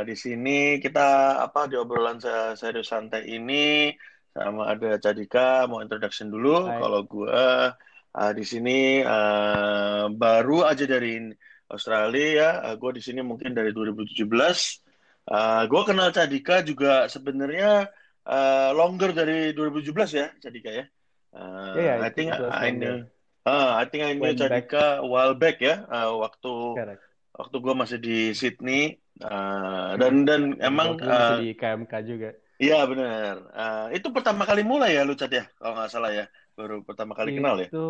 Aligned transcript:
uh, 0.00 0.02
di 0.08 0.16
sini 0.16 0.80
kita 0.80 1.40
apa 1.44 1.68
di 1.68 1.76
obrolan 1.76 2.16
serius 2.56 2.88
santai 2.88 3.28
ini 3.28 3.92
sama 4.32 4.72
ada 4.72 4.96
Cadika 4.96 5.68
mau 5.68 5.84
introduction 5.84 6.32
dulu. 6.32 6.70
Hai. 6.70 6.80
Kalau 6.80 7.00
gue 7.04 7.42
uh, 8.16 8.32
di 8.32 8.44
sini 8.46 9.04
uh, 9.04 10.08
baru 10.08 10.64
aja 10.64 10.88
dari 10.88 11.28
Australia 11.68 12.26
ya. 12.32 12.50
Uh, 12.72 12.74
gue 12.80 12.96
di 12.96 13.02
sini 13.04 13.20
mungkin 13.20 13.52
dari 13.52 13.74
2017. 13.74 14.24
Uh, 15.30 15.62
gue 15.68 15.82
kenal 15.84 16.08
Cadika 16.14 16.62
juga 16.64 17.06
sebenarnya 17.10 17.90
uh, 18.24 18.70
longer 18.72 19.12
dari 19.12 19.52
2017 19.52 19.92
ya, 20.16 20.26
Cadika 20.40 20.70
ya. 20.72 20.84
Uh, 21.30 21.74
yeah, 21.78 21.94
yeah, 21.94 21.96
I 22.02 22.10
think 22.10 22.28
I 22.34 22.70
know. 22.74 23.06
Uh, 23.46 23.72
I 23.78 23.84
think 23.86 24.02
I 24.06 24.14
knew 24.14 24.34
Cadika 24.34 25.02
a 25.02 25.06
while 25.06 25.34
back 25.34 25.62
ya, 25.62 25.86
uh, 25.90 26.18
waktu 26.22 26.54
Correct 26.74 27.10
waktu 27.40 27.56
gue 27.56 27.74
masih 27.74 27.98
di 27.98 28.18
Sydney 28.36 29.00
uh, 29.24 29.92
dan 30.00 30.24
dan 30.24 30.56
emang 30.60 30.96
uh, 31.00 31.40
di 31.40 31.52
KMK 31.56 31.92
juga. 32.04 32.30
Iya 32.60 32.84
benar. 32.84 33.34
Uh, 33.56 33.86
itu 33.96 34.08
pertama 34.12 34.44
kali 34.44 34.60
mulai 34.60 34.96
ya 34.96 35.02
lu 35.08 35.16
Chat 35.16 35.32
ya 35.32 35.48
kalau 35.56 35.80
nggak 35.80 35.90
salah 35.90 36.12
ya 36.12 36.24
baru 36.52 36.84
pertama 36.84 37.16
kali 37.16 37.32
itu, 37.32 37.38
kenal 37.40 37.56
ya. 37.56 37.68
Itu 37.72 37.88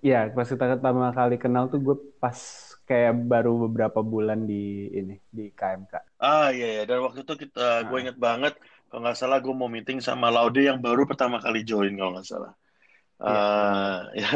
ya 0.00 0.20
pas 0.32 0.48
kita 0.48 0.80
pertama 0.80 1.12
kali 1.12 1.36
kenal 1.36 1.68
tuh 1.68 1.80
gue 1.80 1.96
pas 2.16 2.36
kayak 2.84 3.12
baru 3.28 3.68
beberapa 3.68 4.00
bulan 4.00 4.48
di 4.48 4.88
ini 4.88 5.20
di 5.28 5.52
KMK. 5.52 6.20
Ah 6.20 6.48
iya 6.48 6.80
ya 6.80 6.82
dan 6.88 7.04
waktu 7.04 7.28
itu 7.28 7.48
kita 7.48 7.84
nah. 7.84 7.88
gue 7.88 7.98
inget 8.00 8.16
banget 8.16 8.54
kalau 8.88 9.04
nggak 9.04 9.18
salah 9.20 9.38
gue 9.40 9.52
mau 9.52 9.68
meeting 9.68 10.00
sama 10.00 10.32
Laude 10.32 10.64
yang 10.64 10.80
baru 10.80 11.04
pertama 11.04 11.36
kali 11.36 11.60
join 11.60 11.92
kalau 11.96 12.16
nggak 12.16 12.28
salah. 12.28 12.52
Uh, 13.20 14.00
ya. 14.20 14.30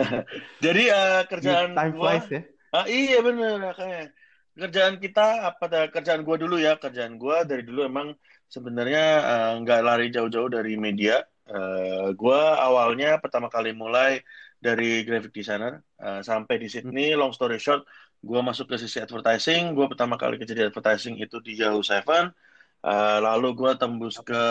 Jadi 0.61 0.83
uh, 0.93 1.23
kerjaan 1.25 1.73
time 1.73 1.95
gua, 1.97 2.21
flies 2.21 2.29
ya. 2.29 2.43
Ah, 2.69 2.85
iya 2.85 3.25
bener 3.25 3.73
kayak 3.73 4.13
kerjaan 4.59 4.99
kita 4.99 5.47
apa 5.49 5.89
kerjaan 5.95 6.27
gue 6.27 6.37
dulu 6.43 6.59
ya 6.59 6.75
kerjaan 6.77 7.15
gue 7.17 7.37
dari 7.47 7.63
dulu 7.63 7.87
emang 7.87 8.09
sebenarnya 8.51 9.05
uh, 9.23 9.53
nggak 9.63 9.81
lari 9.85 10.07
jauh-jauh 10.11 10.51
dari 10.51 10.75
media. 10.75 11.23
Uh, 11.49 12.13
gue 12.13 12.41
awalnya 12.61 13.17
pertama 13.23 13.49
kali 13.49 13.73
mulai 13.73 14.21
dari 14.59 15.07
graphic 15.07 15.33
designer 15.33 15.81
uh, 16.03 16.21
sampai 16.21 16.59
di 16.61 16.69
Sydney. 16.69 17.15
Long 17.15 17.33
story 17.33 17.57
short, 17.63 17.87
gue 18.21 18.41
masuk 18.43 18.67
ke 18.75 18.77
sisi 18.83 18.99
advertising. 18.99 19.73
Gue 19.77 19.87
pertama 19.87 20.19
kali 20.21 20.37
kerja 20.41 20.55
di 20.59 20.65
advertising 20.67 21.17
itu 21.23 21.39
di 21.41 21.57
Yahoo 21.57 21.85
Seven. 21.85 22.35
Uh, 22.79 23.19
lalu 23.23 23.55
gue 23.59 23.73
tembus 23.79 24.23
ke 24.23 24.43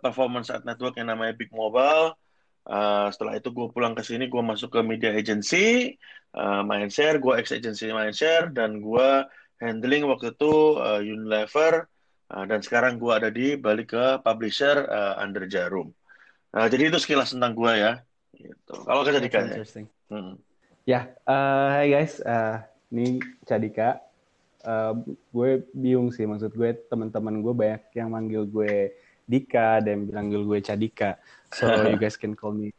performance 0.00 0.48
ad 0.52 0.64
network 0.68 0.94
yang 1.00 1.08
namanya 1.10 1.34
Big 1.36 1.50
Mobile. 1.52 2.16
Uh, 2.68 3.08
setelah 3.08 3.40
itu 3.40 3.48
gue 3.48 3.72
pulang 3.72 3.96
ke 3.96 4.04
sini, 4.04 4.28
gue 4.28 4.42
masuk 4.44 4.76
ke 4.76 4.80
media 4.84 5.16
agency, 5.16 5.96
uh, 6.36 6.60
Mindshare, 6.60 7.16
gue 7.16 7.32
ex 7.40 7.48
agency 7.48 7.88
Mindshare, 7.88 8.52
dan 8.52 8.84
gue 8.84 9.08
handling 9.64 10.04
waktu 10.04 10.36
itu 10.36 10.76
uh, 10.76 11.00
Unilever, 11.00 11.88
uh, 12.28 12.44
dan 12.44 12.60
sekarang 12.60 13.00
gue 13.00 13.08
ada 13.08 13.32
di 13.32 13.56
balik 13.56 13.96
ke 13.96 14.20
publisher 14.20 14.84
uh, 14.84 15.16
Under 15.16 15.48
Jarum. 15.48 15.96
Uh, 16.52 16.68
jadi 16.68 16.92
itu 16.92 17.00
sekilas 17.00 17.32
tentang 17.32 17.56
gue 17.56 17.72
ya. 17.72 18.04
Gitu. 18.36 18.74
Kalau 18.84 19.00
ke 19.00 19.16
Cadika 19.16 19.48
ya. 19.48 19.64
Hmm. 20.12 20.36
Ya, 20.84 21.00
uh, 21.24 21.72
hai 21.72 21.88
guys, 21.88 22.20
uh, 22.20 22.60
ini 22.92 23.16
Cadika. 23.48 24.04
Uh, 24.60 25.00
gue 25.32 25.64
bingung 25.72 26.12
sih, 26.12 26.28
maksud 26.28 26.52
gue 26.52 26.76
teman-teman 26.92 27.40
gue 27.40 27.54
banyak 27.56 27.82
yang 27.96 28.12
manggil 28.12 28.44
gue 28.44 28.92
Dika 29.28 29.84
dan 29.84 30.08
bilang 30.08 30.32
gue 30.32 30.58
Cadika. 30.64 31.20
So 31.52 31.68
you 31.84 32.00
guys 32.00 32.16
can 32.16 32.32
call 32.32 32.56
me 32.56 32.72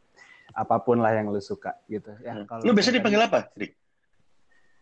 apa 0.50 0.82
pun 0.82 0.98
lah 0.98 1.14
yang 1.14 1.30
lu 1.30 1.38
suka 1.38 1.78
gitu. 1.86 2.10
Ya, 2.26 2.42
kalau 2.44 2.66
lu 2.66 2.74
biasa 2.74 2.90
dipanggil 2.90 3.22
apa, 3.22 3.46
Dik? 3.54 3.72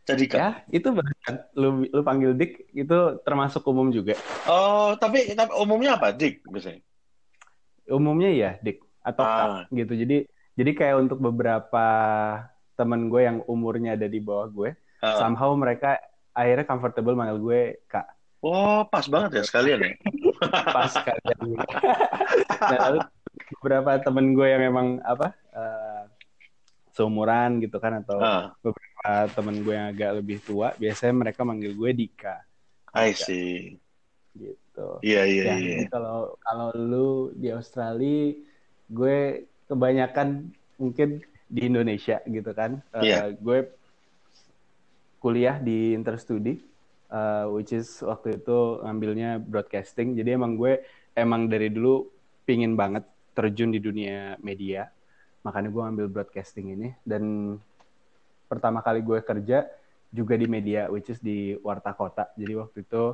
Cadika. 0.08 0.36
Ya, 0.36 0.50
itu 0.72 0.89
bahkan 0.89 1.45
lu 1.52 1.84
lu 1.84 2.01
panggil 2.01 2.33
Dik 2.33 2.73
itu 2.73 2.98
termasuk 3.23 3.61
umum 3.68 3.92
juga. 3.92 4.17
Oh, 4.48 4.96
tapi, 4.96 5.29
tapi 5.36 5.52
umumnya 5.61 6.01
apa, 6.01 6.17
Dik 6.17 6.48
biasanya? 6.48 6.80
Umumnya 7.92 8.30
ya 8.33 8.50
Dik 8.64 8.80
atau 9.05 9.24
ah. 9.24 9.36
Kak 9.68 9.77
gitu. 9.77 9.92
Jadi 9.92 10.17
jadi 10.56 10.70
kayak 10.74 10.96
untuk 11.05 11.20
beberapa 11.20 11.86
temen 12.74 13.12
gue 13.12 13.23
yang 13.29 13.39
umurnya 13.45 13.95
ada 13.95 14.08
di 14.08 14.18
bawah 14.18 14.48
gue, 14.48 14.70
ah. 15.05 15.20
somehow 15.20 15.52
mereka 15.52 16.00
akhirnya 16.33 16.64
comfortable 16.64 17.12
manggil 17.12 17.39
gue 17.45 17.61
Kak. 17.85 18.08
Oh, 18.39 18.86
pas 18.86 19.05
banget 19.11 19.42
ya 19.42 19.45
sekalian 19.45 19.79
ya. 19.83 19.92
pas 20.74 20.90
sekalian. 20.90 21.38
nah, 22.60 22.78
lalu 22.88 22.98
beberapa 23.58 23.90
temen 24.02 24.26
gue 24.36 24.46
yang 24.46 24.62
memang 24.70 24.86
apa 25.02 25.34
uh, 25.54 26.04
seumuran 26.94 27.62
gitu 27.62 27.78
kan 27.78 28.02
atau 28.02 28.18
uh. 28.18 28.44
beberapa 28.62 29.10
temen 29.34 29.56
gue 29.62 29.74
yang 29.74 29.88
agak 29.94 30.10
lebih 30.18 30.38
tua, 30.42 30.74
biasanya 30.74 31.14
mereka 31.14 31.46
manggil 31.46 31.72
gue 31.74 31.90
Dika. 31.94 32.42
I 32.94 33.14
see. 33.14 33.78
Gitu. 34.34 34.88
Iya 35.02 35.22
iya 35.26 35.44
ya, 35.44 35.54
iya. 35.58 35.76
Kalau 35.90 36.38
kalau 36.42 36.68
lu 36.74 37.10
di 37.34 37.50
Australia, 37.55 38.34
gue 38.90 39.46
kebanyakan 39.70 40.50
mungkin 40.78 41.22
di 41.48 41.60
Indonesia 41.66 42.22
gitu 42.26 42.50
kan. 42.55 42.82
Uh, 42.94 43.02
yeah. 43.02 43.30
Gue 43.34 43.70
kuliah 45.18 45.58
di 45.58 45.94
Interstudi 45.94 46.62
uh, 47.13 47.48
which 47.52 47.73
is 47.73 48.01
waktu 48.05 48.41
itu 48.41 48.80
ngambilnya 48.85 49.41
broadcasting. 49.42 50.17
Jadi 50.17 50.36
emang 50.36 50.57
gue 50.57 50.85
emang 51.17 51.48
dari 51.48 51.69
dulu 51.73 52.08
pingin 52.45 52.77
banget 52.79 53.05
terjun 53.36 53.73
di 53.73 53.80
dunia 53.80 54.36
media. 54.41 54.89
Makanya 55.45 55.68
gue 55.73 55.83
ngambil 55.83 56.07
broadcasting 56.11 56.74
ini. 56.74 56.89
Dan 57.05 57.55
pertama 58.48 58.80
kali 58.80 59.05
gue 59.05 59.20
kerja 59.20 59.68
juga 60.08 60.35
di 60.41 60.48
media, 60.48 60.89
which 60.89 61.13
is 61.13 61.20
di 61.20 61.52
Warta 61.61 61.92
Kota. 61.92 62.33
Jadi 62.36 62.52
waktu 62.57 62.79
itu 62.85 63.05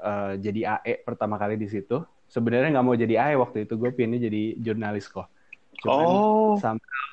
uh, 0.00 0.32
jadi 0.40 0.80
AE 0.80 1.04
pertama 1.04 1.36
kali 1.36 1.60
di 1.60 1.68
situ. 1.68 2.00
Sebenarnya 2.30 2.78
nggak 2.78 2.86
mau 2.86 2.96
jadi 2.96 3.14
AE 3.20 3.34
waktu 3.42 3.58
itu, 3.68 3.74
gue 3.76 3.90
pindah 3.90 4.20
jadi 4.22 4.42
jurnalis 4.56 5.10
kok. 5.10 5.26
Cuman 5.82 6.06
oh. 6.06 6.54
somehow, 6.62 7.06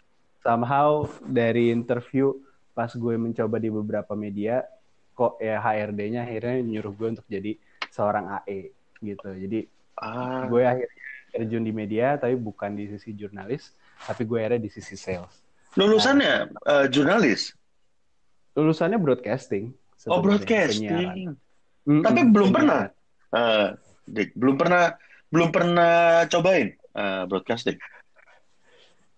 somehow 0.45 0.89
dari 1.25 1.73
interview 1.73 2.37
pas 2.77 2.93
gue 2.93 3.15
mencoba 3.17 3.57
di 3.57 3.73
beberapa 3.73 4.13
media, 4.13 4.61
kok 5.17 5.41
ya 5.41 5.57
HRD-nya 5.57 6.29
akhirnya 6.29 6.61
nyuruh 6.61 6.93
gue 6.93 7.07
untuk 7.17 7.25
jadi 7.25 7.57
seorang 7.89 8.45
AE 8.45 8.69
gitu. 9.01 9.29
Jadi 9.33 9.59
ah. 9.97 10.45
gue 10.45 10.61
akhirnya 10.61 11.01
terjun 11.33 11.65
di 11.65 11.73
media 11.73 12.21
tapi 12.21 12.37
bukan 12.37 12.77
di 12.77 12.85
sisi 12.93 13.17
jurnalis, 13.17 13.73
tapi 14.05 14.29
gue 14.29 14.37
akhirnya 14.37 14.61
di 14.61 14.69
sisi 14.69 14.93
sales. 14.93 15.33
Lulusannya 15.73 16.53
nah, 16.53 16.85
uh, 16.85 16.85
jurnalis? 16.85 17.57
Lulusannya 18.53 19.01
broadcasting. 19.01 19.73
Oh 20.05 20.21
broadcasting. 20.21 21.33
Mm, 21.89 22.01
tapi 22.05 22.19
belum 22.29 22.53
pernah. 22.53 22.93
Uh, 23.33 23.73
Dik, 24.07 24.37
belum 24.37 24.55
pernah 24.55 24.95
belum 25.27 25.49
pernah 25.51 26.23
cobain 26.29 26.77
uh, 26.95 27.27
broadcasting. 27.27 27.75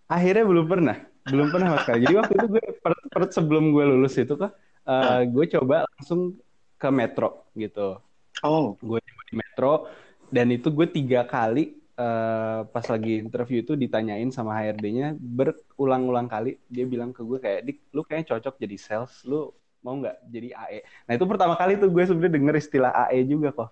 Akhirnya 0.09 0.41
belum 0.41 0.65
pernah, 0.65 0.97
belum 1.29 1.53
pernah 1.53 1.77
mas 1.77 1.85
Jadi 1.85 2.13
waktu 2.17 2.33
itu 2.33 2.47
gue 2.49 2.63
per, 2.81 2.93
per, 3.13 3.21
sebelum 3.29 3.69
gue 3.69 3.85
lulus 3.85 4.17
itu 4.17 4.33
kok 4.33 4.49
uh, 4.89 5.21
gue 5.29 5.45
coba 5.53 5.85
langsung 5.85 6.33
ke 6.81 6.89
Metro 6.89 7.45
gitu. 7.53 8.01
Oh. 8.41 8.73
Gue 8.81 8.97
di 9.29 9.37
Metro 9.37 9.85
dan 10.33 10.49
itu 10.49 10.73
gue 10.73 10.87
tiga 10.89 11.29
kali 11.29 11.77
uh, 11.99 12.65
pas 12.65 12.85
lagi 12.89 13.21
interview 13.21 13.61
itu 13.61 13.77
ditanyain 13.77 14.29
sama 14.33 14.57
HRD-nya 14.57 15.13
berulang-ulang 15.19 16.25
kali 16.25 16.57
dia 16.65 16.89
bilang 16.89 17.13
ke 17.13 17.21
gue 17.21 17.37
kayak 17.37 17.61
dik 17.65 17.77
lu 17.93 18.01
kayaknya 18.01 18.37
cocok 18.37 18.55
jadi 18.57 18.77
sales 18.79 19.13
lu 19.29 19.53
mau 19.79 19.95
nggak 19.95 20.17
jadi 20.27 20.49
AE. 20.55 20.79
Nah 21.07 21.13
itu 21.15 21.25
pertama 21.29 21.55
kali 21.55 21.79
tuh 21.79 21.87
gue 21.87 22.03
sebenarnya 22.03 22.35
denger 22.35 22.55
istilah 22.59 22.91
AE 23.07 23.19
juga 23.29 23.49
kok. 23.53 23.69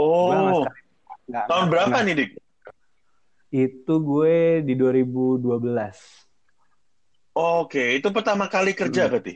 Oh. 0.00 0.64
Gak, 1.30 1.46
Tahun 1.46 1.66
gak, 1.68 1.72
berapa 1.72 1.96
gak, 2.00 2.04
nih 2.08 2.14
dik? 2.16 2.30
Itu 3.50 3.94
gue 4.02 4.64
di 4.66 4.74
2012. 4.74 5.46
Oke, 7.30 7.94
itu 7.94 8.08
pertama 8.10 8.50
kali 8.50 8.74
kerja 8.74 9.06
hmm. 9.06 9.10
berarti? 9.14 9.34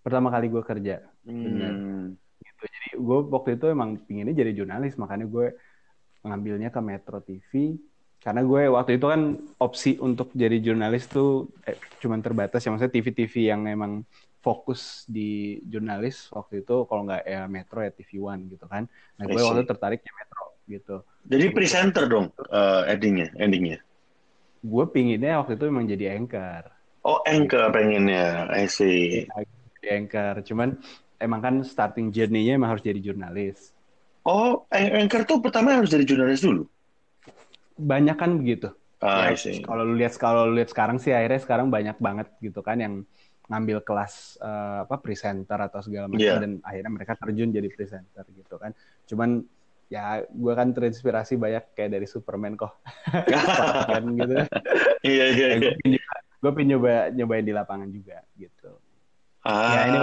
Pertama 0.00 0.28
kali 0.32 0.46
gue 0.48 0.62
kerja. 0.64 1.04
Hmm. 1.24 2.16
gitu. 2.40 2.64
Jadi 2.64 2.88
gue 2.96 3.18
waktu 3.28 3.50
itu 3.60 3.66
emang 3.68 4.00
pinginnya 4.04 4.32
jadi 4.32 4.52
jurnalis 4.56 4.96
makanya 4.96 5.28
gue 5.28 5.56
ngambilnya 6.24 6.68
ke 6.72 6.80
Metro 6.80 7.18
TV 7.20 7.76
karena 8.20 8.44
gue 8.44 8.68
waktu 8.68 9.00
itu 9.00 9.06
kan 9.08 9.40
opsi 9.56 9.96
untuk 9.96 10.28
jadi 10.36 10.60
jurnalis 10.60 11.08
tuh 11.08 11.48
eh, 11.64 11.76
cuman 12.04 12.20
terbatas 12.20 12.60
ya. 12.60 12.72
Maksudnya 12.72 12.92
TV-TV 12.92 13.34
yang 13.48 13.64
emang 13.64 14.04
fokus 14.40 15.04
di 15.04 15.60
jurnalis 15.68 16.32
waktu 16.32 16.64
itu 16.64 16.88
kalau 16.88 17.04
nggak 17.04 17.24
ya 17.28 17.44
Metro 17.48 17.80
ya 17.84 17.92
TV 17.92 18.20
One 18.20 18.48
gitu 18.48 18.64
kan. 18.68 18.88
Nah 19.16 19.24
gue 19.24 19.40
waktu 19.40 19.64
itu 19.64 19.68
tertarik 19.68 20.00
ya 20.04 20.12
Metro 20.16 20.44
gitu. 20.68 20.96
Jadi 21.28 21.46
presenter 21.52 22.04
dong 22.08 22.32
uh, 22.48 22.88
endingnya 22.88 23.32
endingnya? 23.36 23.80
Gue 24.60 24.84
pinginnya 24.88 25.40
waktu 25.40 25.56
itu 25.56 25.64
emang 25.68 25.88
jadi 25.88 26.16
anchor. 26.16 26.72
Oh 27.04 27.24
anchor 27.24 27.72
pengennya 27.72 28.48
I 28.52 28.68
see 28.68 29.24
di 29.80 29.88
anchor. 29.88 30.44
Cuman 30.44 30.76
emang 31.20 31.40
kan 31.40 31.54
starting 31.64 32.12
journey-nya 32.12 32.56
emang 32.56 32.76
harus 32.76 32.84
jadi 32.84 33.00
jurnalis. 33.00 33.72
Oh, 34.24 34.68
anchor 34.72 35.24
tuh 35.24 35.40
pertama 35.40 35.76
harus 35.76 35.88
jadi 35.88 36.04
jurnalis 36.04 36.44
dulu. 36.44 36.68
Banyak 37.80 38.16
kan 38.20 38.36
begitu. 38.36 38.70
Ah, 39.00 39.32
ya, 39.32 39.64
kalau 39.64 39.88
lu 39.88 39.96
lihat 39.96 40.12
kalau 40.20 40.52
lu 40.52 40.60
lihat 40.60 40.68
sekarang 40.68 41.00
sih 41.00 41.08
akhirnya 41.16 41.40
sekarang 41.40 41.72
banyak 41.72 41.96
banget 41.96 42.28
gitu 42.44 42.60
kan 42.60 42.76
yang 42.76 43.00
ngambil 43.48 43.80
kelas 43.80 44.36
uh, 44.44 44.84
apa 44.84 45.00
presenter 45.00 45.56
atau 45.56 45.80
segala 45.80 46.04
macam 46.06 46.20
yeah. 46.20 46.36
dan 46.36 46.60
akhirnya 46.60 46.92
mereka 46.92 47.16
terjun 47.16 47.48
jadi 47.48 47.66
presenter 47.72 48.28
gitu 48.36 48.60
kan. 48.60 48.76
cuman 49.08 49.42
ya 49.90 50.22
gue 50.22 50.52
kan 50.54 50.70
terinspirasi 50.70 51.34
banyak 51.34 51.74
kayak 51.74 51.98
dari 51.98 52.06
Superman 52.06 52.54
kok 52.54 52.78
kan 53.90 54.04
gitu 54.14 54.34
iya 55.02 55.26
iya, 55.34 55.48
iya. 55.82 55.98
gue 56.38 56.50
pengen 56.54 56.78
nyoba 56.78 57.10
nyobain 57.10 57.42
di 57.42 57.50
lapangan 57.50 57.90
juga 57.90 58.22
gitu 58.38 58.70
ah. 59.46 59.72
ya 59.74 59.80
ini 59.88 59.98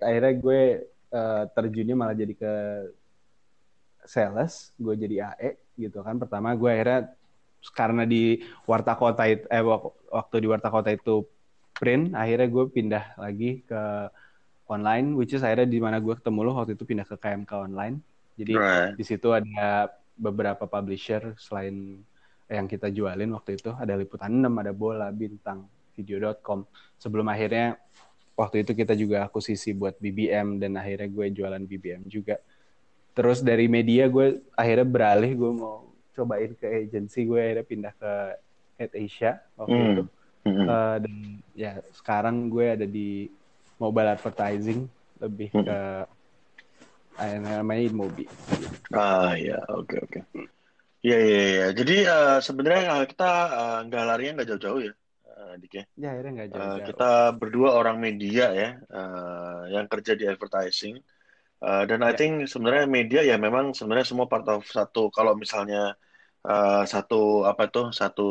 akhirnya 0.00 0.32
gue 0.40 0.62
uh, 1.12 1.44
terjunnya 1.52 1.94
malah 1.96 2.16
jadi 2.16 2.34
ke 2.34 2.52
sales 4.04 4.72
gue 4.76 4.94
jadi 4.96 5.32
AE 5.32 5.50
gitu 5.88 6.04
kan 6.04 6.20
pertama 6.20 6.52
gue 6.54 6.70
akhirnya 6.70 7.12
karena 7.72 8.04
di 8.04 8.44
Warta 8.68 8.92
Kota 8.94 9.24
itu 9.24 9.48
eh 9.48 9.64
waktu 10.12 10.36
di 10.44 10.46
Warta 10.48 10.68
Kota 10.68 10.92
itu 10.92 11.24
print 11.74 12.12
akhirnya 12.12 12.48
gue 12.48 12.64
pindah 12.68 13.04
lagi 13.16 13.64
ke 13.64 13.82
online 14.68 15.16
which 15.16 15.32
is 15.32 15.42
akhirnya 15.42 15.68
di 15.68 15.80
mana 15.80 15.98
gue 15.98 16.14
ketemu 16.16 16.38
lo 16.44 16.50
waktu 16.56 16.76
itu 16.76 16.84
pindah 16.84 17.08
ke 17.08 17.16
KMK 17.16 17.52
online 17.52 17.98
jadi 18.36 18.54
right. 18.54 18.92
di 18.94 19.04
situ 19.04 19.32
ada 19.32 19.88
beberapa 20.14 20.68
publisher 20.68 21.34
selain 21.40 22.02
yang 22.46 22.68
kita 22.68 22.92
jualin 22.92 23.32
waktu 23.34 23.56
itu 23.56 23.72
ada 23.72 23.96
liputan 23.96 24.30
6, 24.30 24.46
ada 24.46 24.72
bola, 24.76 25.08
bintang, 25.10 25.66
video.com. 25.94 26.66
Sebelum 26.98 27.26
akhirnya 27.30 27.78
waktu 28.34 28.66
itu 28.66 28.74
kita 28.74 28.98
juga 28.98 29.26
akuisisi 29.26 29.72
buat 29.72 29.94
BBM 30.02 30.58
dan 30.58 30.74
akhirnya 30.74 31.08
gue 31.08 31.26
jualan 31.30 31.62
BBM 31.62 32.02
juga. 32.10 32.38
Terus 33.14 33.40
dari 33.46 33.70
media 33.70 34.10
gue 34.10 34.42
akhirnya 34.58 34.86
beralih 34.86 35.32
gue 35.38 35.50
mau 35.54 35.86
cobain 36.14 36.52
ke 36.54 36.66
agency 36.66 37.26
gue 37.26 37.38
akhirnya 37.38 37.66
pindah 37.66 37.94
ke 37.94 38.12
Head 38.78 38.92
Asia 38.98 39.32
waktu 39.54 39.74
mm. 39.74 39.90
itu. 39.94 40.04
Mm 40.44 40.68
uh, 40.68 40.96
dan 41.00 41.14
ya 41.56 41.72
sekarang 41.96 42.52
gue 42.52 42.66
ada 42.76 42.84
di 42.84 43.32
mobile 43.80 44.12
advertising 44.12 44.84
lebih 45.16 45.48
mm. 45.56 45.64
ke 45.64 45.78
namanya 47.40 47.82
Inmobi. 47.86 48.26
Ah 48.90 49.38
ya, 49.38 49.62
oke 49.70 49.86
okay, 49.86 49.98
oke. 50.02 50.20
Okay. 50.20 50.44
Iya 51.04 51.18
iya 51.20 51.42
iya. 51.52 51.66
Jadi 51.76 51.96
uh, 52.08 52.38
sebenarnya 52.40 53.04
kita 53.06 53.30
uh, 53.52 53.78
nggak 53.86 54.04
larinya 54.08 54.32
nggak 54.40 54.48
jauh-jauh 54.56 54.80
ya, 54.88 54.92
uh, 55.54 55.60
Dik 55.62 55.72
ya. 55.72 55.84
Ya 55.94 56.08
akhirnya 56.12 56.32
nggak 56.34 56.48
jauh-jauh. 56.50 56.74
Uh, 56.74 56.78
kita 56.90 57.10
berdua 57.38 57.70
orang 57.78 57.96
media 58.02 58.50
ya, 58.50 58.68
uh, 58.90 59.70
yang 59.70 59.86
kerja 59.86 60.18
di 60.18 60.26
advertising. 60.26 60.98
Uh, 61.62 61.86
dan 61.88 62.02
ya. 62.02 62.10
I 62.10 62.12
think 62.18 62.44
sebenarnya 62.50 62.84
media 62.90 63.20
ya 63.22 63.38
memang 63.38 63.72
sebenarnya 63.72 64.06
semua 64.10 64.26
part 64.26 64.44
of 64.50 64.66
satu. 64.66 65.08
Kalau 65.14 65.38
misalnya 65.38 65.94
uh, 66.44 66.82
satu 66.84 67.46
apa 67.46 67.70
tuh 67.70 67.94
satu 67.94 68.28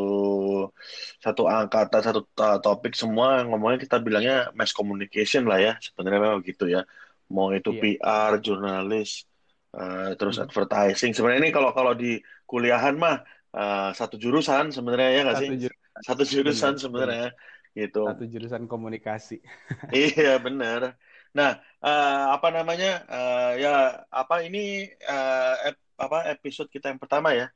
satu 1.24 1.42
angkatan 1.50 2.02
satu 2.04 2.28
topik 2.62 2.94
semua 2.94 3.42
ngomongnya 3.48 3.82
kita 3.82 3.98
bilangnya 4.04 4.54
mass 4.54 4.76
communication 4.76 5.50
lah 5.50 5.58
ya 5.58 5.74
sebenarnya 5.82 6.20
memang 6.22 6.46
gitu 6.46 6.70
ya 6.70 6.86
mau 7.34 7.50
itu 7.50 7.74
yeah. 7.74 7.98
PR, 7.98 8.32
jurnalis, 8.46 9.26
uh, 9.74 10.14
terus 10.14 10.38
hmm. 10.38 10.46
advertising. 10.46 11.12
Sebenarnya 11.18 11.50
ini 11.50 11.52
kalau 11.52 11.74
kalau 11.74 11.98
di 11.98 12.22
kuliahan 12.46 12.94
mah 12.94 13.26
uh, 13.58 13.90
satu 13.98 14.22
jurusan 14.22 14.70
sebenarnya 14.70 15.10
ya 15.10 15.22
nggak 15.26 15.38
sih? 15.42 15.50
Jurusan. 15.50 15.82
Satu 16.02 16.26
jurusan 16.26 16.82
sebenarnya 16.82 17.30
gitu. 17.78 18.06
Satu 18.10 18.26
jurusan 18.26 18.66
komunikasi. 18.66 19.42
iya 19.94 20.42
benar. 20.42 20.98
Nah 21.34 21.62
uh, 21.82 22.26
apa 22.34 22.50
namanya 22.50 23.06
uh, 23.06 23.52
ya 23.58 24.06
apa 24.10 24.42
ini 24.46 24.90
uh, 25.06 25.74
ep, 25.74 25.78
apa 25.98 26.34
episode 26.34 26.70
kita 26.74 26.90
yang 26.90 27.02
pertama 27.02 27.38
ya 27.38 27.54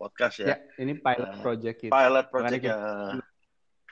podcast 0.00 0.40
ya? 0.40 0.56
Ya 0.56 0.56
ini 0.80 0.96
pilot 0.96 1.40
project 1.44 1.76
kita. 1.84 1.92
Pilot 1.92 2.26
project 2.32 2.62
ya 2.64 2.76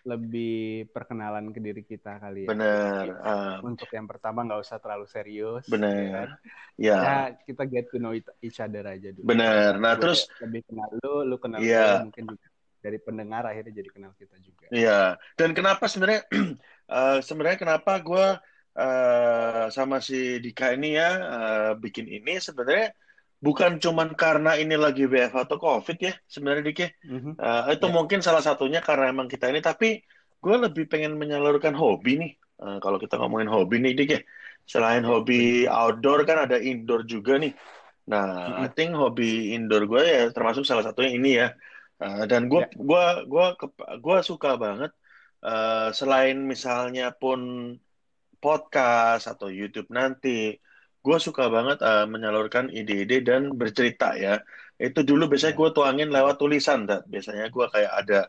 lebih 0.04 0.84
perkenalan 0.92 1.48
ke 1.48 1.58
diri 1.64 1.80
kita 1.80 2.20
kali 2.20 2.44
ya. 2.44 2.48
Benar. 2.52 3.04
Um, 3.24 3.72
Untuk 3.72 3.88
yang 3.88 4.04
pertama 4.04 4.44
nggak 4.44 4.60
usah 4.60 4.76
terlalu 4.76 5.08
serius. 5.08 5.64
Benar. 5.64 5.96
Ya. 5.96 6.12
Kan? 6.12 6.28
Ya. 6.76 6.98
ya. 7.00 7.16
kita 7.48 7.62
get 7.64 7.88
to 7.88 7.96
know 7.96 8.12
each 8.14 8.60
other 8.60 8.84
aja 8.84 9.16
dulu. 9.16 9.24
Benar. 9.24 9.80
Nah, 9.80 9.96
terus 9.96 10.28
lebih 10.44 10.60
kenal 10.68 10.92
lu, 11.00 11.24
lu 11.24 11.36
kenal 11.40 11.58
ya. 11.64 12.04
mungkin 12.04 12.36
juga 12.36 12.48
dari 12.84 13.00
pendengar 13.00 13.48
akhirnya 13.48 13.72
jadi 13.80 13.88
kenal 13.88 14.12
kita 14.12 14.36
juga. 14.44 14.68
Iya. 14.68 15.16
Dan 15.40 15.56
kenapa 15.56 15.88
sebenarnya 15.88 16.28
uh, 16.92 17.18
sebenarnya 17.26 17.58
kenapa 17.64 17.96
gue 18.04 18.26
uh, 18.76 19.64
sama 19.72 20.04
si 20.04 20.36
Dika 20.44 20.76
ini 20.76 21.00
ya 21.00 21.10
uh, 21.16 21.72
bikin 21.80 22.04
ini 22.12 22.36
sebenarnya 22.36 22.92
bukan 23.40 23.80
cuman 23.80 24.12
karena 24.12 24.60
ini 24.60 24.76
lagi 24.76 25.08
WFH 25.08 25.48
atau 25.48 25.56
COVID 25.56 25.96
ya 25.96 26.12
sebenarnya 26.28 26.62
Dik 26.68 26.78
ya. 26.80 26.90
Mm-hmm. 27.08 27.32
Uh, 27.40 27.62
itu 27.72 27.86
yeah. 27.88 27.94
mungkin 27.96 28.20
salah 28.20 28.44
satunya 28.44 28.84
karena 28.84 29.08
emang 29.08 29.32
kita 29.32 29.48
ini 29.48 29.64
tapi 29.64 30.04
gue 30.44 30.56
lebih 30.60 30.84
pengen 30.92 31.16
menyalurkan 31.16 31.72
hobi 31.72 32.20
nih. 32.20 32.32
Uh, 32.60 32.78
kalau 32.84 33.00
kita 33.00 33.16
ngomongin 33.16 33.48
hobi 33.48 33.80
nih 33.80 33.96
Dik 33.96 34.10
ya. 34.12 34.20
Selain 34.64 35.04
hobi 35.04 35.68
outdoor 35.68 36.24
kan 36.28 36.48
ada 36.48 36.60
indoor 36.60 37.04
juga 37.04 37.40
nih. 37.40 37.52
Nah, 38.04 38.52
mm-hmm. 38.52 38.64
I 38.64 38.68
think 38.72 38.92
hobi 38.92 39.56
indoor 39.56 39.88
gue 39.88 40.04
ya 40.04 40.28
termasuk 40.32 40.68
salah 40.68 40.84
satunya 40.84 41.12
ini 41.16 41.30
ya. 41.40 41.48
Uh, 42.02 42.26
dan 42.26 42.50
gue 42.50 42.58
yeah. 42.58 42.74
gua 42.74 43.04
gua 43.22 43.46
gua 44.02 44.18
suka 44.26 44.58
banget 44.58 44.90
uh, 45.46 45.94
selain 45.94 46.42
misalnya 46.42 47.14
pun 47.14 47.70
podcast 48.40 49.30
atau 49.30 49.48
YouTube 49.48 49.88
nanti 49.88 50.58
gue 51.04 51.18
suka 51.20 51.52
banget 51.52 51.84
uh, 51.84 52.08
menyalurkan 52.08 52.72
ide-ide 52.72 53.20
dan 53.20 53.52
bercerita 53.52 54.16
ya. 54.16 54.40
Itu 54.80 55.04
dulu 55.04 55.28
biasanya 55.28 55.52
gue 55.52 55.68
tuangin 55.76 56.08
lewat 56.08 56.40
tulisan, 56.40 56.88
dat. 56.88 57.04
biasanya 57.04 57.52
gue 57.52 57.66
kayak 57.68 57.92
ada, 57.92 58.20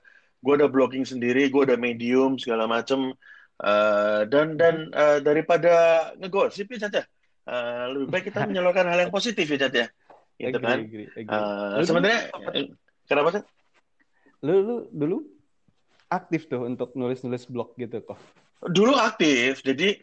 gue 0.44 0.54
ada 0.60 0.68
blogging 0.68 1.08
sendiri, 1.08 1.48
gue 1.48 1.64
ada 1.72 1.80
medium 1.80 2.36
segala 2.36 2.68
macem, 2.68 3.16
uh, 3.64 4.22
dan 4.28 4.60
dan 4.60 4.92
uh, 4.92 5.24
daripada 5.24 5.74
ngegosip 6.20 6.68
ya 6.76 6.80
saja, 6.84 7.02
uh, 7.48 7.96
lebih 7.96 8.08
baik 8.12 8.24
kita 8.28 8.44
menyalurkan 8.52 8.92
hal 8.92 9.08
yang 9.08 9.14
positif 9.16 9.48
ya 9.48 9.58
Cat 9.58 9.74
ya, 9.74 9.88
gitu 10.36 10.60
agree, 10.60 10.68
kan. 10.68 10.80
Agree, 10.84 11.08
agree. 11.16 11.32
Uh, 11.32 11.80
Sebenarnya 11.80 12.22
kenapa 13.06 13.40
sih? 13.40 13.44
Lu 14.46 14.62
lu 14.62 14.76
dulu 14.92 15.18
aktif 16.12 16.46
tuh 16.52 16.66
untuk 16.66 16.94
nulis-nulis 16.94 17.50
blog 17.50 17.74
gitu 17.78 18.02
kok. 18.06 18.20
Dulu 18.66 18.94
aktif, 18.98 19.62
jadi 19.62 20.02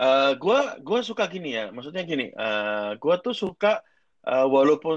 Uh, 0.00 0.32
gua 0.40 0.80
gua 0.80 1.04
suka 1.04 1.28
gini 1.28 1.52
ya, 1.52 1.68
maksudnya 1.68 2.00
gini, 2.08 2.32
uh, 2.32 2.96
gua 2.96 3.20
tuh 3.20 3.36
suka 3.36 3.84
uh, 4.24 4.48
walaupun 4.48 4.96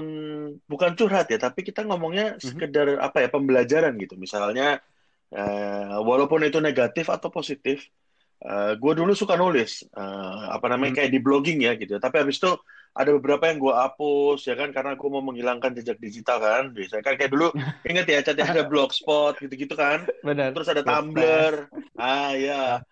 bukan 0.64 0.96
curhat 0.96 1.28
ya, 1.28 1.36
tapi 1.36 1.60
kita 1.60 1.84
ngomongnya 1.84 2.36
mhm. 2.36 2.40
sekedar 2.40 2.86
mm 2.88 2.96
-hmm. 2.96 3.06
apa 3.12 3.18
ya 3.20 3.28
pembelajaran 3.28 3.92
gitu. 4.00 4.16
Misalnya 4.16 4.80
uh, 5.28 6.00
walaupun 6.00 6.48
itu 6.48 6.56
negatif 6.56 7.12
atau 7.12 7.28
positif, 7.28 7.84
uh, 8.42 8.72
gue 8.74 8.92
dulu 8.96 9.12
suka 9.14 9.38
nulis 9.38 9.86
uh, 9.94 10.50
apa 10.50 10.66
namanya 10.66 10.80
mm 10.80 10.88
-hmm. 10.90 10.98
kayak 10.98 11.12
di 11.12 11.20
blogging 11.22 11.58
ya 11.62 11.72
gitu. 11.78 12.00
Tapi 12.02 12.16
habis 12.24 12.42
itu 12.42 12.50
ada 12.94 13.10
beberapa 13.10 13.50
yang 13.50 13.58
gue 13.58 13.74
hapus 13.74 14.46
ya 14.46 14.54
kan 14.54 14.70
karena 14.70 14.94
gue 14.94 15.08
mau 15.10 15.22
menghilangkan 15.22 15.74
jejak 15.74 15.98
digital 15.98 16.38
kan. 16.38 16.70
Biasanya 16.70 17.02
kan 17.02 17.14
kayak 17.18 17.32
dulu 17.34 17.50
inget 17.90 18.06
ya, 18.06 18.18
cat 18.22 18.38
ada 18.38 18.62
blogspot 18.66 19.38
gitu-gitu 19.42 19.74
kan. 19.74 20.06
Benar. 20.22 20.54
Terus 20.54 20.68
ada 20.70 20.82
Tumblr. 20.86 21.54
Ah 21.98 22.32
ya. 22.38 22.82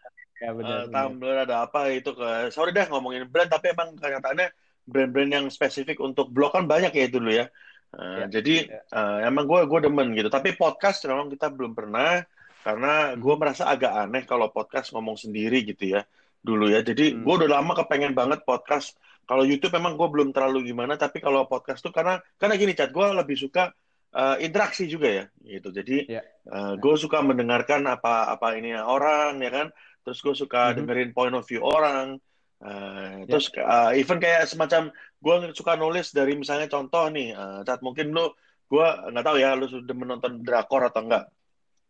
Ya, 0.42 0.50
benar, 0.50 0.90
uh, 0.90 0.90
Tumblr 0.90 1.36
ada 1.46 1.70
apa 1.70 1.94
itu 1.94 2.10
ke 2.18 2.50
sorry 2.50 2.74
dah 2.74 2.90
ngomongin 2.90 3.30
brand 3.30 3.46
tapi 3.46 3.70
emang 3.70 3.94
kenyataannya 3.94 4.50
brand-brand 4.82 5.30
yang 5.30 5.46
spesifik 5.46 6.02
untuk 6.02 6.34
blog 6.34 6.50
kan 6.50 6.66
banyak 6.66 6.90
ya 6.90 7.06
dulu 7.06 7.30
ya. 7.30 7.46
Uh, 7.94 8.26
ya 8.26 8.42
jadi 8.42 8.54
ya. 8.66 8.82
Uh, 8.90 9.18
emang 9.30 9.46
gue 9.46 9.60
gue 9.70 9.80
demen 9.86 10.18
gitu. 10.18 10.26
Tapi 10.26 10.58
podcast 10.58 11.06
memang 11.06 11.30
kita 11.30 11.46
belum 11.46 11.78
pernah 11.78 12.26
karena 12.62 13.14
gue 13.18 13.34
hmm. 13.34 13.40
merasa 13.42 13.68
agak 13.68 13.92
aneh 13.92 14.22
kalau 14.24 14.48
podcast 14.54 14.94
ngomong 14.94 15.18
sendiri 15.18 15.66
gitu 15.66 15.98
ya 15.98 16.06
dulu 16.42 16.70
ya. 16.70 16.82
Jadi 16.82 17.14
hmm. 17.14 17.22
gue 17.22 17.34
udah 17.44 17.50
lama 17.60 17.72
kepengen 17.78 18.14
banget 18.16 18.42
podcast. 18.42 18.98
Kalau 19.22 19.46
YouTube 19.46 19.78
memang 19.78 19.94
gue 19.94 20.08
belum 20.10 20.34
terlalu 20.34 20.74
gimana, 20.74 20.98
tapi 20.98 21.22
kalau 21.22 21.46
podcast 21.46 21.78
tuh 21.78 21.94
karena 21.94 22.18
karena 22.38 22.58
gini 22.58 22.74
chat 22.74 22.90
gue 22.90 23.06
lebih 23.14 23.38
suka 23.38 23.70
uh, 24.14 24.36
interaksi 24.42 24.90
juga 24.90 25.08
ya 25.10 25.24
gitu. 25.46 25.70
Jadi 25.70 26.10
ya. 26.10 26.22
uh, 26.50 26.74
gue 26.74 26.94
suka 26.98 27.22
mendengarkan 27.22 27.86
apa 27.86 28.34
apa 28.34 28.58
ini 28.58 28.74
orang 28.74 29.38
ya 29.38 29.50
kan 29.50 29.68
terus 30.02 30.18
gue 30.20 30.34
suka 30.34 30.70
mm-hmm. 30.70 30.76
dengerin 30.82 31.10
point 31.14 31.34
of 31.34 31.46
view 31.46 31.62
orang 31.62 32.18
uh, 32.62 33.22
yeah. 33.22 33.26
terus 33.30 33.46
uh, 33.58 33.94
even 33.94 34.18
kayak 34.18 34.50
semacam 34.50 34.90
gue 35.22 35.34
suka 35.54 35.78
nulis 35.78 36.10
dari 36.10 36.34
misalnya 36.34 36.66
contoh 36.66 37.06
nih 37.08 37.32
uh, 37.32 37.62
saat 37.62 37.80
mungkin 37.80 38.10
lu 38.10 38.34
gue 38.66 38.86
nggak 39.14 39.24
tahu 39.24 39.36
ya 39.38 39.54
lu 39.54 39.70
sudah 39.70 39.94
menonton 39.94 40.42
drakor 40.42 40.82
atau 40.90 41.06
enggak 41.06 41.30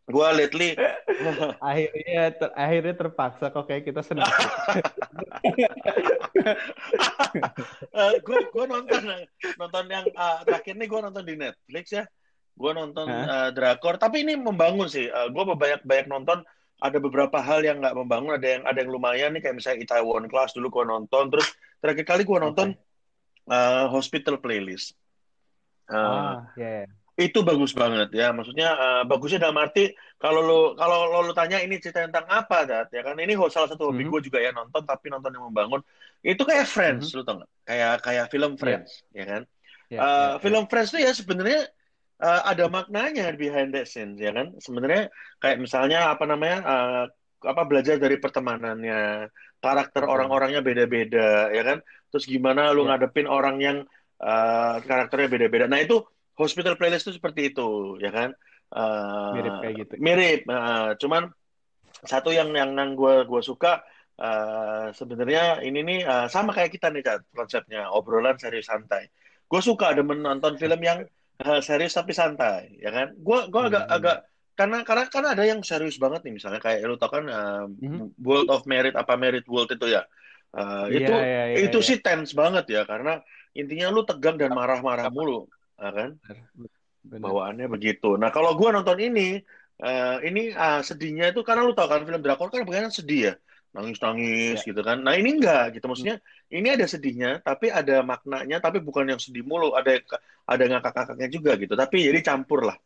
gue 0.03 0.27
lately. 0.35 0.69
Akhirnya 1.63 2.35
ter, 2.35 2.49
akhirnya 2.51 2.95
terpaksa 2.99 3.47
kok 3.53 3.65
kayak 3.69 3.87
kita 3.87 4.01
senang 4.03 4.27
uh, 7.93 8.13
gue 8.25 8.39
gue 8.51 8.65
nonton 8.67 9.01
nonton 9.55 9.85
yang 9.87 10.05
uh, 10.17 10.43
terakhir 10.43 10.75
nih 10.75 10.87
gue 10.89 10.99
nonton 10.99 11.23
di 11.23 11.35
Netflix 11.39 11.85
ya. 11.95 12.03
Gue 12.53 12.71
nonton 12.75 13.07
huh? 13.07 13.25
uh, 13.29 13.49
drakor. 13.55 13.95
Tapi 13.95 14.27
ini 14.27 14.35
membangun 14.35 14.91
sih. 14.91 15.07
Uh, 15.07 15.31
gue 15.31 15.43
banyak 15.55 15.81
banyak 15.87 16.07
nonton. 16.11 16.43
Ada 16.83 16.99
beberapa 16.99 17.39
hal 17.39 17.63
yang 17.63 17.79
nggak 17.79 17.95
membangun, 17.95 18.35
ada 18.35 18.47
yang 18.59 18.63
ada 18.67 18.77
yang 18.83 18.91
lumayan 18.91 19.31
nih. 19.31 19.39
Kayak 19.39 19.55
misalnya 19.63 19.79
Itaewon 19.87 20.27
Class 20.27 20.51
dulu 20.51 20.67
gue 20.67 20.83
nonton, 20.83 21.31
terus 21.31 21.47
terakhir 21.79 22.03
kali 22.03 22.27
gue 22.27 22.39
nonton 22.43 22.75
okay. 22.75 23.55
uh, 23.55 23.87
Hospital 23.87 24.35
Playlist. 24.43 24.91
Uh, 25.87 25.95
ah, 25.95 26.35
yeah. 26.59 26.83
Itu 27.13 27.45
bagus 27.45 27.77
banget 27.77 28.09
ya. 28.09 28.33
Maksudnya 28.33 28.73
uh, 28.73 29.03
bagusnya 29.05 29.45
dalam 29.45 29.61
arti 29.61 29.93
kalau 30.17 30.41
lo 30.41 30.59
kalau 30.73 31.13
lo, 31.13 31.29
lo 31.29 31.33
tanya 31.37 31.61
ini 31.61 31.77
cerita 31.77 32.01
tentang 32.01 32.25
apa, 32.25 32.65
dat 32.65 32.87
ya 32.89 33.05
kan 33.05 33.13
ini 33.21 33.37
salah 33.53 33.69
satu 33.69 33.93
hobi 33.93 34.01
mm 34.01 34.09
-hmm. 34.09 34.13
gue 34.17 34.21
juga 34.31 34.39
ya 34.41 34.49
nonton 34.49 34.81
tapi 34.81 35.13
nonton 35.13 35.29
yang 35.29 35.45
membangun. 35.45 35.81
Itu 36.25 36.41
kayak 36.41 36.65
Friends, 36.65 37.11
mm 37.11 37.13
-hmm. 37.13 37.17
lo 37.21 37.27
tau 37.27 37.35
gak? 37.45 37.51
Kayak 37.69 37.93
kayak 38.01 38.25
film 38.33 38.51
iya. 38.55 38.59
Friends, 38.59 38.89
yeah. 38.89 39.13
ya 39.13 39.25
kan? 39.29 39.41
Yeah, 39.93 39.99
uh, 40.01 40.07
yeah, 40.07 40.31
film 40.41 40.63
yeah. 40.65 40.69
Friends 40.73 40.89
tuh 40.89 41.01
ya 41.05 41.11
sebenarnya 41.13 41.61
uh, 42.23 42.41
ada 42.49 42.65
maknanya 42.71 43.25
behind 43.37 43.69
the 43.77 43.85
scenes, 43.85 44.17
ya 44.17 44.33
kan? 44.33 44.57
Sebenarnya 44.57 45.13
kayak 45.37 45.57
misalnya 45.61 46.09
apa 46.09 46.25
namanya 46.25 46.57
uh, 46.65 47.05
apa 47.43 47.61
belajar 47.67 47.99
dari 47.99 48.17
pertemanannya, 48.17 49.29
karakter 49.61 50.01
orang-orangnya 50.07 50.65
beda-beda, 50.65 51.53
ya 51.53 51.61
kan? 51.61 51.77
Terus 52.09 52.25
gimana 52.25 52.73
lu 52.73 52.87
yeah. 52.87 52.97
ngadepin 52.97 53.27
orang 53.29 53.61
yang 53.61 53.77
uh, 54.23 54.79
karakternya 54.81 55.27
beda-beda. 55.29 55.67
Nah 55.67 55.83
itu 55.83 56.01
hospital 56.33 56.75
playlist 56.77 57.09
itu 57.09 57.17
seperti 57.17 57.53
itu, 57.53 57.97
ya 58.01 58.09
kan? 58.09 58.33
Uh, 58.73 59.37
mirip 59.37 59.53
kayak 59.61 59.75
gitu. 59.85 59.93
Mirip, 60.01 60.41
uh, 60.49 60.97
cuman 60.97 61.29
satu 62.03 62.33
yang 62.33 62.49
yang 62.51 62.73
yang 62.73 62.97
gue 62.97 63.23
gue 63.29 63.41
suka 63.45 63.85
uh, 64.17 64.89
sebenarnya 64.91 65.61
ini 65.61 65.85
nih 65.85 65.99
uh, 66.03 66.27
sama 66.27 66.51
kayak 66.51 66.73
kita 66.73 66.89
nih 66.89 67.05
kan 67.05 67.19
konsepnya 67.31 67.93
obrolan 67.93 68.35
serius 68.41 68.67
santai. 68.67 69.07
Gue 69.45 69.61
suka 69.61 69.93
ada 69.93 70.01
menonton 70.01 70.57
film 70.57 70.81
yang 70.81 71.05
uh, 71.45 71.61
serius 71.61 71.93
tapi 71.93 72.17
santai, 72.17 72.81
ya 72.81 72.89
kan? 72.89 73.13
Gue 73.21 73.45
gue 73.47 73.61
agak 73.61 73.85
hmm. 73.85 73.95
agak 73.95 74.17
karena 74.53 74.77
karena 74.85 75.03
karena 75.09 75.29
ada 75.33 75.43
yang 75.45 75.61
serius 75.65 75.97
banget 75.97 76.21
nih 76.25 76.37
misalnya 76.37 76.61
kayak 76.61 76.85
lu 76.85 76.97
tau 76.97 77.09
kan 77.09 77.25
uh, 77.29 77.65
hmm. 77.69 78.17
World 78.21 78.49
of 78.53 78.65
Merit 78.69 78.93
apa 78.97 79.17
Merit 79.17 79.45
World 79.45 79.69
itu 79.69 79.89
ya. 79.89 80.05
Uh, 80.53 80.85
yeah, 80.85 80.97
itu 81.01 81.13
yeah, 81.13 81.45
yeah, 81.49 81.63
itu 81.65 81.77
yeah. 81.81 81.87
sih 81.89 81.97
tense 81.97 82.37
banget 82.37 82.69
ya 82.69 82.81
karena 82.85 83.17
intinya 83.57 83.89
lu 83.89 84.05
tegang 84.05 84.37
dan 84.37 84.53
marah-marah 84.53 85.09
mulu 85.09 85.49
kan? 85.91 86.09
Bener. 87.03 87.19
Bawaannya 87.19 87.67
begitu. 87.67 88.15
Nah 88.15 88.31
kalau 88.31 88.55
gue 88.55 88.69
nonton 88.71 88.95
ini, 88.95 89.43
uh, 89.83 90.17
ini 90.23 90.55
uh, 90.55 90.79
sedihnya 90.79 91.35
itu 91.35 91.43
karena 91.43 91.67
lu 91.67 91.75
tau 91.75 91.91
kan 91.91 92.07
film 92.07 92.23
drakor 92.23 92.47
kan 92.47 92.63
bukan 92.63 92.87
sedih 92.87 93.21
ya, 93.27 93.33
nangis-nangis 93.75 94.63
ya. 94.63 94.67
gitu 94.71 94.79
kan. 94.79 95.03
Nah 95.03 95.19
ini 95.19 95.35
enggak 95.35 95.75
gitu, 95.75 95.83
maksudnya 95.91 96.23
hmm. 96.23 96.57
ini 96.63 96.67
ada 96.71 96.85
sedihnya, 96.87 97.31
tapi 97.43 97.67
ada 97.67 97.99
maknanya, 98.07 98.63
tapi 98.63 98.79
bukan 98.79 99.03
yang 99.11 99.19
sedih 99.19 99.43
mulu, 99.43 99.75
ada 99.75 99.99
ada 100.47 100.63
ngakak-ngakaknya 100.63 101.27
juga 101.27 101.51
gitu. 101.59 101.75
Tapi 101.75 102.07
jadi 102.07 102.19
campur 102.23 102.71
lah. 102.71 102.77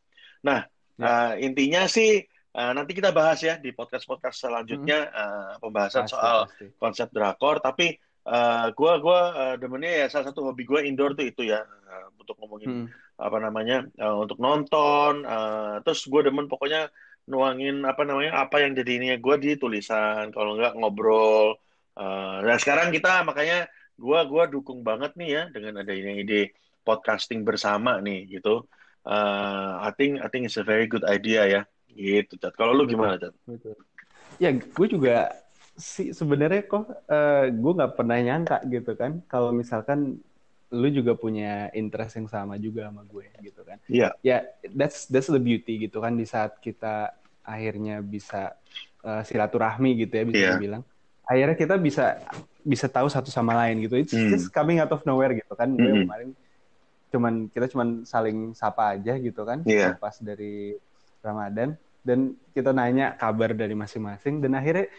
Nah 0.42 0.66
ya. 0.98 1.06
uh, 1.06 1.34
intinya 1.38 1.86
sih 1.86 2.26
uh, 2.58 2.72
nanti 2.74 2.98
kita 2.98 3.14
bahas 3.14 3.38
ya 3.46 3.62
di 3.62 3.70
podcast-podcast 3.70 4.50
selanjutnya 4.50 5.00
hmm. 5.06 5.14
uh, 5.14 5.54
pembahasan 5.62 6.10
pasti, 6.10 6.14
soal 6.18 6.38
pasti. 6.50 6.66
konsep 6.82 7.08
drakor. 7.14 7.62
Tapi 7.62 8.07
uh, 8.28 8.68
gue 8.76 8.94
gua 9.00 9.20
uh, 9.34 9.56
demennya 9.56 10.06
ya 10.06 10.08
salah 10.12 10.30
satu 10.30 10.52
hobi 10.52 10.68
gue 10.68 10.84
indoor 10.84 11.16
tuh 11.16 11.26
itu 11.26 11.48
ya 11.48 11.64
uh, 11.64 12.08
untuk 12.20 12.36
ngomongin 12.44 12.86
hmm. 12.86 12.88
apa 13.18 13.38
namanya 13.40 13.88
uh, 14.04 14.20
untuk 14.20 14.38
nonton 14.38 15.24
uh, 15.24 15.80
terus 15.82 16.04
gue 16.06 16.22
demen 16.28 16.52
pokoknya 16.52 16.92
nuangin 17.28 17.84
apa 17.84 18.04
namanya 18.08 18.44
apa 18.44 18.64
yang 18.64 18.76
jadi 18.76 18.92
ini 19.00 19.08
gue 19.20 19.36
di 19.40 19.56
tulisan 19.56 20.32
kalau 20.36 20.60
enggak 20.60 20.76
ngobrol 20.76 21.56
uh, 21.96 22.38
nah 22.44 22.58
sekarang 22.60 22.92
kita 22.92 23.24
makanya 23.24 23.68
gue 23.98 24.20
gua 24.30 24.46
dukung 24.46 24.86
banget 24.86 25.18
nih 25.18 25.30
ya 25.34 25.44
dengan 25.50 25.82
adanya 25.82 26.14
ide 26.14 26.54
podcasting 26.86 27.42
bersama 27.42 27.98
nih 28.00 28.40
gitu 28.40 28.64
uh, 29.04 29.72
I 29.82 29.90
think 29.98 30.22
I 30.22 30.30
think 30.30 30.46
it's 30.46 30.62
a 30.62 30.68
very 30.68 30.86
good 30.86 31.04
idea 31.04 31.48
ya 31.50 31.62
gitu 31.98 32.38
Cat 32.38 32.54
kalau 32.54 32.78
lu 32.78 32.86
gimana 32.86 33.18
Cat? 33.18 33.34
Ya 34.38 34.54
gue 34.54 34.88
juga 34.88 35.34
sih 35.78 36.10
sebenarnya 36.10 36.66
kok 36.66 36.90
uh, 36.90 37.46
gue 37.54 37.72
nggak 37.78 37.94
pernah 37.94 38.18
nyangka 38.18 38.58
gitu 38.66 38.98
kan 38.98 39.22
kalau 39.30 39.54
misalkan 39.54 40.18
lu 40.68 40.90
juga 40.92 41.16
punya 41.16 41.72
interest 41.72 42.20
yang 42.20 42.28
sama 42.28 42.60
juga 42.60 42.92
sama 42.92 43.08
gue 43.08 43.32
gitu 43.40 43.64
kan. 43.64 43.80
Iya. 43.88 44.12
Yeah. 44.20 44.44
Ya, 44.44 44.68
that's 44.76 45.08
that's 45.08 45.32
the 45.32 45.40
beauty 45.40 45.88
gitu 45.88 46.04
kan 46.04 46.20
di 46.20 46.28
saat 46.28 46.60
kita 46.60 47.16
akhirnya 47.48 48.04
bisa 48.04 48.60
uh, 49.08 49.24
silaturahmi 49.24 49.96
gitu 50.04 50.14
ya 50.20 50.24
bisa 50.28 50.44
yeah. 50.44 50.54
dibilang. 50.60 50.84
Akhirnya 51.24 51.56
kita 51.56 51.76
bisa 51.80 52.20
bisa 52.68 52.92
tahu 52.92 53.08
satu 53.08 53.32
sama 53.32 53.56
lain 53.56 53.88
gitu. 53.88 53.96
It's 53.96 54.12
mm. 54.12 54.28
just 54.36 54.52
coming 54.52 54.84
out 54.84 54.92
of 54.92 55.08
nowhere 55.08 55.32
gitu 55.32 55.56
kan. 55.56 55.72
Mm 55.72 55.80
-hmm. 55.80 55.88
Gue 55.88 56.04
kemarin 56.04 56.30
cuman 57.08 57.34
kita 57.48 57.66
cuman 57.72 57.88
saling 58.04 58.52
sapa 58.52 59.00
aja 59.00 59.16
gitu 59.16 59.48
kan 59.48 59.64
yeah. 59.64 59.96
pas 59.96 60.20
dari 60.20 60.76
Ramadan 61.24 61.80
dan 62.04 62.36
kita 62.52 62.76
nanya 62.76 63.16
kabar 63.16 63.56
dari 63.56 63.76
masing-masing 63.76 64.44
dan 64.44 64.60
akhirnya 64.60 64.92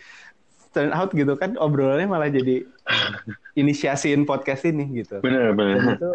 turn 0.73 0.93
out 0.93 1.11
gitu 1.13 1.35
kan 1.35 1.57
obrolannya 1.57 2.09
malah 2.09 2.31
jadi 2.31 2.65
inisiasiin 3.61 4.25
podcast 4.29 4.69
ini 4.69 5.03
gitu. 5.05 5.21
Benar 5.21 5.57
benar. 5.57 5.99
itu 5.99 6.11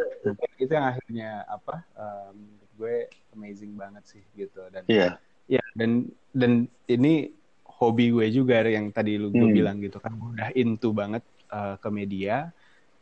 itu 0.62 0.72
yang 0.72 0.88
akhirnya 0.96 1.30
apa 1.50 1.84
um, 1.98 2.38
gue 2.78 3.08
amazing 3.34 3.74
banget 3.78 4.04
sih 4.06 4.24
gitu 4.38 4.62
dan 4.74 4.84
yeah. 4.90 5.18
ya 5.50 5.64
dan 5.78 6.10
dan 6.34 6.66
ini 6.90 7.34
hobi 7.66 8.14
gue 8.14 8.28
juga 8.32 8.64
yang 8.66 8.90
tadi 8.94 9.20
lu 9.20 9.30
gue 9.30 9.44
hmm. 9.44 9.58
bilang 9.58 9.78
gitu 9.82 9.98
kan 10.00 10.14
udah 10.16 10.50
into 10.56 10.96
banget 10.96 11.22
uh, 11.52 11.76
ke 11.78 11.90
media 11.92 12.50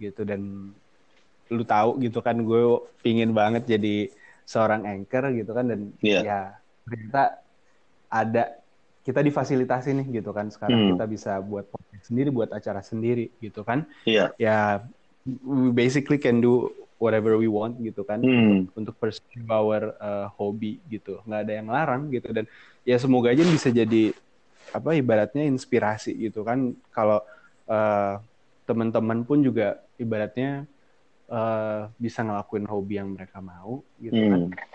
gitu 0.01 0.25
dan 0.25 0.74
lu 1.51 1.63
tahu 1.67 2.00
gitu 2.00 2.24
kan 2.24 2.39
gue 2.39 2.62
pingin 3.03 3.36
banget 3.36 3.67
jadi 3.67 4.08
seorang 4.48 4.88
anchor 4.88 5.29
gitu 5.36 5.51
kan 5.51 5.67
dan 5.67 5.81
yeah. 6.00 6.24
ya 6.24 6.41
ternyata 6.88 7.24
ada 8.12 8.60
kita 9.01 9.20
difasilitasi 9.25 9.98
nih 9.98 10.08
gitu 10.22 10.29
kan 10.29 10.50
sekarang 10.53 10.77
hmm. 10.77 10.89
kita 10.96 11.05
bisa 11.10 11.31
buat 11.41 11.65
podcast 11.70 12.05
sendiri 12.05 12.29
buat 12.29 12.50
acara 12.53 12.86
sendiri 12.86 13.34
gitu 13.41 13.65
kan 13.65 13.89
yeah. 14.05 14.29
ya 14.38 14.86
we 15.25 15.74
basically 15.74 16.22
can 16.22 16.38
do 16.41 16.70
whatever 17.01 17.34
we 17.34 17.50
want 17.50 17.81
gitu 17.81 18.05
kan 18.05 18.22
hmm. 18.22 18.70
untuk 18.77 18.93
pursue 19.01 19.41
our 19.50 19.98
uh, 19.98 20.29
hobby 20.38 20.77
gitu 20.86 21.17
nggak 21.25 21.41
ada 21.50 21.53
yang 21.58 21.67
larang 21.74 22.13
gitu 22.13 22.29
dan 22.29 22.46
ya 22.86 23.01
semoga 23.01 23.34
aja 23.34 23.41
bisa 23.41 23.74
jadi 23.74 24.13
apa 24.70 24.93
ibaratnya 24.93 25.41
inspirasi 25.50 26.13
gitu 26.13 26.46
kan 26.46 26.77
kalau 26.93 27.25
uh, 27.65 28.22
teman-teman 28.70 29.25
pun 29.25 29.41
juga 29.41 29.81
ibaratnya 29.98 30.70
uh, 31.25 31.89
bisa 31.98 32.22
ngelakuin 32.22 32.70
hobi 32.70 33.01
yang 33.01 33.10
mereka 33.17 33.41
mau 33.41 33.81
gitu 33.98 34.13
kan. 34.13 34.29
hmm. 34.29 34.53
kan 34.53 34.70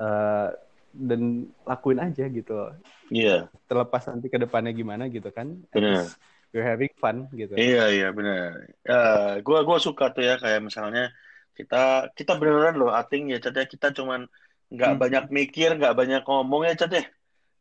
uh, 0.00 0.48
dan 0.90 1.50
lakuin 1.64 2.02
aja 2.02 2.26
gitu. 2.26 2.74
Iya. 3.10 3.48
Yeah. 3.48 3.66
Terlepas 3.70 4.10
nanti 4.10 4.26
ke 4.28 4.38
depannya 4.38 4.74
gimana 4.74 5.06
gitu 5.06 5.30
kan. 5.30 5.62
Benar. 5.70 6.10
We're 6.50 6.66
having 6.66 6.90
fun 6.98 7.30
gitu. 7.30 7.54
Iya 7.54 7.94
iya 7.94 8.08
benar. 8.10 8.74
Uh, 8.82 9.38
gua 9.46 9.62
gua 9.62 9.78
suka 9.78 10.10
tuh 10.10 10.26
ya 10.26 10.34
kayak 10.34 10.66
misalnya 10.66 11.14
kita 11.54 12.10
kita 12.16 12.34
beneran 12.40 12.74
loh 12.74 12.90
ating 12.90 13.30
ya 13.30 13.38
cat 13.38 13.54
ya 13.54 13.66
kita 13.70 13.94
cuman 13.94 14.26
nggak 14.70 14.92
hmm. 14.96 15.02
banyak 15.02 15.24
mikir 15.30 15.78
nggak 15.78 15.94
banyak 15.94 16.22
ngomong 16.26 16.66
ya 16.66 16.74
cat 16.74 16.90
ya 16.94 17.04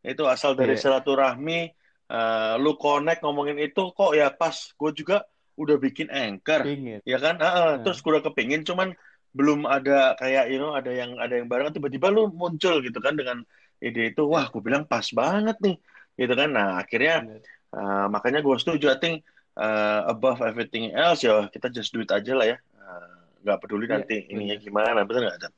itu 0.06 0.24
asal 0.26 0.56
dari 0.56 0.78
yeah. 0.78 0.82
silaturahmi 0.82 1.70
uh, 2.10 2.56
lu 2.58 2.80
connect 2.80 3.22
ngomongin 3.26 3.60
itu 3.60 3.92
kok 3.92 4.16
ya 4.16 4.32
pas 4.32 4.56
gue 4.56 4.92
juga 4.96 5.28
udah 5.60 5.76
bikin 5.76 6.08
anchor 6.08 6.64
Pingin. 6.64 7.04
ya 7.04 7.20
kan 7.20 7.36
uh, 7.42 7.46
uh, 7.46 7.54
hmm. 7.76 7.84
terus 7.84 8.00
gue 8.00 8.12
udah 8.16 8.24
kepingin 8.24 8.64
cuman 8.64 8.96
belum 9.30 9.70
ada 9.70 10.18
kayak 10.18 10.50
you 10.50 10.58
know 10.58 10.74
ada 10.74 10.90
yang 10.90 11.14
ada 11.22 11.38
yang 11.38 11.46
bareng 11.46 11.70
tiba-tiba 11.70 12.10
lu 12.10 12.34
muncul 12.34 12.82
gitu 12.82 12.98
kan 12.98 13.14
dengan 13.14 13.46
ide 13.80 14.12
itu 14.12 14.26
wah 14.26 14.50
gue 14.50 14.62
bilang 14.62 14.84
pas 14.90 15.06
banget 15.14 15.58
nih 15.62 15.78
gitu 16.20 16.34
kan. 16.34 16.50
Nah 16.52 16.82
akhirnya 16.82 17.42
uh, 17.72 18.10
makanya 18.10 18.42
gue 18.42 18.56
setuju 18.58 18.92
I 18.92 18.98
think 18.98 19.16
uh, 19.56 20.10
above 20.10 20.42
everything 20.42 20.92
else 20.92 21.22
ya 21.22 21.46
kita 21.48 21.70
just 21.70 21.94
do 21.94 22.02
it 22.02 22.12
aja 22.12 22.34
lah 22.34 22.48
ya. 22.56 22.58
Eh, 22.60 23.16
nggak 23.46 23.58
uh, 23.58 23.62
peduli 23.62 23.86
yeah, 23.86 24.02
nanti 24.02 24.16
bener. 24.26 24.32
ininya 24.34 24.56
gimana 24.60 25.02
bener 25.06 25.22
nggak 25.30 25.54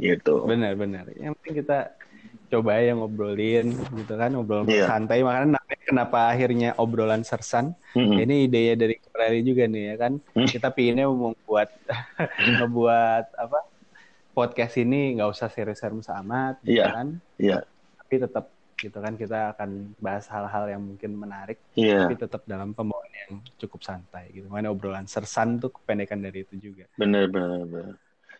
gitu. 0.00 0.34
Benar 0.48 0.72
benar 0.78 1.04
yang 1.18 1.36
penting 1.36 1.66
kita 1.66 1.92
coba 2.50 2.82
ya 2.82 2.92
ngobrolin 2.98 3.70
gitu 3.94 4.12
kan 4.18 4.34
ngobrol 4.34 4.66
yeah. 4.66 4.90
santai 4.90 5.22
makanya 5.22 5.62
kenapa 5.86 6.30
akhirnya 6.34 6.74
obrolan 6.78 7.22
sersan 7.22 7.78
mm-hmm. 7.94 8.22
ini 8.26 8.34
idenya 8.50 8.74
dari 8.74 8.94
Rally 9.14 9.40
juga 9.46 9.70
nih 9.70 9.94
ya 9.94 9.96
kan 9.98 10.12
mm-hmm. 10.18 10.48
kita 10.50 10.68
pinginnya 10.74 11.06
mau 11.06 11.30
buat 11.46 11.70
ngebuat 12.58 13.24
apa 13.38 13.60
podcast 14.34 14.74
ini 14.82 15.18
nggak 15.18 15.30
usah 15.30 15.46
serius-serius 15.46 16.10
amat 16.22 16.58
gitu 16.66 16.82
yeah. 16.82 16.90
kan 16.90 17.08
yeah. 17.38 17.62
tapi 18.02 18.14
tetap 18.18 18.46
gitu 18.80 18.96
kan 18.96 19.14
kita 19.14 19.52
akan 19.54 19.92
bahas 20.00 20.24
hal-hal 20.26 20.64
yang 20.72 20.82
mungkin 20.82 21.12
menarik 21.14 21.60
yeah. 21.76 22.08
tapi 22.08 22.16
tetap 22.16 22.42
dalam 22.48 22.72
pembawaan 22.72 23.12
yang 23.28 23.32
cukup 23.60 23.84
santai 23.84 24.32
gitu 24.32 24.50
mana 24.50 24.72
obrolan 24.72 25.06
sersan 25.06 25.60
tuh 25.60 25.70
kependekan 25.70 26.18
dari 26.18 26.42
itu 26.42 26.70
juga 26.70 26.88
benar 26.96 27.28
benar 27.28 27.62
benar 27.68 27.94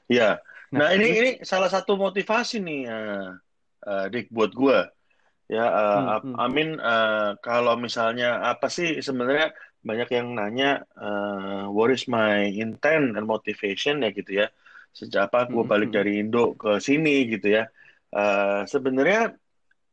ya 0.09 0.41
nah, 0.73 0.89
nah 0.89 0.97
ini 0.97 1.07
ini 1.13 1.31
salah 1.45 1.69
satu 1.69 1.95
motivasi 1.95 2.59
nih 2.59 2.83
uh 2.89 3.50
uh, 3.87 4.07
Dick 4.13 4.29
buat 4.33 4.53
gue 4.53 4.79
ya 5.51 5.67
uh, 5.67 6.23
hmm, 6.23 6.31
hmm. 6.31 6.35
Amin 6.39 6.69
uh, 6.79 7.35
kalau 7.43 7.75
misalnya 7.75 8.39
apa 8.47 8.71
sih 8.71 9.03
sebenarnya 9.03 9.51
banyak 9.81 10.09
yang 10.13 10.37
nanya 10.37 10.85
uh, 10.97 11.67
what 11.73 11.89
is 11.89 12.05
my 12.05 12.45
intent 12.45 13.17
and 13.17 13.25
motivation 13.25 14.05
ya 14.05 14.13
gitu 14.13 14.45
ya. 14.45 14.47
Sejak 14.93 15.33
apa 15.33 15.49
gue 15.49 15.65
hmm, 15.65 15.73
balik 15.73 15.91
hmm. 15.91 15.97
dari 15.97 16.13
Indo 16.21 16.53
ke 16.55 16.79
sini 16.79 17.25
gitu 17.27 17.57
ya. 17.61 17.65
Uh, 18.13 18.67
sebenarnya 18.69 19.35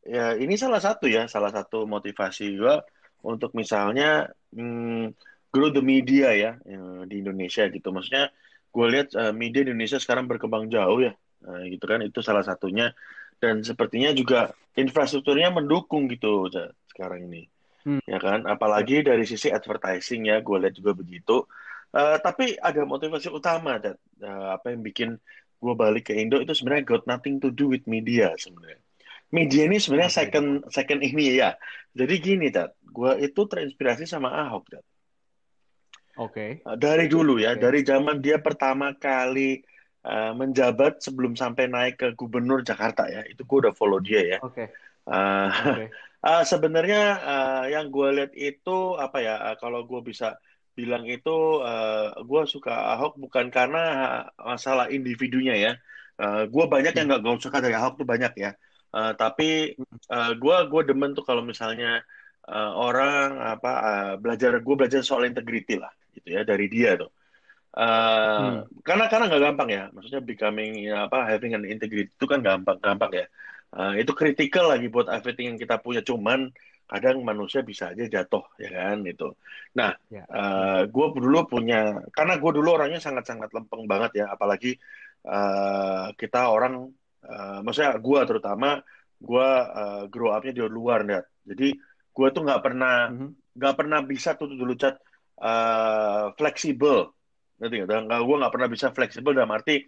ya 0.04 0.36
ini 0.36 0.58
salah 0.60 0.82
satu 0.82 1.08
ya 1.08 1.26
salah 1.26 1.54
satu 1.54 1.88
motivasi 1.88 2.58
gue 2.58 2.76
untuk 3.24 3.56
misalnya 3.56 4.28
hmm, 4.52 5.14
grow 5.48 5.72
the 5.72 5.80
media 5.80 6.36
ya 6.36 6.52
di 7.08 7.24
Indonesia 7.24 7.64
gitu. 7.72 7.88
Maksudnya 7.88 8.28
gue 8.68 8.86
lihat 8.92 9.16
uh, 9.16 9.32
media 9.32 9.64
Indonesia 9.64 9.96
sekarang 9.96 10.28
berkembang 10.28 10.68
jauh 10.68 11.00
ya 11.00 11.16
uh, 11.48 11.64
gitu 11.64 11.84
kan. 11.88 12.04
Itu 12.04 12.20
salah 12.20 12.44
satunya 12.44 12.92
dan 13.38 13.62
sepertinya 13.62 14.10
juga 14.14 14.52
infrastrukturnya 14.74 15.50
mendukung 15.54 16.06
gitu 16.10 16.50
sekarang 16.94 17.30
ini. 17.30 17.46
Hmm. 17.86 18.02
ya 18.04 18.18
kan? 18.18 18.44
Apalagi 18.44 19.06
dari 19.06 19.24
sisi 19.24 19.48
advertising 19.48 20.28
ya 20.28 20.42
gue 20.42 20.56
lihat 20.58 20.74
juga 20.74 20.92
begitu. 20.92 21.46
Uh, 21.88 22.20
tapi 22.20 22.58
ada 22.60 22.84
motivasi 22.84 23.32
utama 23.32 23.80
dan 23.80 23.96
uh, 24.20 24.52
apa 24.60 24.76
yang 24.76 24.84
bikin 24.84 25.16
gue 25.58 25.74
balik 25.74 26.12
ke 26.12 26.14
Indo 26.20 26.36
itu 26.36 26.52
sebenarnya 26.52 26.84
got 26.84 27.08
nothing 27.08 27.40
to 27.40 27.48
do 27.48 27.72
with 27.72 27.86
media 27.88 28.36
sebenarnya. 28.36 28.82
Media 29.32 29.62
ini 29.64 29.80
sebenarnya 29.80 30.12
second 30.12 30.68
second 30.68 31.00
ini 31.00 31.40
ya. 31.40 31.56
Jadi 31.96 32.14
gini 32.20 32.52
Dad 32.52 32.76
gue 32.84 33.24
itu 33.24 33.40
terinspirasi 33.48 34.04
sama 34.04 34.28
Ahok 34.36 34.64
Dad 34.68 34.84
Oke. 36.18 36.58
Okay. 36.58 36.76
Dari 36.76 37.06
dulu 37.06 37.38
ya, 37.38 37.54
okay. 37.54 37.62
dari 37.62 37.80
zaman 37.86 38.18
dia 38.18 38.42
pertama 38.42 38.90
kali 38.98 39.62
uh, 40.08 40.32
menjabat 40.32 41.04
sebelum 41.04 41.36
sampai 41.36 41.68
naik 41.68 42.00
ke 42.00 42.08
gubernur 42.16 42.64
Jakarta 42.64 43.04
ya, 43.06 43.22
itu 43.28 43.44
gue 43.44 43.58
udah 43.68 43.74
follow 43.76 44.00
dia 44.00 44.36
ya. 44.36 44.38
Oke. 44.40 44.64
Okay. 44.64 44.68
Uh, 45.08 45.48
okay. 45.52 45.88
uh, 46.24 46.42
sebenarnya 46.44 47.02
uh, 47.20 47.64
yang 47.68 47.92
gue 47.92 48.08
lihat 48.16 48.32
itu 48.32 48.96
apa 48.96 49.20
ya? 49.20 49.36
Uh, 49.52 49.56
kalau 49.60 49.84
gue 49.84 50.00
bisa 50.00 50.40
bilang 50.72 51.04
itu, 51.04 51.60
uh, 51.60 52.16
gue 52.24 52.42
suka 52.48 52.96
Ahok 52.96 53.20
bukan 53.20 53.52
karena 53.52 53.82
masalah 54.40 54.88
individunya 54.88 55.54
ya. 55.54 55.72
Uh, 56.18 56.50
gue 56.50 56.64
banyak 56.66 56.96
yang 56.96 57.06
nggak 57.12 57.38
suka 57.38 57.60
dari 57.60 57.76
Ahok 57.76 58.00
tuh 58.02 58.08
banyak 58.08 58.32
ya. 58.34 58.56
Uh, 58.88 59.12
tapi 59.12 59.76
uh, 60.08 60.32
gue 60.32 60.56
gue 60.72 60.82
demen 60.88 61.12
tuh 61.12 61.20
kalau 61.20 61.44
misalnya 61.44 62.00
uh, 62.48 62.72
orang 62.72 63.36
apa 63.36 63.72
uh, 63.84 64.12
belajar 64.16 64.56
gue 64.64 64.74
belajar 64.74 65.04
soal 65.04 65.28
integrity 65.28 65.76
lah 65.76 65.92
gitu 66.16 66.32
ya 66.32 66.42
dari 66.42 66.66
dia 66.72 66.96
tuh. 66.96 67.12
Uh, 67.78 67.86
hmm. 68.66 68.82
Karena 68.82 69.06
karena 69.06 69.30
nggak 69.30 69.42
gampang 69.46 69.68
ya, 69.70 69.84
maksudnya 69.94 70.18
becoming 70.18 70.82
ya, 70.82 71.06
apa 71.06 71.30
having 71.30 71.54
an 71.54 71.62
integrity 71.62 72.10
itu 72.10 72.26
kan 72.26 72.42
gampang 72.42 72.74
gampang 72.82 73.12
ya. 73.14 73.26
Uh, 73.70 73.94
itu 73.94 74.10
kritikal 74.18 74.66
lagi 74.66 74.90
buat 74.90 75.06
everything 75.06 75.54
yang 75.54 75.58
kita 75.62 75.78
punya. 75.78 76.02
Cuman 76.02 76.50
kadang 76.90 77.22
manusia 77.22 77.62
bisa 77.62 77.94
aja 77.94 78.02
jatuh 78.10 78.42
ya 78.58 78.72
kan 78.72 78.98
itu. 79.06 79.30
Nah, 79.78 79.94
ya. 80.10 80.26
uh, 80.26 80.82
gue 80.90 81.06
dulu 81.22 81.46
punya 81.46 82.02
karena 82.10 82.34
gue 82.42 82.50
dulu 82.50 82.68
orangnya 82.74 82.98
sangat 82.98 83.30
sangat 83.30 83.54
lempeng 83.54 83.86
banget 83.86 84.24
ya, 84.24 84.34
apalagi 84.34 84.74
uh, 85.22 86.10
kita 86.18 86.50
orang, 86.50 86.90
uh, 87.30 87.62
maksudnya 87.62 87.94
gue 87.94 88.20
terutama 88.26 88.82
gue 89.22 89.48
uh, 89.70 90.02
grow 90.10 90.34
upnya 90.34 90.50
di 90.50 90.62
luar 90.66 91.06
ya. 91.06 91.22
Jadi 91.46 91.78
gue 92.10 92.28
tuh 92.34 92.42
nggak 92.42 92.62
pernah 92.66 93.06
mhm. 93.06 93.54
nggak 93.54 93.54
mm 93.54 93.62
-hmm. 93.62 93.78
pernah 93.78 94.00
bisa 94.02 94.34
tuh 94.34 94.50
dulu 94.50 94.74
cat 94.74 94.98
uh, 95.38 96.34
fleksibel. 96.34 97.14
Ngerti 97.58 97.84
nggak? 97.84 98.20
Gue 98.22 98.36
nggak 98.38 98.52
pernah 98.54 98.68
bisa 98.70 98.86
fleksibel 98.94 99.34
dalam 99.34 99.50
arti 99.50 99.82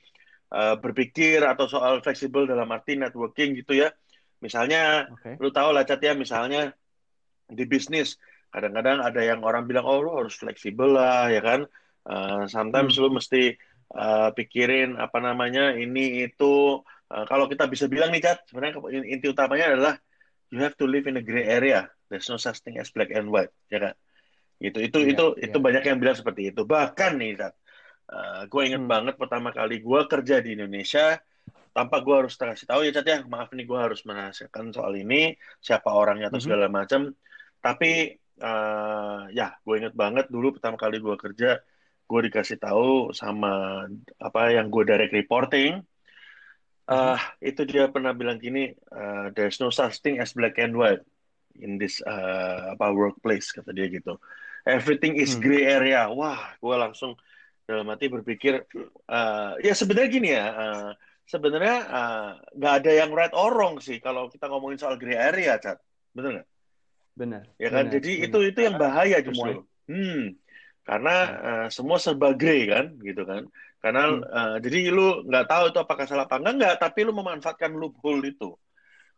uh, 0.54 0.76
berpikir 0.78 1.42
atau 1.46 1.70
soal 1.70 2.02
fleksibel 2.02 2.46
dalam 2.46 2.66
arti 2.70 2.98
networking 2.98 3.54
gitu 3.58 3.78
ya. 3.78 3.88
Misalnya, 4.40 5.06
okay. 5.06 5.36
lu 5.36 5.52
tahu 5.52 5.70
lah 5.70 5.84
cat 5.84 6.00
ya, 6.00 6.16
misalnya 6.16 6.72
di 7.50 7.64
bisnis 7.66 8.16
kadang-kadang 8.50 8.98
ada 9.02 9.22
yang 9.22 9.46
orang 9.46 9.66
bilang 9.66 9.86
oh 9.86 10.02
lu 10.02 10.10
harus 10.18 10.34
fleksibel 10.34 10.98
lah 10.98 11.30
ya 11.30 11.42
kan. 11.42 11.66
Uh, 12.02 12.48
sometimes 12.50 12.96
hmm. 12.96 13.02
lu 13.06 13.08
mesti 13.14 13.54
uh, 13.94 14.34
pikirin 14.34 14.98
apa 14.98 15.18
namanya 15.22 15.76
ini 15.76 16.26
itu. 16.26 16.82
Uh, 17.10 17.26
kalau 17.26 17.50
kita 17.50 17.66
bisa 17.66 17.90
bilang 17.90 18.14
nih 18.14 18.22
cat, 18.22 18.46
sebenarnya 18.46 18.78
inti 19.06 19.26
utamanya 19.26 19.74
adalah 19.74 19.94
you 20.50 20.62
have 20.62 20.74
to 20.78 20.86
live 20.86 21.06
in 21.06 21.18
a 21.18 21.22
gray 21.22 21.46
area. 21.46 21.90
There's 22.10 22.26
no 22.26 22.38
such 22.38 22.62
thing 22.62 22.78
as 22.78 22.90
black 22.90 23.14
and 23.14 23.30
white, 23.30 23.54
ya 23.70 23.78
kan? 23.78 23.94
Gitu. 24.58 24.78
Itu 24.82 24.98
yeah, 25.02 25.14
itu 25.14 25.24
yeah. 25.38 25.46
itu 25.50 25.58
banyak 25.58 25.82
yang 25.86 25.98
bilang 25.98 26.18
seperti 26.18 26.50
itu. 26.54 26.62
Bahkan 26.66 27.18
nih, 27.18 27.38
uh, 28.10 28.42
eh, 28.42 28.42
gue 28.50 28.62
inget 28.66 28.82
hmm. 28.82 28.90
banget 28.90 29.14
pertama 29.16 29.54
kali 29.54 29.80
gue 29.80 30.00
kerja 30.10 30.36
di 30.42 30.58
Indonesia, 30.58 31.18
tanpa 31.70 32.02
gue 32.02 32.14
harus 32.26 32.34
kasih 32.34 32.66
tahu 32.66 32.82
ya 32.82 32.92
Cat 32.94 33.06
ya, 33.06 33.18
maaf 33.24 33.54
nih 33.54 33.66
gue 33.66 33.78
harus 33.78 34.02
menasihatkan 34.02 34.74
soal 34.74 34.98
ini, 34.98 35.38
siapa 35.62 35.88
orangnya 35.94 36.28
atau 36.28 36.42
mm 36.42 36.42
-hmm. 36.42 36.46
segala 36.50 36.66
macam. 36.66 37.00
Tapi 37.62 37.90
uh, 38.42 39.30
ya, 39.30 39.54
gue 39.62 39.74
inget 39.78 39.94
banget 39.94 40.26
dulu 40.28 40.58
pertama 40.58 40.74
kali 40.74 40.98
gue 40.98 41.14
kerja, 41.14 41.62
gue 42.10 42.20
dikasih 42.26 42.58
tahu 42.58 43.14
sama 43.14 43.86
apa 44.18 44.40
yang 44.50 44.66
gue 44.66 44.82
direct 44.82 45.14
reporting. 45.14 45.80
Uh, 46.90 47.14
itu 47.38 47.62
dia 47.62 47.86
pernah 47.86 48.10
bilang 48.10 48.42
gini, 48.42 48.74
uh, 48.90 49.30
there's 49.38 49.62
no 49.62 49.70
such 49.70 50.02
thing 50.02 50.18
as 50.18 50.34
black 50.34 50.58
and 50.58 50.74
white 50.74 51.06
in 51.62 51.78
this 51.78 52.02
uh, 52.02 52.74
apa 52.74 52.90
workplace 52.90 53.54
kata 53.54 53.70
dia 53.70 53.86
gitu 53.86 54.18
everything 54.66 55.16
is 55.16 55.36
hmm. 55.36 55.42
gray 55.44 55.64
area. 55.64 56.08
Wah, 56.10 56.56
gue 56.60 56.76
langsung 56.76 57.16
dalam 57.70 57.86
hati 57.86 58.10
berpikir, 58.10 58.66
uh, 59.06 59.54
ya 59.62 59.74
sebenarnya 59.78 60.10
gini 60.10 60.28
ya, 60.34 60.46
uh, 60.50 60.90
sebenarnya 61.30 61.76
uh, 61.86 62.30
nggak 62.58 62.72
uh, 62.74 62.78
ada 62.82 62.90
yang 62.90 63.10
right 63.14 63.30
or 63.30 63.54
wrong 63.54 63.78
sih 63.78 64.02
kalau 64.02 64.26
kita 64.26 64.50
ngomongin 64.50 64.82
soal 64.82 64.98
gray 64.98 65.14
area, 65.14 65.54
Cat. 65.62 65.78
Bener 66.10 66.42
nggak? 66.42 66.48
Benar. 67.14 67.42
Ya 67.62 67.68
kan, 67.70 67.86
benar, 67.86 67.94
jadi 67.94 68.10
benar. 68.10 68.26
itu 68.26 68.38
itu 68.50 68.60
yang 68.66 68.76
bahaya 68.76 69.18
justru. 69.22 69.62
Hmm, 69.86 70.34
karena 70.82 71.16
uh, 71.38 71.66
semua 71.70 72.02
serba 72.02 72.34
gray 72.34 72.66
kan, 72.66 72.98
gitu 72.98 73.22
kan. 73.22 73.46
Karena 73.78 74.02
hmm. 74.10 74.22
uh, 74.26 74.56
jadi 74.58 74.78
lu 74.90 75.22
nggak 75.30 75.46
tahu 75.46 75.64
itu 75.70 75.78
apakah 75.78 76.04
salah 76.10 76.26
apa 76.26 76.42
enggak, 76.42 76.54
enggak, 76.58 76.74
tapi 76.82 77.00
lu 77.06 77.14
memanfaatkan 77.14 77.70
loophole 77.78 78.26
itu, 78.26 78.58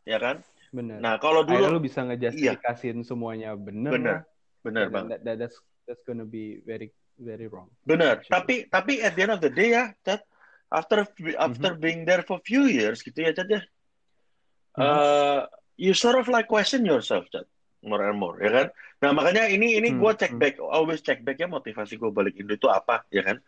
ya 0.04 0.20
kan? 0.20 0.44
Benar. 0.72 1.00
Nah 1.00 1.14
kalau 1.16 1.44
dulu 1.44 1.64
Akhirnya 1.64 1.76
lu 1.76 1.80
bisa 1.80 2.00
ngejustifikasiin 2.04 3.00
iya. 3.00 3.08
semuanya 3.08 3.50
bener. 3.56 3.92
Benar. 3.92 4.18
Benar 4.62 4.84
bang. 4.88 5.06
That, 5.20 5.36
that's 5.42 5.58
that's 5.84 6.02
gonna 6.06 6.24
be 6.24 6.62
very 6.62 6.94
very 7.22 7.46
wrong. 7.46 7.70
Benar. 7.86 8.26
Tapi 8.26 8.66
tapi 8.66 9.00
at 9.00 9.14
the 9.14 9.22
end 9.24 9.34
of 9.34 9.40
the 9.40 9.48
day 9.48 9.72
ya, 9.72 9.94
Chad, 10.02 10.20
after 10.68 11.06
after 11.38 11.70
mm 11.72 11.76
-hmm. 11.78 11.82
being 11.82 12.00
there 12.02 12.26
for 12.26 12.42
few 12.42 12.66
years 12.66 13.00
gitu 13.00 13.22
ya, 13.22 13.30
Chad 13.32 13.48
ya, 13.48 13.62
mm 13.62 14.82
-hmm. 14.82 14.82
uh, 14.82 15.40
you 15.78 15.94
sort 15.94 16.18
of 16.18 16.26
like 16.26 16.50
question 16.50 16.82
yourself, 16.82 17.24
Chad, 17.30 17.46
more 17.86 18.02
and 18.02 18.18
more, 18.18 18.36
ya 18.42 18.50
kan? 18.50 18.66
Nah 19.00 19.10
makanya 19.14 19.48
ini 19.48 19.78
ini 19.78 19.94
mm 19.94 19.98
-hmm. 19.98 20.02
gue 20.02 20.12
check 20.18 20.32
back, 20.36 20.54
always 20.60 21.00
check 21.00 21.22
back 21.22 21.38
ya 21.38 21.48
motivasi 21.48 21.96
gue 21.96 22.10
balik 22.10 22.34
Indo 22.36 22.58
itu 22.58 22.68
apa, 22.68 23.06
ya 23.08 23.22
kan? 23.22 23.38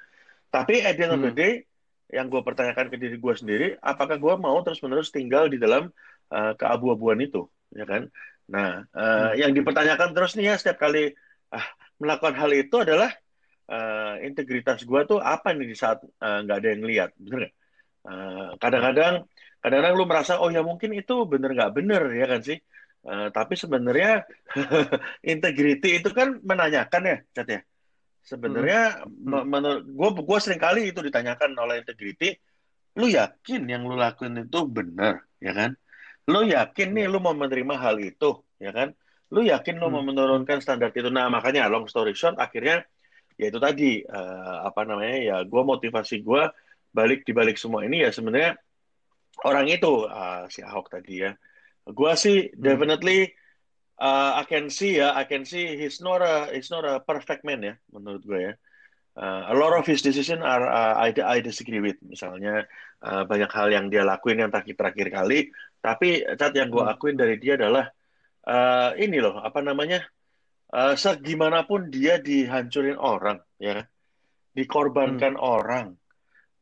Tapi 0.54 0.86
at 0.86 0.94
the 0.94 1.02
end 1.10 1.14
of 1.18 1.22
the 1.22 1.34
day, 1.34 1.66
yang 2.14 2.30
gue 2.30 2.38
pertanyakan 2.46 2.86
ke 2.92 2.96
diri 2.96 3.18
gue 3.18 3.34
sendiri, 3.34 3.68
apakah 3.82 4.14
gue 4.22 4.34
mau 4.38 4.62
terus-menerus 4.62 5.10
tinggal 5.10 5.50
di 5.50 5.58
dalam 5.58 5.90
uh, 6.30 6.52
keabu-abuan 6.54 7.18
itu, 7.18 7.50
ya 7.74 7.82
kan? 7.82 8.06
Nah, 8.44 8.84
uh, 8.92 9.32
hmm. 9.32 9.40
yang 9.40 9.50
dipertanyakan 9.56 10.12
terus 10.12 10.36
nih 10.36 10.52
ya 10.52 10.54
setiap 10.60 10.78
kali 10.78 11.16
uh, 11.50 11.66
melakukan 11.96 12.36
hal 12.36 12.50
itu 12.52 12.76
adalah 12.76 13.10
uh, 13.70 14.14
integritas 14.20 14.84
gue 14.84 15.00
tuh 15.08 15.20
apa 15.20 15.52
nih 15.56 15.66
di 15.72 15.76
saat 15.76 16.04
nggak 16.20 16.56
uh, 16.56 16.60
ada 16.60 16.68
yang 16.68 16.82
lihat, 16.84 17.10
bener 17.16 17.48
nggak? 17.48 17.54
Uh, 18.04 18.48
kadang-kadang, 18.60 19.14
kadang-kadang 19.64 19.94
lu 19.96 20.04
merasa 20.04 20.36
oh 20.36 20.52
ya 20.52 20.60
mungkin 20.60 20.92
itu 20.92 21.24
bener 21.24 21.56
nggak 21.56 21.72
bener 21.72 22.02
ya 22.12 22.26
kan 22.28 22.40
sih? 22.44 22.58
Uh, 23.04 23.28
tapi 23.28 23.52
sebenarnya 23.56 24.24
integriti 25.32 26.00
itu 26.00 26.08
kan 26.12 26.40
menanyakan 26.40 27.02
ya, 27.04 27.16
Cat 27.36 27.48
ya. 27.48 27.60
Sebenarnya 28.24 29.04
hmm. 29.04 29.44
menurut 29.44 29.84
gue, 29.84 30.10
gue 30.24 30.38
sering 30.40 30.60
kali 30.60 30.88
itu 30.88 31.04
ditanyakan 31.04 31.52
oleh 31.60 31.84
integriti, 31.84 32.32
lu 32.96 33.12
yakin 33.12 33.68
yang 33.68 33.84
lu 33.84 34.00
lakuin 34.00 34.48
itu 34.48 34.64
benar, 34.64 35.28
ya 35.36 35.52
kan? 35.52 35.76
Lu 36.24 36.40
yakin 36.40 36.96
nih 36.96 37.04
lu 37.04 37.20
mau 37.20 37.36
menerima 37.36 37.76
hal 37.76 38.00
itu, 38.00 38.40
ya 38.56 38.72
kan? 38.72 38.96
Lu 39.28 39.44
yakin 39.44 39.76
lu 39.76 39.92
hmm. 39.92 39.92
mau 39.92 40.04
menurunkan 40.04 40.64
standar 40.64 40.88
itu? 40.96 41.12
Nah, 41.12 41.28
makanya 41.28 41.68
long 41.68 41.84
story 41.84 42.16
short, 42.16 42.40
akhirnya 42.40 42.88
ya 43.34 43.46
itu 43.50 43.58
tadi 43.58 44.02
uh, 44.06 44.66
apa 44.68 44.86
namanya 44.86 45.16
ya, 45.18 45.36
gue 45.42 45.62
motivasi 45.62 46.22
gue 46.22 46.42
balik 46.94 47.26
di 47.26 47.32
balik 47.34 47.58
semua 47.58 47.82
ini 47.82 48.06
ya 48.06 48.14
sebenarnya 48.14 48.54
orang 49.42 49.66
itu 49.66 50.06
uh, 50.06 50.46
si 50.46 50.62
Ahok 50.62 50.90
tadi 50.90 51.26
ya. 51.26 51.34
Gue 51.84 52.12
sih 52.14 52.48
hmm. 52.48 52.62
definitely 52.62 53.34
uh, 53.98 54.38
I 54.38 54.44
can 54.46 54.70
see 54.70 55.02
ya, 55.02 55.12
I 55.12 55.26
can 55.26 55.42
see 55.42 55.74
he's 55.74 55.98
not 55.98 56.22
a 56.22 56.54
he's 56.54 56.70
not 56.70 56.86
a 56.86 57.02
perfect 57.02 57.42
man 57.42 57.60
ya 57.62 57.74
menurut 57.90 58.22
gue 58.22 58.40
ya. 58.40 58.54
Uh, 59.14 59.46
a 59.46 59.54
lot 59.54 59.70
of 59.78 59.86
his 59.86 60.02
decision 60.02 60.42
are 60.42 60.66
uh, 60.66 60.98
I, 60.98 61.14
I 61.22 61.38
disagree 61.38 61.78
with. 61.78 61.98
Misalnya 62.02 62.66
uh, 63.02 63.22
banyak 63.22 63.50
hal 63.50 63.70
yang 63.70 63.86
dia 63.90 64.02
lakuin 64.02 64.42
yang 64.42 64.50
terakhir 64.50 64.74
terakhir 64.74 65.06
kali 65.10 65.54
tapi 65.84 66.24
cat 66.40 66.56
yang 66.56 66.72
gue 66.72 66.80
hmm. 66.80 66.92
akuin 66.96 67.16
dari 67.20 67.36
dia 67.36 67.60
adalah 67.60 67.92
uh, 68.48 68.96
ini 68.96 69.20
loh, 69.20 69.36
apa 69.40 69.60
namanya? 69.60 70.00
Uh, 70.74 70.98
segimanapun 70.98 71.86
dia 71.86 72.18
dihancurin 72.18 72.98
orang, 72.98 73.38
ya, 73.62 73.86
dikorbankan 74.58 75.38
hmm. 75.38 75.46
orang, 75.54 75.94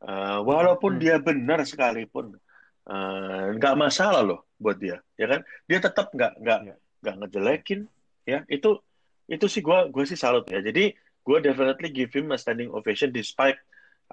uh, 0.05 0.37
walaupun 0.45 0.95
hmm. 0.97 1.01
dia 1.01 1.15
benar 1.17 1.65
sekalipun, 1.65 2.37
nggak 3.57 3.73
uh, 3.73 3.79
masalah 3.79 4.21
loh 4.21 4.45
buat 4.61 4.77
dia, 4.77 5.01
ya 5.17 5.25
kan? 5.25 5.41
Dia 5.65 5.81
tetap 5.81 6.13
nggak 6.13 6.45
nggak 6.45 6.59
ya. 6.61 6.75
nggak 7.01 7.15
ngejelekin, 7.25 7.79
ya. 8.29 8.45
Itu 8.45 8.85
itu 9.25 9.49
sih 9.49 9.65
gue 9.65 9.89
gue 9.89 10.05
sih 10.05 10.19
salut 10.19 10.45
ya. 10.45 10.61
Jadi 10.61 10.93
gue 11.25 11.37
definitely 11.41 11.89
give 11.89 12.13
him 12.13 12.29
a 12.29 12.37
standing 12.37 12.69
ovation 12.69 13.09
despite 13.09 13.57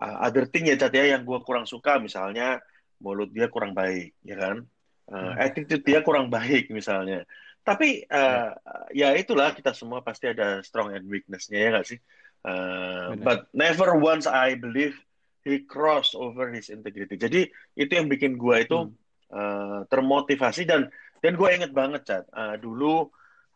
uh, 0.00 0.24
other 0.24 0.48
thing 0.48 0.64
ya 0.64 0.80
cat 0.80 0.96
ya 0.96 1.12
yang 1.12 1.28
gue 1.28 1.44
kurang 1.44 1.68
suka 1.68 2.00
misalnya 2.00 2.56
mulut 3.04 3.28
dia 3.36 3.52
kurang 3.52 3.76
baik, 3.76 4.16
ya 4.24 4.40
kan? 4.40 4.64
uh, 5.10 5.32
attitude 5.36 5.82
dia 5.82 6.00
kurang 6.00 6.30
baik 6.30 6.70
misalnya. 6.70 7.26
Tapi 7.70 8.02
uh, 8.10 8.50
ya. 8.90 9.14
itulah 9.14 9.54
kita 9.54 9.70
semua 9.70 10.02
pasti 10.02 10.26
ada 10.26 10.58
strong 10.66 10.90
and 10.90 11.06
weakness-nya 11.06 11.58
ya 11.62 11.68
nggak 11.78 11.86
sih? 11.86 11.98
Uh, 12.42 13.14
but 13.22 13.46
never 13.54 13.94
once 13.94 14.26
I 14.26 14.58
believe 14.58 14.98
he 15.46 15.62
cross 15.62 16.18
over 16.18 16.50
his 16.50 16.66
integrity. 16.66 17.14
Jadi 17.14 17.46
itu 17.78 17.92
yang 17.94 18.10
bikin 18.10 18.34
gue 18.34 18.56
itu 18.66 18.78
hmm. 18.90 18.94
uh, 19.30 19.80
termotivasi 19.86 20.66
dan 20.66 20.90
dan 21.22 21.38
gue 21.38 21.48
inget 21.52 21.70
banget 21.70 22.02
cat 22.08 22.24
uh, 22.34 22.58
dulu 22.58 23.06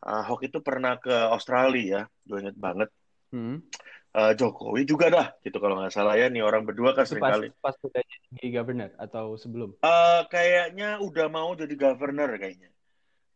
uh, 0.05 0.23
Hawk 0.23 0.47
itu 0.47 0.63
pernah 0.63 1.01
ke 1.01 1.11
Australia 1.11 1.83
ya, 1.83 2.03
gue 2.29 2.39
inget 2.39 2.57
banget. 2.61 2.89
Hmm. 3.35 3.67
Uh, 4.15 4.31
Jokowi 4.39 4.87
juga 4.87 5.11
dah 5.11 5.27
gitu 5.43 5.59
kalau 5.59 5.75
nggak 5.75 5.91
salah 5.91 6.15
ya 6.15 6.31
nih 6.31 6.39
orang 6.39 6.63
berdua 6.63 6.95
kan 6.95 7.03
sering 7.03 7.19
kali 7.19 7.51
pas 7.59 7.75
udah 7.83 7.99
jadi 8.31 8.63
governor 8.63 8.95
atau 8.95 9.35
sebelum 9.35 9.75
uh, 9.83 10.23
kayaknya 10.31 11.03
udah 11.03 11.27
mau 11.27 11.51
jadi 11.59 11.75
governor 11.75 12.31
kayaknya 12.39 12.71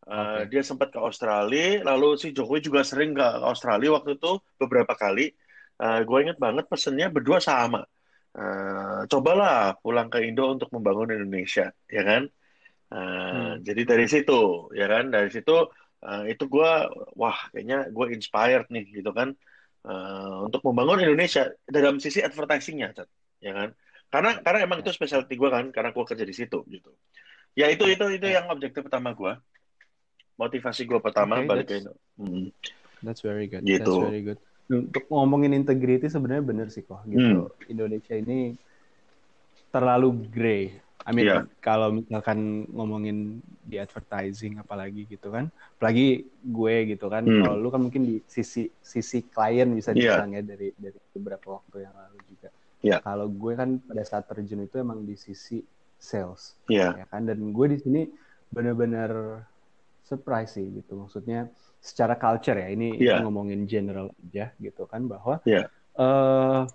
uh, 0.09 0.43
okay. 0.43 0.49
dia 0.49 0.61
sempat 0.65 0.89
ke 0.89 0.99
Australia 0.99 1.85
lalu 1.85 2.17
si 2.17 2.33
Jokowi 2.33 2.65
juga 2.65 2.81
sering 2.81 3.13
ke 3.13 3.23
Australia 3.23 3.95
waktu 3.95 4.17
itu 4.17 4.41
beberapa 4.57 4.97
kali 4.97 5.31
uh, 5.79 6.01
gue 6.01 6.17
inget 6.25 6.37
banget 6.41 6.65
pesennya 6.65 7.13
berdua 7.13 7.37
sama 7.37 7.85
uh, 8.33 9.05
cobalah 9.05 9.77
pulang 9.79 10.09
ke 10.09 10.25
Indo 10.25 10.49
untuk 10.49 10.73
membangun 10.73 11.13
Indonesia 11.13 11.69
ya 11.85 12.03
kan 12.03 12.25
uh, 12.91 12.97
hmm. 12.97 13.53
jadi 13.61 13.81
dari 13.85 14.05
situ 14.09 14.73
ya 14.73 14.89
kan 14.89 15.13
dari 15.13 15.29
situ 15.29 15.53
uh, 16.03 16.23
itu 16.25 16.43
gue 16.49 16.71
wah 17.13 17.37
kayaknya 17.53 17.87
gue 17.93 18.05
inspired 18.11 18.67
nih 18.73 18.89
gitu 18.89 19.13
kan 19.13 19.37
uh, 19.85 20.47
untuk 20.47 20.61
membangun 20.67 21.05
Indonesia 21.05 21.47
dalam 21.69 22.01
sisi 22.01 22.19
advertisingnya, 22.19 22.91
ya 23.39 23.53
kan? 23.55 23.69
Karena 24.09 24.41
karena 24.41 24.59
emang 24.65 24.81
itu 24.81 24.91
specialty 24.91 25.37
gue 25.37 25.49
kan, 25.49 25.69
karena 25.69 25.93
gue 25.93 26.03
kerja 26.03 26.25
di 26.25 26.35
situ 26.35 26.65
gitu. 26.67 26.91
Ya 27.53 27.69
itu 27.69 27.85
itu 27.87 28.05
itu 28.09 28.27
yang 28.27 28.49
objektif 28.49 28.81
pertama 28.85 29.13
gue, 29.13 29.33
motivasi 30.39 30.87
gue 30.87 30.99
pertama 31.03 31.43
okay, 31.43 31.47
balik 31.51 31.65
ke 31.67 31.83
Indo. 31.83 31.93
Hmm. 32.15 32.47
That's 33.03 33.19
very 33.19 33.51
good. 33.51 33.67
Gitu. 33.67 33.83
That's 33.83 34.07
very 34.07 34.23
good. 34.23 34.39
Untuk 34.71 35.03
ngomongin 35.11 35.51
integrity 35.51 36.07
sebenarnya 36.07 36.45
bener 36.47 36.67
sih 36.71 36.87
kok 36.87 37.03
gitu. 37.11 37.51
Hmm. 37.51 37.67
Indonesia 37.67 38.15
ini 38.15 38.55
terlalu 39.69 40.15
grey 40.31 40.79
I 41.07 41.11
mean 41.15 41.25
yeah. 41.25 41.43
kalau 41.63 41.95
misalkan 41.95 42.69
ngomongin 42.69 43.39
di 43.63 43.79
advertising 43.79 44.59
apalagi 44.59 45.07
gitu 45.07 45.31
kan, 45.31 45.47
apalagi 45.79 46.27
gue 46.43 46.75
gitu 46.91 47.07
kan, 47.07 47.23
hmm. 47.23 47.39
kalau 47.41 47.57
lu 47.57 47.69
kan 47.71 47.81
mungkin 47.81 48.03
di 48.03 48.15
sisi 48.27 48.67
sisi 48.83 49.23
klien 49.25 49.71
bisa 49.73 49.95
yeah. 49.95 50.19
dibilang 50.21 50.31
ya 50.37 50.41
dari 50.43 50.69
dari 50.75 50.99
beberapa 51.15 51.57
waktu 51.57 51.87
yang 51.87 51.95
lalu 51.95 52.19
juga. 52.27 52.49
Yeah. 52.83 52.99
Kalau 52.99 53.31
gue 53.31 53.53
kan 53.55 53.79
pada 53.79 54.03
saat 54.03 54.27
terjun 54.27 54.67
itu 54.67 54.75
emang 54.77 55.07
di 55.07 55.15
sisi 55.15 55.63
sales, 55.97 56.59
yeah. 56.67 56.93
ya 56.93 57.05
kan, 57.07 57.25
dan 57.25 57.41
gue 57.41 57.65
di 57.73 57.77
sini 57.79 58.01
benar-benar 58.51 59.43
surprise 60.09 60.57
sih 60.57 60.65
gitu, 60.73 60.97
maksudnya 60.97 61.53
secara 61.79 62.17
culture 62.19 62.57
ya 62.59 62.67
ini 62.73 62.99
yeah. 62.99 63.23
ngomongin 63.23 63.63
general 63.63 64.11
aja 64.27 64.51
gitu 64.59 64.83
kan 64.89 65.07
bahwa 65.07 65.39
yeah. 65.47 65.69
uh, 65.95 66.67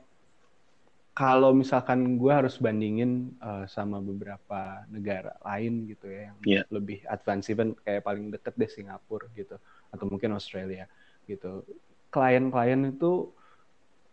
kalau 1.14 1.54
misalkan 1.54 2.18
gue 2.18 2.32
harus 2.34 2.58
bandingin 2.58 3.30
uh, 3.38 3.68
sama 3.70 4.02
beberapa 4.02 4.82
negara 4.90 5.38
lain 5.46 5.86
gitu 5.86 6.10
ya 6.10 6.20
yang 6.32 6.38
yeah. 6.42 6.64
lebih 6.72 7.04
advance 7.06 7.52
even 7.52 7.76
kayak 7.86 8.02
paling 8.02 8.32
deket 8.34 8.54
deh 8.56 8.70
Singapura 8.70 9.30
gitu 9.36 9.60
atau 9.94 10.04
mungkin 10.08 10.34
Australia 10.34 10.88
gitu 11.28 11.62
klien-klien 12.10 12.96
itu 12.96 13.30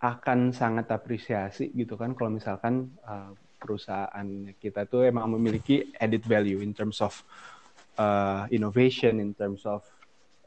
akan 0.01 0.53
sangat 0.53 0.89
apresiasi 0.93 1.73
gitu 1.73 1.97
kan 1.97 2.13
kalau 2.13 2.37
misalkan 2.37 2.93
uh, 3.05 3.33
perusahaan 3.61 4.49
kita 4.57 4.89
tuh 4.89 5.05
emang 5.05 5.37
memiliki 5.37 5.93
added 6.01 6.25
value 6.25 6.61
in 6.65 6.73
terms 6.73 7.01
of 7.01 7.21
uh, 7.97 8.45
innovation 8.51 9.19
in 9.19 9.33
terms 9.33 9.65
of 9.65 9.81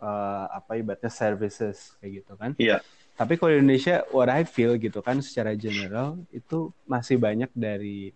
uh, 0.01 0.49
apa 0.53 0.79
ibaratnya 0.79 1.11
services 1.11 1.97
kayak 1.99 2.25
gitu 2.25 2.33
kan. 2.39 2.53
Iya. 2.57 2.79
Yeah 2.79 2.83
tapi 3.15 3.39
kalau 3.39 3.55
di 3.55 3.63
Indonesia, 3.63 4.03
what 4.11 4.27
I 4.27 4.43
feel 4.43 4.75
gitu 4.75 4.99
kan, 4.99 5.23
secara 5.23 5.55
general 5.55 6.19
itu 6.35 6.75
masih 6.83 7.15
banyak 7.15 7.47
dari 7.55 8.11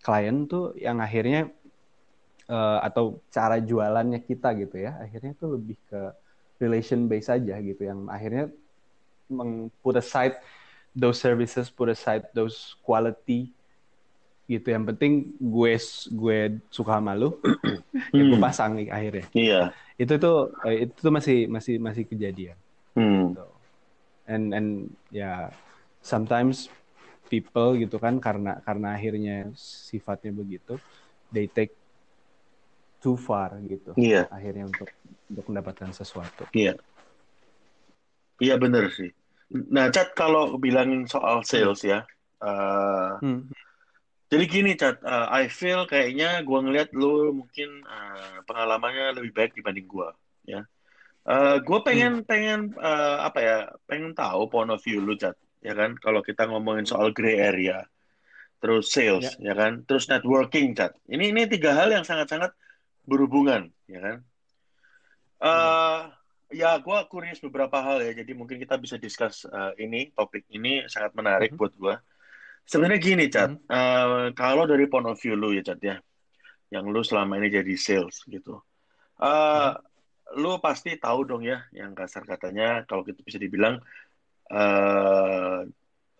klien 0.00 0.48
tuh 0.48 0.72
yang 0.80 1.04
akhirnya 1.04 1.52
uh, 2.48 2.80
atau 2.80 3.20
cara 3.28 3.60
jualannya 3.60 4.24
kita 4.24 4.56
gitu 4.56 4.80
ya, 4.80 4.96
akhirnya 5.04 5.36
tuh 5.36 5.60
lebih 5.60 5.76
ke 5.92 6.00
relation 6.64 7.04
base 7.04 7.28
aja 7.28 7.60
gitu, 7.60 7.84
yang 7.84 8.08
akhirnya 8.08 8.48
meng 9.28 9.68
put 9.84 10.00
aside 10.00 10.40
those 10.96 11.20
services, 11.20 11.68
put 11.68 11.92
aside 11.92 12.24
those 12.32 12.72
quality 12.80 13.52
gitu. 14.48 14.66
Yang 14.72 14.84
penting 14.96 15.12
gue 15.36 15.72
gue 16.10 16.38
suka 16.72 16.98
sama 16.98 17.12
lu, 17.12 17.36
ya 18.16 18.22
gue 18.24 18.34
hmm. 18.34 18.42
pasang 18.42 18.74
nih 18.80 18.88
akhirnya. 18.88 19.26
Iya. 19.36 19.60
Itu 20.00 20.16
tuh 20.16 20.56
eh, 20.64 20.88
itu 20.88 20.96
tuh 20.96 21.12
masih 21.12 21.46
masih 21.46 21.76
masih 21.78 22.08
kejadian. 22.08 22.58
Hmm. 22.96 23.36
Gitu 23.36 23.46
and 24.28 24.52
and 24.52 24.68
ya 25.08 25.18
yeah, 25.18 25.40
sometimes 26.04 26.68
people 27.32 27.74
gitu 27.80 27.96
kan 27.96 28.20
karena 28.20 28.60
karena 28.62 28.94
akhirnya 28.94 29.36
sifatnya 29.56 30.32
begitu 30.36 30.76
they 31.32 31.48
take 31.48 31.72
too 33.00 33.16
far 33.16 33.56
gitu 33.64 33.96
yeah. 33.96 34.28
akhirnya 34.28 34.68
untuk 34.68 34.88
untuk 35.32 35.44
mendapatkan 35.48 35.90
sesuatu 35.96 36.44
iya 36.52 36.76
iya 38.38 38.54
benar 38.60 38.92
sih 38.92 39.10
nah 39.48 39.88
cat 39.88 40.12
kalau 40.12 40.60
bilangin 40.60 41.08
soal 41.08 41.40
sales 41.40 41.80
ya 41.84 42.04
uh, 42.44 43.16
hmm. 43.24 43.48
Jadi 44.28 44.44
gini 44.44 44.76
cat 44.76 45.00
uh, 45.00 45.32
I 45.32 45.48
feel 45.48 45.88
kayaknya 45.88 46.44
gua 46.44 46.60
ngeliat 46.60 46.92
lu 46.92 47.32
mungkin 47.32 47.80
uh, 47.88 48.44
pengalamannya 48.44 49.16
lebih 49.16 49.32
baik 49.32 49.52
dibanding 49.56 49.88
gua 49.88 50.12
ya. 50.44 50.68
Uh, 51.28 51.56
eh, 51.56 51.56
gue 51.60 51.78
pengen 51.84 52.24
hmm. 52.24 52.28
pengen 52.28 52.60
uh, 52.80 53.20
apa 53.20 53.38
ya 53.44 53.56
pengen 53.84 54.16
tahu 54.16 54.48
point 54.48 54.72
of 54.72 54.80
view 54.80 55.00
lu 55.00 55.16
Chat 55.16 55.36
ya 55.60 55.76
kan? 55.76 55.96
Kalau 56.00 56.24
kita 56.24 56.48
ngomongin 56.48 56.88
soal 56.88 57.12
gray 57.12 57.36
area 57.36 57.84
terus 58.60 58.88
sales 58.88 59.36
ya, 59.36 59.52
ya 59.52 59.54
kan? 59.56 59.84
Terus 59.84 60.08
networking 60.08 60.72
Chat. 60.72 60.96
Ini 61.04 61.32
ini 61.32 61.44
tiga 61.44 61.76
hal 61.76 61.92
yang 61.92 62.04
sangat 62.04 62.32
sangat 62.32 62.52
berhubungan 63.04 63.68
ya 63.88 64.00
kan? 64.00 64.16
Uh, 65.38 66.00
ya, 66.48 66.76
ya 66.76 66.80
gue 66.80 66.98
curious 67.12 67.40
beberapa 67.44 67.76
hal 67.80 68.00
ya. 68.04 68.12
Jadi 68.12 68.32
mungkin 68.32 68.56
kita 68.56 68.80
bisa 68.80 68.96
discuss 68.96 69.44
uh, 69.48 69.76
ini 69.76 70.08
topik 70.16 70.48
ini 70.48 70.88
sangat 70.88 71.12
menarik 71.12 71.52
hmm. 71.52 71.60
buat 71.60 71.72
gue 71.76 71.96
sebenarnya 72.68 73.00
gini 73.00 73.24
Chat. 73.32 73.48
Hmm. 73.48 73.64
uh, 73.72 74.28
kalau 74.36 74.68
dari 74.68 74.84
point 74.86 75.08
of 75.08 75.16
view 75.16 75.34
lu 75.34 75.56
ya 75.56 75.64
Chat 75.64 75.80
ya 75.80 75.96
yang 76.68 76.84
lu 76.84 77.00
selama 77.00 77.40
ini 77.40 77.48
jadi 77.48 77.74
sales 77.80 78.20
gitu. 78.28 78.60
Uh, 79.18 79.72
hmm. 79.72 79.74
lu 80.44 80.60
pasti 80.60 81.00
tahu 81.00 81.24
dong 81.24 81.42
ya 81.42 81.64
yang 81.72 81.96
kasar 81.96 82.28
katanya 82.28 82.84
kalau 82.84 83.02
gitu 83.08 83.24
bisa 83.24 83.40
dibilang 83.40 83.80
uh, 84.52 85.64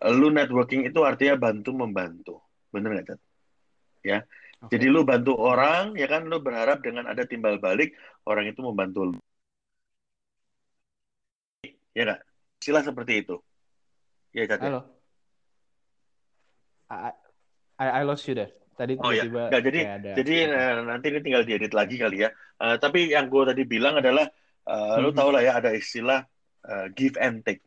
lu 0.09 0.27
networking 0.33 0.89
itu 0.89 1.05
artinya 1.05 1.37
bantu 1.37 1.71
membantu. 1.77 2.35
Bener 2.73 2.97
nggak 2.97 3.07
Ted? 3.13 3.21
ya. 3.99 4.19
Okay. 4.59 4.75
jadi 4.75 4.91
lu 4.91 5.07
bantu 5.07 5.37
orang 5.37 5.95
ya 5.95 6.09
kan? 6.09 6.25
Lu 6.25 6.41
berharap 6.41 6.81
dengan 6.81 7.07
ada 7.07 7.23
timbal 7.23 7.61
balik 7.61 7.93
orang 8.25 8.49
itu 8.49 8.59
membantu 8.65 9.15
lu. 9.15 9.19
Ya 11.93 12.09
nggak? 12.09 12.21
Istilah 12.59 12.83
seperti 12.83 13.21
itu. 13.21 13.37
Ya 14.33 14.49
Ted, 14.49 14.65
halo 14.65 14.98
I, 16.89 17.13
I, 17.77 17.87
I 17.99 18.03
lost 18.03 18.25
you 18.27 18.35
there 18.35 18.51
Tadi 18.79 18.95
oh 18.95 19.11
ya, 19.11 19.27
nggak 19.27 19.63
jadi 19.67 19.79
ada, 19.91 20.09
jadi 20.15 20.35
uh, 20.55 20.87
nanti 20.87 21.11
ini 21.11 21.19
tinggal 21.19 21.43
diedit 21.43 21.75
lagi 21.75 21.99
kali 21.99 22.23
ya. 22.23 22.31
Uh, 22.55 22.79
tapi 22.79 23.11
yang 23.11 23.27
gue 23.27 23.43
tadi 23.43 23.67
bilang 23.67 23.99
adalah, 23.99 24.23
uh, 24.71 24.95
mm-hmm. 24.95 25.03
lu 25.03 25.11
tau 25.11 25.35
lah 25.35 25.43
ya 25.43 25.59
ada 25.59 25.75
istilah 25.75 26.23
uh, 26.63 26.87
give 26.95 27.19
and 27.19 27.43
take, 27.43 27.59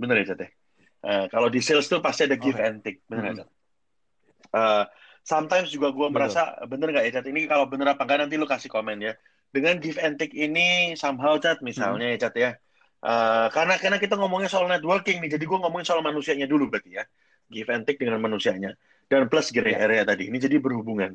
bener 0.00 0.24
ya 0.24 0.32
Cate? 0.32 0.56
Uh, 1.04 1.28
kalau 1.28 1.52
di 1.52 1.60
sales 1.60 1.84
tuh 1.92 2.00
pasti 2.00 2.24
ada 2.24 2.40
give 2.40 2.56
okay. 2.56 2.72
and 2.72 2.80
take, 2.80 3.04
bener 3.04 3.36
mm-hmm. 3.36 3.44
ya 3.44 3.54
Uh, 4.56 4.88
sometimes 5.26 5.68
juga 5.68 5.92
gue 5.92 6.08
merasa 6.08 6.56
bener 6.64 6.88
nggak 6.88 7.04
ya 7.04 7.12
Cat? 7.18 7.26
Ini 7.28 7.50
kalau 7.50 7.68
bener 7.68 7.92
apa 7.92 8.08
enggak 8.08 8.24
nanti 8.24 8.40
lu 8.40 8.48
kasih 8.48 8.72
komen 8.72 9.02
ya. 9.02 9.12
Dengan 9.52 9.76
give 9.82 10.00
and 10.00 10.16
take 10.16 10.32
ini 10.32 10.96
somehow 10.96 11.36
Cat 11.36 11.60
misalnya 11.60 12.08
mm-hmm. 12.08 12.22
ya 12.22 12.24
Cat 12.30 12.34
ya. 12.38 12.50
Uh, 13.04 13.52
karena 13.52 13.76
karena 13.76 13.98
kita 14.00 14.16
ngomongnya 14.16 14.48
soal 14.48 14.70
networking 14.70 15.20
nih, 15.20 15.36
jadi 15.36 15.44
gue 15.44 15.58
ngomongin 15.60 15.84
soal 15.84 16.00
manusianya 16.00 16.48
dulu 16.48 16.72
berarti 16.72 16.96
ya. 16.96 17.04
Give 17.46 17.68
and 17.70 17.86
take 17.86 18.02
dengan 18.02 18.18
manusianya 18.18 18.74
dan 19.06 19.30
plus 19.30 19.54
gray 19.54 19.74
ya. 19.74 19.86
area 19.86 20.02
tadi 20.02 20.26
ini 20.28 20.38
jadi 20.38 20.58
berhubungan. 20.58 21.14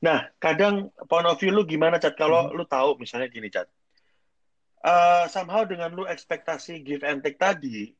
Nah, 0.00 0.28
kadang 0.40 0.92
point 1.08 1.28
of 1.28 1.36
view 1.36 1.52
lu 1.52 1.64
gimana 1.68 2.00
cat 2.00 2.16
kalau 2.16 2.48
hmm. 2.48 2.56
lu 2.56 2.64
tahu 2.64 2.96
misalnya 3.00 3.28
gini 3.28 3.52
cat. 3.52 3.68
Uh, 4.80 5.28
somehow 5.28 5.68
dengan 5.68 5.92
lu 5.92 6.08
ekspektasi 6.08 6.80
give 6.80 7.04
and 7.04 7.20
take 7.20 7.36
tadi, 7.36 7.92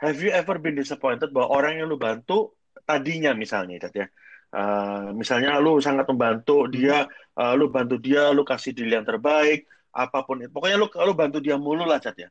have 0.00 0.16
you 0.16 0.32
ever 0.32 0.56
been 0.56 0.72
disappointed 0.72 1.28
bahwa 1.36 1.52
orang 1.52 1.76
yang 1.76 1.88
lu 1.88 2.00
bantu 2.00 2.56
tadinya 2.88 3.36
misalnya 3.36 3.76
cat 3.88 3.92
ya. 3.92 4.06
Uh, 4.54 5.10
misalnya 5.12 5.58
lu 5.60 5.80
sangat 5.84 6.08
membantu 6.08 6.64
hmm. 6.64 6.70
dia, 6.72 7.08
uh, 7.36 7.52
lu 7.56 7.68
bantu 7.68 8.00
dia, 8.00 8.32
lu 8.32 8.44
kasih 8.44 8.72
deal 8.72 8.92
yang 8.92 9.04
terbaik, 9.04 9.68
apa 9.92 10.24
pun 10.24 10.40
itu. 10.40 10.52
Pokoknya 10.52 10.80
lu 10.80 10.88
lu 10.88 11.12
bantu 11.12 11.38
dia 11.44 11.60
mulu 11.60 11.84
lah 11.84 12.00
cat 12.00 12.16
ya. 12.16 12.28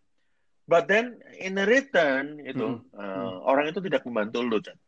But 0.63 0.87
then 0.87 1.19
in 1.35 1.59
return 1.59 2.39
itu 2.39 2.79
hmm. 2.79 2.95
uh, 2.95 3.43
orang 3.43 3.71
itu 3.71 3.83
tidak 3.83 4.07
membantu 4.07 4.39
lu 4.43 4.59
cat 4.63 4.79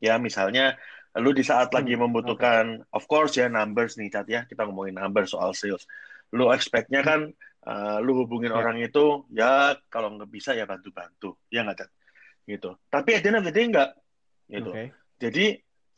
Ya, 0.00 0.16
misalnya 0.16 0.80
lu 1.20 1.36
di 1.36 1.44
saat 1.44 1.76
lagi 1.76 1.92
hmm, 1.92 2.08
membutuhkan, 2.08 2.80
okay. 2.80 2.96
of 2.96 3.04
course 3.04 3.36
ya 3.36 3.52
numbers 3.52 4.00
nih 4.00 4.08
cat 4.08 4.24
ya, 4.24 4.48
kita 4.48 4.64
ngomongin 4.64 4.96
numbers 4.96 5.36
soal 5.36 5.52
sales. 5.52 5.84
Lu 6.32 6.48
expect-nya 6.48 7.04
kan 7.04 7.28
uh, 7.68 8.00
lu 8.00 8.16
hubungin 8.24 8.48
yeah. 8.48 8.58
orang 8.64 8.80
itu, 8.80 9.28
ya 9.28 9.76
kalau 9.92 10.16
nggak 10.16 10.32
bisa 10.32 10.56
ya 10.56 10.64
bantu-bantu, 10.64 11.36
ya 11.52 11.68
nggak 11.68 11.84
cat? 11.84 11.90
Gitu. 12.48 12.72
Tapi 12.88 13.10
at 13.12 13.20
the 13.20 13.28
end 13.28 13.38
of 13.38 13.44
the 13.44 13.52
day 13.52 13.68
nggak, 13.68 13.90
gitu. 14.48 14.70
Okay. 14.72 14.88
jadi 15.20 15.46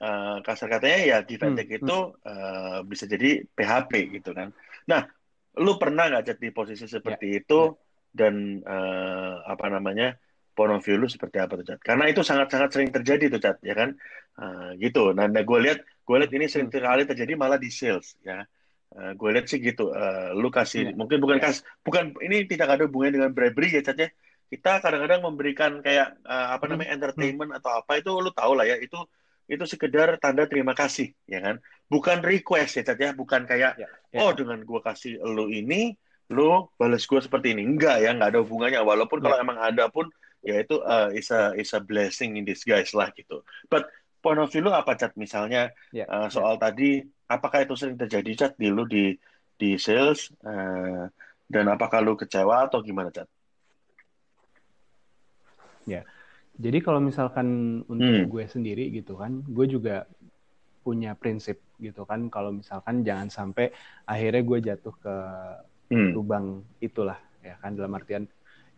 uh, 0.03 0.37
kasar 0.43 0.67
katanya 0.67 0.99
ya 0.99 1.17
and 1.23 1.39
hmm, 1.39 1.63
hmm. 1.63 1.79
itu 1.79 1.99
uh, 2.27 2.79
bisa 2.83 3.07
jadi 3.07 3.47
PHP 3.55 4.19
gitu 4.19 4.35
kan. 4.35 4.51
Nah, 4.91 5.07
lu 5.63 5.79
pernah 5.79 6.11
nggak 6.11 6.35
jadi 6.35 6.47
posisi 6.51 6.91
seperti 6.91 7.27
yeah. 7.31 7.41
itu 7.47 7.61
yeah. 7.71 7.92
Dan 8.13 8.61
uh, 8.65 9.43
apa 9.49 9.67
namanya 9.73 10.17
lu 10.53 11.09
seperti 11.09 11.41
apa 11.41 11.57
tuh 11.57 11.65
Cat? 11.65 11.81
Karena 11.81 12.05
itu 12.13 12.21
sangat-sangat 12.21 12.71
sering 12.77 12.91
terjadi 12.93 13.33
tuh 13.33 13.41
Cat, 13.41 13.57
ya 13.65 13.73
kan? 13.73 13.97
Uh, 14.37 14.77
gitu. 14.77 15.17
Nah, 15.17 15.29
nah 15.29 15.43
gue 15.43 15.59
lihat 15.59 15.81
gue 15.81 16.17
lihat 16.21 16.33
ini 16.33 16.47
sering 16.49 16.69
hmm. 16.69 16.81
kali 16.81 17.03
terjadi 17.09 17.33
malah 17.37 17.57
di 17.57 17.73
sales 17.73 18.17
ya. 18.21 18.45
Uh, 18.93 19.17
gue 19.17 19.29
lihat 19.33 19.49
sih 19.49 19.59
gitu. 19.65 19.91
Uh, 19.97 20.37
lu 20.37 20.53
kasih 20.53 20.93
yeah. 20.93 20.97
mungkin 20.97 21.19
bukan 21.25 21.41
kas 21.41 21.65
bukan 21.81 22.13
ini 22.21 22.45
tidak 22.45 22.77
ada 22.77 22.85
hubungannya 22.85 23.17
dengan 23.17 23.31
bribery 23.33 23.81
ya 23.81 23.83
Cat 23.83 23.97
ya. 23.97 24.09
Kita 24.53 24.85
kadang-kadang 24.85 25.25
memberikan 25.25 25.81
kayak 25.81 26.21
uh, 26.29 26.53
apa 26.53 26.69
namanya 26.69 26.93
entertainment 26.93 27.57
atau 27.57 27.81
apa 27.81 27.97
itu 27.97 28.13
lu 28.13 28.29
tahu 28.37 28.53
lah 28.53 28.69
ya 28.69 28.77
itu 28.77 29.01
itu 29.49 29.65
sekedar 29.65 30.21
tanda 30.23 30.47
terima 30.47 30.73
kasih 30.73 31.13
ya 31.27 31.43
kan 31.43 31.57
bukan 31.89 32.21
request 32.21 32.81
ya 32.81 32.83
Cat 32.85 32.99
ya 33.01 33.11
bukan 33.17 33.49
kayak 33.49 33.81
ya, 33.81 33.89
ya. 34.13 34.21
oh 34.23 34.31
dengan 34.37 34.61
gue 34.61 34.81
kasih 34.81 35.19
lo 35.25 35.49
ini 35.49 35.97
lo 36.33 36.73
balas 36.81 37.05
gue 37.05 37.21
seperti 37.21 37.53
ini 37.53 37.63
enggak 37.63 38.03
ya 38.03 38.17
enggak 38.17 38.35
ada 38.35 38.41
hubungannya 38.41 38.81
walaupun 38.81 39.21
ya. 39.21 39.25
kalau 39.29 39.37
emang 39.39 39.59
ada 39.61 39.87
pun 39.93 40.09
ya 40.43 40.59
itu 40.59 40.81
uh, 40.83 41.13
is 41.15 41.31
a 41.31 41.55
is 41.55 41.71
a 41.77 41.81
blessing 41.81 42.35
in 42.35 42.43
disguise 42.43 42.91
lah 42.97 43.13
gitu 43.15 43.45
but 43.71 43.87
point 44.19 44.41
of 44.41 44.51
view 44.51 44.65
lo 44.65 44.75
apa 44.75 44.99
Cat 44.99 45.15
misalnya 45.15 45.71
ya, 45.95 46.09
uh, 46.11 46.27
soal 46.33 46.57
ya. 46.59 46.71
tadi 46.71 47.05
apakah 47.31 47.63
itu 47.63 47.75
sering 47.79 47.95
terjadi 47.95 48.31
Cat 48.35 48.53
di 48.59 48.73
lo 48.73 48.89
di 48.89 49.15
di 49.55 49.79
sales 49.79 50.35
uh, 50.43 51.07
dan 51.53 51.65
apakah 51.69 52.01
lo 52.01 52.17
kecewa 52.17 52.67
atau 52.67 52.81
gimana 52.81 53.13
Cat? 53.13 53.29
Ya, 55.83 56.07
jadi 56.57 56.79
kalau 56.79 57.03
misalkan 57.03 57.83
untuk 57.91 58.07
hmm. 58.07 58.31
gue 58.31 58.45
sendiri 58.47 58.85
gitu 58.95 59.19
kan, 59.19 59.43
gue 59.43 59.67
juga 59.67 60.07
punya 60.87 61.19
prinsip 61.19 61.59
gitu 61.83 62.07
kan. 62.07 62.31
Kalau 62.31 62.55
misalkan 62.55 63.03
jangan 63.03 63.29
sampai 63.29 63.75
akhirnya 64.07 64.43
gue 64.47 64.59
jatuh 64.63 64.95
ke 64.95 65.17
hmm. 65.93 66.11
lubang 66.17 66.65
itulah 66.81 67.21
ya 67.45 67.61
kan 67.61 67.77
dalam 67.77 67.93
artian 67.93 68.25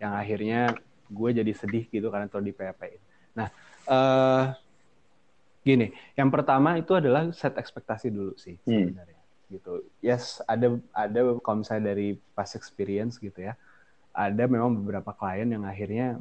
yang 0.03 0.12
akhirnya 0.18 0.74
gue 1.07 1.31
jadi 1.31 1.53
sedih 1.55 1.87
gitu 1.87 2.11
karena 2.11 2.27
terlalu 2.27 2.50
di 2.50 2.55
PHP. 2.57 2.83
Nah, 3.38 3.48
uh, 3.87 4.50
gini, 5.62 5.94
yang 6.18 6.33
pertama 6.35 6.74
itu 6.74 6.92
adalah 6.96 7.31
set 7.31 7.55
ekspektasi 7.55 8.11
dulu 8.11 8.35
sih 8.35 8.59
hmm. 8.66 8.90
sebenarnya 8.90 9.20
gitu. 9.53 9.72
Yes, 10.03 10.42
ada 10.50 10.74
ada 10.90 11.20
kalau 11.44 11.62
misalnya 11.62 11.94
dari 11.94 12.18
past 12.35 12.59
experience 12.59 13.20
gitu 13.22 13.44
ya, 13.44 13.55
ada 14.11 14.44
memang 14.50 14.72
beberapa 14.83 15.14
klien 15.14 15.46
yang 15.46 15.62
akhirnya 15.62 16.18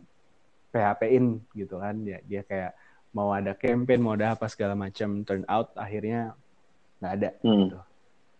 PHP-in 0.73 1.37
gitu 1.53 1.77
kan 1.77 2.01
dia 2.01 2.19
dia 2.25 2.41
kayak 2.41 2.73
mau 3.13 3.29
ada 3.29 3.53
campaign 3.53 4.01
mau 4.01 4.17
ada 4.17 4.33
apa 4.33 4.49
segala 4.49 4.73
macam 4.73 5.21
turn 5.21 5.45
out 5.45 5.69
akhirnya 5.77 6.33
nggak 6.97 7.13
ada 7.13 7.29
hmm. 7.45 7.57
gitu 7.61 7.79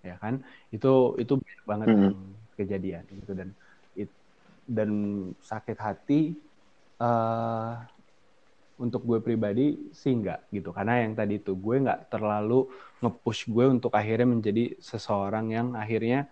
ya 0.04 0.16
kan 0.18 0.42
itu 0.74 0.94
itu 1.22 1.34
banget 1.63 1.88
hmm. 1.94 2.34
Kejadian 2.56 3.04
gitu 3.10 3.32
dan 3.34 3.50
it, 3.98 4.10
dan 4.70 4.89
sakit 5.42 5.78
hati 5.78 6.38
uh, 7.02 7.82
untuk 8.82 9.06
gue 9.06 9.20
pribadi 9.22 9.94
sih 9.94 10.12
nggak 10.18 10.50
gitu 10.50 10.74
karena 10.74 11.06
yang 11.06 11.13
tadi 11.13 11.38
itu 11.38 11.54
gue 11.54 11.76
nggak 11.86 12.10
terlalu 12.10 12.68
ngepush 13.00 13.48
gue 13.48 13.66
untuk 13.70 13.94
akhirnya 13.94 14.28
menjadi 14.28 14.74
seseorang 14.82 15.54
yang 15.54 15.68
akhirnya 15.78 16.26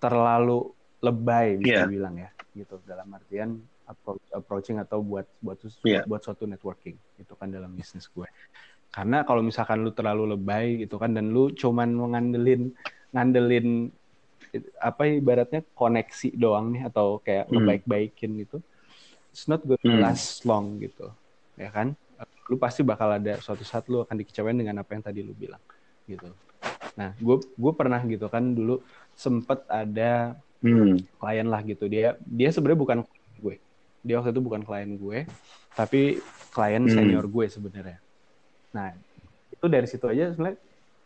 terlalu 0.00 0.72
lebay 1.04 1.60
bisa 1.60 1.84
yeah. 1.84 1.88
bilang 1.88 2.16
ya 2.16 2.30
gitu 2.56 2.80
dalam 2.88 3.08
artian 3.12 3.60
approach, 3.84 4.24
approaching 4.32 4.76
atau 4.80 5.04
buat 5.04 5.28
buat 5.44 5.60
yeah. 5.84 6.02
buat 6.08 6.24
suatu 6.24 6.48
networking 6.48 6.96
itu 7.20 7.32
kan 7.36 7.52
dalam 7.52 7.70
bisnis 7.76 8.08
gue 8.08 8.26
karena 8.90 9.22
kalau 9.22 9.44
misalkan 9.44 9.86
lu 9.86 9.94
terlalu 9.94 10.34
lebay 10.34 10.82
gitu 10.82 10.98
kan 10.98 11.14
dan 11.14 11.30
lu 11.30 11.54
cuman 11.54 11.94
ngandelin 12.10 12.74
ngandelin 13.14 13.94
apa 14.82 15.02
ibaratnya 15.06 15.62
koneksi 15.74 16.34
doang 16.34 16.74
nih 16.74 16.82
atau 16.90 17.22
kayak 17.22 17.46
mm. 17.46 17.52
ngebaik-baikin 17.54 18.30
gitu 18.42 18.58
it's 19.30 19.46
not 19.46 19.62
good 19.62 19.78
mm. 19.82 20.02
last 20.02 20.42
long 20.42 20.78
gitu 20.82 21.10
ya 21.54 21.70
kan 21.70 21.94
lu 22.50 22.58
pasti 22.58 22.82
bakal 22.82 23.14
ada 23.14 23.38
suatu 23.38 23.62
saat 23.62 23.86
lu 23.86 24.02
akan 24.02 24.16
dikecewain 24.18 24.58
dengan 24.58 24.82
apa 24.82 24.90
yang 24.98 25.02
tadi 25.06 25.22
lu 25.22 25.30
bilang 25.32 25.62
gitu 26.10 26.26
nah 26.98 27.14
gue 27.14 27.36
gue 27.38 27.72
pernah 27.72 28.02
gitu 28.02 28.26
kan 28.26 28.42
dulu 28.42 28.82
sempet 29.14 29.62
ada 29.70 30.34
hmm. 30.60 31.20
klien 31.22 31.46
lah 31.46 31.62
gitu 31.62 31.86
dia 31.86 32.18
dia 32.26 32.50
sebenarnya 32.50 32.80
bukan 32.82 32.98
gue 33.38 33.56
dia 34.02 34.18
waktu 34.18 34.34
itu 34.34 34.42
bukan 34.42 34.66
klien 34.66 34.90
gue 34.98 35.18
tapi 35.78 36.18
klien 36.50 36.82
hmm. 36.82 36.90
senior 36.90 37.24
gue 37.30 37.46
sebenarnya 37.46 37.98
nah 38.74 38.90
itu 39.54 39.66
dari 39.70 39.86
situ 39.86 40.04
aja 40.10 40.34
sebenarnya 40.34 40.58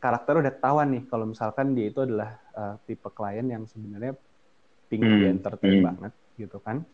karakter 0.05 0.45
udah 0.45 0.53
ketahuan 0.53 0.88
nih 0.93 1.03
kalau 1.09 1.25
misalkan 1.25 1.73
dia 1.73 1.88
itu 1.88 2.05
adalah 2.05 2.37
uh, 2.53 2.77
tipe 2.85 3.09
klien 3.17 3.49
yang 3.49 3.64
sebenarnya 3.64 4.12
tinggi 4.93 5.09
hmm. 5.09 5.35
entertain 5.40 5.81
hmm. 5.81 5.87
banget 5.88 6.12
gitu 6.37 6.59
kan 6.61 6.85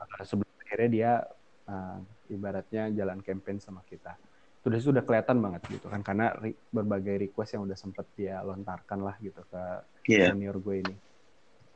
uh, 0.00 0.24
sebelum 0.24 0.48
akhirnya 0.64 0.88
dia 0.88 1.12
uh, 1.68 2.00
ibaratnya 2.32 2.88
jalan 2.96 3.20
campaign 3.20 3.60
sama 3.60 3.84
kita 3.84 4.16
itu 4.60 4.72
udah 4.72 4.80
sudah 4.80 5.02
kelihatan 5.04 5.36
banget 5.40 5.62
gitu 5.68 5.92
kan 5.92 6.00
karena 6.00 6.32
re 6.40 6.56
berbagai 6.72 7.28
request 7.28 7.60
yang 7.60 7.68
udah 7.68 7.76
sempet 7.76 8.08
dia 8.16 8.40
lontarkan 8.40 9.04
lah 9.04 9.16
gitu 9.20 9.40
ke 9.44 9.62
yeah. 10.08 10.32
senior 10.32 10.56
gue 10.56 10.80
ini 10.80 10.96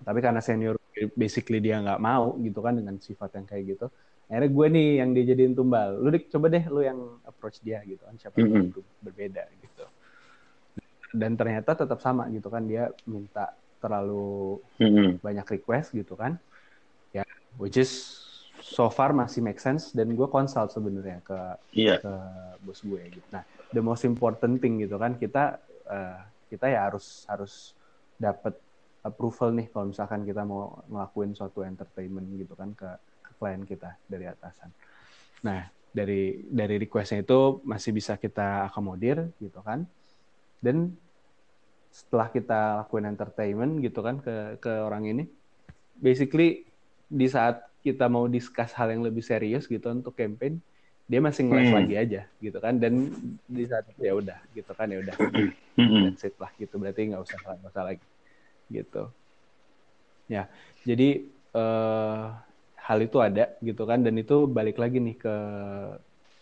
tapi 0.01 0.19
karena 0.25 0.41
senior 0.41 0.81
basically 1.13 1.61
dia 1.61 1.81
nggak 1.81 2.01
mau 2.01 2.37
gitu 2.41 2.61
kan 2.65 2.77
dengan 2.77 2.97
sifat 3.01 3.37
yang 3.37 3.47
kayak 3.49 3.65
gitu 3.77 3.87
akhirnya 4.29 4.49
gue 4.49 4.67
nih 4.73 4.89
yang 5.05 5.11
dia 5.13 5.25
jadiin 5.33 5.53
tumbal 5.53 6.01
lu 6.01 6.09
coba 6.33 6.47
deh 6.49 6.65
lu 6.73 6.81
yang 6.81 6.99
approach 7.29 7.61
dia 7.61 7.85
gitu 7.85 8.01
kan 8.01 8.17
siapa 8.17 8.37
mm 8.37 8.45
-hmm. 8.45 8.53
yang 8.57 8.67
berbeda 9.05 9.43
gitu 9.61 9.74
dan 11.15 11.39
ternyata 11.39 11.79
tetap 11.79 12.03
sama 12.03 12.27
gitu 12.35 12.51
kan 12.51 12.67
dia 12.67 12.91
minta 13.07 13.55
terlalu 13.79 14.59
mm 14.83 14.91
-hmm. 14.91 15.09
banyak 15.23 15.47
request 15.61 15.95
gitu 15.95 16.19
kan 16.19 16.37
ya 17.15 17.23
which 17.57 17.79
is 17.79 18.19
so 18.59 18.91
far 18.91 19.15
masih 19.15 19.45
make 19.45 19.63
sense 19.63 19.95
dan 19.95 20.11
gue 20.11 20.27
consult 20.27 20.75
sebenarnya 20.75 21.23
ke 21.23 21.39
yeah. 21.77 22.03
ke 22.03 22.13
bos 22.67 22.83
gue 22.83 23.03
gitu 23.15 23.29
nah 23.31 23.47
the 23.71 23.81
most 23.81 24.03
important 24.03 24.59
thing 24.59 24.83
gitu 24.83 24.99
kan 24.99 25.15
kita 25.15 25.63
uh, 25.87 26.19
kita 26.51 26.67
ya 26.71 26.91
harus 26.91 27.23
harus 27.31 27.73
dapat 28.19 28.57
approval 29.05 29.53
nih 29.53 29.69
kalau 29.69 29.93
misalkan 29.93 30.25
kita 30.25 30.43
mau 30.49 30.81
ngelakuin 30.89 31.37
suatu 31.37 31.61
entertainment 31.61 32.25
gitu 32.41 32.57
kan 32.57 32.73
ke, 32.73 32.89
ke 33.21 33.31
klien 33.37 33.63
kita 33.69 34.01
dari 34.09 34.25
atasan. 34.25 34.73
Nah, 35.45 35.69
dari 35.93 36.41
dari 36.49 36.81
requestnya 36.81 37.21
itu 37.21 37.61
masih 37.69 37.93
bisa 37.93 38.17
kita 38.17 38.73
akomodir 38.73 39.29
gitu 39.37 39.61
kan. 39.61 39.85
Dan 40.57 40.97
setelah 41.95 42.27
kita 42.27 42.83
lakuin 42.83 43.07
entertainment 43.07 43.79
gitu 43.79 44.03
kan 44.03 44.19
ke 44.19 44.59
ke 44.59 44.73
orang 44.83 45.07
ini, 45.07 45.25
basically 46.03 46.67
di 47.07 47.31
saat 47.31 47.63
kita 47.87 48.11
mau 48.11 48.27
discuss 48.27 48.75
hal 48.75 48.91
yang 48.91 49.07
lebih 49.07 49.23
serius 49.23 49.71
gitu 49.71 49.95
untuk 49.95 50.19
campaign, 50.19 50.59
dia 51.07 51.23
masih 51.23 51.47
ngeles 51.47 51.71
hmm. 51.71 51.79
lagi 51.79 51.95
aja 51.95 52.23
gitu 52.43 52.59
kan. 52.59 52.75
Dan 52.83 53.15
di 53.47 53.63
saat 53.71 53.87
itu 53.87 54.03
ya 54.03 54.19
udah 54.19 54.39
gitu 54.59 54.73
kan 54.75 54.91
ya 54.91 54.99
udah. 55.07 55.15
Dan 55.79 56.19
sit 56.19 56.35
lah 56.43 56.51
gitu. 56.59 56.75
Berarti 56.83 57.15
nggak 57.15 57.23
usah 57.23 57.39
nggak 57.39 57.71
usah 57.71 57.85
lagi 57.87 58.07
gitu. 58.75 59.03
Ya, 60.27 60.49
jadi 60.89 61.29
uh, 61.53 62.33
hal 62.75 62.99
itu 63.07 63.23
ada 63.23 63.55
gitu 63.63 63.87
kan. 63.87 64.03
Dan 64.03 64.19
itu 64.19 64.51
balik 64.51 64.83
lagi 64.83 64.99
nih 64.99 65.15
ke 65.15 65.37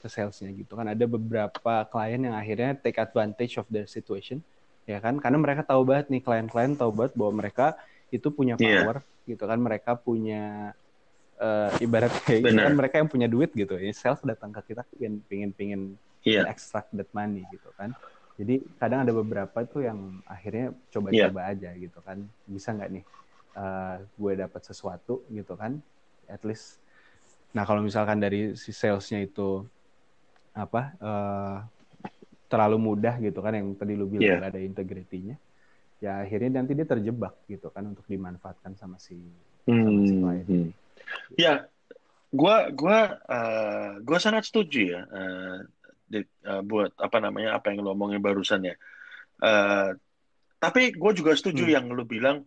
ke 0.01 0.07
salesnya 0.09 0.49
gitu 0.55 0.81
kan. 0.81 0.88
Ada 0.88 1.05
beberapa 1.05 1.85
klien 1.93 2.25
yang 2.25 2.38
akhirnya 2.41 2.73
take 2.79 2.97
advantage 2.97 3.61
of 3.61 3.69
the 3.69 3.85
situation 3.85 4.41
ya 4.88 4.99
kan 4.99 5.18
karena 5.23 5.38
mereka 5.38 5.62
tahu 5.62 5.83
banget 5.87 6.11
nih 6.11 6.23
klien-klien 6.23 6.75
tahu 6.75 6.90
banget 6.90 7.12
bahwa 7.14 7.33
mereka 7.45 7.79
itu 8.11 8.29
punya 8.29 8.59
iya. 8.59 8.83
power 8.83 8.99
yeah. 9.01 9.29
gitu 9.35 9.45
kan 9.47 9.59
mereka 9.62 9.90
punya 9.95 10.75
uh, 11.38 11.71
ibarat 11.79 12.12
kayak 12.27 12.40
gitu 12.51 12.61
kan 12.61 12.75
mereka 12.75 12.95
yang 12.99 13.09
punya 13.09 13.29
duit 13.31 13.55
gitu 13.55 13.79
ya 13.79 13.95
sales 13.95 14.21
datang 14.27 14.51
ke 14.51 14.75
kita 14.75 14.83
pengen 14.90 15.14
pengen 15.31 15.51
pengen 15.55 15.81
yeah. 16.27 16.45
extract 16.51 16.90
that 16.92 17.09
money 17.14 17.47
gitu 17.55 17.71
kan 17.79 17.95
jadi 18.40 18.64
kadang 18.81 19.05
ada 19.05 19.12
beberapa 19.12 19.59
tuh 19.68 19.85
yang 19.85 20.25
akhirnya 20.25 20.73
coba-coba 20.88 21.40
yeah. 21.47 21.53
aja 21.53 21.71
gitu 21.77 21.99
kan. 22.01 22.25
Bisa 22.49 22.73
nggak 22.73 22.90
nih 22.90 23.05
uh, 23.57 23.97
gue 24.03 24.33
dapat 24.40 24.62
sesuatu 24.64 25.23
gitu 25.29 25.53
kan? 25.55 25.79
At 26.27 26.40
least. 26.42 26.81
Nah 27.53 27.68
kalau 27.68 27.85
misalkan 27.85 28.18
dari 28.18 28.57
si 28.57 28.73
salesnya 28.73 29.21
itu 29.21 29.68
apa 30.53 30.83
uh, 31.01 31.57
terlalu 32.53 32.77
mudah 32.93 33.17
gitu 33.25 33.41
kan 33.41 33.57
yang 33.57 33.73
tadi 33.73 33.97
lu 33.97 34.05
bilang 34.05 34.45
yeah. 34.45 34.53
ada 34.53 34.61
integritinya, 34.61 35.41
ya 36.05 36.21
akhirnya 36.21 36.61
nanti 36.61 36.77
dia 36.77 36.85
terjebak 36.85 37.41
gitu 37.49 37.73
kan 37.73 37.88
untuk 37.88 38.05
dimanfaatkan 38.05 38.77
sama 38.77 39.01
si 39.01 39.17
hmm. 39.65 39.81
sama 39.81 40.01
si 40.05 40.15
klien. 40.21 40.45
Hmm. 40.45 40.71
Ya, 41.41 41.65
gua 42.29 42.69
gua 42.77 43.17
uh, 43.25 43.91
gua 44.05 44.19
sangat 44.21 44.53
setuju 44.53 44.93
ya. 44.93 45.03
Uh, 45.09 45.65
di, 46.12 46.21
uh, 46.45 46.61
buat 46.61 46.93
apa 47.01 47.25
namanya 47.25 47.57
apa 47.57 47.73
yang 47.73 47.81
lo 47.81 47.97
omongin 47.97 48.21
barusan 48.21 48.69
ya. 48.69 48.77
Uh, 49.41 49.97
tapi 50.61 50.95
gue 50.95 51.12
juga 51.17 51.35
setuju 51.35 51.67
hmm. 51.67 51.75
yang 51.75 51.85
lo 51.91 52.05
bilang 52.05 52.45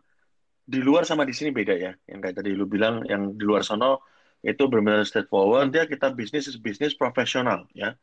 di 0.64 0.80
luar 0.80 1.04
sama 1.04 1.26
di 1.26 1.34
sini 1.34 1.50
beda 1.50 1.74
ya. 1.74 1.92
Yang 2.06 2.20
kayak 2.22 2.36
tadi 2.40 2.54
lo 2.54 2.70
bilang 2.70 3.04
yang 3.10 3.34
di 3.34 3.44
luar 3.44 3.66
sono 3.66 4.06
itu 4.46 4.70
benar-benar 4.70 5.04
straightforward. 5.04 5.74
Dia 5.74 5.90
kita 5.90 6.14
bisnis 6.14 6.48
bisnis 6.62 6.94
profesional 6.94 7.66
ya. 7.74 7.98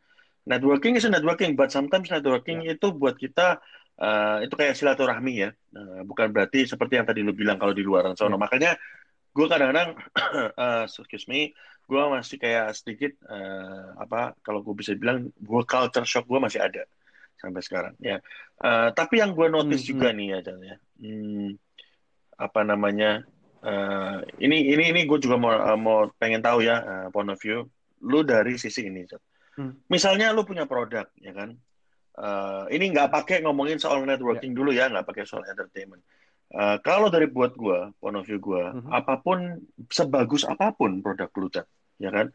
Networking 0.46 0.98
is 0.98 1.06
networking, 1.06 1.54
but 1.54 1.70
sometimes 1.70 2.10
networking 2.10 2.66
yeah. 2.66 2.74
itu 2.74 2.90
buat 2.94 3.14
kita 3.18 3.62
uh, 3.98 4.38
itu 4.42 4.54
kayak 4.54 4.74
silaturahmi 4.74 5.46
ya, 5.46 5.50
uh, 5.52 6.02
bukan 6.06 6.34
berarti 6.34 6.66
seperti 6.66 6.98
yang 6.98 7.06
tadi 7.06 7.22
lu 7.22 7.34
bilang 7.34 7.58
kalau 7.58 7.74
di 7.74 7.84
luar 7.86 8.10
sana. 8.18 8.34
Yeah. 8.34 8.40
Makanya 8.40 8.70
gue 9.32 9.46
kadang-kadang, 9.48 9.88
uh, 10.58 10.84
excuse 10.90 11.26
me, 11.30 11.54
gue 11.86 12.02
masih 12.10 12.36
kayak 12.38 12.74
sedikit 12.74 13.12
uh, 13.26 13.98
apa 13.98 14.38
kalau 14.42 14.62
gue 14.62 14.74
bisa 14.74 14.94
bilang 14.98 15.28
gue 15.28 15.62
culture 15.66 16.06
shock 16.06 16.26
gue 16.26 16.40
masih 16.40 16.62
ada 16.62 16.86
sampai 17.38 17.62
sekarang 17.62 17.94
ya. 17.98 18.22
Uh, 18.62 18.94
tapi 18.94 19.18
yang 19.18 19.34
gue 19.34 19.50
notice 19.50 19.82
hmm, 19.86 19.90
juga 19.90 20.08
hmm. 20.10 20.16
nih 20.18 20.26
ya, 20.26 20.38
Jan, 20.46 20.58
ya. 20.62 20.76
Hmm, 21.02 21.48
apa 22.38 22.60
namanya? 22.66 23.26
Uh, 23.62 24.26
ini 24.42 24.74
ini 24.74 24.90
ini 24.90 25.00
gue 25.06 25.22
juga 25.22 25.38
mau 25.38 25.54
mau 25.78 26.10
pengen 26.18 26.42
tahu 26.42 26.66
ya 26.66 26.82
uh, 26.82 27.06
point 27.14 27.30
of 27.30 27.38
view 27.38 27.62
lu 28.02 28.26
dari 28.26 28.58
sisi 28.58 28.90
ini. 28.90 29.06
Jan 29.06 29.22
Hmm. 29.52 29.76
Misalnya 29.92 30.32
lu 30.32 30.48
punya 30.48 30.64
produk, 30.64 31.04
ya 31.20 31.32
kan? 31.36 31.56
Uh, 32.12 32.68
ini 32.68 32.92
nggak 32.92 33.08
pakai 33.08 33.40
ngomongin 33.40 33.80
soal 33.80 34.04
networking 34.04 34.52
yeah. 34.52 34.58
dulu 34.60 34.70
ya, 34.72 34.84
nggak 34.88 35.08
pakai 35.08 35.24
soal 35.24 35.44
entertainment. 35.48 36.04
Uh, 36.52 36.76
kalau 36.84 37.08
dari 37.08 37.28
buat 37.32 37.56
gue, 37.56 37.96
point 37.96 38.16
of 38.16 38.28
view 38.28 38.36
gue, 38.36 38.60
mm-hmm. 38.60 38.92
apa 38.92 39.24
pun 39.24 39.64
sebagus 39.88 40.44
apa 40.44 40.76
pun 40.76 41.00
produk 41.00 41.32
lu, 41.32 41.48
ya 41.96 42.10
kan? 42.12 42.28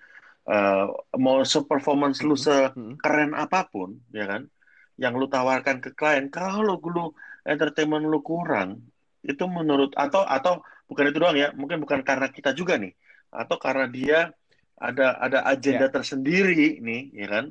Uh, 0.48 0.90
mau 1.22 1.46
seperformance 1.46 2.26
mm-hmm. 2.26 2.34
lu 2.34 2.38
sekeren 2.38 3.38
apa 3.38 3.70
pun, 3.70 4.02
ya 4.10 4.26
kan? 4.26 4.50
Yang 4.98 5.14
lu 5.22 5.26
tawarkan 5.30 5.78
ke 5.78 5.94
klien, 5.94 6.34
kalau 6.34 6.82
lu 6.82 7.14
entertainment 7.46 8.10
lu 8.10 8.26
kurang, 8.26 8.82
itu 9.22 9.46
menurut 9.46 9.94
atau 9.94 10.26
atau 10.26 10.66
bukan 10.90 11.14
itu 11.14 11.18
doang 11.22 11.38
ya, 11.38 11.54
mungkin 11.54 11.78
bukan 11.78 12.02
karena 12.02 12.34
kita 12.34 12.58
juga 12.58 12.82
nih, 12.82 12.98
atau 13.30 13.62
karena 13.62 13.86
dia 13.86 14.34
ada 14.78 15.18
ada 15.18 15.40
agenda 15.50 15.90
yeah. 15.90 15.94
tersendiri 15.94 16.78
nih, 16.80 17.02
ya 17.14 17.28
kan? 17.28 17.46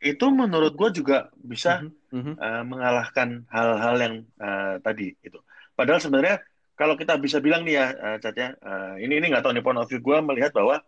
Itu 0.00 0.32
menurut 0.32 0.78
gue 0.78 1.02
juga 1.02 1.28
bisa 1.36 1.84
mm 1.84 1.90
-hmm. 2.14 2.34
uh, 2.38 2.64
mengalahkan 2.64 3.44
hal-hal 3.50 3.96
yang 4.00 4.14
uh, 4.40 4.78
tadi 4.80 5.12
itu. 5.20 5.38
Padahal 5.74 6.00
sebenarnya 6.00 6.40
kalau 6.80 6.96
kita 6.96 7.20
bisa 7.20 7.44
bilang 7.44 7.66
nih 7.68 7.76
ya, 7.76 7.86
uh, 7.92 8.16
Cat 8.16 8.36
ya, 8.38 8.56
uh, 8.64 8.96
ini 8.96 9.20
ini 9.20 9.28
nggak 9.28 9.44
tahu 9.44 9.52
nih 9.52 9.60
point 9.60 9.76
of 9.76 9.84
view 9.84 10.00
gue 10.00 10.16
melihat 10.24 10.48
bahwa 10.56 10.80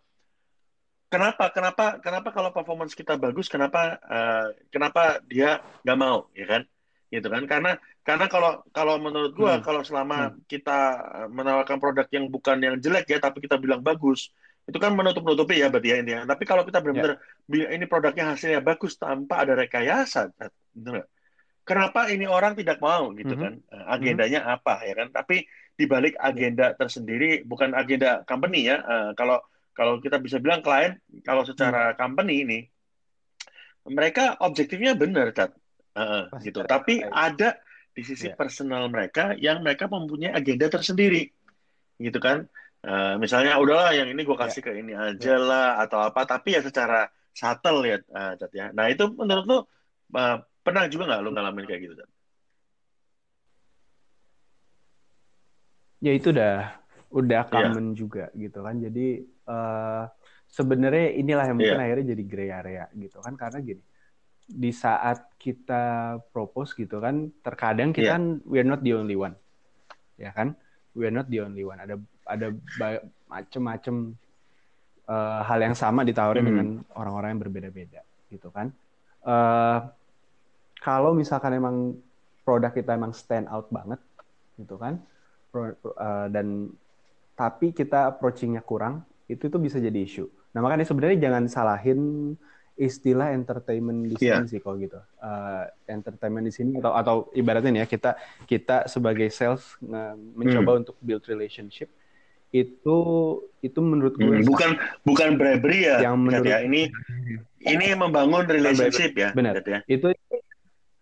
kenapa 1.12 1.52
kenapa 1.52 1.84
kenapa 2.00 2.28
kalau 2.32 2.50
performance 2.54 2.96
kita 2.96 3.20
bagus, 3.20 3.52
kenapa 3.52 4.00
uh, 4.08 4.56
kenapa 4.72 5.20
dia 5.28 5.60
nggak 5.84 5.98
mau, 6.00 6.32
ya 6.32 6.48
kan? 6.48 6.62
Gitu 7.12 7.28
kan? 7.28 7.44
Karena 7.44 7.76
karena 8.00 8.26
kalau 8.32 8.64
kalau 8.72 8.96
menurut 8.96 9.36
gue 9.36 9.52
hmm. 9.52 9.60
kalau 9.60 9.84
selama 9.84 10.32
hmm. 10.32 10.48
kita 10.48 10.78
menawarkan 11.28 11.76
produk 11.76 12.08
yang 12.08 12.32
bukan 12.32 12.56
yang 12.64 12.76
jelek 12.80 13.12
ya, 13.12 13.20
tapi 13.20 13.44
kita 13.44 13.60
bilang 13.60 13.84
bagus, 13.84 14.32
itu 14.62 14.79
kan 14.79 14.94
menutup-nutupi 14.94 15.59
ya 15.59 15.68
berarti 15.68 15.88
ya 15.90 15.96
intinya. 15.98 16.22
Tapi 16.35 16.44
kalau 16.46 16.62
kita 16.62 16.79
benar-benar 16.79 17.18
yeah. 17.51 17.75
ini 17.75 17.85
produknya 17.90 18.35
hasilnya 18.35 18.62
bagus 18.62 18.94
tanpa 18.94 19.42
ada 19.42 19.59
rekayasa, 19.59 20.31
benar 20.75 21.11
Kenapa 21.62 22.11
ini 22.11 22.27
orang 22.27 22.59
tidak 22.59 22.83
mau 22.83 23.14
gitu 23.14 23.38
mm 23.38 23.38
-hmm. 23.38 23.44
kan? 23.46 23.53
Eh, 23.70 23.85
agendanya 23.87 24.40
mm 24.42 24.48
-hmm. 24.51 24.57
apa 24.59 24.75
ya 24.83 24.94
kan? 24.98 25.09
Tapi 25.14 25.37
di 25.79 25.85
balik 25.87 26.14
agenda 26.18 26.75
tersendiri 26.75 27.46
bukan 27.46 27.70
agenda 27.72 28.27
company 28.27 28.66
ya. 28.66 28.83
Uh, 28.83 29.11
kalau 29.14 29.38
kalau 29.72 30.03
kita 30.03 30.18
bisa 30.18 30.42
bilang 30.42 30.61
klien 30.61 31.01
kalau 31.25 31.48
secara 31.48 31.92
hmm. 31.92 31.96
company 31.96 32.35
ini 32.44 32.59
mereka 33.88 34.37
objektifnya 34.44 34.92
benar, 34.92 35.33
Cat. 35.33 35.57
Uh, 35.96 36.29
gitu. 36.44 36.61
Tapi 36.62 37.01
ada 37.03 37.57
di 37.92 38.03
sisi 38.05 38.29
yeah. 38.31 38.37
personal 38.37 38.87
mereka 38.92 39.33
yang 39.40 39.64
mereka 39.64 39.88
mempunyai 39.88 40.35
agenda 40.35 40.68
tersendiri. 40.68 41.31
Gitu 41.96 42.18
kan? 42.20 42.46
Uh, 42.82 43.14
misalnya 43.22 43.54
udahlah 43.62 43.94
yang 43.94 44.10
ini 44.10 44.26
gue 44.26 44.34
kasih 44.34 44.58
yeah. 44.58 44.74
ke 44.74 44.80
ini 44.82 44.92
aja 44.98 45.34
yeah. 45.34 45.38
lah 45.38 45.68
atau 45.86 46.02
apa 46.02 46.26
tapi 46.26 46.58
ya 46.58 46.66
secara 46.66 47.06
subtle 47.30 47.86
ya 47.86 48.02
uh, 48.10 48.34
Cat 48.34 48.50
ya. 48.50 48.74
Nah 48.74 48.90
itu 48.90 49.06
menurut 49.14 49.44
lu 49.46 49.58
uh, 49.58 49.62
pernah 50.66 50.90
juga 50.90 51.06
nggak 51.06 51.22
lu 51.22 51.30
ngalamin 51.30 51.66
kayak 51.70 51.80
gitu 51.86 51.94
Cat? 51.94 52.10
Ya 56.02 56.12
itu 56.18 56.34
udah 56.34 56.74
udah 57.14 57.42
iya. 57.46 57.50
common 57.54 57.94
yeah. 57.94 57.96
juga 57.96 58.24
gitu 58.34 58.58
kan. 58.66 58.74
Jadi 58.82 59.06
uh, 59.46 60.04
sebenarnya 60.50 61.16
inilah 61.16 61.44
yang 61.48 61.56
mungkin 61.56 61.78
yeah. 61.78 61.86
akhirnya 61.86 62.06
jadi 62.12 62.22
gray 62.28 62.50
area 62.50 62.84
gitu 62.92 63.22
kan 63.24 63.38
karena 63.40 63.58
gini 63.64 63.82
di 64.42 64.68
saat 64.74 65.32
kita 65.40 66.18
propose 66.34 66.76
gitu 66.76 67.00
kan 67.00 67.32
terkadang 67.40 67.94
kita 67.94 68.04
yeah. 68.12 68.16
kan 68.18 68.24
we're 68.44 68.66
not 68.66 68.84
the 68.84 68.92
only 68.92 69.16
one 69.16 69.32
ya 70.20 70.28
kan 70.34 70.52
we're 70.92 71.14
not 71.14 71.24
the 71.32 71.40
only 71.40 71.64
one 71.64 71.80
ada 71.80 71.96
ada 72.26 72.54
macem-macem 73.26 74.14
uh, 75.08 75.40
hal 75.42 75.58
yang 75.62 75.76
sama 75.76 76.06
ditawarin 76.06 76.44
hmm. 76.44 76.50
dengan 76.50 76.68
orang-orang 76.94 77.28
yang 77.37 77.42
berbeda-beda 77.42 78.00
gitu 78.30 78.48
kan. 78.52 78.70
Uh, 79.22 79.87
kalau 80.82 81.14
misalkan 81.14 81.54
emang 81.54 81.94
produk 82.42 82.74
kita 82.74 82.98
emang 82.98 83.14
stand 83.14 83.46
out 83.46 83.70
banget 83.70 84.02
gitu 84.58 84.74
kan, 84.76 84.98
pro, 85.54 85.70
uh, 85.70 86.26
dan 86.28 86.70
tapi 87.38 87.70
kita 87.70 88.12
approachingnya 88.12 88.61
kurang, 88.62 89.06
itu 89.30 89.46
tuh 89.46 89.62
bisa 89.62 89.78
jadi 89.78 89.94
isu. 89.94 90.26
Nah 90.52 90.61
makanya 90.61 90.85
sebenarnya 90.85 91.18
jangan 91.22 91.44
salahin 91.48 92.00
istilah 92.76 93.30
entertainment 93.37 94.11
di 94.11 94.16
sini 94.18 94.32
yeah. 94.32 94.48
sih 94.48 94.58
kalau 94.58 94.76
gitu. 94.80 94.98
Uh, 95.22 95.70
entertainment 95.87 96.44
di 96.50 96.52
sini 96.52 96.82
atau 96.82 96.92
atau 96.92 97.16
ibaratnya 97.37 97.70
nih 97.70 97.80
ya 97.85 97.88
kita 97.88 98.11
kita 98.48 98.76
sebagai 98.90 99.28
sales 99.30 99.76
mencoba 100.35 100.70
hmm. 100.76 100.80
untuk 100.82 100.96
build 100.98 101.24
relationship 101.30 101.88
itu 102.52 102.98
itu 103.64 103.78
menurut 103.80 104.14
gue 104.20 104.28
hmm, 104.28 104.44
bukan 104.44 104.70
bukan 105.08 105.40
bribery 105.40 105.88
ya 105.88 106.04
yang 106.04 106.20
menurut 106.20 106.44
ya. 106.44 106.60
ini 106.60 106.92
ini 107.64 107.96
membangun 107.96 108.44
relationship 108.44 109.16
ya 109.16 109.32
benar 109.32 109.56
ya. 109.64 109.80
itu 109.88 110.12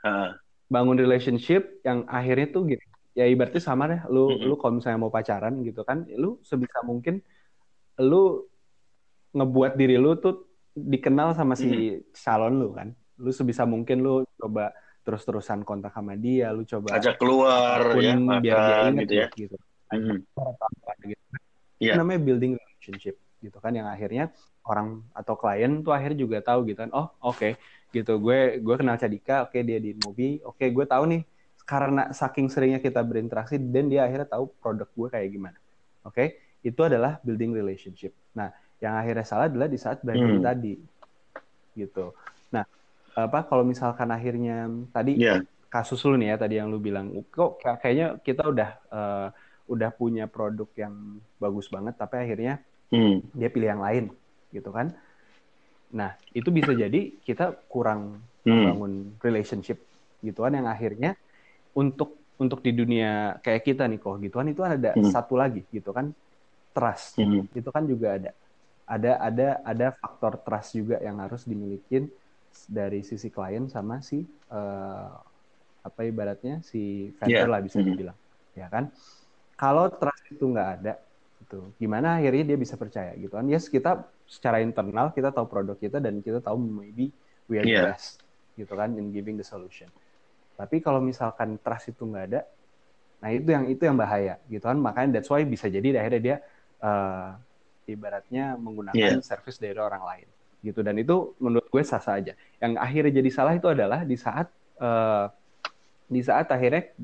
uh. 0.07 0.31
bangun 0.71 0.95
relationship 1.03 1.83
yang 1.83 2.07
akhirnya 2.07 2.55
tuh 2.55 2.71
gitu 2.71 2.85
ya 3.15 3.27
ibaratnya 3.27 3.63
sama 3.63 3.91
deh. 3.91 4.01
Lu 4.09 4.31
mm-hmm. 4.31 4.47
lu 4.47 4.55
kalau 4.55 4.79
misalnya 4.79 4.99
mau 5.03 5.13
pacaran 5.13 5.61
gitu 5.67 5.83
kan 5.83 6.07
lu 6.15 6.39
sebisa 6.47 6.81
mungkin 6.87 7.19
lu 7.99 8.47
ngebuat 9.35 9.75
diri 9.75 9.99
lu 9.99 10.15
tuh 10.19 10.47
dikenal 10.75 11.35
sama 11.35 11.59
si 11.59 11.69
mm-hmm. 11.69 12.15
salon 12.15 12.63
lu 12.63 12.71
kan. 12.73 12.95
Lu 13.21 13.35
sebisa 13.35 13.67
mungkin 13.67 14.01
lu 14.01 14.23
coba 14.39 14.73
terus-terusan 15.01 15.65
kontak 15.65 15.97
sama 15.97 16.13
dia 16.15 16.53
lu 16.53 16.63
coba 16.69 16.93
ajak 17.01 17.17
keluar 17.17 17.97
ya 17.97 18.15
makan, 18.21 18.45
biar 18.45 18.57
dia 18.61 18.77
ingat 18.85 19.01
gitu 19.01 19.15
ya. 19.17 19.27
gitu 19.33 19.57
hmm. 19.93 20.23
gitu. 21.07 21.27
Yeah. 21.81 21.97
namanya 21.97 22.21
building 22.21 22.61
relationship 22.61 23.17
gitu 23.41 23.57
kan 23.57 23.73
yang 23.73 23.89
akhirnya 23.89 24.29
orang 24.69 25.01
atau 25.17 25.35
klien 25.35 25.81
tuh 25.81 25.97
akhirnya 25.97 26.19
juga 26.21 26.39
tahu 26.45 26.69
gitu 26.69 26.85
kan 26.85 26.93
oh 26.93 27.09
oke 27.25 27.41
okay, 27.41 27.53
gitu 27.91 28.21
gue 28.21 28.61
gue 28.61 28.75
kenal 28.77 29.01
Cadika 29.01 29.49
oke 29.49 29.57
okay, 29.57 29.63
dia 29.65 29.81
di 29.81 29.97
movie 30.05 30.39
oke 30.45 30.61
okay, 30.61 30.69
gue 30.71 30.85
tahu 30.85 31.05
nih 31.09 31.23
karena 31.65 32.13
saking 32.13 32.53
seringnya 32.53 32.81
kita 32.83 33.01
berinteraksi 33.01 33.57
dan 33.57 33.89
dia 33.89 34.05
akhirnya 34.05 34.29
tahu 34.29 34.53
produk 34.61 34.89
gue 34.93 35.09
kayak 35.09 35.29
gimana 35.33 35.59
oke 36.05 36.15
okay? 36.15 36.37
itu 36.61 36.81
adalah 36.85 37.17
building 37.25 37.57
relationship 37.57 38.13
nah 38.37 38.53
yang 38.85 39.01
akhirnya 39.01 39.25
salah 39.25 39.49
adalah 39.49 39.69
di 39.69 39.79
saat 39.81 40.05
branding 40.05 40.45
hmm. 40.45 40.47
tadi 40.47 40.75
gitu 41.81 42.13
nah 42.53 42.69
apa 43.17 43.49
kalau 43.49 43.65
misalkan 43.65 44.13
akhirnya 44.13 44.69
tadi 44.93 45.17
yeah. 45.17 45.41
kasus 45.73 46.05
lu 46.05 46.21
nih 46.21 46.35
ya 46.35 46.37
tadi 46.37 46.61
yang 46.61 46.69
lu 46.69 46.77
bilang 46.77 47.25
kok 47.33 47.57
kayaknya 47.81 48.21
kita 48.21 48.45
udah 48.45 48.71
uh, 48.93 49.29
udah 49.71 49.95
punya 49.95 50.27
produk 50.27 50.67
yang 50.75 51.23
bagus 51.39 51.71
banget 51.71 51.95
tapi 51.95 52.19
akhirnya 52.19 52.59
hmm. 52.91 53.31
dia 53.39 53.49
pilih 53.49 53.69
yang 53.71 53.83
lain 53.83 54.05
gitu 54.51 54.75
kan 54.75 54.91
nah 55.91 56.19
itu 56.35 56.51
bisa 56.51 56.75
jadi 56.75 57.15
kita 57.23 57.67
kurang 57.71 58.19
hmm. 58.43 58.51
membangun 58.51 58.93
relationship 59.23 59.79
gitu 60.21 60.43
kan 60.43 60.59
yang 60.59 60.67
akhirnya 60.67 61.15
untuk 61.75 62.19
untuk 62.41 62.65
di 62.65 62.73
dunia 62.75 63.39
kayak 63.45 63.63
kita 63.63 63.87
nih 63.87 64.01
kok 64.01 64.19
gitu 64.19 64.35
kan 64.43 64.49
itu 64.51 64.63
ada 64.67 64.91
hmm. 64.97 65.11
satu 65.13 65.39
lagi 65.39 65.63
gitu 65.71 65.95
kan 65.95 66.11
trust 66.75 67.19
hmm. 67.23 67.51
itu 67.55 67.69
kan 67.71 67.85
juga 67.87 68.19
ada 68.19 68.31
ada 68.91 69.13
ada 69.23 69.49
ada 69.63 69.87
faktor 69.95 70.43
trust 70.43 70.75
juga 70.75 70.99
yang 70.99 71.23
harus 71.23 71.47
dimiliki 71.47 72.11
dari 72.67 73.07
sisi 73.07 73.31
klien 73.31 73.71
sama 73.71 74.03
si 74.03 74.27
uh, 74.51 75.11
apa 75.81 76.01
ibaratnya 76.03 76.61
si 76.67 77.15
vendor 77.19 77.47
yeah. 77.47 77.51
lah 77.51 77.61
bisa 77.63 77.79
hmm. 77.79 77.87
dibilang 77.87 78.19
ya 78.59 78.67
kan 78.67 78.91
kalau 79.61 79.93
trust 79.93 80.25
itu 80.33 80.41
nggak 80.49 80.69
ada 80.81 80.97
gitu. 81.45 81.69
Gimana 81.77 82.17
akhirnya 82.17 82.55
dia 82.55 82.59
bisa 82.59 82.81
percaya 82.81 83.13
gitu 83.21 83.37
kan. 83.37 83.45
Yes 83.45 83.69
kita 83.69 84.09
secara 84.25 84.65
internal 84.65 85.13
kita 85.13 85.29
tahu 85.29 85.45
produk 85.45 85.77
kita 85.77 86.01
dan 86.01 86.25
kita 86.25 86.41
tahu 86.41 86.57
maybe 86.57 87.13
we 87.45 87.61
are 87.61 87.67
yeah. 87.69 87.85
the 87.85 87.93
best 87.93 88.25
gitu 88.57 88.73
kan 88.73 88.97
in 88.97 89.13
giving 89.13 89.37
the 89.37 89.45
solution. 89.45 89.93
Tapi 90.57 90.81
kalau 90.81 91.05
misalkan 91.05 91.61
trust 91.61 91.93
itu 91.93 92.09
nggak 92.09 92.27
ada 92.33 92.43
nah 93.21 93.29
itu 93.29 93.53
yang 93.53 93.69
itu 93.69 93.85
yang 93.85 94.01
bahaya 94.01 94.41
gitu 94.49 94.65
kan. 94.65 94.81
Makanya 94.81 95.21
that's 95.21 95.29
why 95.29 95.45
bisa 95.45 95.69
jadi 95.69 95.93
akhirnya 96.01 96.23
dia 96.25 96.37
uh, 96.81 97.37
ibaratnya 97.85 98.57
menggunakan 98.57 98.97
yeah. 98.97 99.21
service 99.21 99.61
dari 99.61 99.77
orang 99.77 100.01
lain 100.01 100.29
gitu. 100.65 100.81
Dan 100.81 100.97
itu 100.97 101.37
menurut 101.37 101.69
gue 101.69 101.83
sah 101.85 102.01
sah 102.01 102.17
aja. 102.17 102.33
Yang 102.65 102.73
akhirnya 102.81 103.13
jadi 103.21 103.29
salah 103.29 103.53
itu 103.61 103.69
adalah 103.69 104.09
di 104.09 104.17
saat 104.17 104.49
uh, 104.81 105.29
di 106.09 106.21
saat 106.25 106.49
akhirnya 106.49 106.97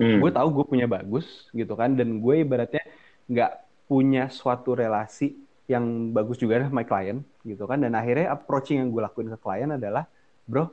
hmm. 0.00 0.18
gue 0.22 0.30
tahu 0.32 0.48
gue 0.60 0.64
punya 0.66 0.86
bagus 0.88 1.48
gitu 1.52 1.72
kan 1.76 1.92
dan 1.96 2.20
gue 2.20 2.34
ibaratnya 2.42 2.84
nggak 3.26 3.52
punya 3.86 4.28
suatu 4.30 4.74
relasi 4.74 5.34
yang 5.66 6.14
bagus 6.14 6.38
juga 6.38 6.62
dengan 6.62 6.74
my 6.74 6.86
client 6.86 7.26
gitu 7.42 7.66
kan 7.66 7.82
dan 7.82 7.94
akhirnya 7.98 8.30
approaching 8.30 8.78
yang 8.82 8.90
gue 8.94 9.02
lakuin 9.02 9.30
ke 9.34 9.38
klien 9.38 9.70
adalah 9.74 10.06
bro 10.46 10.70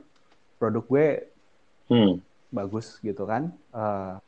produk 0.58 0.84
gue 0.86 1.06
hmm. 1.90 2.14
bagus 2.54 3.02
gitu 3.02 3.26
kan 3.26 3.50
uh, 3.74 4.22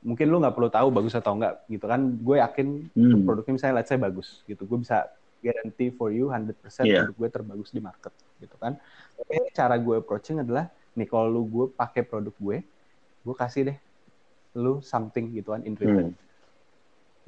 mungkin 0.00 0.26
lu 0.28 0.40
nggak 0.40 0.56
perlu 0.56 0.68
tahu 0.72 0.88
bagus 0.92 1.16
atau 1.16 1.36
enggak 1.36 1.64
gitu 1.68 1.84
kan 1.88 2.00
gue 2.00 2.36
yakin 2.40 2.68
hmm. 2.92 3.24
produknya 3.24 3.54
misalnya 3.56 3.76
let's 3.80 3.88
say 3.88 4.00
bagus 4.00 4.44
gitu 4.44 4.64
gue 4.64 4.78
bisa 4.80 5.08
guarantee 5.40 5.88
for 5.92 6.12
you 6.12 6.28
100% 6.28 6.52
yeah. 6.84 7.04
produk 7.04 7.16
gue 7.16 7.28
terbagus 7.32 7.68
di 7.72 7.80
market 7.80 8.12
gitu 8.40 8.56
kan 8.60 8.76
tapi 9.16 9.40
cara 9.56 9.76
gue 9.80 9.96
approaching 10.00 10.44
adalah 10.44 10.68
nih 10.96 11.08
kalau 11.08 11.28
lu 11.28 11.42
gue 11.48 11.66
pakai 11.72 12.04
produk 12.04 12.32
gue 12.36 12.56
gue 13.24 13.34
kasih 13.36 13.72
deh 13.72 13.78
lu 14.58 14.82
something 14.82 15.30
gitu 15.30 15.54
kan 15.54 15.62
in 15.62 15.78
return. 15.78 16.14
Hmm. 16.14 16.28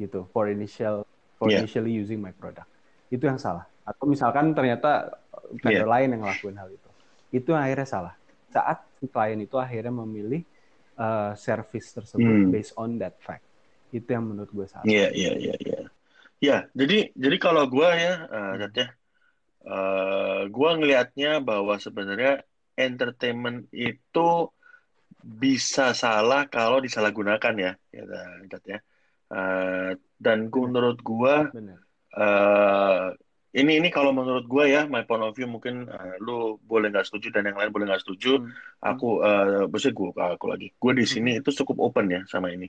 gitu 0.00 0.26
for 0.34 0.50
initial 0.50 1.06
for 1.38 1.46
yeah. 1.46 1.62
initially 1.62 1.92
using 1.94 2.18
my 2.18 2.34
product. 2.34 2.66
Itu 3.12 3.28
yang 3.28 3.38
salah. 3.38 3.68
Atau 3.86 4.08
misalkan 4.08 4.56
ternyata 4.56 5.14
vendor 5.62 5.86
yeah. 5.86 5.86
lain 5.86 6.16
yang 6.16 6.20
ngelakuin 6.26 6.56
hal 6.58 6.68
itu. 6.72 6.90
Itu 7.30 7.54
yang 7.54 7.62
akhirnya 7.68 7.86
salah. 7.86 8.14
Saat 8.50 8.82
si 8.98 9.06
klien 9.06 9.38
itu 9.38 9.54
akhirnya 9.60 9.92
memilih 9.92 10.42
uh, 10.98 11.36
service 11.38 11.94
tersebut 11.94 12.48
hmm. 12.48 12.50
based 12.50 12.74
on 12.74 12.98
that 12.98 13.14
fact. 13.22 13.44
Itu 13.94 14.08
yang 14.10 14.26
menurut 14.26 14.50
gue 14.50 14.66
salah. 14.66 14.82
Iya 14.88 15.12
iya 15.12 15.32
iya 15.38 15.54
iya 15.60 15.80
ya 16.42 16.66
jadi 16.74 17.14
jadi 17.14 17.36
kalau 17.38 17.70
gue 17.70 17.86
ya 17.86 18.26
uh, 18.26 18.54
ya 18.58 18.86
uh, 19.62 20.42
gue 20.50 20.70
ngelihatnya 20.74 21.38
bahwa 21.38 21.78
sebenarnya 21.78 22.42
entertainment 22.74 23.70
itu 23.70 24.50
bisa 25.22 25.94
salah 25.94 26.50
kalau 26.50 26.82
disalahgunakan 26.82 27.54
ya 27.58 27.72
ya, 27.94 28.02
ya. 28.66 28.78
Uh, 29.32 29.96
dan 30.20 30.52
menurut 30.52 31.00
gue 31.00 31.34
uh, 32.18 33.06
ini 33.52 33.84
ini 33.84 33.88
kalau 33.92 34.16
menurut 34.16 34.48
gue 34.48 34.64
ya 34.72 34.88
my 34.88 35.04
point 35.04 35.20
of 35.20 35.36
view 35.36 35.44
mungkin 35.44 35.84
uh, 35.88 36.16
lu 36.20 36.56
boleh 36.64 36.88
nggak 36.88 37.04
setuju 37.04 37.32
dan 37.32 37.52
yang 37.52 37.56
lain 37.60 37.72
boleh 37.72 37.88
nggak 37.88 38.02
setuju 38.04 38.40
hmm. 38.40 38.52
aku 38.80 39.20
uh, 39.20 39.68
maksudnya 39.68 39.94
gue 39.96 40.08
aku 40.16 40.46
lagi 40.48 40.68
gue 40.72 40.92
di 40.96 41.04
sini 41.04 41.30
hmm. 41.36 41.40
itu 41.44 41.50
cukup 41.62 41.92
open 41.92 42.08
ya 42.08 42.20
sama 42.28 42.52
ini 42.52 42.68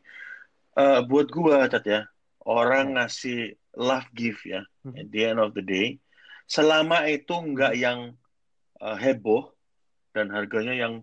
uh, 0.75 1.03
buat 1.07 1.31
gue 1.31 1.57
cat 1.71 1.83
ya 1.87 2.01
orang 2.43 2.91
hmm. 2.91 2.95
ngasih 2.99 3.55
love 3.79 4.07
gift 4.11 4.43
ya 4.43 4.67
hmm. 4.83 4.99
at 4.99 5.07
the 5.11 5.21
end 5.23 5.39
of 5.39 5.55
the 5.55 5.63
day 5.63 5.99
selama 6.51 7.07
itu 7.07 7.31
nggak 7.31 7.73
hmm. 7.75 7.81
yang 7.81 7.99
uh, 8.83 8.99
heboh 8.99 9.55
dan 10.11 10.29
harganya 10.29 10.75
yang 10.75 10.93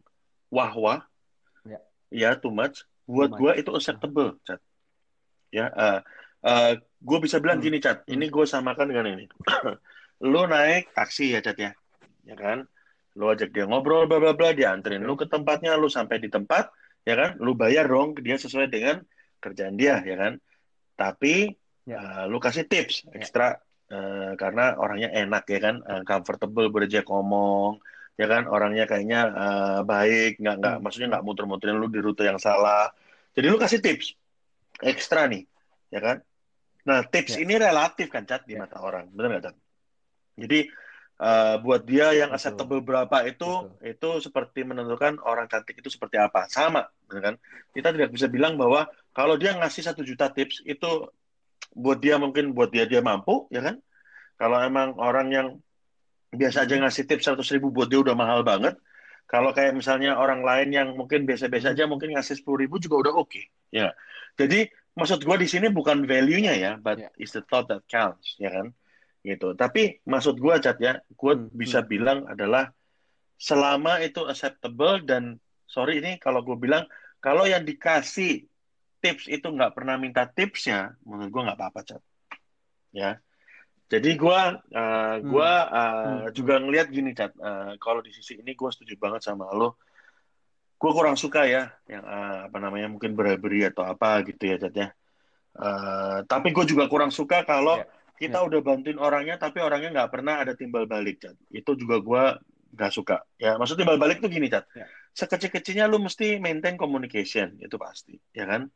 wah 0.53 0.72
wah 0.76 1.01
ya. 2.11 2.37
too 2.37 2.53
much. 2.53 2.85
Buat 3.11 3.35
gue 3.35 3.53
itu 3.59 3.71
acceptable 3.75 4.39
cat 4.47 4.63
ya 5.51 5.67
uh, 5.75 5.99
uh, 6.47 6.73
gue 6.79 7.19
bisa 7.21 7.43
bilang 7.43 7.59
hmm. 7.59 7.67
gini 7.67 7.79
cat 7.83 8.07
ini 8.09 8.31
gue 8.31 8.47
samakan 8.47 8.87
dengan 8.95 9.07
ini. 9.19 9.27
Lu 10.31 10.47
naik 10.47 10.95
taksi 10.95 11.35
ya 11.35 11.43
cat 11.43 11.59
ya. 11.59 11.73
Ya 12.25 12.37
kan? 12.39 12.65
Lu 13.19 13.27
ajak 13.29 13.51
dia 13.51 13.67
ngobrol 13.67 14.07
bla 14.07 14.23
bla 14.23 14.33
bla 14.33 14.55
dia 14.55 14.71
anterin 14.71 15.03
lu 15.03 15.19
ke 15.19 15.27
tempatnya 15.27 15.75
lu 15.75 15.91
sampai 15.91 16.23
di 16.23 16.31
tempat 16.31 16.71
ya 17.03 17.19
kan? 17.19 17.31
Lu 17.43 17.59
bayar 17.59 17.91
dong 17.91 18.15
dia 18.21 18.39
sesuai 18.39 18.71
dengan 18.71 19.03
kerjaan 19.43 19.75
dia 19.75 19.99
ya 20.05 20.15
kan? 20.15 20.39
Tapi 20.95 21.51
ya. 21.89 21.99
uh, 21.99 22.25
lu 22.31 22.39
kasih 22.39 22.69
tips 22.71 23.09
ya. 23.09 23.19
ekstra 23.19 23.59
uh, 23.91 24.37
karena 24.39 24.79
orangnya 24.79 25.11
enak 25.11 25.49
ya 25.51 25.59
kan? 25.59 25.77
Uh, 25.83 26.03
comfortable 26.07 26.71
berjak 26.71 27.09
ngomong 27.09 27.83
ya 28.19 28.27
kan 28.27 28.49
orangnya 28.51 28.85
kayaknya 28.89 29.21
uh, 29.31 29.81
baik 29.85 30.41
nggak 30.41 30.57
nggak 30.61 30.75
hmm. 30.79 30.83
maksudnya 30.83 31.09
nggak 31.17 31.25
muter-muterin 31.25 31.77
lu 31.79 31.87
di 31.87 32.01
rute 32.03 32.27
yang 32.27 32.41
salah 32.41 32.91
jadi 33.37 33.47
lu 33.49 33.57
kasih 33.61 33.79
tips 33.79 34.17
ekstra 34.81 35.29
nih 35.29 35.45
ya 35.93 36.01
kan 36.01 36.19
Nah, 36.89 37.05
tips 37.05 37.37
ya. 37.37 37.45
ini 37.45 37.61
relatif 37.61 38.09
kan, 38.09 38.25
Cat, 38.25 38.49
di 38.49 38.57
ya. 38.57 38.65
mata 38.65 38.81
orang. 38.81 39.09
Benar 39.13 39.37
nggak, 39.37 39.45
Cat? 39.53 39.57
Jadi, 40.41 40.59
uh, 41.21 41.57
buat 41.61 41.85
dia 41.85 42.17
yang 42.17 42.33
Betul. 42.33 42.39
acceptable 42.41 42.81
berapa 42.81 43.17
itu, 43.29 43.51
Betul. 43.69 43.93
itu 43.93 44.11
seperti 44.25 44.61
menentukan 44.65 45.21
orang 45.21 45.45
cantik 45.51 45.77
itu 45.77 45.93
seperti 45.93 46.17
apa. 46.17 46.49
Sama, 46.49 46.89
benar 47.09 47.23
kan? 47.23 47.35
Kita 47.77 47.93
tidak 47.93 48.11
bisa 48.15 48.27
bilang 48.33 48.57
bahwa 48.57 48.89
kalau 49.13 49.37
dia 49.37 49.53
ngasih 49.53 49.85
satu 49.85 50.01
juta 50.01 50.33
tips, 50.33 50.65
itu 50.65 51.13
buat 51.77 52.01
dia 52.01 52.17
mungkin 52.17 52.57
buat 52.57 52.73
dia 52.73 52.89
dia 52.89 53.05
mampu, 53.05 53.45
ya 53.53 53.61
kan? 53.61 53.77
Kalau 54.41 54.57
emang 54.65 54.97
orang 54.97 55.29
yang 55.29 55.49
biasa 56.31 56.66
aja 56.66 56.74
ngasih 56.78 57.05
tips 57.11 57.26
seratus 57.26 57.51
ribu 57.51 57.74
buat 57.74 57.91
dia 57.91 57.99
udah 57.99 58.14
mahal 58.14 58.47
banget. 58.47 58.78
Kalau 59.31 59.55
kayak 59.55 59.78
misalnya 59.78 60.18
orang 60.18 60.43
lain 60.43 60.74
yang 60.74 60.89
mungkin 60.99 61.22
biasa-biasa 61.22 61.74
aja 61.74 61.87
mungkin 61.87 62.18
ngasih 62.18 62.43
sepuluh 62.43 62.66
ribu 62.66 62.83
juga 62.83 63.07
udah 63.07 63.12
oke, 63.14 63.31
okay. 63.31 63.45
ya. 63.70 63.95
Jadi 64.35 64.66
maksud 64.99 65.22
gue 65.22 65.37
di 65.39 65.47
sini 65.47 65.70
bukan 65.70 66.03
value-nya 66.03 66.55
ya, 66.59 66.72
but 66.83 66.99
yeah. 66.99 67.14
it's 67.14 67.31
the 67.31 67.43
thought 67.47 67.70
that 67.70 67.87
counts, 67.87 68.35
ya 68.43 68.51
kan? 68.51 68.74
Gitu. 69.22 69.55
Tapi 69.55 70.03
maksud 70.03 70.35
gue, 70.41 70.55
Cat 70.59 70.83
ya, 70.83 70.99
gue 70.99 71.33
hmm. 71.37 71.55
bisa 71.55 71.85
hmm. 71.85 71.89
bilang 71.89 72.18
adalah 72.26 72.74
selama 73.39 74.03
itu 74.03 74.26
acceptable 74.26 75.01
dan 75.07 75.39
sorry 75.64 76.03
ini 76.03 76.18
kalau 76.20 76.45
gue 76.45 76.59
bilang 76.59 76.85
kalau 77.22 77.47
yang 77.47 77.64
dikasih 77.64 78.45
tips 79.01 79.31
itu 79.31 79.47
nggak 79.47 79.72
pernah 79.78 79.95
minta 79.95 80.26
tipsnya, 80.26 80.99
menurut 81.07 81.31
gue 81.31 81.43
nggak 81.47 81.59
apa-apa, 81.59 81.81
Cat. 81.87 82.03
Ya. 82.91 83.22
Jadi 83.91 84.14
gue 84.14 84.41
uh, 84.55 85.16
gua 85.26 85.51
uh, 85.66 85.91
hmm. 86.30 86.30
juga 86.30 86.62
ngelihat 86.62 86.95
gini, 86.95 87.11
Cat. 87.11 87.34
Uh, 87.34 87.74
kalau 87.82 87.99
di 87.99 88.14
sisi 88.14 88.38
ini 88.38 88.55
gue 88.55 88.70
setuju 88.70 88.95
banget 88.95 89.26
sama 89.26 89.51
lo 89.51 89.82
gue 90.80 90.93
kurang 90.97 91.12
suka 91.12 91.45
ya 91.45 91.68
yang 91.84 92.01
uh, 92.01 92.49
apa 92.49 92.57
namanya 92.57 92.88
mungkin 92.88 93.12
beri 93.12 93.68
atau 93.68 93.84
apa 93.84 94.24
gitu 94.24 94.49
ya 94.49 94.57
Cat 94.57 94.72
ya. 94.72 94.88
Uh, 95.53 96.24
tapi 96.24 96.57
gue 96.57 96.64
juga 96.64 96.88
kurang 96.88 97.12
suka 97.12 97.45
kalau 97.45 97.76
yeah. 97.84 98.16
kita 98.16 98.41
yeah. 98.41 98.49
udah 98.49 98.61
bantuin 98.64 98.97
orangnya 98.97 99.36
tapi 99.36 99.61
orangnya 99.61 99.93
nggak 99.93 100.11
pernah 100.11 100.41
ada 100.41 100.57
timbal 100.57 100.88
balik 100.88 101.20
Cat. 101.20 101.36
Itu 101.53 101.76
juga 101.76 102.01
gue 102.01 102.24
nggak 102.72 102.93
suka. 102.97 103.20
Ya 103.36 103.61
maksud 103.61 103.76
timbal 103.76 104.01
balik 104.01 104.24
tuh 104.24 104.32
gini 104.32 104.49
Cat. 104.49 104.64
Yeah. 104.72 104.88
Sekecil-kecilnya 105.12 105.84
lu 105.84 106.01
mesti 106.01 106.41
maintain 106.41 106.80
communication 106.80 107.61
itu 107.61 107.76
pasti 107.76 108.16
ya 108.32 108.49
kan. 108.49 108.72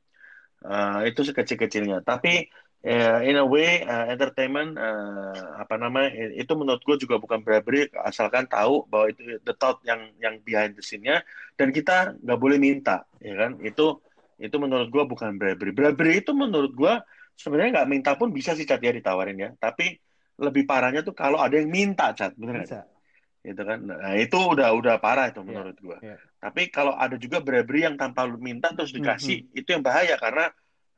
Uh, 0.61 1.09
itu 1.09 1.25
sekecil-kecilnya. 1.25 2.05
Tapi 2.05 2.53
uh, 2.85 3.21
in 3.25 3.41
a 3.41 3.47
way 3.47 3.83
uh, 3.83 4.07
entertainment 4.13 4.77
uh, 4.77 5.57
apa 5.57 5.81
namanya 5.81 6.13
itu 6.37 6.53
menurut 6.53 6.85
gue 6.85 6.97
juga 7.01 7.17
bukan 7.17 7.41
bribery 7.41 7.89
asalkan 8.05 8.45
tahu 8.45 8.85
bahwa 8.87 9.11
itu 9.11 9.41
the 9.43 9.57
thought 9.57 9.81
yang 9.89 10.13
yang 10.21 10.39
behind 10.45 10.77
the 10.77 10.85
scene-nya 10.85 11.25
dan 11.57 11.73
kita 11.73 12.15
nggak 12.21 12.39
boleh 12.39 12.61
minta 12.61 13.09
ya 13.19 13.35
kan 13.35 13.57
itu 13.65 13.99
itu 14.37 14.57
menurut 14.61 14.93
gue 14.93 15.05
bukan 15.09 15.41
bribery 15.41 15.73
bribery 15.73 16.21
itu 16.21 16.37
menurut 16.37 16.73
gue 16.77 16.95
sebenarnya 17.35 17.83
nggak 17.83 17.89
minta 17.91 18.13
pun 18.15 18.31
bisa 18.31 18.53
sih 18.53 18.69
cat 18.69 18.79
ya 18.79 18.93
ditawarin 18.93 19.39
ya 19.41 19.51
tapi 19.57 19.97
lebih 20.39 20.67
parahnya 20.67 21.01
tuh 21.07 21.17
kalau 21.17 21.41
ada 21.41 21.57
yang 21.57 21.71
minta 21.71 22.11
cat 22.13 22.35
bener 22.35 22.67
bisa. 22.67 22.85
gitu 23.45 23.63
kan 23.63 23.79
nah 23.87 24.15
itu 24.17 24.35
udah 24.35 24.75
udah 24.75 24.95
parah 24.99 25.31
itu 25.31 25.41
iya, 25.45 25.47
menurut 25.47 25.77
gue 25.79 25.99
yeah. 26.03 26.19
tapi 26.43 26.73
kalau 26.73 26.97
ada 26.97 27.15
juga 27.21 27.39
bribery 27.45 27.87
yang 27.87 27.95
tanpa 27.95 28.27
lu 28.27 28.41
minta 28.41 28.73
terus 28.75 28.91
dikasih 28.91 29.45
mm 29.45 29.47
-hmm. 29.53 29.61
itu 29.61 29.69
yang 29.71 29.83
bahaya 29.85 30.17
karena 30.19 30.51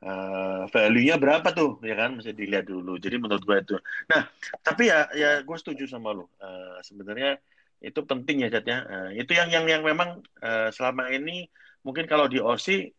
uh, 0.03 0.69
value-nya 0.69 1.17
berapa 1.17 1.47
tuh? 1.53 1.81
Ya 1.81 1.95
kan? 1.97 2.19
Mesti 2.19 2.33
dilihat 2.35 2.69
dulu. 2.69 3.01
Jadi 3.01 3.15
menurut 3.17 3.41
gue 3.41 3.57
itu. 3.57 3.75
Nah 4.11 4.27
tapi 4.61 4.91
ya 4.91 5.09
ya 5.15 5.41
gue 5.41 5.57
setuju 5.57 5.89
sama 5.89 6.13
lo 6.13 6.29
uh, 6.41 6.77
sebenarnya 6.85 7.41
itu 7.77 7.99
penting 8.05 8.41
ya 8.45 8.49
Jatnya 8.49 8.77
uh, 8.89 9.09
itu 9.13 9.37
yang 9.37 9.53
yang 9.53 9.65
yang 9.69 9.83
memang 9.85 10.25
uh, 10.41 10.69
selama 10.73 11.13
ini 11.13 11.45
mungkin 11.85 12.09
kalau 12.09 12.25
di 12.25 12.41
OC 12.41 12.89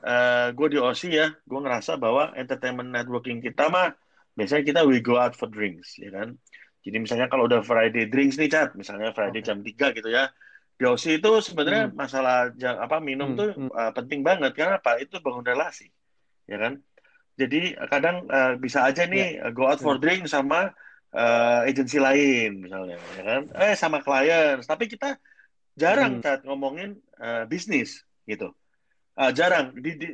uh, 0.00 0.48
gue 0.56 0.68
di 0.72 0.78
OC 0.80 1.02
ya 1.12 1.28
gue 1.32 1.60
ngerasa 1.60 2.00
bahwa 2.00 2.32
entertainment 2.32 2.88
networking 2.88 3.44
kita 3.44 3.68
mah 3.68 3.92
biasanya 4.34 4.64
kita 4.64 4.80
we 4.88 4.98
go 5.04 5.20
out 5.20 5.36
for 5.36 5.48
drinks 5.48 5.96
ya 6.00 6.12
kan? 6.12 6.36
Jadi 6.84 7.00
misalnya 7.00 7.32
kalau 7.32 7.48
udah 7.48 7.64
Friday 7.64 8.12
drinks 8.12 8.36
nih 8.36 8.48
cat 8.52 8.76
misalnya 8.76 9.12
Friday 9.16 9.40
okay. 9.40 9.48
jam 9.48 9.58
3 9.64 9.96
gitu 9.96 10.08
ya. 10.12 10.28
Di 10.74 10.84
OC 10.90 11.22
itu 11.22 11.30
sebenarnya 11.38 11.86
hmm. 11.86 11.94
masalah 11.94 12.50
jam, 12.58 12.82
apa 12.82 12.98
minum 12.98 13.32
hmm. 13.32 13.38
tuh. 13.38 13.48
Uh, 13.70 13.94
penting 13.94 14.26
banget. 14.26 14.58
Karena 14.58 14.82
apa? 14.82 14.98
Itu 14.98 15.22
bangun 15.22 15.46
relasi 15.46 15.86
ya 16.48 16.58
kan? 16.60 16.80
Jadi 17.34 17.74
kadang 17.90 18.30
uh, 18.30 18.54
bisa 18.54 18.86
aja 18.86 19.04
nih 19.10 19.42
yeah. 19.42 19.50
go 19.50 19.66
out 19.66 19.82
for 19.82 19.98
drink 19.98 20.30
sama 20.30 20.70
uh, 21.10 21.66
agensi 21.66 21.98
lain 21.98 22.62
misalnya, 22.62 22.98
ya 23.18 23.22
kan? 23.26 23.42
Eh 23.58 23.74
sama 23.74 23.98
klien, 24.02 24.62
tapi 24.62 24.86
kita 24.86 25.18
jarang 25.74 26.20
hmm. 26.20 26.22
saat 26.22 26.40
ngomongin 26.46 27.02
uh, 27.18 27.42
bisnis 27.50 28.06
gitu, 28.26 28.54
uh, 29.18 29.30
jarang. 29.34 29.74
Di, 29.74 29.98
di, 29.98 30.08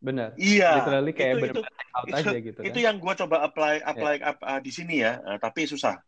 Benar. 0.00 0.32
Iya. 0.40 0.80
Literally 0.80 1.12
kayak 1.12 1.34
itu, 1.36 1.44
itu, 1.44 1.60
itu, 1.60 2.16
aja 2.16 2.38
gitu. 2.40 2.58
Kan? 2.64 2.68
Itu 2.72 2.78
yang 2.80 2.96
gue 2.96 3.14
coba 3.20 3.44
apply 3.44 3.84
apply 3.84 4.14
yeah. 4.16 4.30
up, 4.32 4.38
uh, 4.40 4.60
di 4.64 4.72
sini 4.72 5.04
ya, 5.04 5.20
uh, 5.20 5.36
tapi 5.36 5.68
susah. 5.68 6.00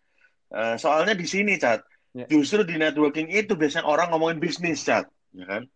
Uh, 0.48 0.80
soalnya 0.80 1.12
di 1.12 1.28
sini, 1.28 1.60
cat. 1.60 1.84
Yeah. 2.16 2.28
Justru 2.28 2.64
di 2.64 2.80
networking 2.80 3.28
itu 3.28 3.52
biasanya 3.52 3.84
orang 3.84 4.08
ngomongin 4.12 4.40
bisnis, 4.40 4.80
cat, 4.80 5.04
ya 5.36 5.44
kan? 5.44 5.68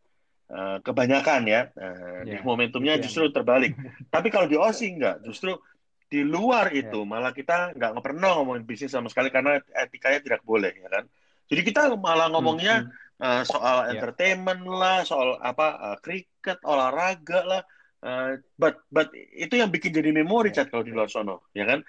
Uh, 0.46 0.78
kebanyakan 0.78 1.42
ya 1.42 1.74
uh, 1.74 2.22
yeah, 2.22 2.38
di 2.38 2.46
momentumnya 2.46 3.02
justru 3.02 3.34
terbalik. 3.34 3.74
Tapi 4.14 4.30
kalau 4.30 4.46
di 4.46 4.54
OSI 4.54 4.94
enggak, 4.94 5.26
justru 5.26 5.58
di 6.06 6.22
luar 6.22 6.70
ya. 6.70 6.86
itu 6.86 7.02
yeah. 7.02 7.08
malah 7.08 7.34
kita 7.34 7.74
nggak 7.74 7.98
pernah 7.98 8.38
ngomongin 8.38 8.62
bisnis 8.62 8.94
sama 8.94 9.10
sekali 9.10 9.34
karena 9.34 9.58
etikanya 9.74 10.22
tidak 10.22 10.40
boleh 10.46 10.70
ya 10.70 10.86
kan. 10.86 11.04
Jadi 11.50 11.60
kita 11.66 11.90
malah 11.98 12.30
ngomongnya 12.30 12.86
hmm. 12.86 13.22
uh, 13.22 13.42
soal 13.42 13.76
yeah. 13.86 13.92
entertainment 13.98 14.62
lah, 14.66 15.02
soal 15.02 15.38
apa 15.42 15.66
uh, 15.82 15.96
kriket, 15.98 16.58
olahraga 16.62 17.40
lah. 17.42 17.62
Uh, 18.06 18.38
but 18.54 18.86
but 18.86 19.10
itu 19.34 19.58
yang 19.58 19.74
bikin 19.74 19.90
jadi 19.90 20.14
memori 20.14 20.54
yeah. 20.54 20.62
chat 20.62 20.70
kalau 20.70 20.86
di 20.86 20.94
luar 20.94 21.10
sono, 21.10 21.50
ya 21.54 21.66
kan? 21.66 21.82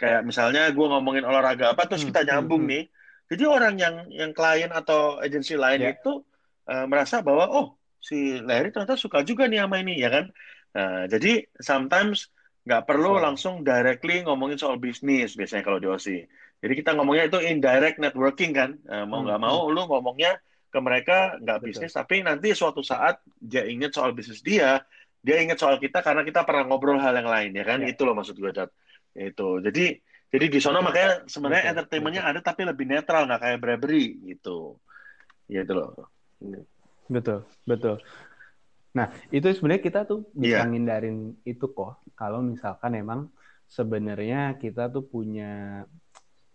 Kayak 0.00 0.24
misalnya 0.24 0.64
gue 0.72 0.86
ngomongin 0.88 1.28
olahraga 1.28 1.76
apa, 1.76 1.84
terus 1.84 2.04
hmm. 2.04 2.10
kita 2.12 2.20
nyambung 2.24 2.64
hmm. 2.64 2.72
nih 2.72 2.84
Jadi 3.28 3.44
orang 3.44 3.76
yang 3.76 3.96
yang 4.08 4.32
klien 4.32 4.72
atau 4.72 5.20
agensi 5.20 5.52
lain 5.52 5.84
yeah. 5.84 5.92
itu 5.92 6.24
uh, 6.64 6.88
merasa 6.88 7.20
bahwa 7.20 7.44
oh 7.52 7.77
si 8.08 8.40
Larry 8.40 8.72
ternyata 8.72 8.96
suka 8.96 9.20
juga 9.20 9.44
nih 9.44 9.60
sama 9.60 9.84
ini 9.84 10.00
ya 10.00 10.08
kan. 10.08 10.24
Nah, 10.72 11.04
jadi 11.12 11.44
sometimes 11.60 12.32
nggak 12.64 12.84
perlu 12.88 13.16
so. 13.16 13.20
langsung 13.20 13.54
directly 13.60 14.24
ngomongin 14.24 14.56
soal 14.56 14.80
bisnis 14.80 15.36
biasanya 15.36 15.64
kalau 15.64 15.76
di. 15.80 16.24
Jadi 16.58 16.72
kita 16.74 16.96
ngomongnya 16.96 17.28
itu 17.28 17.38
indirect 17.44 18.00
networking 18.00 18.52
kan. 18.56 18.70
Uh, 18.88 19.04
mau 19.04 19.20
nggak 19.20 19.40
hmm. 19.40 19.48
mau 19.48 19.68
lu 19.68 19.84
ngomongnya 19.84 20.40
ke 20.68 20.78
mereka 20.84 21.40
nggak 21.40 21.64
bisnis 21.64 21.96
tapi 21.96 22.20
nanti 22.20 22.52
suatu 22.52 22.84
saat 22.84 23.24
dia 23.40 23.64
ingat 23.64 23.96
soal 23.96 24.12
bisnis 24.12 24.44
dia, 24.44 24.84
dia 25.24 25.36
ingat 25.40 25.56
soal 25.60 25.80
kita 25.80 26.04
karena 26.04 26.20
kita 26.28 26.44
pernah 26.44 26.68
ngobrol 26.68 27.00
hal 27.00 27.12
yang 27.16 27.28
lain 27.28 27.52
ya 27.52 27.64
kan. 27.64 27.84
Yeah. 27.84 27.92
Itu 27.92 28.08
loh 28.08 28.16
maksud 28.16 28.36
gue 28.36 28.52
Dad. 28.52 28.72
Itu. 29.16 29.60
Jadi 29.60 29.96
jadi 30.28 30.46
di 30.52 30.60
sana 30.60 30.84
makanya 30.84 31.24
sebenarnya 31.24 31.72
entertainmentnya 31.72 32.22
ada 32.24 32.40
tapi 32.44 32.68
lebih 32.68 32.84
netral 32.84 33.24
nggak 33.24 33.40
kayak 33.40 33.58
bribery 33.64 34.16
gitu. 34.28 34.76
Gitu 35.48 35.72
loh. 35.72 35.96
Betul, 37.08 37.48
betul. 37.64 37.96
Nah, 38.92 39.12
itu 39.32 39.44
sebenarnya 39.52 39.82
kita 39.84 40.00
tuh 40.04 40.28
bisa 40.32 40.64
yeah. 40.64 40.68
ngindarin 40.68 41.36
itu 41.44 41.66
kok. 41.72 42.00
Kalau 42.16 42.40
misalkan 42.44 42.96
emang 42.96 43.28
sebenarnya 43.68 44.56
kita 44.56 44.88
tuh 44.88 45.04
punya 45.04 45.84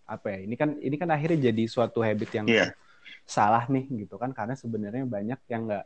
apa 0.06 0.28
ya? 0.34 0.40
Ini 0.46 0.56
kan 0.58 0.70
ini 0.82 0.96
kan 0.98 1.10
akhirnya 1.14 1.50
jadi 1.50 1.64
suatu 1.66 2.02
habit 2.02 2.30
yang 2.34 2.48
yeah. 2.50 2.70
salah 3.26 3.66
nih 3.70 4.06
gitu 4.06 4.18
kan 4.22 4.34
karena 4.34 4.54
sebenarnya 4.58 5.06
banyak 5.06 5.40
yang 5.50 5.70
nggak 5.70 5.86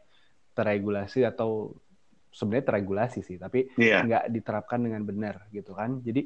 terregulasi 0.58 1.22
atau 1.28 1.76
sebenarnya 2.34 2.66
terregulasi 2.74 3.20
sih, 3.22 3.38
tapi 3.38 3.70
yeah. 3.78 4.04
nggak 4.04 4.24
diterapkan 4.34 4.82
dengan 4.82 5.02
benar 5.06 5.46
gitu 5.54 5.78
kan. 5.78 6.02
Jadi 6.02 6.26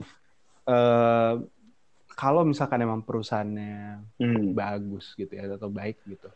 eh, 0.68 1.34
kalau 2.16 2.44
misalkan 2.44 2.84
emang 2.84 3.02
perusahaannya 3.04 4.04
hmm. 4.20 4.52
bagus 4.52 5.16
gitu 5.16 5.32
ya 5.32 5.48
atau 5.48 5.72
baik 5.72 6.00
gitu, 6.08 6.28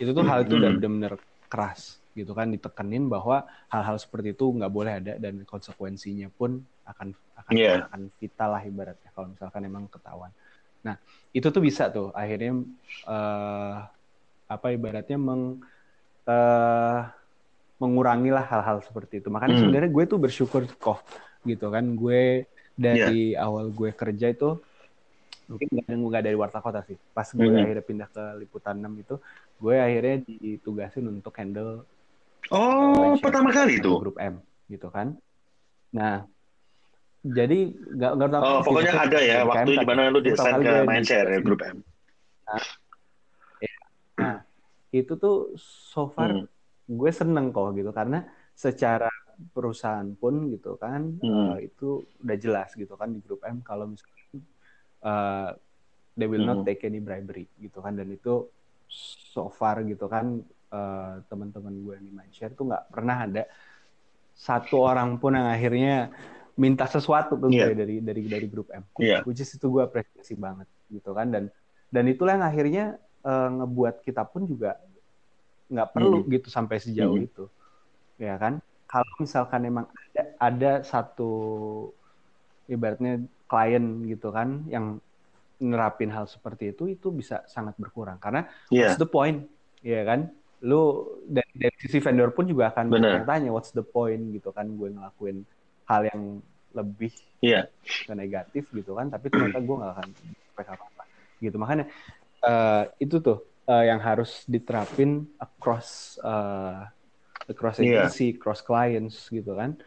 itu 0.00 0.10
tuh 0.12 0.24
hmm. 0.24 0.30
hal 0.30 0.38
itu 0.44 0.54
udah 0.56 0.70
hmm. 0.72 0.80
benar-benar 0.80 1.12
keras 1.48 1.98
gitu 2.12 2.34
kan 2.34 2.50
ditekenin 2.50 3.06
bahwa 3.06 3.46
hal-hal 3.70 3.96
seperti 3.96 4.34
itu 4.34 4.50
nggak 4.50 4.72
boleh 4.72 4.92
ada 4.98 5.14
dan 5.16 5.42
konsekuensinya 5.46 6.26
pun 6.34 6.58
akan 6.84 7.14
akan 7.38 7.52
yeah. 7.54 7.86
akan 7.86 8.10
vital 8.18 8.48
lah 8.58 8.62
ibaratnya 8.66 9.10
kalau 9.14 9.28
misalkan 9.30 9.62
emang 9.64 9.84
ketahuan. 9.86 10.32
Nah 10.82 10.98
itu 11.30 11.46
tuh 11.48 11.62
bisa 11.62 11.86
tuh 11.92 12.10
akhirnya 12.10 12.58
uh, 13.06 13.86
apa 14.50 14.66
ibaratnya 14.74 15.18
meng 15.20 15.62
uh, 16.26 17.00
mengurangi 17.78 18.34
lah 18.34 18.42
hal-hal 18.42 18.82
seperti 18.82 19.22
itu. 19.22 19.30
Makanya 19.30 19.54
mm. 19.54 19.60
sebenarnya 19.62 19.90
gue 19.94 20.04
tuh 20.10 20.18
bersyukur 20.18 20.62
kok 20.82 21.00
gitu 21.46 21.70
kan 21.70 21.86
gue 21.94 22.50
dari 22.74 23.38
yeah. 23.38 23.46
awal 23.46 23.70
gue 23.70 23.94
kerja 23.94 24.34
itu 24.34 24.58
mungkin 25.48 25.66
nggak 25.72 26.24
dari 26.28 26.36
warta 26.36 26.60
kota 26.60 26.84
sih. 26.84 26.94
Pas 27.16 27.24
gue 27.24 27.48
mm. 27.48 27.64
akhirnya 27.64 27.84
pindah 27.84 28.08
ke 28.12 28.24
liputan 28.38 28.76
6 28.78 29.02
itu, 29.02 29.16
gue 29.58 29.74
akhirnya 29.80 30.16
ditugasin 30.28 31.08
untuk 31.08 31.32
handle 31.40 31.88
Oh, 32.48 33.12
pertama 33.20 33.52
kali 33.52 33.76
itu. 33.76 33.92
Grup 34.00 34.16
M, 34.16 34.40
gitu 34.72 34.88
kan. 34.88 35.12
Nah, 35.92 36.24
jadi 37.20 37.74
nggak 37.74 38.12
nggak 38.16 38.30
tahu. 38.32 38.42
Oh, 38.44 38.60
pokoknya 38.64 38.92
ada 38.94 39.18
ya 39.20 39.38
waktu 39.44 39.70
di 39.76 39.86
mana 39.86 40.08
lu 40.08 40.20
desain 40.24 40.56
ke 40.62 40.74
Mindshare 40.88 41.28
ya 41.28 41.40
grup 41.44 41.60
M. 41.60 41.84
Nah, 42.48 42.64
ya. 43.60 43.74
nah, 44.16 44.36
itu 44.94 45.12
tuh 45.20 45.52
so 45.60 46.08
far 46.08 46.32
hmm. 46.32 46.48
gue 46.88 47.10
seneng 47.12 47.52
kok 47.52 47.76
gitu 47.76 47.92
karena 47.92 48.24
secara 48.56 49.12
perusahaan 49.52 50.08
pun 50.16 50.48
gitu 50.50 50.80
kan 50.80 51.20
hmm. 51.20 51.30
uh, 51.54 51.56
itu 51.60 52.02
udah 52.24 52.36
jelas 52.40 52.72
gitu 52.74 52.96
kan 52.96 53.12
di 53.12 53.20
grup 53.20 53.44
M 53.44 53.60
kalau 53.60 53.86
misalnya 53.86 54.17
uh, 55.04 55.54
they 56.18 56.26
will 56.26 56.42
not 56.42 56.62
hmm. 56.62 56.66
take 56.66 56.82
any 56.86 56.98
bribery 56.98 57.46
gitu 57.58 57.78
kan 57.78 57.94
dan 57.94 58.10
itu 58.10 58.48
so 59.32 59.52
far 59.52 59.84
gitu 59.84 60.08
kan 60.10 60.42
uh, 60.72 61.20
teman-teman 61.28 61.74
gue 61.84 61.92
yang 62.00 62.06
di 62.06 62.12
Mindshare 62.14 62.54
tuh 62.56 62.72
nggak 62.72 62.84
pernah 62.90 63.16
ada 63.28 63.42
satu 64.38 64.82
orang 64.82 65.18
pun 65.18 65.34
yang 65.34 65.50
akhirnya 65.50 66.10
minta 66.58 66.86
sesuatu 66.90 67.38
ke 67.38 67.54
yeah. 67.54 67.70
dari 67.70 68.02
dari 68.02 68.22
dari 68.26 68.46
grup 68.50 68.70
M. 68.74 68.82
Yeah. 68.98 69.22
Which 69.22 69.42
is 69.42 69.50
itu 69.54 69.70
gue 69.70 69.82
apresiasi 69.82 70.34
banget 70.34 70.66
gitu 70.90 71.14
kan 71.14 71.30
dan 71.30 71.54
dan 71.90 72.04
itulah 72.10 72.34
yang 72.34 72.46
akhirnya 72.46 72.84
uh, 73.22 73.50
ngebuat 73.62 74.02
kita 74.02 74.26
pun 74.26 74.46
juga 74.46 74.78
nggak 75.68 75.88
perlu 75.92 76.24
mm. 76.24 76.28
gitu 76.32 76.48
sampai 76.48 76.80
sejauh 76.80 77.14
mm. 77.14 77.28
itu 77.28 77.44
ya 78.18 78.34
kan 78.40 78.58
kalau 78.88 79.12
misalkan 79.20 79.68
emang 79.68 79.86
ada, 79.92 80.22
ada 80.40 80.72
satu 80.80 81.32
ibaratnya 82.66 83.20
klien 83.48 84.04
gitu 84.06 84.28
kan 84.30 84.68
yang 84.68 85.00
nerapin 85.58 86.12
hal 86.14 86.30
seperti 86.30 86.70
itu 86.76 86.86
itu 86.86 87.10
bisa 87.10 87.42
sangat 87.50 87.74
berkurang 87.80 88.20
karena 88.22 88.46
yeah. 88.70 88.94
what's 88.94 89.00
the 89.00 89.08
point 89.08 89.50
ya 89.82 90.06
kan 90.06 90.30
lu 90.62 91.06
dari, 91.26 91.50
dari 91.54 91.76
sisi 91.78 91.98
vendor 92.02 92.34
pun 92.34 92.46
juga 92.46 92.70
akan 92.70 92.90
bertanya 92.90 93.50
what's 93.50 93.74
the 93.74 93.82
point 93.82 94.22
gitu 94.34 94.50
kan 94.54 94.66
gue 94.66 94.90
ngelakuin 94.90 95.42
hal 95.86 96.02
yang 96.06 96.22
lebih 96.74 97.14
yeah. 97.42 97.66
ke 97.82 98.12
negatif 98.14 98.66
gitu 98.70 98.94
kan 98.94 99.10
tapi 99.10 99.30
ternyata 99.30 99.58
gue 99.58 99.76
nggak 99.78 99.92
akan 99.98 100.08
apa 100.58 100.74
apa 100.74 101.04
gitu 101.38 101.56
makanya 101.58 101.86
uh, 102.42 102.90
itu 102.98 103.22
tuh 103.22 103.42
uh, 103.70 103.84
yang 103.86 104.02
harus 104.02 104.42
diterapin 104.46 105.26
across 105.38 106.18
uh, 106.22 106.86
across 107.48 107.80
iya. 107.80 108.04
agency, 108.04 108.34
yeah. 108.34 108.38
cross 108.38 108.60
clients 108.60 109.30
gitu 109.32 109.56
kan 109.56 109.78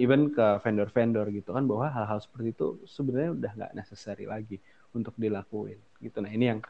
even 0.00 0.34
ke 0.34 0.58
vendor-vendor 0.62 1.30
gitu 1.30 1.54
kan 1.54 1.64
bahwa 1.64 1.90
hal-hal 1.90 2.18
seperti 2.18 2.54
itu 2.54 2.66
sebenarnya 2.86 3.30
udah 3.34 3.52
nggak 3.54 3.72
necessary 3.78 4.26
lagi 4.26 4.58
untuk 4.94 5.14
dilakuin 5.18 5.78
gitu 6.02 6.18
nah 6.22 6.30
ini 6.30 6.44
yang 6.54 6.60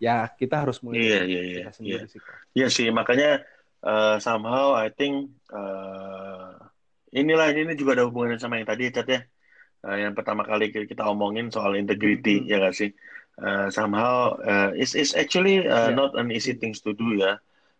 ya 0.00 0.32
kita 0.32 0.64
harus 0.64 0.80
mulai 0.80 1.04
iya, 1.04 1.20
iya, 1.28 1.40
iya, 1.44 1.58
kita 1.62 1.72
sendiri 1.76 2.04
iya. 2.08 2.08
sih. 2.08 2.20
Iya 2.56 2.68
sih, 2.72 2.88
makanya 2.88 3.44
uh, 3.84 4.16
somehow 4.16 4.72
I 4.72 4.88
think 4.88 5.28
uh, 5.52 6.56
inilah 7.12 7.52
ini 7.52 7.76
juga 7.76 8.00
ada 8.00 8.08
hubungannya 8.08 8.40
sama 8.40 8.58
yang 8.58 8.66
tadi 8.66 8.88
Cat 8.88 9.06
ya. 9.06 9.20
Uh, 9.80 9.96
yang 9.96 10.12
pertama 10.16 10.44
kali 10.44 10.72
kita 10.72 11.04
omongin 11.04 11.52
soal 11.52 11.76
integrity 11.76 12.40
mm 12.40 12.44
-hmm. 12.48 12.52
ya 12.52 12.64
gak 12.64 12.76
sih? 12.76 12.90
Uh, 13.40 13.68
somehow 13.72 14.36
uh, 14.40 14.72
it's, 14.76 14.92
it's 14.96 15.16
actually 15.16 15.64
uh, 15.64 15.88
yeah. 15.88 15.96
not 15.96 16.12
an 16.16 16.32
easy 16.32 16.56
things 16.56 16.80
to 16.80 16.96
do 16.96 17.20
ya. 17.20 17.36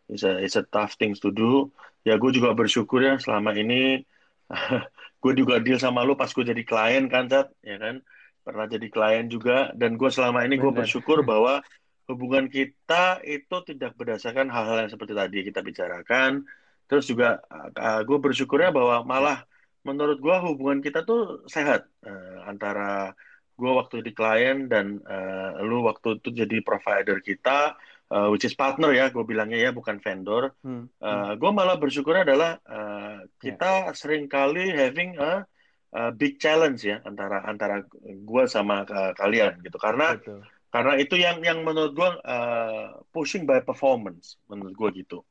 It's 0.09 0.25
a 0.25 0.41
it's 0.41 0.57
a 0.61 0.65
tough 0.69 0.97
things 1.01 1.21
to 1.25 1.33
do. 1.33 1.73
Ya 2.05 2.17
gue 2.17 2.33
juga 2.33 2.53
bersyukur 2.57 3.05
ya 3.05 3.21
selama 3.21 3.53
ini 3.57 4.05
gue 5.23 5.33
juga 5.37 5.63
deal 5.63 5.79
sama 5.79 6.03
lu 6.03 6.19
pas 6.19 6.31
gue 6.31 6.45
jadi 6.45 6.63
klien 6.67 7.07
kan 7.07 7.31
Cat, 7.31 7.55
ya 7.63 7.77
kan? 7.79 8.03
Pernah 8.43 8.67
jadi 8.67 8.87
klien 8.91 9.27
juga 9.31 9.71
dan 9.77 9.95
gue 9.95 10.11
selama 10.11 10.43
ini 10.43 10.59
gue 10.59 10.73
bersyukur 10.73 11.23
bahwa 11.23 11.63
hubungan 12.11 12.51
kita 12.51 13.23
itu 13.23 13.57
tidak 13.63 13.95
berdasarkan 13.95 14.51
hal-hal 14.51 14.87
yang 14.87 14.91
seperti 14.91 15.15
tadi 15.15 15.39
kita 15.47 15.61
bicarakan. 15.63 16.43
Terus 16.91 17.07
juga 17.07 17.39
uh, 17.55 18.03
gue 18.03 18.19
bersyukurnya 18.19 18.75
bahwa 18.75 19.07
malah 19.07 19.39
menurut 19.87 20.19
gue 20.19 20.37
hubungan 20.51 20.83
kita 20.83 21.07
tuh 21.07 21.47
sehat 21.47 21.87
uh, 22.03 22.51
antara 22.51 23.15
gue 23.55 23.71
waktu 23.71 24.01
di 24.01 24.11
klien 24.17 24.67
dan 24.67 24.99
uh, 25.05 25.61
lu 25.63 25.85
waktu 25.85 26.19
itu 26.19 26.33
jadi 26.33 26.65
provider 26.65 27.21
kita, 27.21 27.77
uh, 28.11 28.29
which 28.35 28.45
is 28.45 28.53
partner 28.59 28.91
ya, 28.93 29.09
gue 29.09 29.25
bilangnya 29.25 29.59
ya 29.59 29.71
bukan 29.71 30.03
vendor. 30.03 30.59
Hmm. 30.61 30.91
Uh, 31.01 31.39
gue 31.39 31.51
malah 31.55 31.79
bersyukurnya 31.79 32.27
adalah 32.27 32.59
uh, 32.67 33.25
kita 33.39 33.91
yeah. 33.91 33.97
sering 33.97 34.27
kali 34.29 34.75
having 34.75 35.17
a, 35.17 35.47
a 35.95 36.11
big 36.13 36.43
challenge 36.43 36.85
ya 36.85 37.01
antara 37.07 37.47
antara 37.47 37.87
gue 38.03 38.43
sama 38.51 38.83
uh, 38.85 39.13
kalian 39.15 39.59
gitu 39.63 39.79
karena 39.79 40.19
Betul 40.19 40.43
karena 40.71 40.93
itu 41.03 41.19
yang 41.19 41.43
yang 41.43 41.67
menurut 41.67 41.93
gue 41.99 42.11
uh, 42.23 43.03
pushing 43.11 43.43
by 43.43 43.59
performance 43.59 44.39
menurut 44.47 44.75
gue 44.79 45.03
gitu 45.03 45.27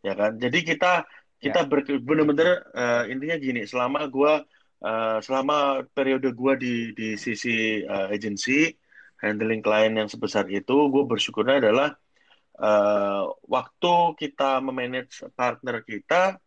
ya 0.00 0.16
kan 0.16 0.40
jadi 0.40 0.58
kita 0.64 1.04
kita 1.38 1.68
ya. 1.68 2.00
benar-benar 2.00 2.64
uh, 2.72 3.04
intinya 3.06 3.36
gini 3.36 3.68
selama 3.68 4.08
gue 4.08 4.32
uh, 4.82 5.18
selama 5.20 5.84
periode 5.92 6.32
gue 6.32 6.52
di 6.56 6.74
di 6.96 7.08
sisi 7.20 7.84
uh, 7.84 8.08
agency 8.08 8.72
handling 9.20 9.60
klien 9.60 9.92
yang 9.92 10.08
sebesar 10.08 10.48
itu 10.48 10.88
gue 10.88 11.04
bersyukurnya 11.04 11.60
adalah 11.60 11.92
uh, 12.58 13.32
waktu 13.46 13.94
kita 14.18 14.62
memanage 14.62 15.24
partner 15.34 15.82
kita 15.82 16.38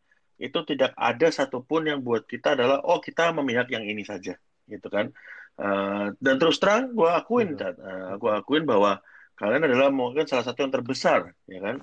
itu 0.42 0.60
tidak 0.66 0.92
ada 0.98 1.28
satupun 1.30 1.86
yang 1.88 2.00
buat 2.02 2.26
kita 2.26 2.58
adalah 2.58 2.82
oh 2.86 2.98
kita 3.00 3.30
memihak 3.32 3.70
yang 3.70 3.86
ini 3.86 4.02
saja 4.06 4.36
gitu 4.66 4.88
kan 4.90 5.14
Uh, 5.60 6.16
dan 6.24 6.40
terus 6.40 6.58
terang 6.58 6.96
gue 6.96 7.06
akuin, 7.06 7.54
uh, 7.60 7.70
eh, 7.70 8.14
gue 8.18 8.32
akuin 8.32 8.64
bahwa 8.64 9.04
kalian 9.36 9.68
adalah 9.68 9.92
mungkin 9.92 10.26
salah 10.26 10.42
satu 10.42 10.64
yang 10.64 10.74
terbesar, 10.74 11.36
ya 11.46 11.60
kan? 11.60 11.78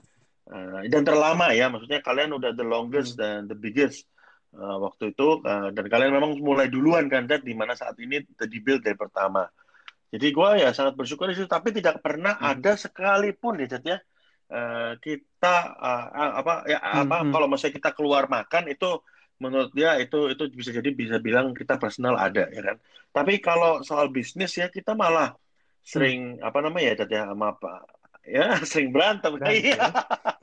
Uh, 0.48 0.82
dan 0.88 1.04
terlama 1.04 1.52
ya, 1.52 1.68
maksudnya 1.68 2.00
kalian 2.00 2.32
udah 2.34 2.56
the 2.56 2.64
longest 2.64 3.14
hmm. 3.14 3.20
dan 3.20 3.38
the 3.44 3.54
biggest 3.54 4.08
uh, 4.56 4.80
waktu 4.80 5.12
itu, 5.12 5.44
uh, 5.44 5.68
dan 5.70 5.84
kalian 5.86 6.10
memang 6.16 6.40
mulai 6.40 6.72
duluan 6.72 7.06
kan, 7.12 7.28
Dad, 7.28 7.44
di 7.44 7.52
mana 7.52 7.76
saat 7.76 7.94
ini 8.00 8.24
the 8.40 8.48
build 8.48 8.82
dari 8.82 8.96
pertama. 8.96 9.46
Jadi 10.08 10.26
gue 10.32 10.50
ya 10.64 10.72
sangat 10.72 10.96
bersyukur 10.96 11.28
di 11.28 11.36
situ, 11.36 11.46
tapi 11.46 11.70
tidak 11.70 12.00
pernah 12.00 12.34
hmm. 12.34 12.50
ada 12.50 12.72
sekalipun 12.74 13.62
ya, 13.62 13.78
Dad 13.78 13.84
ya, 13.84 13.98
uh, 14.52 14.92
kita 15.00 15.56
uh, 15.76 16.38
apa 16.40 16.68
ya 16.68 16.78
hmm. 16.80 17.02
apa 17.08 17.16
hmm. 17.22 17.30
kalau 17.32 17.46
misalnya 17.46 17.74
kita 17.80 17.90
keluar 17.96 18.24
makan 18.26 18.68
itu 18.72 19.00
menurut 19.38 19.70
dia 19.70 19.94
itu 20.02 20.34
itu 20.34 20.50
bisa 20.50 20.70
jadi 20.74 20.90
bisa 20.90 21.16
bilang 21.22 21.54
kita 21.54 21.78
personal 21.78 22.18
ada 22.18 22.50
ya 22.50 22.74
kan. 22.74 22.76
Tapi 23.14 23.38
kalau 23.38 23.80
soal 23.86 24.10
bisnis 24.10 24.52
ya 24.58 24.66
kita 24.68 24.98
malah 24.98 25.32
sering 25.88 26.36
hmm. 26.36 26.44
apa 26.44 26.58
namanya 26.60 26.86
ya 26.92 27.04
ya 27.08 27.22
sama 27.32 27.56
apa 27.56 27.72
ya 28.28 28.46
sering 28.70 28.92
berantem, 28.92 29.40
berantem 29.40 29.72
iya 29.72 29.88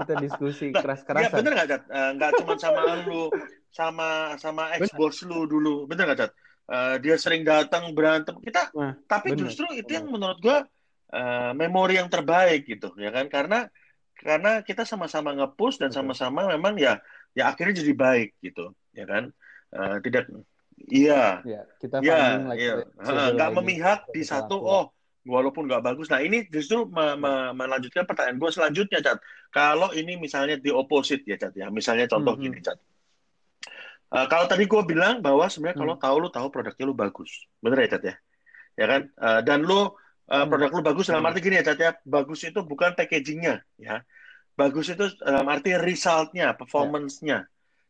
kita 0.02 0.14
diskusi 0.18 0.66
nah, 0.74 0.82
keras-kerasan 0.82 1.24
ya 1.24 1.30
bener 1.30 1.52
nggak 1.54 1.70
Cat 1.70 1.84
uh, 1.86 2.10
nggak 2.18 2.32
cuma 2.42 2.54
sama 2.58 2.82
lu 3.06 3.24
sama 3.70 4.10
sama 4.42 4.64
ex 4.76 4.90
bos 4.98 5.22
lu 5.22 5.46
dulu 5.46 5.86
bener 5.86 6.10
nggak 6.10 6.20
Cat 6.26 6.32
uh, 6.74 6.96
dia 6.98 7.16
sering 7.22 7.46
datang 7.46 7.94
berantem 7.94 8.36
kita 8.42 8.74
nah, 8.74 8.98
tapi 9.06 9.38
bener. 9.38 9.46
justru 9.46 9.70
itu 9.78 9.92
yang 9.94 10.10
menurut 10.10 10.42
gua 10.42 10.66
uh, 11.14 11.52
memori 11.54 12.02
yang 12.02 12.10
terbaik 12.10 12.66
gitu 12.66 12.92
ya 12.98 13.14
kan 13.14 13.30
karena 13.30 13.70
karena 14.26 14.66
kita 14.66 14.82
sama-sama 14.90 15.38
ngepush 15.38 15.78
dan 15.78 15.94
sama-sama 15.94 16.50
memang 16.50 16.74
ya 16.82 16.98
ya 17.38 17.54
akhirnya 17.54 17.78
jadi 17.78 17.94
baik 17.94 18.30
gitu 18.42 18.74
ya 18.98 19.06
kan? 19.06 19.30
Uh, 19.70 20.02
tidak 20.02 20.26
iya. 20.90 21.46
Ya, 21.46 21.62
kita 21.78 22.02
ya, 22.02 22.42
like 22.50 22.58
iya. 22.58 22.74
nggak 23.38 23.52
memihak 23.54 24.00
di 24.10 24.26
satu 24.26 24.58
oh 24.58 24.86
walaupun 25.30 25.70
nggak 25.70 25.86
bagus. 25.86 26.10
Nah 26.10 26.26
ini 26.26 26.50
justru 26.50 26.90
me 26.90 27.14
me 27.14 27.54
melanjutkan 27.54 28.10
pertanyaan 28.10 28.42
gue 28.42 28.50
selanjutnya 28.50 29.00
cat 29.06 29.22
kalau 29.54 29.94
ini 29.94 30.18
misalnya 30.18 30.58
di 30.58 30.74
opposite 30.74 31.22
ya 31.30 31.38
cat 31.38 31.54
ya. 31.54 31.70
Misalnya 31.70 32.10
contoh 32.10 32.34
mm 32.34 32.42
-hmm. 32.42 32.50
gini 32.50 32.60
cat 32.66 32.82
uh, 34.16 34.26
kalau 34.32 34.46
tadi 34.50 34.66
gue 34.66 34.82
bilang 34.86 35.20
bahwa 35.20 35.46
sebenarnya 35.52 35.78
kalau 35.78 35.96
tahu 36.02 36.16
lu 36.18 36.30
tahu 36.34 36.48
produknya 36.50 36.86
lu 36.90 36.96
bagus. 36.98 37.46
Bener 37.62 37.78
ya 37.86 37.90
cat 37.94 38.04
ya? 38.04 38.16
Ya 38.76 38.86
kan? 38.90 39.02
Uh, 39.22 39.40
dan 39.46 39.62
lu 39.62 39.94
uh, 40.30 40.46
produk 40.50 40.70
lu 40.74 40.82
bagus 40.82 41.06
dalam 41.10 41.22
hmm. 41.22 41.30
arti 41.32 41.40
gini 41.42 41.56
ya 41.62 41.64
Cat 41.66 41.80
ya. 41.80 41.92
Bagus 42.06 42.40
itu 42.46 42.60
bukan 42.66 42.94
packagingnya 42.98 43.62
ya. 43.78 44.02
Bagus 44.56 44.88
itu 44.92 45.06
dalam 45.20 45.46
arti 45.52 45.76
resultnya 45.76 46.56
performance-nya. 46.56 47.46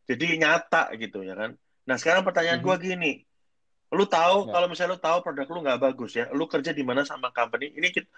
Jadi 0.06 0.38
nyata 0.38 0.90
gitu 0.98 1.22
ya 1.22 1.34
kan. 1.34 1.54
Nah 1.86 1.96
sekarang 1.96 2.26
pertanyaan 2.26 2.60
hmm. 2.60 2.66
gua 2.66 2.76
gini. 2.78 3.22
Lu 3.94 4.02
tahu 4.04 4.50
ya. 4.50 4.52
kalau 4.52 4.66
misalnya 4.66 4.98
lu 4.98 5.00
tahu 5.00 5.18
produk 5.22 5.46
lu 5.46 5.60
nggak 5.62 5.78
bagus 5.78 6.18
ya 6.18 6.26
lu 6.34 6.44
kerja 6.50 6.74
di 6.74 6.82
mana 6.82 7.06
sama 7.06 7.30
company? 7.30 7.70
Ini 7.70 7.88
kita, 7.94 8.08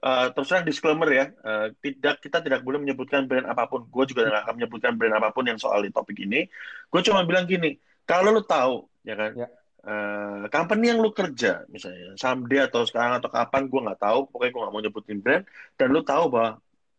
uh, 0.00 0.32
terus 0.32 0.48
terang 0.48 0.64
disclaimer 0.64 1.08
ya 1.12 1.24
uh, 1.44 1.68
tidak 1.84 2.24
kita 2.24 2.40
tidak 2.40 2.60
boleh 2.64 2.80
menyebutkan 2.80 3.28
brand 3.28 3.44
apa 3.44 3.68
pun. 3.68 3.84
Gue 3.92 4.08
juga 4.08 4.24
nggak 4.24 4.42
akan 4.48 4.54
menyebutkan 4.56 4.92
brand 4.96 5.14
apa 5.20 5.28
pun 5.30 5.44
yang 5.44 5.60
soal 5.60 5.84
di 5.84 5.92
topik 5.92 6.16
ini. 6.24 6.48
Gue 6.88 7.00
cuma 7.04 7.22
bilang 7.28 7.44
gini 7.44 7.76
kalau 8.08 8.32
lu 8.32 8.40
tahu 8.40 8.88
ya 9.04 9.14
kan 9.16 9.36
ya 9.36 9.48
uh, 9.84 10.50
company 10.50 10.90
yang 10.90 10.98
lu 10.98 11.14
kerja 11.14 11.62
misalnya 11.70 12.16
someday 12.18 12.66
atau 12.66 12.82
sekarang 12.82 13.22
atau 13.22 13.30
kapan 13.30 13.70
gue 13.70 13.80
nggak 13.86 14.00
tahu. 14.00 14.18
Pokoknya 14.32 14.50
gue 14.50 14.62
nggak 14.62 14.74
mau 14.74 14.82
nyebutin 14.82 15.18
brand. 15.22 15.44
Dan 15.78 15.86
lu 15.94 16.00
tahu 16.02 16.24
bahwa 16.32 16.50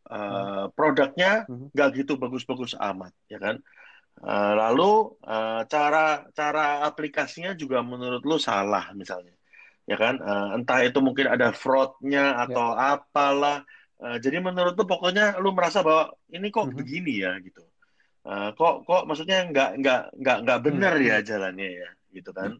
uh, 0.07 0.65
produknya 0.71 1.49
hmm. 1.49 1.75
nggak 1.75 1.89
gitu 2.03 2.15
bagus-bagus 2.15 2.77
amat 2.77 3.11
ya 3.27 3.39
kan? 3.41 3.59
Uh, 4.19 4.51
lalu 4.51 5.15
uh, 5.23 5.63
cara 5.71 6.27
cara 6.35 6.83
aplikasinya 6.83 7.55
juga 7.55 7.79
menurut 7.79 8.19
lu 8.23 8.37
salah 8.39 8.91
misalnya 8.95 9.35
ya 9.89 9.97
kan? 9.99 10.21
Uh, 10.21 10.55
entah 10.59 10.79
itu 10.85 10.99
mungkin 11.03 11.27
ada 11.27 11.51
fraudnya 11.51 12.39
atau 12.47 12.75
ya. 12.75 12.99
apalah. 12.99 13.59
Uh, 13.99 14.15
jadi 14.15 14.39
menurut 14.39 14.79
lu 14.79 14.87
pokoknya 14.87 15.39
lu 15.43 15.51
merasa 15.51 15.83
bahwa 15.83 16.15
ini 16.31 16.47
kok 16.47 16.71
hmm. 16.71 16.75
begini 16.75 17.13
ya 17.19 17.35
gitu. 17.43 17.63
Uh, 18.19 18.51
kok 18.53 18.83
kok 18.83 19.07
maksudnya 19.07 19.47
nggak 19.47 19.79
nggak 19.79 20.01
nggak 20.19 20.37
nggak 20.43 20.59
benar 20.59 20.93
hmm. 20.99 21.07
ya 21.07 21.17
jalannya 21.23 21.69
ya 21.71 21.89
gitu 22.11 22.35
kan 22.35 22.59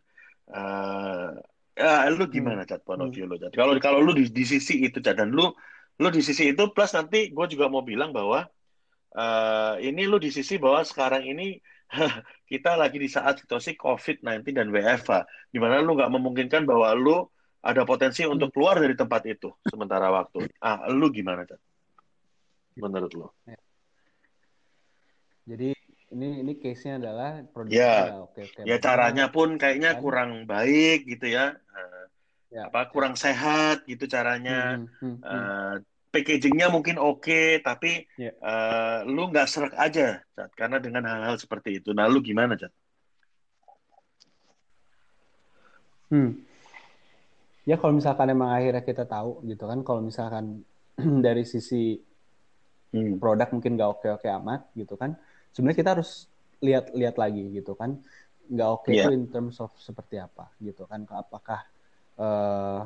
uh, 0.54 1.38
ya 1.78 2.10
lu 2.12 2.28
gimana 2.28 2.68
cat 2.68 2.84
point 2.84 3.00
of 3.00 3.10
view 3.14 3.26
lu 3.26 3.40
cat 3.40 3.54
kalau 3.56 3.74
kalau 3.82 4.00
lu 4.04 4.12
di, 4.14 4.28
di 4.30 4.44
sisi 4.44 4.84
itu 4.84 5.00
cat 5.00 5.18
dan 5.18 5.32
lu 5.32 5.54
lu 6.00 6.08
di 6.10 6.22
sisi 6.24 6.52
itu 6.52 6.64
plus 6.72 6.92
nanti 6.96 7.32
gue 7.32 7.46
juga 7.52 7.68
mau 7.68 7.84
bilang 7.84 8.16
bahwa 8.16 8.48
uh, 9.16 9.76
ini 9.82 10.06
lu 10.06 10.22
di 10.22 10.30
sisi 10.30 10.56
bahwa 10.62 10.86
sekarang 10.86 11.26
ini 11.26 11.60
kita 12.52 12.78
lagi 12.78 12.98
di 13.02 13.10
saat 13.10 13.42
situasi 13.42 13.74
COVID-19 13.78 14.46
dan 14.54 14.68
WFH, 14.70 15.26
di 15.50 15.58
mana 15.58 15.82
lu 15.82 15.98
nggak 15.98 16.12
memungkinkan 16.14 16.64
bahwa 16.66 16.94
lu 16.94 17.26
ada 17.60 17.84
potensi 17.84 18.24
hmm. 18.24 18.34
untuk 18.38 18.50
keluar 18.56 18.80
dari 18.80 18.96
tempat 18.96 19.26
itu 19.28 19.52
sementara 19.68 20.08
waktu. 20.14 20.48
Ah, 20.62 20.88
lu 20.88 21.12
gimana, 21.12 21.44
Cat? 21.44 21.60
Menurut 22.80 23.12
lu? 23.12 23.28
Ya. 23.44 23.60
Jadi 25.50 25.74
ini 26.10 26.42
ini 26.42 26.54
case-nya 26.58 26.98
adalah 26.98 27.46
produknya 27.54 27.78
ya, 27.78 28.02
oke 28.26 28.40
oke. 28.42 28.62
Ya 28.66 28.78
caranya 28.82 29.26
pun 29.30 29.62
kayaknya 29.62 29.98
kan? 29.98 30.02
kurang 30.02 30.32
baik 30.50 31.06
gitu 31.06 31.30
ya. 31.30 31.54
Uh, 31.70 32.04
ya 32.50 32.62
apa 32.70 32.90
kurang 32.90 33.14
ya. 33.14 33.30
sehat 33.30 33.86
gitu 33.86 34.10
caranya. 34.10 34.82
Hmm, 34.82 34.90
hmm, 34.98 35.16
hmm. 35.22 35.26
Uh, 35.26 35.76
packagingnya 36.10 36.68
mungkin 36.74 36.98
oke 36.98 37.22
okay, 37.22 37.62
tapi 37.62 38.10
ya. 38.18 38.34
uh, 38.42 39.06
lu 39.06 39.30
nggak 39.30 39.46
serak 39.46 39.78
aja 39.78 40.26
Cat, 40.34 40.50
karena 40.58 40.82
dengan 40.82 41.06
hal-hal 41.06 41.38
seperti 41.38 41.78
itu. 41.78 41.94
Nah 41.94 42.10
lu 42.10 42.26
gimana 42.26 42.58
Cat? 42.58 42.74
Hmm. 46.10 46.42
Ya 47.70 47.78
kalau 47.78 47.94
misalkan 47.94 48.34
emang 48.34 48.50
akhirnya 48.50 48.82
kita 48.82 49.06
tahu 49.06 49.46
gitu 49.46 49.70
kan 49.70 49.86
kalau 49.86 50.02
misalkan 50.02 50.66
dari 51.26 51.46
sisi 51.46 52.02
hmm. 52.98 53.22
produk 53.22 53.54
mungkin 53.54 53.78
nggak 53.78 53.92
oke-oke 54.02 54.26
amat 54.42 54.74
gitu 54.74 54.98
kan 54.98 55.14
sebenarnya 55.54 55.80
kita 55.80 55.92
harus 55.98 56.30
lihat-lihat 56.60 57.16
lagi 57.16 57.44
gitu 57.56 57.74
kan 57.76 58.00
nggak 58.50 58.70
oke 58.70 58.84
okay 58.86 58.94
yeah. 58.98 59.06
itu 59.08 59.12
in 59.14 59.26
terms 59.30 59.62
of 59.62 59.70
seperti 59.78 60.18
apa 60.18 60.50
gitu 60.60 60.90
kan 60.90 61.06
apakah 61.14 61.62
uh, 62.18 62.82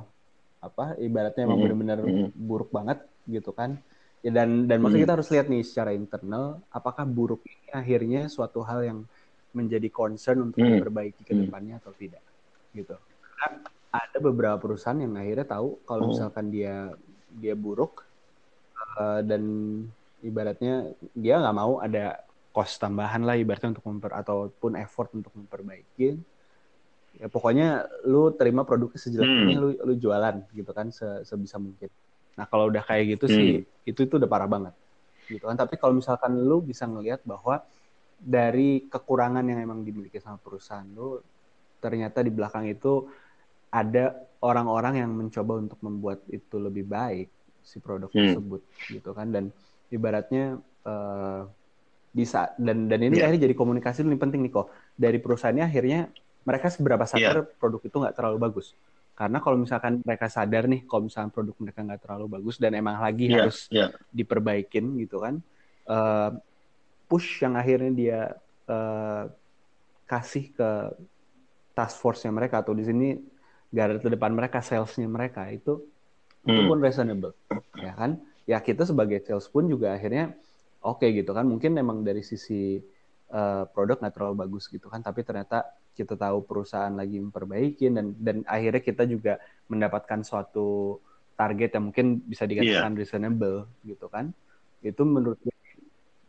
apa 0.64 0.96
ibaratnya 1.00 1.48
emang 1.48 1.60
mm 1.60 1.64
-hmm. 1.68 1.72
benar-benar 1.72 2.00
mm 2.04 2.12
-hmm. 2.12 2.30
buruk 2.36 2.70
banget 2.72 3.00
gitu 3.28 3.52
kan 3.56 3.80
ya 4.24 4.32
dan 4.32 4.68
dan 4.68 4.80
maksudnya 4.80 4.88
mm 4.88 4.92
-hmm. 4.92 5.04
kita 5.08 5.16
harus 5.20 5.30
lihat 5.32 5.48
nih 5.52 5.64
secara 5.64 5.92
internal 5.96 6.60
apakah 6.72 7.04
buruk 7.08 7.44
ini 7.48 7.68
akhirnya 7.72 8.22
suatu 8.28 8.64
hal 8.64 8.84
yang 8.84 9.00
menjadi 9.56 9.88
concern 9.92 10.52
untuk 10.52 10.60
mm 10.60 10.68
-hmm. 10.68 10.76
diperbaiki 10.80 11.22
ke 11.24 11.34
depannya 11.36 11.80
mm 11.80 11.84
-hmm. 11.84 11.90
atau 11.90 11.94
tidak 12.00 12.24
gitu 12.76 12.96
kan 13.40 13.52
ada 13.94 14.18
beberapa 14.18 14.58
perusahaan 14.58 14.98
yang 14.98 15.14
akhirnya 15.16 15.48
tahu 15.48 15.80
kalau 15.86 16.08
oh. 16.08 16.10
misalkan 16.12 16.50
dia 16.50 16.92
dia 17.34 17.54
buruk 17.54 18.04
uh, 18.98 19.22
dan 19.22 19.44
ibaratnya 20.24 20.96
dia 21.14 21.44
nggak 21.44 21.56
mau 21.56 21.84
ada 21.84 22.23
cost 22.54 22.78
tambahan 22.78 23.26
lah 23.26 23.34
ibaratnya 23.34 23.74
untuk 23.74 23.86
memper 23.90 24.14
ataupun 24.14 24.78
effort 24.78 25.10
untuk 25.18 25.34
memperbaiki 25.34 26.22
ya 27.18 27.28
pokoknya 27.30 27.86
lu 28.10 28.34
terima 28.34 28.62
produknya 28.62 28.98
sejelek 29.02 29.26
hmm. 29.26 29.44
ini 29.46 29.54
lu 29.58 29.70
lu 29.74 29.94
jualan 29.98 30.36
gitu 30.54 30.72
kan 30.74 30.94
se 30.94 31.26
sebisa 31.26 31.58
mungkin 31.58 31.90
nah 32.34 32.46
kalau 32.46 32.70
udah 32.70 32.82
kayak 32.86 33.18
gitu 33.18 33.26
hmm. 33.30 33.34
sih 33.34 33.50
itu 33.90 34.00
itu 34.06 34.14
udah 34.18 34.30
parah 34.30 34.50
banget 34.50 34.74
gitu 35.30 35.46
kan 35.46 35.58
tapi 35.58 35.78
kalau 35.82 35.98
misalkan 35.98 36.34
lu 36.38 36.62
bisa 36.62 36.86
ngelihat 36.90 37.22
bahwa 37.26 37.62
dari 38.18 38.86
kekurangan 38.90 39.44
yang 39.46 39.60
emang 39.62 39.82
dimiliki 39.82 40.18
sama 40.22 40.38
perusahaan 40.38 40.86
lu 40.86 41.22
ternyata 41.82 42.22
di 42.22 42.32
belakang 42.32 42.70
itu 42.70 43.10
ada 43.74 44.14
orang-orang 44.46 45.02
yang 45.02 45.12
mencoba 45.12 45.58
untuk 45.58 45.82
membuat 45.82 46.22
itu 46.30 46.56
lebih 46.62 46.86
baik 46.86 47.30
si 47.66 47.82
produk 47.82 48.10
hmm. 48.14 48.18
tersebut 48.38 48.62
gitu 48.90 49.10
kan 49.18 49.34
dan 49.34 49.50
ibaratnya 49.90 50.58
uh, 50.86 51.46
bisa 52.14 52.54
dan 52.62 52.86
dan 52.86 53.02
ini 53.02 53.18
yeah. 53.18 53.26
akhirnya 53.26 53.50
jadi 53.50 53.56
komunikasi 53.58 54.06
lebih 54.06 54.22
penting 54.22 54.46
nih 54.46 54.54
kok 54.54 54.70
dari 54.94 55.18
perusahaannya 55.18 55.66
akhirnya 55.66 56.00
mereka 56.46 56.70
seberapa 56.70 57.04
sadar 57.10 57.42
yeah. 57.42 57.58
produk 57.58 57.82
itu 57.82 57.96
nggak 57.98 58.16
terlalu 58.16 58.38
bagus 58.38 58.78
karena 59.18 59.42
kalau 59.42 59.58
misalkan 59.58 60.02
mereka 60.06 60.30
sadar 60.30 60.70
nih 60.70 60.86
kalau 60.86 61.10
misalkan 61.10 61.34
produk 61.34 61.56
mereka 61.58 61.80
nggak 61.82 62.02
terlalu 62.06 62.26
bagus 62.38 62.56
dan 62.62 62.78
emang 62.78 63.02
lagi 63.02 63.34
yeah. 63.34 63.38
harus 63.42 63.66
yeah. 63.74 63.90
diperbaikin 64.14 64.94
gitu 65.02 65.18
kan 65.26 65.42
uh, 65.90 66.38
push 67.10 67.42
yang 67.42 67.58
akhirnya 67.58 67.92
dia 67.92 68.20
uh, 68.70 69.26
kasih 70.06 70.54
ke 70.54 70.70
task 71.74 71.98
force-nya 71.98 72.30
mereka 72.30 72.62
atau 72.62 72.78
di 72.78 72.86
sini 72.86 73.18
garda 73.74 73.98
terdepan 73.98 74.30
mereka 74.30 74.62
salesnya 74.62 75.10
mereka 75.10 75.50
itu 75.50 75.82
hmm. 76.46 76.50
itu 76.54 76.62
pun 76.70 76.78
reasonable 76.78 77.34
ya 77.82 77.98
kan 77.98 78.22
ya 78.46 78.62
kita 78.62 78.86
sebagai 78.86 79.26
sales 79.26 79.50
pun 79.50 79.66
juga 79.66 79.98
akhirnya 79.98 80.38
oke 80.84 81.04
okay, 81.04 81.16
gitu 81.16 81.32
kan 81.32 81.48
mungkin 81.48 81.72
memang 81.74 82.04
dari 82.04 82.22
sisi 82.22 82.78
uh, 83.32 83.64
produk 83.72 84.00
nggak 84.00 84.14
terlalu 84.14 84.36
bagus 84.48 84.68
gitu 84.68 84.92
kan 84.92 85.00
tapi 85.00 85.24
ternyata 85.24 85.66
kita 85.94 86.18
tahu 86.18 86.44
perusahaan 86.44 86.94
lagi 86.94 87.22
memperbaiki 87.22 87.90
dan 87.94 88.18
dan 88.18 88.42
akhirnya 88.50 88.82
kita 88.82 89.04
juga 89.08 89.40
mendapatkan 89.70 90.26
suatu 90.26 91.00
target 91.34 91.78
yang 91.78 91.90
mungkin 91.90 92.22
bisa 92.22 92.46
dikatakan 92.46 92.94
yeah. 92.94 93.00
reasonable 93.00 93.66
gitu 93.88 94.06
kan 94.10 94.36
itu 94.84 95.02
menurut 95.02 95.40
gue 95.42 95.54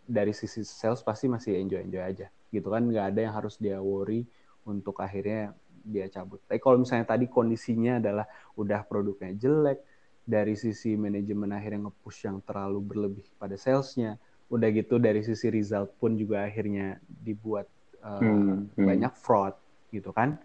dari 0.05 0.37
sisi 0.37 0.63
sales 0.63 1.01
pasti 1.01 1.27
masih 1.27 1.57
enjoy 1.59 1.81
enjoy 1.81 2.05
aja 2.05 2.27
gitu 2.53 2.69
kan 2.71 2.85
nggak 2.87 3.17
ada 3.17 3.21
yang 3.25 3.35
harus 3.35 3.57
dia 3.59 3.81
worry 3.81 4.25
untuk 4.65 4.97
akhirnya 5.01 5.53
dia 5.85 6.09
cabut. 6.09 6.41
Tapi 6.49 6.59
kalau 6.59 6.81
misalnya 6.81 7.05
tadi 7.05 7.29
kondisinya 7.29 8.01
adalah 8.01 8.25
udah 8.57 8.81
produknya 8.89 9.37
jelek, 9.37 9.85
dari 10.25 10.57
sisi 10.57 10.97
manajemen 10.97 11.53
akhirnya 11.53 11.93
nge-push 11.93 12.25
yang 12.25 12.41
terlalu 12.41 12.81
berlebih 12.81 13.27
pada 13.37 13.61
salesnya, 13.61 14.17
udah 14.53 14.69
gitu 14.71 15.01
dari 15.01 15.25
sisi 15.25 15.49
result 15.49 15.97
pun 15.97 16.15
juga 16.15 16.45
akhirnya 16.45 17.01
dibuat 17.07 17.67
uh, 18.05 18.21
hmm, 18.21 18.77
hmm. 18.77 18.85
banyak 18.85 19.13
fraud 19.17 19.57
gitu 19.91 20.13
kan 20.13 20.37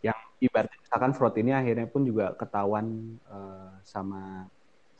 yang 0.00 0.16
ibaratnya 0.38 0.78
misalkan 0.80 1.12
fraud 1.12 1.34
ini 1.36 1.52
akhirnya 1.52 1.86
pun 1.90 2.06
juga 2.06 2.32
ketahuan 2.38 3.18
uh, 3.26 3.74
sama 3.82 4.46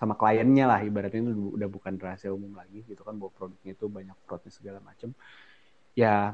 sama 0.01 0.17
kliennya 0.17 0.65
lah 0.65 0.81
ibaratnya 0.81 1.21
itu 1.29 1.61
udah 1.61 1.69
bukan 1.69 1.95
rahasia 2.01 2.33
umum 2.33 2.57
lagi 2.57 2.81
gitu 2.89 3.05
kan 3.05 3.21
bahwa 3.21 3.33
produknya 3.37 3.73
itu 3.77 3.87
banyak 3.87 4.17
fraudnya 4.25 4.53
segala 4.53 4.79
macam 4.81 5.13
ya 5.93 6.33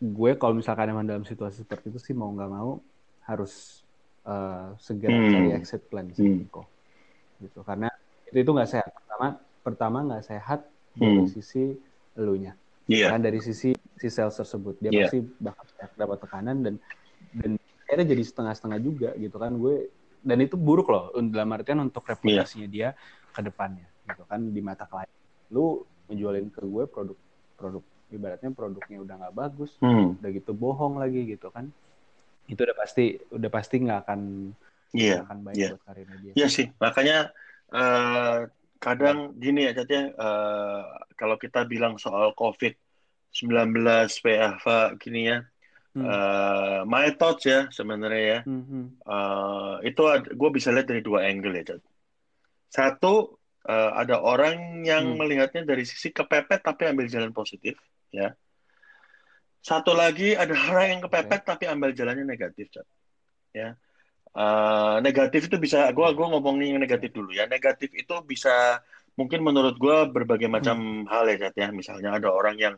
gue 0.00 0.30
kalau 0.40 0.56
misalkan 0.56 0.88
emang 0.88 1.04
dalam 1.04 1.28
situasi 1.28 1.60
seperti 1.60 1.92
itu 1.92 2.00
sih 2.00 2.14
mau 2.16 2.32
nggak 2.32 2.50
mau 2.50 2.80
harus 3.28 3.84
uh, 4.24 4.72
segera 4.80 5.12
hmm. 5.12 5.32
cari 5.36 5.50
exit 5.52 5.82
plan 5.92 6.08
sih 6.16 6.24
hmm. 6.24 6.48
gitu 7.44 7.60
karena 7.60 7.92
itu 8.32 8.40
itu 8.40 8.50
nggak 8.50 8.70
sehat 8.72 8.88
pertama 8.88 9.26
pertama 9.60 9.98
nggak 10.08 10.24
sehat 10.24 10.60
dari 10.96 11.22
hmm. 11.22 11.30
sisi 11.30 11.74
elunya 12.18 12.52
yeah. 12.90 13.10
kan 13.14 13.20
dari 13.22 13.40
sisi 13.42 13.74
si 13.74 14.08
sales 14.08 14.36
tersebut 14.36 14.78
dia 14.82 14.90
yeah. 14.90 15.06
pasti 15.06 15.18
bakal 15.38 15.64
dapat 15.96 16.18
tekanan 16.22 16.56
dan 16.62 16.74
dan 17.36 17.50
akhirnya 17.86 18.06
jadi 18.16 18.22
setengah-setengah 18.26 18.78
juga 18.82 19.10
gitu 19.18 19.36
kan 19.38 19.52
gue 19.54 19.90
dan 20.20 20.38
itu 20.42 20.56
buruk 20.58 20.92
loh 20.92 21.14
dalam 21.32 21.50
artian 21.56 21.80
untuk 21.80 22.04
reputasinya 22.06 22.68
yeah. 22.68 22.94
dia 22.94 23.32
ke 23.34 23.40
depannya 23.40 23.86
gitu 24.10 24.22
kan 24.26 24.40
di 24.42 24.60
mata 24.60 24.84
klien 24.86 25.10
lu 25.54 25.86
menjualin 26.10 26.50
ke 26.50 26.62
gue 26.66 26.84
produk 26.90 27.18
produk 27.54 27.84
ibaratnya 28.10 28.50
produknya 28.50 28.98
udah 29.06 29.14
nggak 29.22 29.34
bagus 29.38 29.70
hmm. 29.78 30.18
udah 30.18 30.30
gitu 30.34 30.50
bohong 30.50 30.98
lagi 30.98 31.22
gitu 31.30 31.50
kan 31.54 31.70
itu 32.50 32.60
udah 32.66 32.76
pasti 32.76 33.14
udah 33.30 33.50
pasti 33.50 33.74
nggak 33.78 33.98
akan 34.06 34.20
yeah. 34.94 35.22
akan 35.26 35.38
baik 35.46 35.56
yeah. 35.56 35.70
buat 35.74 35.82
karirnya 35.86 36.16
dia. 36.18 36.32
Iya 36.34 36.48
sih, 36.50 36.66
makanya 36.82 37.18
uh, 37.70 38.50
kadang 38.80 39.36
gini 39.36 39.68
ya, 39.68 39.76
Catnya, 39.76 40.10
uh, 40.16 40.82
kalau 41.14 41.36
kita 41.36 41.68
bilang 41.68 42.00
soal 42.00 42.32
COVID-19 42.32 43.76
PHV 44.24 44.66
gini 44.96 45.28
ya, 45.28 45.44
hmm. 45.92 46.04
uh, 46.08 46.80
my 46.88 47.12
thoughts 47.14 47.44
ya 47.44 47.68
sebenarnya 47.68 48.24
ya, 48.24 48.40
hmm. 48.48 49.04
uh, 49.04 49.84
itu 49.84 50.00
gue 50.32 50.50
bisa 50.50 50.72
lihat 50.72 50.88
dari 50.88 51.04
dua 51.04 51.28
angle 51.28 51.60
ya, 51.60 51.76
Cat. 51.76 51.80
Satu, 52.72 53.36
uh, 53.68 53.92
ada 54.00 54.16
orang 54.24 54.80
yang 54.82 55.12
hmm. 55.12 55.16
melihatnya 55.20 55.62
dari 55.68 55.84
sisi 55.84 56.08
kepepet 56.08 56.64
tapi 56.64 56.88
ambil 56.88 57.04
jalan 57.06 57.36
positif, 57.36 57.76
ya. 58.08 58.32
Satu 59.60 59.92
lagi 59.92 60.32
ada 60.32 60.56
orang 60.72 60.86
yang 60.96 61.00
kepepet 61.04 61.44
okay. 61.44 61.48
tapi 61.52 61.64
ambil 61.68 61.92
jalannya 61.92 62.24
negatif, 62.24 62.72
Cat. 62.72 62.88
Ya. 63.52 63.76
Uh, 64.30 65.02
negatif 65.02 65.50
itu 65.50 65.56
bisa, 65.58 65.90
gue 65.90 66.08
gua 66.14 66.26
ngomongin 66.30 66.78
yang 66.78 66.82
negatif 66.82 67.10
dulu 67.10 67.34
ya. 67.34 67.50
Negatif 67.50 67.90
itu 67.92 68.14
bisa 68.22 68.78
mungkin 69.18 69.42
menurut 69.42 69.74
gue 69.76 69.96
berbagai 70.10 70.46
hmm. 70.46 70.54
macam 70.54 70.76
hmm. 70.78 71.06
hal 71.10 71.24
ya, 71.30 71.36
Cat 71.48 71.54
ya. 71.58 71.68
Misalnya 71.74 72.14
ada 72.14 72.30
orang 72.30 72.56
yang 72.56 72.74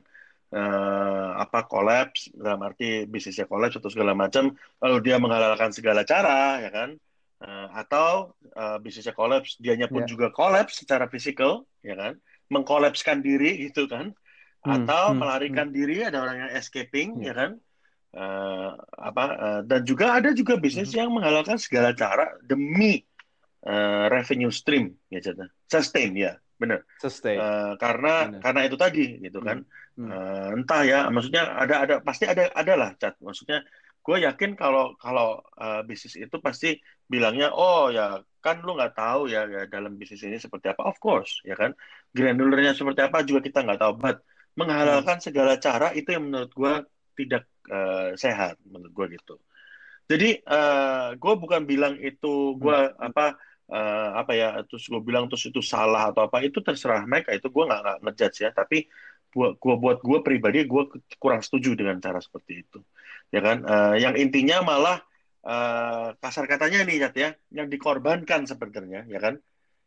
uh, 0.52 1.30
apa 1.36 1.68
kolaps 1.68 2.32
dalam 2.32 2.60
arti 2.64 3.04
bisnisnya 3.04 3.44
kolaps 3.44 3.76
atau 3.76 3.92
segala 3.92 4.16
macam, 4.16 4.52
lalu 4.80 4.96
dia 5.04 5.20
menghalalkan 5.20 5.70
segala 5.76 6.08
cara, 6.08 6.60
ya 6.64 6.70
kan? 6.72 6.96
Uh, 7.42 7.68
atau 7.74 8.38
uh, 8.54 8.78
bisnisnya 8.78 9.12
kolaps, 9.12 9.58
dianya 9.58 9.90
pun 9.90 10.06
yeah. 10.06 10.10
juga 10.10 10.30
kolaps 10.32 10.80
secara 10.80 11.10
fisikal, 11.10 11.68
ya 11.84 11.98
kan? 11.98 12.16
Mengkolapskan 12.48 13.20
diri 13.20 13.68
gitu 13.68 13.90
kan? 13.90 14.16
Hmm, 14.62 14.86
atau 14.86 15.10
hmm, 15.10 15.18
melarikan 15.18 15.68
hmm. 15.68 15.74
diri 15.74 15.96
ada 16.06 16.22
orang 16.22 16.46
yang 16.46 16.52
escaping 16.54 17.18
yeah. 17.18 17.34
ya 17.34 17.34
kan 17.34 17.50
uh, 18.16 18.70
apa 18.98 19.24
uh, 19.36 19.60
dan 19.64 19.82
juga 19.84 20.16
ada 20.16 20.30
juga 20.32 20.56
bisnis 20.60 20.92
hmm. 20.92 20.98
yang 20.98 21.10
menghalalkan 21.12 21.56
segala 21.56 21.92
cara 21.96 22.32
demi 22.44 23.02
uh, 23.66 24.08
revenue 24.12 24.52
stream 24.52 24.96
ya 25.08 25.20
cerita 25.20 25.48
sustain 25.68 26.12
ya 26.16 26.36
benar. 26.62 26.80
Sustain. 27.02 27.42
Uh, 27.42 27.74
karena 27.74 28.30
bener. 28.30 28.40
karena 28.46 28.60
itu 28.70 28.76
tadi 28.78 29.06
gitu 29.18 29.42
kan. 29.42 29.66
Hmm. 29.92 30.08
uh, 30.08 30.48
entah 30.56 30.82
ya 30.86 30.98
maksudnya 31.12 31.52
ada 31.52 31.84
ada 31.84 31.94
pasti 32.00 32.24
ada 32.24 32.48
ada 32.54 32.72
lah 32.80 32.90
cat 32.96 33.12
maksudnya 33.20 33.60
gue 34.02 34.16
yakin 34.24 34.56
kalau 34.56 34.96
kalau 34.96 35.44
uh, 35.60 35.84
bisnis 35.84 36.16
itu 36.16 36.36
pasti 36.40 36.80
bilangnya 37.06 37.52
oh 37.52 37.92
ya 37.92 38.24
kan 38.42 38.58
lu 38.64 38.74
nggak 38.74 38.98
tahu 38.98 39.30
ya, 39.30 39.46
ya 39.46 39.70
dalam 39.70 39.94
bisnis 39.94 40.24
ini 40.26 40.38
seperti 40.40 40.72
apa. 40.72 40.82
Of 40.88 40.98
course 40.98 41.42
ya 41.46 41.54
kan. 41.54 41.76
Granulernya 42.10 42.74
seperti 42.74 43.00
apa 43.04 43.22
juga 43.22 43.40
kita 43.46 43.62
nggak 43.62 43.80
tahu. 43.82 43.92
But 44.00 44.16
menghalalkan 44.58 45.22
hmm. 45.22 45.26
segala 45.28 45.52
cara 45.60 45.94
itu 45.94 46.08
yang 46.12 46.24
menurut 46.28 46.50
gue 46.50 46.74
tidak 47.22 47.51
uh, 47.70 48.16
sehat 48.18 48.58
menurut 48.66 48.92
gue 48.92 49.06
gitu. 49.18 49.36
Jadi 50.10 50.42
uh, 50.44 50.52
eh, 50.52 51.08
gue 51.16 51.34
bukan 51.38 51.62
bilang 51.64 51.94
itu 51.96 52.58
gue 52.58 52.78
hmm. 52.90 53.08
apa 53.08 53.38
uh, 53.70 54.10
apa 54.18 54.32
ya 54.34 54.48
terus 54.66 54.84
gue 54.90 55.00
bilang 55.00 55.30
terus 55.30 55.48
itu 55.48 55.62
salah 55.62 56.10
atau 56.10 56.26
apa 56.26 56.42
itu 56.42 56.58
terserah 56.60 57.06
mereka 57.06 57.32
itu 57.32 57.48
gue 57.48 57.64
nggak 57.64 58.02
ngejudge 58.02 58.38
ya. 58.44 58.50
Tapi 58.52 58.90
buat 59.32 59.56
gue 59.56 59.74
buat 59.80 59.98
gue 60.04 60.18
pribadi 60.20 60.68
gue 60.68 60.82
kurang 61.16 61.40
setuju 61.40 61.78
dengan 61.78 61.96
cara 62.02 62.20
seperti 62.20 62.66
itu. 62.66 62.78
Ya 63.32 63.40
kan? 63.40 63.64
Uh, 63.64 63.94
yang 63.96 64.18
intinya 64.18 64.60
malah 64.60 64.98
uh, 65.46 66.12
kasar 66.20 66.44
katanya 66.50 66.84
nih 66.84 67.08
ya. 67.14 67.30
Yang 67.48 67.68
dikorbankan 67.78 68.44
sebenarnya 68.44 69.08
ya 69.08 69.20
kan? 69.22 69.40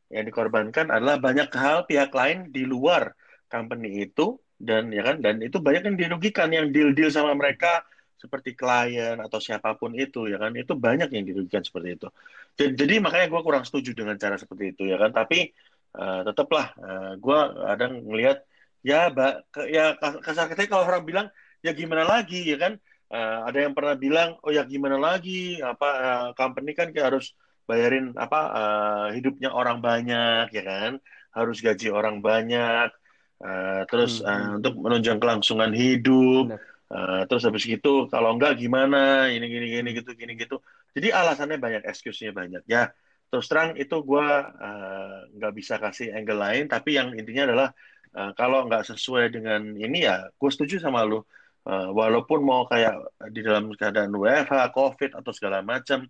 Yang 0.10 0.34
dikorbankan 0.34 0.90
adalah 0.90 1.22
banyak 1.22 1.50
hal 1.54 1.86
pihak 1.86 2.10
lain 2.14 2.50
di 2.50 2.66
luar 2.66 3.14
company 3.52 4.10
itu 4.10 4.42
dan 4.60 4.92
ya 4.92 5.04
kan? 5.04 5.20
Dan 5.20 5.44
itu 5.44 5.60
banyak 5.60 5.84
yang 5.88 5.98
dirugikan 6.00 6.50
yang 6.52 6.72
deal 6.72 6.96
deal 6.96 7.12
sama 7.12 7.36
mereka 7.36 7.84
seperti 8.16 8.56
klien 8.56 9.20
atau 9.20 9.38
siapa 9.44 9.76
pun 9.76 9.92
itu 9.94 10.32
ya 10.32 10.40
kan? 10.40 10.56
Itu 10.56 10.74
banyak 10.80 11.12
yang 11.12 11.26
dirugikan 11.28 11.62
seperti 11.62 12.00
itu. 12.00 12.08
Jadi, 12.56 12.72
jadi 12.80 12.94
makanya 13.04 13.28
gue 13.32 13.42
kurang 13.44 13.64
setuju 13.68 13.92
dengan 13.92 14.16
cara 14.16 14.40
seperti 14.40 14.76
itu 14.76 14.84
ya 14.88 14.98
kan? 14.98 15.12
Tapi 15.12 15.52
uh, 16.00 16.22
tetaplah 16.24 16.72
uh, 16.80 16.92
eh, 16.92 17.12
gue 17.20 17.40
ada 17.68 17.86
ngelihat 17.92 18.38
ya 18.86 19.10
ke, 19.52 19.62
ya 19.72 19.98
kasar 20.00 20.48
katanya 20.52 20.70
kalau 20.72 20.86
orang 20.88 21.04
bilang 21.04 21.28
ya 21.60 21.72
gimana 21.76 22.08
lagi? 22.08 22.48
Ya 22.48 22.58
kan? 22.60 22.74
Uh, 23.06 23.46
ada 23.46 23.60
yang 23.62 23.74
pernah 23.78 23.96
bilang 24.00 24.40
oh 24.42 24.52
ya 24.56 24.64
gimana 24.66 24.98
lagi? 24.98 25.60
Apa 25.60 25.88
uh, 25.88 26.28
company 26.40 26.72
kan 26.74 26.90
kayak 26.96 27.14
harus 27.14 27.36
bayarin 27.66 28.14
apa 28.16 28.40
uh, 28.54 29.08
hidupnya 29.12 29.52
orang 29.52 29.84
banyak 29.84 30.48
ya 30.56 30.64
kan? 30.64 30.92
Harus 31.36 31.60
gaji 31.60 31.92
orang 31.92 32.24
banyak 32.24 32.90
Uh, 33.36 33.84
terus 33.92 34.24
hmm. 34.24 34.30
uh, 34.30 34.50
untuk 34.62 34.74
menunjang 34.80 35.20
kelangsungan 35.20 35.76
hidup. 35.76 36.56
Uh, 36.86 37.26
terus 37.26 37.42
habis 37.42 37.66
gitu 37.66 38.06
kalau 38.14 38.38
enggak 38.38 38.62
gimana 38.62 39.26
ini 39.34 39.50
gini 39.50 39.68
gini 39.74 39.90
gitu 39.98 40.12
gini 40.14 40.34
gitu. 40.38 40.62
Jadi 40.96 41.12
alasannya 41.12 41.58
banyak, 41.60 41.84
excuse-nya 41.84 42.32
banyak. 42.32 42.64
Ya 42.70 42.94
terus 43.34 43.52
terang 43.52 43.76
itu 43.76 44.00
gue 44.06 44.28
uh, 44.48 45.18
nggak 45.36 45.54
bisa 45.58 45.76
kasih 45.82 46.14
angle 46.16 46.40
lain. 46.40 46.72
Tapi 46.72 46.96
yang 46.96 47.12
intinya 47.18 47.52
adalah 47.52 47.70
uh, 48.16 48.32
kalau 48.38 48.64
nggak 48.70 48.88
sesuai 48.88 49.34
dengan 49.34 49.76
ini 49.76 50.08
ya 50.08 50.30
gue 50.32 50.50
setuju 50.52 50.80
sama 50.80 51.04
lu. 51.04 51.20
Uh, 51.66 51.90
walaupun 51.98 52.46
mau 52.46 52.70
kayak 52.70 52.94
di 53.34 53.42
dalam 53.42 53.74
keadaan 53.74 54.14
WFH, 54.14 54.70
COVID 54.70 55.18
atau 55.18 55.34
segala 55.34 55.66
macam, 55.66 56.06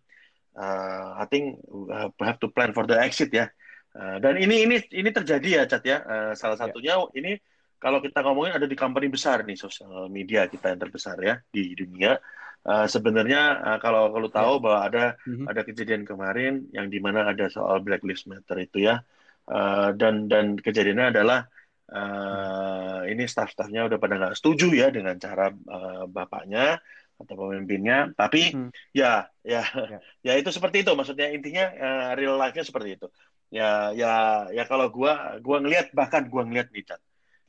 uh, 0.59 1.15
I 1.15 1.25
think 1.31 1.63
we 1.71 2.23
have 2.27 2.43
to 2.43 2.51
plan 2.51 2.75
for 2.75 2.83
the 2.83 2.99
exit 2.99 3.31
ya. 3.31 3.47
Uh, 3.95 4.19
dan 4.19 4.35
ini 4.35 4.67
ini 4.67 4.75
ini 4.91 5.09
terjadi 5.09 5.49
ya, 5.49 5.63
Cat 5.71 5.83
ya. 5.87 6.03
Uh, 6.03 6.31
salah 6.35 6.59
ya. 6.59 6.67
satunya 6.67 6.93
yeah. 6.99 7.15
ini 7.15 7.31
kalau 7.79 8.03
kita 8.03 8.19
ngomongin 8.27 8.59
ada 8.59 8.67
di 8.67 8.75
company 8.75 9.07
besar 9.07 9.47
nih 9.47 9.55
sosial 9.55 10.11
media 10.11 10.51
kita 10.51 10.75
yang 10.75 10.79
terbesar 10.83 11.15
ya 11.23 11.39
di 11.47 11.71
dunia. 11.71 12.19
Uh, 12.65 12.89
sebenarnya 12.89 13.61
uh, 13.61 13.77
kalau 13.79 14.11
kalau 14.11 14.27
tahu 14.27 14.53
yeah. 14.59 14.63
bahwa 14.63 14.79
ada 14.83 15.03
mm-hmm. 15.23 15.45
ada 15.47 15.61
kejadian 15.63 16.03
kemarin 16.03 16.67
yang 16.75 16.91
di 16.91 16.99
mana 16.99 17.29
ada 17.31 17.47
soal 17.47 17.79
Black 17.79 18.03
Lives 18.03 18.27
Matter 18.27 18.59
itu 18.59 18.83
ya. 18.83 18.99
Uh, 19.45 19.93
dan 19.95 20.27
dan 20.27 20.57
kejadiannya 20.59 21.13
adalah 21.15 21.45
uh, 21.93 23.05
ini 23.05 23.29
staff-staffnya 23.29 23.85
udah 23.85 23.97
pada 24.01 24.17
nggak 24.17 24.35
setuju 24.41 24.73
ya 24.73 24.87
dengan 24.89 25.15
cara 25.21 25.53
uh, 25.53 26.09
bapaknya 26.09 26.81
atau 27.15 27.33
pemimpinnya 27.47 28.11
tapi 28.13 28.51
hmm. 28.51 28.69
ya 28.91 29.31
ya 29.41 29.63
ya 29.63 29.99
ya 30.27 30.33
itu 30.35 30.51
seperti 30.51 30.83
itu 30.83 30.91
maksudnya 30.93 31.31
intinya 31.31 31.65
uh, 31.71 32.09
real 32.19 32.35
life-nya 32.35 32.67
seperti 32.67 32.99
itu 32.99 33.07
ya 33.53 33.95
ya 33.95 34.45
ya 34.51 34.63
kalau 34.67 34.91
gua 34.91 35.39
gua 35.39 35.63
ngelihat 35.63 35.95
bahkan 35.95 36.27
gua 36.27 36.43
ngelihat 36.43 36.69
nih 36.75 36.83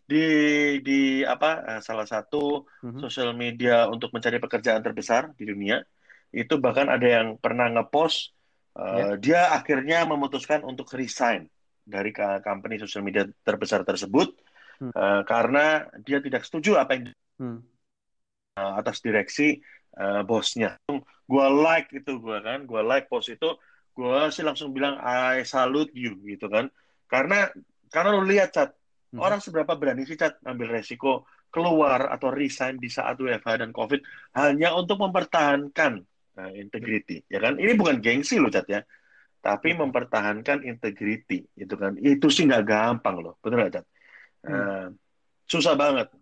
di 0.07 0.27
di 0.87 1.01
apa 1.27 1.67
eh, 1.67 1.81
salah 1.83 2.07
satu 2.07 2.62
mm-hmm. 2.62 3.01
sosial 3.03 3.35
media 3.35 3.91
untuk 3.91 4.14
mencari 4.14 4.39
pekerjaan 4.39 4.79
terbesar 4.79 5.35
di 5.35 5.51
dunia 5.51 5.83
itu 6.31 6.62
bahkan 6.62 6.87
ada 6.87 7.03
yang 7.03 7.35
pernah 7.43 7.67
ngepost 7.67 8.31
uh, 8.79 8.87
yeah. 8.95 9.14
dia 9.19 9.41
akhirnya 9.51 10.07
memutuskan 10.07 10.62
untuk 10.62 10.87
resign 10.95 11.51
dari 11.83 12.14
company 12.43 12.79
sosial 12.79 13.03
media 13.03 13.27
terbesar 13.43 13.83
tersebut 13.83 14.31
hmm. 14.79 14.95
uh, 14.95 15.23
karena 15.27 15.91
dia 16.03 16.23
tidak 16.23 16.47
setuju 16.47 16.79
apa 16.79 16.99
yang 16.99 17.05
hmm. 17.43 17.59
Uh, 18.57 18.72
atas 18.80 19.04
direksi 19.04 19.61
uh, 20.00 20.24
bosnya. 20.24 20.80
Gua 21.28 21.46
like 21.52 21.92
itu 21.92 22.18
gua 22.18 22.40
kan, 22.40 22.64
gua 22.64 22.82
like 22.82 23.07
post 23.07 23.30
itu 23.30 23.57
gue 23.96 24.20
sih 24.28 24.44
langsung 24.44 24.76
bilang 24.76 25.00
I 25.00 25.40
salute 25.48 25.90
you 25.96 26.20
gitu 26.28 26.52
kan. 26.52 26.68
Karena 27.09 27.48
karena 27.88 28.12
lu 28.12 28.28
lihat 28.28 28.52
cat 28.52 28.70
hmm. 29.16 29.18
orang 29.24 29.40
seberapa 29.40 29.72
berani 29.72 30.04
sih 30.04 30.20
cat 30.20 30.36
ambil 30.44 30.76
resiko 30.76 31.24
keluar 31.48 32.12
atau 32.12 32.28
resign 32.28 32.76
di 32.76 32.92
saat 32.92 33.16
WFH 33.16 33.64
dan 33.64 33.72
COVID 33.72 34.04
hanya 34.36 34.76
untuk 34.76 35.00
mempertahankan 35.00 36.04
uh, 36.36 36.52
integrity 36.52 37.24
ya 37.32 37.40
kan? 37.40 37.57
Ini 37.57 37.72
bukan 37.72 38.04
gengsi 38.04 38.36
lo 38.36 38.52
cat 38.52 38.68
ya. 38.68 38.84
Tapi 39.40 39.72
hmm. 39.72 39.88
mempertahankan 39.88 40.61
integrity 40.68 41.48
itu 41.57 41.74
kan. 41.80 41.96
Itu 41.96 42.28
sih 42.28 42.44
nggak 42.44 42.64
gampang 42.68 43.16
loh. 43.24 43.40
Bener 43.40 43.72
gak 43.72 43.80
cat 43.80 43.86
hmm. 44.44 44.52
uh, 44.52 44.86
susah 45.48 45.72
banget. 45.72 46.12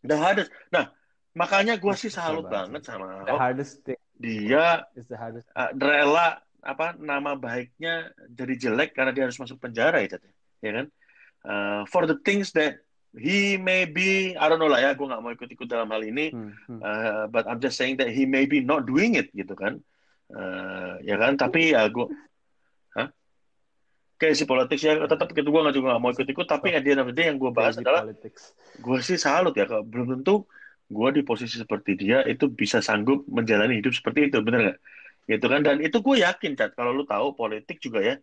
The 0.00 0.16
hardest 0.16 0.48
nah 0.72 0.88
makanya 1.34 1.74
gue 1.76 1.94
sih 1.98 2.10
salut 2.10 2.46
banget 2.46 2.86
sama 2.86 3.26
Ahok 3.26 3.38
dia 4.14 4.86
uh, 4.86 5.70
rela 5.74 6.38
apa 6.64 6.96
nama 6.96 7.36
baiknya 7.36 8.14
jadi 8.30 8.54
jelek 8.56 8.96
karena 8.96 9.12
dia 9.12 9.28
harus 9.28 9.36
masuk 9.36 9.60
penjara 9.60 10.00
ya, 10.00 10.16
ya 10.64 10.70
kan? 10.80 10.86
Uh, 11.44 11.82
for 11.92 12.08
the 12.08 12.16
things 12.24 12.56
that 12.56 12.80
he 13.12 13.60
may 13.60 13.84
be, 13.84 14.32
I 14.32 14.48
don't 14.48 14.56
know 14.56 14.72
lah 14.72 14.80
ya, 14.80 14.96
gue 14.96 15.04
nggak 15.04 15.20
mau 15.20 15.34
ikut-ikut 15.36 15.68
dalam 15.68 15.92
hal 15.92 16.00
ini, 16.08 16.32
hmm, 16.32 16.50
hmm. 16.72 16.80
Uh, 16.80 17.24
but 17.28 17.44
I'm 17.44 17.60
just 17.60 17.76
saying 17.76 18.00
that 18.00 18.08
he 18.08 18.24
may 18.24 18.48
be 18.48 18.64
not 18.64 18.88
doing 18.88 19.20
it 19.20 19.28
gitu 19.36 19.52
kan. 19.52 19.84
uh, 20.32 20.96
ya 21.04 21.16
kan 21.20 21.36
tapi 21.36 21.74
ya 21.74 21.90
gue 21.90 22.08
kayak 24.14 24.38
si 24.38 24.44
politik 24.46 24.78
ya 24.78 25.04
tetap 25.04 25.26
gitu 25.34 25.50
gue 25.50 25.60
nggak 25.60 25.74
juga 25.74 25.98
gak 25.98 26.00
mau 26.00 26.10
ikut 26.14 26.28
ikut 26.30 26.46
tapi 26.46 26.72
oh. 26.72 26.76
at 26.78 26.82
the 26.86 26.90
end 26.94 27.02
of 27.02 27.08
the 27.10 27.16
day 27.16 27.26
yang 27.28 27.36
gue 27.36 27.50
bahas 27.50 27.74
adalah 27.76 28.06
gue 28.78 28.98
sih 29.02 29.18
salut 29.18 29.52
ya 29.58 29.66
belum 29.66 30.18
tentu 30.20 30.46
gue 30.94 31.08
di 31.18 31.22
posisi 31.26 31.58
seperti 31.58 31.98
dia 31.98 32.22
itu 32.22 32.46
bisa 32.46 32.78
sanggup 32.78 33.26
menjalani 33.26 33.82
hidup 33.82 33.90
seperti 33.90 34.30
itu 34.30 34.38
bener 34.46 34.60
nggak? 34.70 34.78
Gitu 35.26 35.46
kan? 35.50 35.60
Dan 35.66 35.82
itu 35.82 35.98
gue 35.98 36.22
yakin 36.22 36.54
cat 36.54 36.78
kalau 36.78 36.94
lu 36.94 37.02
tahu 37.02 37.34
politik 37.34 37.82
juga 37.82 38.00
ya 38.00 38.14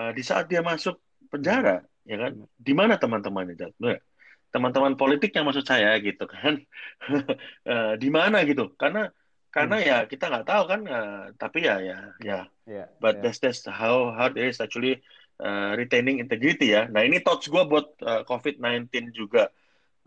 uh, 0.00 0.10
di 0.16 0.24
saat 0.24 0.48
dia 0.48 0.64
masuk 0.64 0.96
penjara 1.28 1.84
ya 2.08 2.16
kan? 2.16 2.32
Di 2.56 2.72
mana 2.72 2.96
teman-temannya 2.96 3.54
cat 3.60 3.76
teman-teman 4.48 4.96
politik 4.96 5.36
yang 5.36 5.44
maksud 5.44 5.68
saya 5.68 5.92
gitu 6.00 6.24
kan? 6.24 6.64
Uh, 7.68 7.94
di 8.02 8.08
mana 8.08 8.40
gitu? 8.48 8.72
Karena 8.80 9.12
karena 9.48 9.76
hmm. 9.80 9.86
ya 9.88 9.98
kita 10.04 10.24
nggak 10.28 10.46
tahu 10.46 10.62
kan 10.68 10.80
uh, 10.88 11.22
tapi 11.40 11.64
ya 11.64 11.80
ya 11.80 11.98
ya. 12.20 12.40
Yeah, 12.68 12.86
but 13.00 13.20
yeah. 13.20 13.22
that's 13.28 13.40
that's 13.40 13.64
how 13.64 14.12
hard 14.12 14.36
it 14.36 14.52
is 14.52 14.60
actually 14.60 15.00
uh, 15.40 15.72
retaining 15.72 16.20
integrity 16.20 16.76
ya. 16.76 16.84
Nah 16.88 17.04
ini 17.04 17.20
thoughts 17.24 17.48
gue 17.48 17.62
buat 17.64 17.96
uh, 18.04 18.22
COVID-19 18.28 19.16
juga 19.16 19.48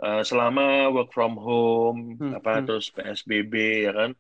uh, 0.02 0.22
selama 0.26 0.90
work 0.90 1.14
from 1.14 1.38
home 1.38 2.18
hmm. 2.18 2.34
apa 2.36 2.60
hmm. 2.60 2.66
terus 2.68 2.90
PSBB 2.92 3.54
ya 3.88 3.92
kan 3.94 4.12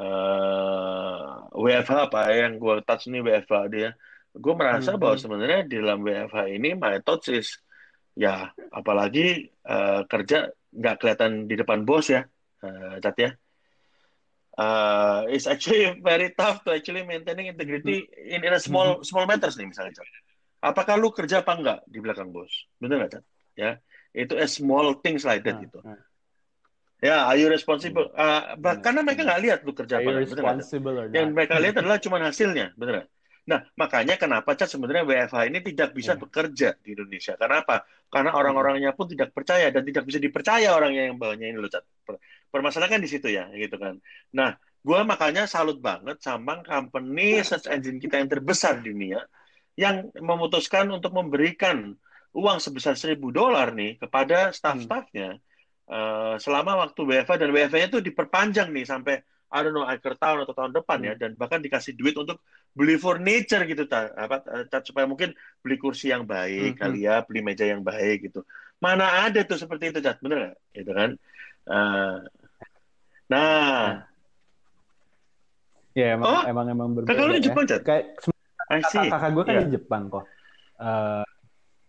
uh, 0.00 1.46
WFH 1.54 2.10
apa 2.10 2.20
yang 2.34 2.56
gue 2.56 2.80
touch 2.82 3.06
ini 3.12 3.20
WFH 3.20 3.54
dia 3.70 3.90
gue 4.32 4.54
merasa 4.56 4.96
hmm. 4.96 5.00
bahwa 5.00 5.14
hmm. 5.14 5.22
sebenarnya 5.22 5.60
di 5.68 5.76
dalam 5.78 6.00
WFH 6.02 6.38
ini 6.50 6.70
my 6.74 6.98
thoughts 7.04 7.28
is 7.28 7.60
ya 8.18 8.50
apalagi 8.74 9.52
uh, 9.68 10.02
kerja 10.08 10.50
nggak 10.70 10.96
kelihatan 10.98 11.46
di 11.46 11.54
depan 11.54 11.86
bos 11.86 12.10
ya 12.10 12.26
uh, 12.62 12.98
cat 12.98 13.16
ya 13.18 13.30
uh, 14.60 15.24
it's 15.32 15.46
actually 15.48 15.88
very 16.08 16.32
tough 16.36 16.60
to 16.64 16.74
actually 16.74 17.04
maintaining 17.04 17.48
integrity 17.48 18.04
hmm. 18.04 18.34
in, 18.36 18.40
in 18.44 18.52
a 18.52 18.60
small 18.60 19.00
hmm. 19.00 19.06
small 19.06 19.24
matters 19.24 19.56
nih 19.56 19.68
misalnya 19.68 19.96
Chan. 19.96 20.08
Apakah 20.60 21.00
lu 21.00 21.08
kerja 21.08 21.40
apa 21.40 21.56
enggak 21.56 21.78
di 21.88 21.98
belakang 22.04 22.28
bos? 22.36 22.68
Benar 22.76 23.04
nggak 23.04 23.12
Chan? 23.16 23.24
Ya, 23.56 23.70
itu 24.12 24.34
a 24.36 24.46
small 24.46 24.98
things 24.98 25.22
like 25.22 25.42
that 25.46 25.58
hmm. 25.58 25.64
gitu. 25.68 25.78
Hmm. 25.82 25.98
Ya, 27.00 27.24
are 27.24 27.38
you 27.40 27.48
responsible? 27.48 28.12
Uh, 28.12 28.58
hmm. 28.60 28.84
Karena 28.84 29.00
mereka 29.00 29.24
nggak 29.24 29.40
lihat 29.40 29.58
lu 29.64 29.72
kerja 29.72 30.04
apa. 30.04 30.20
Yang 31.08 31.28
mereka 31.32 31.54
lihat 31.56 31.74
adalah 31.80 31.98
cuma 32.02 32.20
hasilnya, 32.20 32.76
benar 32.76 33.08
Nah, 33.48 33.66
makanya 33.74 34.14
kenapa 34.20 34.52
Chat 34.54 34.68
sebenarnya 34.68 35.02
WFH 35.08 35.48
ini 35.48 35.58
tidak 35.64 35.96
bisa 35.96 36.12
yeah. 36.14 36.20
bekerja 36.22 36.68
di 36.84 36.92
Indonesia. 36.92 37.34
Karena 37.34 37.64
apa? 37.64 37.82
Karena 38.06 38.36
orang-orangnya 38.36 38.92
pun 38.92 39.10
tidak 39.10 39.32
percaya 39.32 39.72
dan 39.72 39.82
tidak 39.82 40.06
bisa 40.06 40.20
dipercaya 40.20 40.70
orang 40.76 40.92
yang 40.92 41.16
bawahnya 41.16 41.50
ini 41.50 41.58
loh, 41.58 41.66
Chat 41.72 41.82
permasalahan 42.50 42.98
kan 42.98 43.00
di 43.00 43.10
situ 43.10 43.30
ya 43.30 43.48
gitu 43.54 43.78
kan 43.78 43.96
nah 44.34 44.58
gue 44.82 45.00
makanya 45.06 45.46
salut 45.46 45.78
banget 45.78 46.18
sama 46.20 46.60
company 46.66 47.40
search 47.46 47.70
engine 47.70 48.02
kita 48.02 48.18
yang 48.18 48.28
terbesar 48.28 48.82
di 48.82 48.90
dunia 48.90 49.22
yang 49.78 50.10
memutuskan 50.18 50.90
untuk 50.90 51.14
memberikan 51.14 51.94
uang 52.30 52.58
sebesar 52.62 52.94
seribu 52.94 53.34
dolar 53.34 53.74
nih 53.74 53.98
kepada 53.98 54.54
staff-staffnya 54.54 55.38
uh, 55.90 56.38
selama 56.38 56.86
waktu 56.86 57.00
WFA 57.02 57.36
dan 57.40 57.50
WFA-nya 57.50 57.88
itu 57.90 58.00
diperpanjang 58.02 58.70
nih 58.70 58.86
sampai 58.86 59.22
I 59.50 59.66
don't 59.66 59.74
know 59.74 59.82
akhir 59.82 60.14
tahun 60.22 60.46
atau 60.46 60.54
tahun 60.54 60.72
depan 60.78 60.98
ya 61.02 61.14
hmm. 61.18 61.20
dan 61.20 61.30
bahkan 61.34 61.58
dikasih 61.58 61.98
duit 61.98 62.14
untuk 62.14 62.38
beli 62.70 62.94
furniture 62.94 63.66
gitu 63.66 63.90
ta, 63.90 64.14
apa 64.14 64.46
supaya 64.86 65.10
mungkin 65.10 65.34
beli 65.58 65.74
kursi 65.74 66.14
yang 66.14 66.22
baik 66.22 66.78
hmm. 66.78 66.80
kali 66.86 67.02
ya 67.02 67.26
beli 67.26 67.42
meja 67.42 67.66
yang 67.66 67.82
baik 67.82 68.30
gitu 68.30 68.46
mana 68.78 69.26
ada 69.26 69.42
tuh 69.42 69.58
seperti 69.58 69.90
itu 69.90 69.98
cat 69.98 70.22
bener 70.22 70.54
gak? 70.54 70.56
gitu 70.78 70.92
kan 70.94 71.10
uh, 71.66 72.22
Nah. 73.30 74.02
Ya 75.94 76.18
emang 76.18 76.26
oh, 76.26 76.42
emang 76.46 76.66
emang 76.66 76.88
berbeda. 76.94 77.14
Kakak 77.14 77.24
lu 77.26 77.32
di 77.38 77.42
Jepang, 77.46 77.64
Cat? 77.66 77.82
Kayak 77.82 78.04
kakak 79.10 79.30
gue 79.34 79.44
kan 79.46 79.54
yeah. 79.54 79.66
di 79.66 79.74
Jepang 79.74 80.02
kok. 80.10 80.24
Uh, 80.78 81.22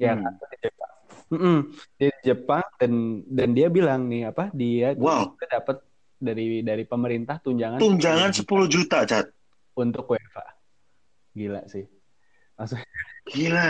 ya 0.02 0.14
hmm. 0.18 0.50
di 0.50 0.58
Jepang. 0.58 0.92
Mm 1.32 1.40
-mm. 1.40 1.58
Dia 1.96 2.10
di 2.12 2.22
Jepang 2.26 2.66
dan 2.82 2.94
dan 3.30 3.50
dia 3.54 3.68
bilang 3.70 4.02
nih 4.10 4.34
apa 4.34 4.50
dia 4.52 4.98
wow. 4.98 5.32
dapat 5.38 5.78
dari 6.18 6.66
dari 6.66 6.84
pemerintah 6.84 7.38
tunjangan 7.40 7.80
tunjangan 7.80 8.30
10 8.34 8.46
juta, 8.68 8.68
juta 8.70 9.00
Cat. 9.06 9.26
untuk 9.78 10.10
WFA. 10.12 10.48
Gila 11.38 11.62
sih. 11.70 11.86
Maksudnya 12.58 12.86
gila. 13.30 13.70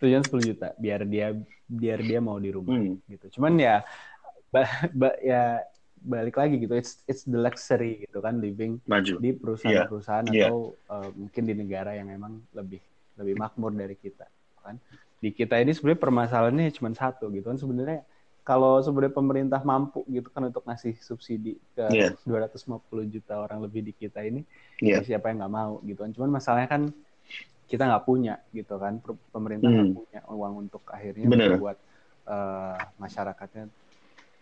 Tunjangan 0.00 0.26
10 0.26 0.48
juta 0.48 0.68
biar 0.80 1.00
dia 1.06 1.36
biar 1.68 2.00
dia 2.00 2.18
mau 2.18 2.40
di 2.40 2.50
rumah 2.50 2.80
hmm. 2.80 3.06
gitu. 3.12 3.38
Cuman 3.38 3.60
ya 3.60 3.84
ba, 4.48 4.64
ba, 4.96 5.12
ya 5.20 5.60
balik 6.02 6.38
lagi 6.38 6.62
gitu 6.62 6.74
it's 6.78 7.02
it's 7.10 7.26
the 7.26 7.38
luxury 7.38 8.06
gitu 8.06 8.22
kan 8.22 8.38
living 8.38 8.78
Maju. 8.86 9.18
di 9.18 9.34
perusahaan-perusahaan 9.34 10.30
yeah. 10.30 10.50
atau 10.50 10.74
uh, 10.90 11.10
mungkin 11.14 11.42
di 11.42 11.54
negara 11.58 11.98
yang 11.98 12.08
memang 12.10 12.38
lebih 12.54 12.78
lebih 13.18 13.34
makmur 13.34 13.74
dari 13.74 13.98
kita 13.98 14.26
kan 14.62 14.78
di 15.18 15.30
kita 15.34 15.58
ini 15.58 15.74
sebenarnya 15.74 16.00
permasalahannya 16.00 16.70
cuma 16.74 16.94
satu 16.94 17.30
gitu 17.34 17.46
kan 17.50 17.58
sebenarnya 17.58 18.06
kalau 18.46 18.80
sebenarnya 18.80 19.12
pemerintah 19.12 19.60
mampu 19.60 20.06
gitu 20.08 20.32
kan 20.32 20.48
untuk 20.48 20.64
ngasih 20.64 20.96
subsidi 21.02 21.60
ke 21.76 21.84
yeah. 21.92 22.14
250 22.24 22.80
juta 23.12 23.34
orang 23.44 23.60
lebih 23.60 23.84
di 23.84 23.92
kita 23.92 24.24
ini 24.24 24.46
yeah. 24.80 25.02
Ya 25.02 25.16
siapa 25.16 25.28
yang 25.28 25.44
nggak 25.44 25.54
mau 25.54 25.82
gitu 25.84 26.00
kan 26.06 26.10
cuman 26.14 26.30
masalahnya 26.38 26.68
kan 26.70 26.82
kita 27.68 27.84
nggak 27.84 28.04
punya 28.08 28.40
gitu 28.56 28.80
kan 28.80 29.02
pemerintah 29.34 29.68
nggak 29.68 29.88
hmm. 29.92 29.98
punya 30.00 30.20
uang 30.32 30.54
untuk 30.64 30.82
akhirnya 30.88 31.26
Bener. 31.28 31.60
membuat 31.60 31.76
uh, 32.24 32.80
masyarakatnya 32.96 33.68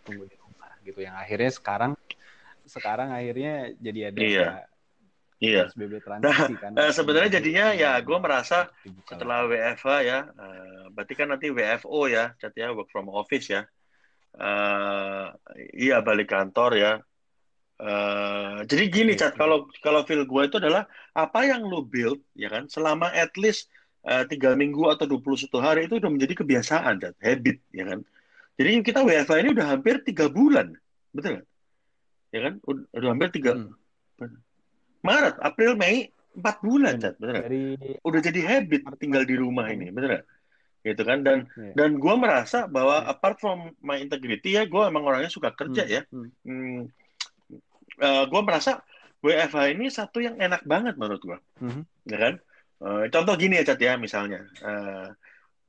tunggu 0.07 0.23
di 0.31 0.37
gitu 0.87 1.03
yang 1.03 1.19
akhirnya 1.19 1.51
sekarang 1.51 1.91
sekarang 2.63 3.11
akhirnya 3.11 3.75
jadi 3.75 3.99
ada 4.11 4.19
iya. 4.23 4.47
Iya. 5.37 5.69
Transisi 5.69 6.25
nah, 6.25 6.49
kan. 6.57 6.71
Uh, 6.73 6.91
sebenarnya 6.93 7.37
jadinya 7.37 7.65
ya 7.77 8.01
gue 8.01 8.17
merasa 8.17 8.73
setelah 9.05 9.45
WFH 9.45 9.87
ya, 10.01 10.19
uh, 10.33 10.89
berarti 10.89 11.13
kan 11.13 11.29
nanti 11.29 11.53
WFO 11.53 12.09
ya, 12.09 12.33
cat 12.41 12.53
ya 12.57 12.73
work 12.73 12.89
from 12.89 13.05
office 13.13 13.53
ya. 13.53 13.69
Uh, 14.33 15.33
iya 15.77 16.01
balik 16.01 16.33
kantor 16.33 16.71
ya. 16.73 16.93
Uh, 17.77 18.65
jadi 18.65 18.89
gini 18.89 19.13
iya, 19.13 19.29
cat, 19.29 19.37
kalau 19.37 19.69
kalau 19.85 20.01
feel 20.09 20.25
gue 20.25 20.43
itu 20.49 20.57
adalah 20.57 20.89
apa 21.13 21.45
yang 21.45 21.61
lu 21.61 21.85
build 21.85 22.17
ya 22.33 22.49
kan 22.49 22.65
selama 22.65 23.13
at 23.13 23.37
least 23.37 23.69
tiga 24.33 24.55
uh, 24.55 24.57
minggu 24.57 24.89
atau 24.89 25.05
21 25.05 25.53
hari 25.61 25.85
itu 25.85 26.01
udah 26.01 26.09
menjadi 26.09 26.33
kebiasaan 26.41 26.97
cat, 26.97 27.13
habit 27.21 27.61
ya 27.69 27.85
kan. 27.85 28.01
Jadi 28.57 28.81
kita 28.81 29.05
WFH 29.05 29.33
ini 29.45 29.49
udah 29.53 29.65
hampir 29.69 30.01
tiga 30.01 30.25
bulan, 30.33 30.73
betul 31.13 31.37
nggak? 31.37 31.47
Ya 32.33 32.39
kan? 32.49 32.53
Udah, 32.65 32.83
udah 32.97 33.09
hampir 33.13 33.29
tiga. 33.29 33.53
Hmm. 33.53 33.77
Maret, 35.03 35.35
April, 35.41 35.77
Mei, 35.77 36.09
empat 36.37 36.57
bulan, 36.61 36.95
Cat, 37.01 37.15
betul 37.17 37.35
Dari... 37.41 37.63
Udah 38.05 38.21
jadi 38.21 38.39
habit 38.45 38.81
tinggal 39.01 39.23
di 39.25 39.35
rumah 39.37 39.69
ini, 39.69 39.89
betul 39.89 40.15
nggak? 40.15 40.25
Gitu 40.85 41.01
kan? 41.03 41.19
Dan 41.25 41.37
yeah. 41.57 41.73
dan 41.75 41.89
gue 41.97 42.15
merasa 42.15 42.69
bahwa 42.69 43.03
yeah. 43.03 43.11
apart 43.11 43.37
from 43.41 43.73
my 43.81 43.97
integrity 43.99 44.55
ya, 44.55 44.63
gue 44.65 44.83
emang 44.85 45.03
orangnya 45.03 45.31
suka 45.33 45.51
kerja 45.53 45.83
hmm. 45.83 45.93
ya. 45.93 46.01
Hmm. 46.09 46.29
Hmm, 46.45 46.79
uh, 48.01 48.05
eh, 48.05 48.23
gue 48.29 48.41
merasa 48.45 48.81
WFH 49.21 49.57
ini 49.73 49.85
satu 49.89 50.21
yang 50.21 50.37
enak 50.37 50.63
banget 50.63 50.95
menurut 50.95 51.21
gue, 51.21 51.37
hmm. 51.61 51.83
ya 52.07 52.17
kan? 52.17 52.33
Uh, 52.77 53.03
contoh 53.09 53.33
gini 53.33 53.57
ya, 53.57 53.73
Cat 53.73 53.81
ya, 53.81 53.97
misalnya. 53.97 54.45
Uh, 54.61 55.09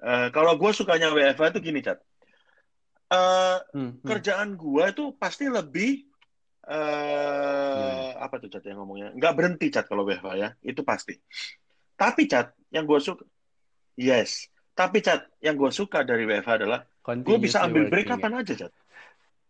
uh, 0.05 0.29
kalau 0.31 0.61
gue 0.61 0.71
sukanya 0.77 1.09
WFH 1.09 1.57
itu 1.57 1.61
gini, 1.73 1.81
Cat 1.81 2.05
uh, 3.13 3.59
hmm, 3.73 4.01
hmm. 4.01 4.07
kerjaan 4.07 4.55
gua 4.55 4.93
itu 4.93 5.13
pasti 5.17 5.49
lebih 5.49 6.08
uh, 6.69 8.13
hmm. 8.15 8.25
apa 8.25 8.35
tuh 8.39 8.49
cat 8.53 8.65
yang 8.69 8.85
ngomongnya? 8.85 9.17
Nggak 9.17 9.33
berhenti 9.35 9.67
cat 9.73 9.89
kalau 9.89 10.05
WFH 10.05 10.29
ya. 10.37 10.49
Itu 10.61 10.85
pasti. 10.85 11.17
Tapi 11.97 12.29
cat 12.29 12.53
yang 12.71 12.85
gua 12.85 13.01
suka 13.01 13.25
yes. 13.97 14.47
Tapi 14.77 15.03
cat 15.03 15.27
yang 15.43 15.57
gua 15.59 15.73
suka 15.73 16.05
dari 16.05 16.29
WFH 16.29 16.51
adalah 16.63 16.85
gue 17.09 17.39
bisa 17.41 17.65
ambil 17.65 17.89
break 17.89 18.05
kapan 18.05 18.37
ya. 18.37 18.41
aja 18.45 18.55
cat 18.69 18.73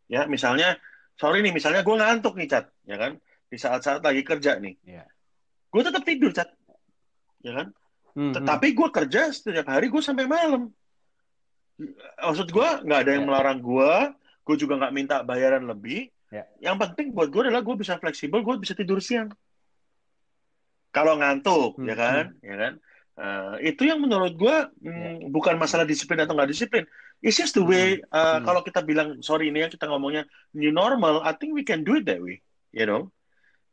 ya 0.09 0.25
misalnya 0.25 0.81
sorry 1.21 1.45
nih 1.45 1.53
misalnya 1.53 1.85
gue 1.85 1.95
ngantuk 1.95 2.35
nih 2.35 2.49
cat 2.49 2.73
ya 2.89 2.97
kan? 2.97 3.21
Di 3.49 3.57
saat-saat 3.57 4.05
lagi 4.05 4.25
kerja 4.25 4.61
nih. 4.61 4.77
Yeah. 4.85 5.09
gue 5.69 5.83
tetap 5.85 6.03
tidur 6.03 6.33
cat 6.33 6.49
ya 7.45 7.53
kan? 7.55 7.66
Hmm, 8.16 8.33
tetapi 8.35 8.73
gue 8.73 8.89
kerja 8.89 9.31
setiap 9.31 9.69
hari 9.69 9.93
gue 9.93 10.03
sampai 10.03 10.25
malam. 10.25 10.73
Maksud 12.19 12.49
gue 12.51 12.69
nggak 12.89 13.01
ada 13.05 13.11
yang 13.14 13.29
yeah. 13.29 13.31
melarang 13.31 13.59
gue 13.61 13.93
gue 14.49 14.57
juga 14.57 14.81
nggak 14.81 14.95
minta 14.97 15.16
bayaran 15.21 15.69
lebih 15.69 16.09
yeah. 16.33 16.47
yang 16.61 16.76
penting 16.76 17.12
buat 17.12 17.29
gue 17.33 17.49
adalah 17.49 17.64
gue 17.64 17.76
bisa 17.76 17.97
fleksibel 17.97 18.41
gue 18.45 18.55
bisa 18.61 18.72
tidur 18.76 19.01
siang 19.01 19.33
kalau 20.93 21.20
ngantuk 21.20 21.76
hmm. 21.76 21.89
ya 21.89 21.95
kan 21.97 22.24
hmm. 22.33 22.45
ya 22.45 22.57
kan 22.57 22.72
uh, 23.18 23.55
itu 23.61 23.83
yang 23.85 24.01
menurut 24.01 24.35
gue 24.39 24.57
mm, 24.83 24.89
yeah. 24.89 25.14
bukan 25.29 25.59
masalah 25.61 25.85
disiplin 25.85 26.22
atau 26.22 26.35
nggak 26.37 26.51
disiplin 26.51 26.85
it's 27.20 27.37
just 27.37 27.57
the 27.57 27.64
way 27.64 27.99
uh, 28.14 28.39
hmm. 28.39 28.45
kalau 28.47 28.61
kita 28.62 28.81
bilang 28.85 29.20
sorry 29.20 29.51
ini 29.51 29.66
ya 29.66 29.68
kita 29.68 29.91
ngomongnya 29.91 30.24
new 30.55 30.72
normal 30.72 31.20
I 31.24 31.35
think 31.37 31.53
we 31.53 31.66
can 31.66 31.83
do 31.85 31.99
it 31.99 32.05
that 32.09 32.22
way 32.22 32.41
you 32.72 32.87
know 32.87 33.11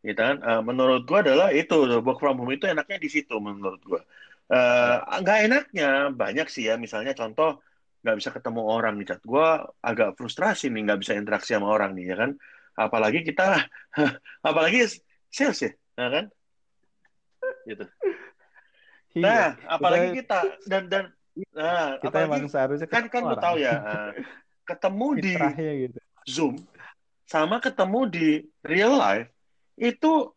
gitu 0.05 0.21
kan 0.21 0.37
uh, 0.45 0.61
menurut 0.61 1.09
gue 1.09 1.17
adalah 1.17 1.49
itu 1.49 1.73
work 2.05 2.21
from 2.21 2.37
home 2.37 2.53
itu 2.53 2.69
enaknya 2.69 3.01
di 3.01 3.09
situ 3.09 3.33
menurut 3.41 3.81
gue 3.81 4.01
nggak 4.45 5.37
uh, 5.41 5.45
enaknya 5.49 6.13
banyak 6.13 6.45
sih 6.45 6.69
ya 6.69 6.77
misalnya 6.77 7.17
contoh 7.17 7.64
nggak 8.05 8.17
bisa 8.21 8.29
ketemu 8.29 8.61
orang 8.61 8.93
nih 9.01 9.07
cat 9.09 9.21
gue 9.25 9.47
agak 9.81 10.13
frustrasi 10.13 10.69
nih 10.69 10.81
nggak 10.85 10.99
bisa 11.01 11.17
interaksi 11.17 11.57
sama 11.57 11.73
orang 11.73 11.97
nih 11.97 12.13
ya 12.13 12.15
kan 12.21 12.31
apalagi 12.77 13.25
kita 13.25 13.65
apalagi 14.49 14.85
sales 15.33 15.59
ya, 15.65 15.71
ya 15.97 16.07
kan 16.13 16.25
gitu. 17.65 17.85
Iya, 19.15 19.23
nah, 19.23 19.47
apalagi 19.71 20.21
kita, 20.21 20.39
kita 20.43 20.67
dan 20.67 20.83
dan 20.91 21.03
nah, 21.55 21.95
kita 22.03 22.17
apalagi, 22.19 22.29
emang 22.29 22.45
seharusnya 22.51 22.87
kan 22.87 23.07
kan 23.07 23.21
lu 23.23 23.35
tahu 23.39 23.55
ya, 23.59 23.79
ketemu 24.69 25.07
di 25.23 25.33
gitu. 25.87 25.99
Zoom 26.27 26.55
sama 27.25 27.63
ketemu 27.63 27.99
di 28.11 28.27
real 28.61 28.99
life 28.99 29.31
itu 29.79 30.29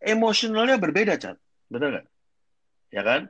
emosionalnya 0.00 0.80
berbeda, 0.80 1.14
Chat. 1.20 1.36
Betul 1.70 1.96
nggak? 1.96 2.06
Ya 2.92 3.02
kan? 3.04 3.20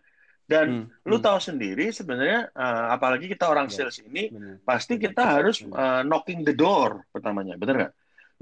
Dan 0.52 0.66
hmm, 0.84 1.08
lu 1.08 1.16
hmm. 1.16 1.24
tahu 1.24 1.38
sendiri 1.40 1.88
sebenarnya 1.88 2.52
uh, 2.52 2.92
apalagi 2.92 3.24
kita 3.24 3.48
orang 3.48 3.72
ya, 3.72 3.88
sales 3.88 4.04
ini 4.04 4.28
bener, 4.28 4.60
pasti 4.68 5.00
bener, 5.00 5.04
kita 5.08 5.22
harus 5.24 5.56
Uh, 5.72 6.04
knocking 6.04 6.44
the 6.44 6.52
door 6.52 7.08
pertamanya, 7.08 7.56
benar 7.56 7.74
nggak? 7.78 7.92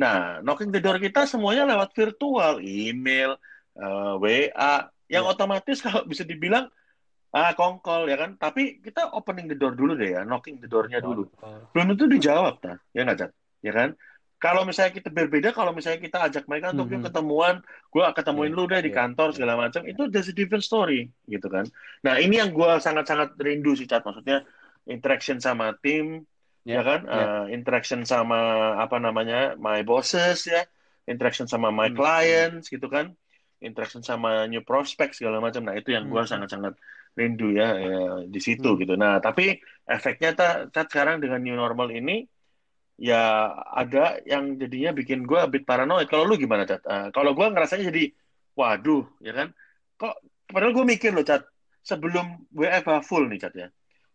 Nah, 0.00 0.16
knocking 0.42 0.74
the 0.74 0.82
door 0.82 0.98
kita 0.98 1.28
semuanya 1.28 1.68
lewat 1.68 1.94
virtual, 1.94 2.58
email, 2.58 3.38
uh, 3.78 4.18
eh, 4.18 4.50
WA, 4.50 4.74
yang 5.06 5.24
ya. 5.28 5.30
otomatis 5.30 5.78
kalau 5.84 6.02
bisa 6.08 6.26
dibilang 6.26 6.66
ah 7.30 7.54
kongkol 7.54 8.10
ya 8.10 8.18
kan. 8.18 8.34
Tapi 8.34 8.82
kita 8.82 9.14
opening 9.14 9.46
the 9.46 9.54
door 9.54 9.78
dulu 9.78 9.94
deh 9.94 10.18
ya, 10.18 10.26
knocking 10.26 10.58
the 10.58 10.66
door-nya 10.66 10.98
dulu. 10.98 11.30
Belum 11.70 11.94
tentu 11.94 12.10
dijawab, 12.10 12.58
nah, 12.64 12.80
ya 12.90 13.06
nggak? 13.06 13.30
Ya 13.62 13.72
kan? 13.76 13.88
Kalau 14.40 14.64
misalnya 14.64 14.96
kita 14.96 15.12
berbeda, 15.12 15.52
kalau 15.52 15.76
misalnya 15.76 16.00
kita 16.00 16.18
ajak 16.24 16.48
mereka 16.48 16.72
untuk 16.72 16.88
mm 16.88 16.96
-hmm. 16.96 17.06
ketemuan, 17.12 17.54
gue 17.92 18.04
ketemuin 18.16 18.48
yeah, 18.48 18.56
lu 18.56 18.64
deh 18.64 18.80
di 18.80 18.88
yeah, 18.88 18.98
kantor 19.04 19.28
iya. 19.28 19.34
segala 19.36 19.54
macam, 19.60 19.82
itu 19.84 20.02
there's 20.08 20.32
a 20.32 20.34
different 20.34 20.64
story 20.64 21.12
gitu 21.28 21.44
kan. 21.52 21.68
Nah 22.00 22.16
ini 22.16 22.40
yang 22.40 22.56
gue 22.56 22.70
sangat-sangat 22.80 23.36
rindu 23.36 23.76
sih 23.76 23.84
cat, 23.84 24.00
maksudnya 24.00 24.48
interaction 24.88 25.44
sama 25.44 25.76
tim, 25.84 26.24
yeah, 26.64 26.80
ya 26.80 26.82
kan, 26.88 27.00
yeah. 27.04 27.20
uh, 27.20 27.46
interaction 27.52 28.08
sama 28.08 28.40
apa 28.80 28.96
namanya 28.96 29.60
my 29.60 29.84
bosses 29.84 30.48
ya, 30.48 30.64
interaction 31.04 31.44
sama 31.44 31.68
my 31.68 31.92
mm 31.92 31.92
-hmm. 31.92 31.98
clients 32.00 32.72
gitu 32.72 32.88
kan, 32.88 33.12
interaction 33.60 34.00
sama 34.00 34.48
new 34.48 34.64
prospect 34.64 35.20
segala 35.20 35.44
macam. 35.44 35.68
Nah 35.68 35.76
itu 35.76 35.92
yang 35.92 36.08
gue 36.08 36.16
mm 36.16 36.24
-hmm. 36.24 36.32
sangat-sangat 36.32 36.80
rindu 37.12 37.52
ya, 37.52 37.76
ya 37.76 38.24
di 38.24 38.40
situ 38.40 38.64
mm 38.64 38.72
-hmm. 38.72 38.82
gitu. 38.88 38.94
Nah 38.96 39.20
tapi 39.20 39.60
efeknya 39.84 40.32
cat 40.72 40.88
sekarang 40.88 41.20
dengan 41.20 41.44
new 41.44 41.60
normal 41.60 41.92
ini 41.92 42.24
ya 43.00 43.48
ada 43.72 44.20
yang 44.28 44.60
jadinya 44.60 44.92
bikin 44.92 45.24
gue 45.24 45.40
a 45.40 45.48
bit 45.48 45.64
paranoid. 45.64 46.06
Kalau 46.06 46.28
lu 46.28 46.36
gimana, 46.36 46.68
Cat? 46.68 46.84
Uh, 46.84 47.08
kalau 47.16 47.32
gue 47.32 47.46
ngerasanya 47.48 47.88
jadi, 47.88 48.12
waduh, 48.52 49.08
ya 49.24 49.32
kan? 49.32 49.48
Kok, 49.96 50.14
padahal 50.52 50.76
gue 50.76 50.84
mikir 50.84 51.16
loh, 51.16 51.24
Cat, 51.24 51.48
sebelum 51.80 52.44
WFH 52.52 53.08
full 53.08 53.24
nih, 53.32 53.40
Cat, 53.40 53.56
ya. 53.56 53.68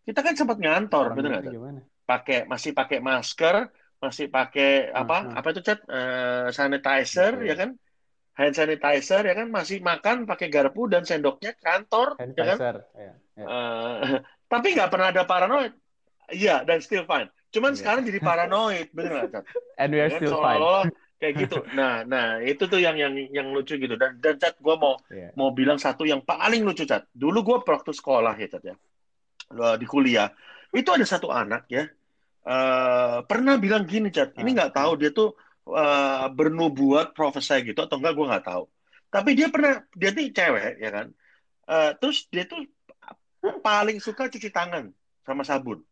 Kita 0.06 0.22
kan 0.22 0.38
sempat 0.38 0.62
ngantor, 0.62 1.18
bener 1.18 1.42
nggak? 1.42 1.52
Pakai, 2.06 2.38
masih 2.46 2.70
pakai 2.70 3.02
masker, 3.02 3.66
masih 3.98 4.30
pakai 4.30 4.94
apa, 4.94 5.18
uh 5.18 5.22
-huh. 5.34 5.38
apa 5.42 5.48
itu, 5.50 5.62
Cat? 5.66 5.82
Uh, 5.90 6.46
sanitizer, 6.54 7.42
Betul. 7.42 7.50
ya 7.50 7.54
kan? 7.58 7.70
Hand 8.38 8.54
sanitizer, 8.54 9.22
ya 9.26 9.34
kan? 9.34 9.50
Masih 9.50 9.82
makan 9.82 10.30
pakai 10.30 10.46
garpu 10.46 10.86
dan 10.86 11.02
sendoknya 11.02 11.58
kantor, 11.58 12.22
ya 12.38 12.54
kan? 12.54 12.58
Ya, 12.94 13.12
ya. 13.34 13.42
Uh, 13.42 14.22
tapi 14.52 14.78
nggak 14.78 14.94
pernah 14.94 15.10
ada 15.10 15.26
paranoid. 15.26 15.74
Iya, 16.30 16.62
dan 16.62 16.78
still 16.78 17.02
fine 17.02 17.34
Cuman 17.54 17.72
yeah. 17.72 17.78
sekarang 17.78 18.02
jadi 18.06 18.18
paranoid, 18.22 18.88
bener 18.90 19.10
nggak, 19.12 19.30
Cat? 19.32 19.44
And 19.80 19.90
we 19.94 20.00
are 20.02 20.10
ya, 20.10 20.18
still 20.18 20.38
fine. 20.38 20.90
kayak 21.16 21.34
gitu. 21.48 21.58
Nah, 21.72 22.04
nah 22.04 22.44
itu 22.44 22.68
tuh 22.68 22.76
yang 22.76 23.00
yang 23.00 23.16
yang 23.32 23.48
lucu 23.54 23.80
gitu. 23.80 23.96
Dan 23.96 24.20
dan 24.20 24.36
Cat, 24.36 24.58
gue 24.60 24.74
mau 24.76 25.00
yeah. 25.08 25.32
mau 25.38 25.54
bilang 25.54 25.80
satu 25.80 26.04
yang 26.04 26.20
paling 26.20 26.66
lucu, 26.66 26.84
Cat. 26.84 27.08
Dulu 27.14 27.40
gue 27.40 27.56
waktu 27.64 27.92
sekolah 27.94 28.34
ya, 28.36 28.48
Cat 28.52 28.62
ya, 28.64 28.76
di 29.80 29.86
kuliah 29.88 30.28
itu 30.74 30.90
ada 30.92 31.06
satu 31.08 31.32
anak 31.32 31.70
ya 31.72 31.88
uh, 32.46 33.18
pernah 33.26 33.58
bilang 33.58 33.84
gini, 33.84 34.08
Cat. 34.14 34.32
Ini 34.38 34.48
nggak 34.54 34.72
tahu 34.74 34.92
dia 34.96 35.10
tuh 35.10 35.34
uh, 35.68 36.30
bernubuat 36.30 37.12
profesi 37.12 37.58
gitu 37.66 37.82
atau 37.82 37.98
enggak, 37.98 38.14
gue 38.14 38.26
nggak 38.30 38.46
tahu. 38.46 38.64
Tapi 39.10 39.30
dia 39.34 39.48
pernah 39.50 39.82
dia 39.92 40.10
tuh 40.14 40.22
cewek 40.30 40.78
ya 40.78 40.90
kan. 40.94 41.06
Uh, 41.66 41.90
terus 41.98 42.30
dia 42.30 42.46
tuh 42.46 42.62
paling 43.62 43.98
suka 43.98 44.30
cuci 44.30 44.50
tangan 44.54 44.90
sama 45.26 45.42
sabun. 45.42 45.82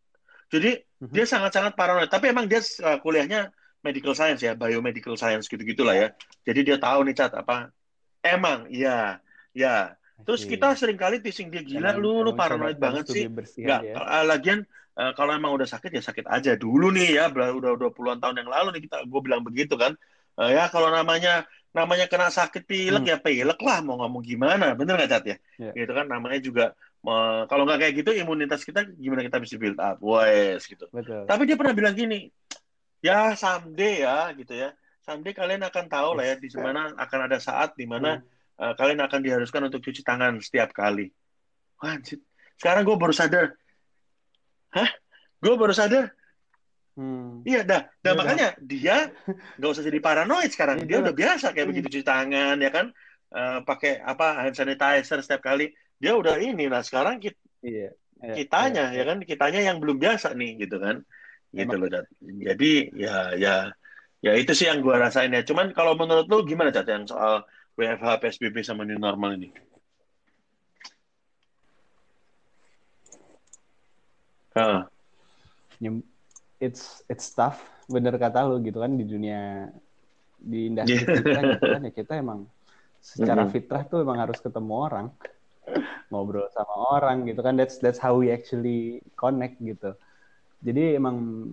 Jadi 0.52 0.80
mm-hmm. 0.80 1.12
dia 1.12 1.24
sangat-sangat 1.24 1.72
paranoid. 1.76 2.10
Tapi 2.10 2.32
emang 2.32 2.48
dia 2.48 2.60
uh, 2.82 2.98
kuliahnya 3.00 3.52
medical 3.84 4.16
science 4.16 4.40
ya, 4.40 4.56
biomedical 4.56 5.14
science 5.14 5.48
gitu-gitulah 5.48 5.92
ya. 5.92 6.08
Jadi 6.44 6.60
dia 6.72 6.76
tahu 6.80 7.04
nih 7.04 7.14
cat 7.16 7.32
apa. 7.36 7.68
Emang, 8.24 8.64
iya, 8.72 9.20
ya. 9.52 9.92
Terus 10.24 10.48
kita 10.48 10.72
sering 10.72 10.96
kali 10.96 11.20
teasing 11.20 11.52
dia 11.52 11.60
gila, 11.60 11.92
emang, 11.92 12.00
lu 12.00 12.12
lu 12.24 12.32
paranoid 12.32 12.80
banget 12.80 13.04
sih. 13.12 13.28
Enggak, 13.28 13.80
ya. 13.84 13.94
uh, 14.00 14.24
lagian 14.24 14.64
uh, 14.96 15.12
kalau 15.12 15.36
emang 15.36 15.52
udah 15.52 15.68
sakit 15.68 15.92
ya 15.92 16.00
sakit 16.00 16.24
aja 16.24 16.56
dulu 16.56 16.88
nih 16.94 17.20
ya. 17.20 17.28
Udah 17.28 17.52
udah 17.52 17.90
puluhan 17.92 18.24
tahun 18.24 18.40
yang 18.40 18.48
lalu 18.48 18.78
nih 18.78 18.82
kita 18.88 19.04
gue 19.04 19.20
bilang 19.20 19.44
begitu 19.44 19.76
kan. 19.76 19.92
Uh, 20.34 20.50
ya 20.50 20.66
kalau 20.72 20.88
namanya 20.88 21.44
namanya 21.74 22.06
kena 22.06 22.30
sakit 22.30 22.70
pilek 22.70 23.02
hmm. 23.02 23.10
ya 23.10 23.18
pilek 23.18 23.58
lah 23.58 23.82
mau 23.82 23.98
ngomong 23.98 24.22
gimana 24.22 24.78
bener 24.78 24.94
nggak 24.94 25.10
cat 25.10 25.24
ya 25.26 25.36
yeah. 25.58 25.74
gitu 25.74 25.90
kan 25.90 26.06
namanya 26.06 26.38
juga 26.38 26.64
kalau 27.04 27.68
nggak 27.68 27.78
kayak 27.84 27.94
gitu 28.00 28.10
imunitas 28.16 28.64
kita 28.64 28.88
gimana 28.96 29.20
kita 29.20 29.36
bisa 29.36 29.60
build 29.60 29.76
up 29.76 30.00
wes 30.00 30.64
gitu 30.64 30.88
Betul. 30.88 31.28
tapi 31.28 31.44
dia 31.44 31.56
pernah 31.60 31.76
bilang 31.76 31.92
gini 31.92 32.32
ya 33.04 33.36
someday 33.36 34.00
ya 34.00 34.32
gitu 34.32 34.56
ya 34.56 34.72
someday 35.04 35.36
kalian 35.36 35.60
akan 35.68 35.84
tahu 35.92 36.16
lah 36.16 36.24
ya 36.32 36.34
di 36.40 36.48
mana 36.56 36.96
akan 36.96 37.20
ada 37.28 37.36
saat 37.36 37.76
di 37.76 37.84
mana 37.84 38.24
hmm. 38.24 38.24
uh, 38.56 38.74
kalian 38.80 39.04
akan 39.04 39.20
diharuskan 39.20 39.68
untuk 39.68 39.84
cuci 39.84 40.00
tangan 40.00 40.40
setiap 40.40 40.72
kali 40.72 41.12
Anjir. 41.84 42.24
sekarang 42.56 42.88
gue 42.88 42.96
baru 42.96 43.12
sadar 43.12 43.52
hah 44.72 44.90
gue 45.44 45.54
baru 45.54 45.76
sadar 45.76 46.08
Hmm. 46.94 47.42
Iya, 47.42 47.66
dah. 47.66 47.90
Nah, 48.06 48.12
ya, 48.14 48.14
makanya 48.14 48.48
dah. 48.54 48.62
dia 48.62 48.96
nggak 49.58 49.66
usah 49.74 49.82
jadi 49.82 49.98
paranoid 49.98 50.46
sekarang. 50.54 50.86
Dia 50.86 51.02
udah 51.02 51.10
biasa 51.10 51.50
kayak 51.50 51.66
hmm. 51.66 51.70
begitu 51.74 51.86
cuci 51.90 52.06
tangan, 52.06 52.54
ya 52.62 52.70
kan? 52.70 52.94
Uh, 53.34 53.66
pakai 53.66 53.98
apa 53.98 54.46
hand 54.46 54.54
sanitizer 54.54 55.18
setiap 55.18 55.42
kali 55.42 55.74
dia 56.04 56.12
udah 56.12 56.36
ini 56.36 56.68
nah 56.68 56.84
sekarang 56.84 57.16
kita 57.16 57.40
iya, 57.64 57.88
iya, 58.20 58.34
kitanya 58.36 58.92
iya, 58.92 59.00
ya 59.00 59.08
kan 59.08 59.18
kitanya 59.24 59.60
yang 59.64 59.80
belum 59.80 59.96
biasa 59.96 60.36
nih 60.36 60.68
gitu 60.68 60.76
kan 60.76 61.00
gitu 61.56 61.74
loh 61.80 61.88
Cat. 61.88 62.04
jadi 62.20 62.72
ya 62.92 63.16
ya 63.40 63.54
ya 64.20 64.32
itu 64.36 64.52
sih 64.52 64.68
yang 64.68 64.84
gua 64.84 65.00
rasain 65.00 65.32
ya 65.32 65.40
cuman 65.40 65.72
kalau 65.72 65.96
menurut 65.96 66.28
lu 66.28 66.44
gimana 66.44 66.68
Cat 66.68 66.84
yang 66.84 67.08
soal 67.08 67.48
WFH 67.80 68.20
PSBB 68.20 68.60
sama 68.60 68.84
new 68.84 69.00
normal 69.00 69.40
ini 69.40 69.48
uh. 74.60 74.84
it's 76.60 77.00
it's 77.08 77.32
tough 77.32 77.64
bener 77.88 78.12
kata 78.20 78.44
lu 78.44 78.60
gitu 78.60 78.84
kan 78.84 78.92
di 78.92 79.08
dunia 79.08 79.72
di 80.36 80.68
industri 80.68 81.00
yeah. 81.00 81.16
kita 81.24 81.40
gitu 81.56 81.64
kan 81.64 81.80
ya 81.80 81.92
kita 81.96 82.12
emang 82.20 82.40
secara 83.04 83.44
mm 83.44 83.48
-hmm. 83.48 83.54
fitrah 83.54 83.82
tuh 83.84 84.00
emang 84.04 84.18
harus 84.20 84.40
ketemu 84.40 84.74
orang 84.74 85.06
ngobrol 86.12 86.46
sama 86.52 86.74
orang 87.00 87.24
gitu 87.28 87.40
kan 87.40 87.56
that's 87.56 87.80
that's 87.80 88.00
how 88.00 88.14
we 88.14 88.28
actually 88.30 89.00
connect 89.16 89.58
gitu 89.60 89.96
jadi 90.64 90.96
emang 90.96 91.48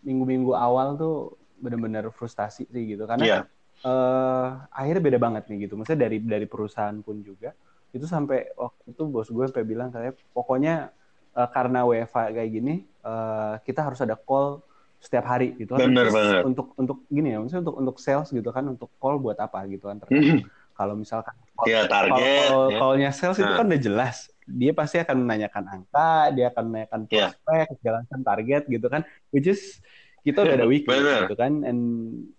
minggu-minggu 0.00 0.56
awal 0.56 0.96
tuh 0.96 1.16
benar-benar 1.60 2.08
frustasi 2.12 2.68
sih 2.68 2.84
gitu 2.96 3.04
karena 3.08 3.24
yeah. 3.24 3.42
Iya. 3.82 3.88
uh, 3.88 4.48
akhirnya 4.72 5.02
beda 5.02 5.18
banget 5.20 5.42
nih 5.48 5.68
gitu 5.68 5.76
maksudnya 5.76 6.08
dari 6.08 6.18
dari 6.20 6.46
perusahaan 6.48 6.96
pun 7.00 7.20
juga 7.20 7.52
itu 7.92 8.04
sampai 8.04 8.52
waktu 8.56 8.92
itu 8.92 9.02
bos 9.08 9.28
gue 9.28 9.44
sampai 9.48 9.64
bilang 9.64 9.88
kayak 9.88 10.20
pokoknya 10.36 10.92
uh, 11.32 11.48
karena 11.48 11.84
WFA 11.88 12.32
kayak 12.32 12.50
gini 12.52 12.74
uh, 13.04 13.56
kita 13.64 13.80
harus 13.84 14.00
ada 14.04 14.16
call 14.16 14.60
setiap 15.00 15.28
hari 15.28 15.56
gitu 15.56 15.76
kan 15.76 15.88
Bener 15.92 16.08
banget. 16.08 16.42
untuk 16.44 16.72
untuk 16.76 17.04
gini 17.08 17.36
ya 17.36 17.38
maksudnya 17.40 17.62
untuk 17.68 17.76
untuk 17.80 17.96
sales 18.00 18.28
gitu 18.32 18.48
kan 18.52 18.64
untuk 18.68 18.90
call 19.00 19.20
buat 19.20 19.36
apa 19.40 19.64
gitu 19.68 19.88
kan 19.88 20.00
terkait 20.00 20.44
Kalau 20.76 20.92
misalkan 20.92 21.32
ya, 21.64 21.88
target, 21.88 22.48
call, 22.52 22.68
ya. 22.68 22.78
callnya 22.78 23.10
sales 23.16 23.38
itu 23.40 23.48
nah. 23.48 23.56
kan 23.56 23.66
udah 23.72 23.82
jelas. 23.82 24.16
Dia 24.46 24.72
pasti 24.76 25.00
akan 25.00 25.16
menanyakan 25.26 25.64
angka, 25.66 26.30
dia 26.36 26.52
akan 26.52 26.64
menanyakan 26.70 27.00
iya. 27.08 27.32
prospek, 27.32 27.66
yeah. 27.72 27.82
jalankan 27.82 28.20
target 28.22 28.62
gitu 28.68 28.86
kan. 28.92 29.02
Which 29.32 29.48
is 29.48 29.80
kita 30.22 30.44
udah 30.44 30.54
ada 30.60 30.68
weekly 30.68 31.00
gitu 31.00 31.36
kan. 31.38 31.64
And 31.64 31.80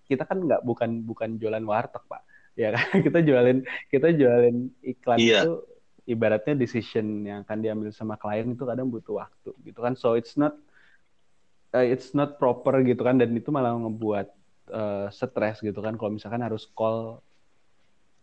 kita 0.06 0.24
kan 0.30 0.46
nggak 0.46 0.62
bukan 0.64 1.04
bukan 1.04 1.42
jualan 1.42 1.64
warteg 1.66 2.04
pak, 2.06 2.22
ya 2.54 2.76
kan? 2.78 2.86
kita 3.06 3.20
jualin 3.26 3.66
kita 3.90 4.14
jualin 4.14 4.70
iklan 4.86 5.18
yeah. 5.18 5.44
itu 5.44 5.66
ibaratnya 6.08 6.56
decision 6.56 7.28
yang 7.28 7.44
akan 7.44 7.60
diambil 7.60 7.92
sama 7.92 8.16
klien 8.16 8.56
itu 8.56 8.64
kadang 8.64 8.88
butuh 8.88 9.20
waktu 9.26 9.52
gitu 9.68 9.80
kan. 9.84 10.00
So 10.00 10.16
it's 10.16 10.40
not 10.40 10.56
uh, 11.76 11.84
it's 11.84 12.16
not 12.16 12.40
proper 12.40 12.80
gitu 12.86 13.04
kan 13.04 13.20
dan 13.20 13.36
itu 13.36 13.52
malah 13.52 13.76
ngebuat 13.76 14.28
uh, 14.72 15.08
stres 15.12 15.60
gitu 15.60 15.80
kan 15.84 16.00
kalau 16.00 16.16
misalkan 16.16 16.44
harus 16.44 16.68
call 16.72 17.20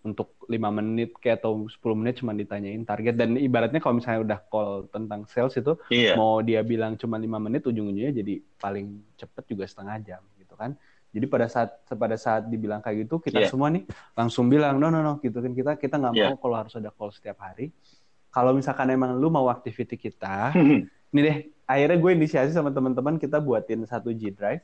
untuk 0.05 0.37
lima 0.53 0.69
menit 0.69 1.17
kayak 1.17 1.41
atau 1.41 1.65
10 1.65 1.81
menit 1.97 2.21
cuma 2.21 2.37
ditanyain 2.37 2.85
target 2.85 3.17
dan 3.17 3.41
ibaratnya 3.41 3.81
kalau 3.81 3.97
misalnya 3.97 4.21
udah 4.21 4.39
call 4.53 4.85
tentang 4.93 5.25
sales 5.25 5.57
itu 5.57 5.81
iya. 5.89 6.13
mau 6.13 6.45
dia 6.45 6.61
bilang 6.61 7.01
cuma 7.01 7.17
lima 7.17 7.41
menit 7.41 7.65
ujung-ujungnya 7.65 8.13
jadi 8.13 8.45
paling 8.61 9.01
cepet 9.17 9.45
juga 9.49 9.65
setengah 9.65 9.97
jam 10.05 10.21
gitu 10.37 10.53
kan 10.61 10.77
jadi 11.09 11.25
pada 11.25 11.47
saat 11.49 11.71
pada 11.89 12.21
saat 12.21 12.45
dibilang 12.53 12.85
kayak 12.85 13.09
gitu 13.09 13.17
kita 13.17 13.47
yeah. 13.47 13.51
semua 13.51 13.73
nih 13.73 13.89
langsung 14.13 14.53
bilang 14.53 14.77
no 14.77 14.93
no 14.93 15.01
no 15.01 15.17
gitu 15.25 15.41
kan 15.41 15.57
kita 15.57 15.73
kita 15.81 15.97
nggak 15.97 16.15
yeah. 16.21 16.29
mau 16.29 16.37
kalau 16.37 16.57
harus 16.61 16.77
ada 16.77 16.93
call 16.93 17.09
setiap 17.09 17.41
hari 17.41 17.73
kalau 18.29 18.53
misalkan 18.53 18.93
emang 18.93 19.17
lu 19.17 19.33
mau 19.33 19.49
activity 19.49 19.97
kita 19.97 20.53
ini 21.17 21.21
deh 21.25 21.37
akhirnya 21.65 21.97
gue 21.97 22.11
inisiasi 22.13 22.53
sama 22.53 22.69
teman-teman 22.69 23.17
kita 23.17 23.41
buatin 23.41 23.89
satu 23.89 24.13
G 24.13 24.29
Drive 24.37 24.61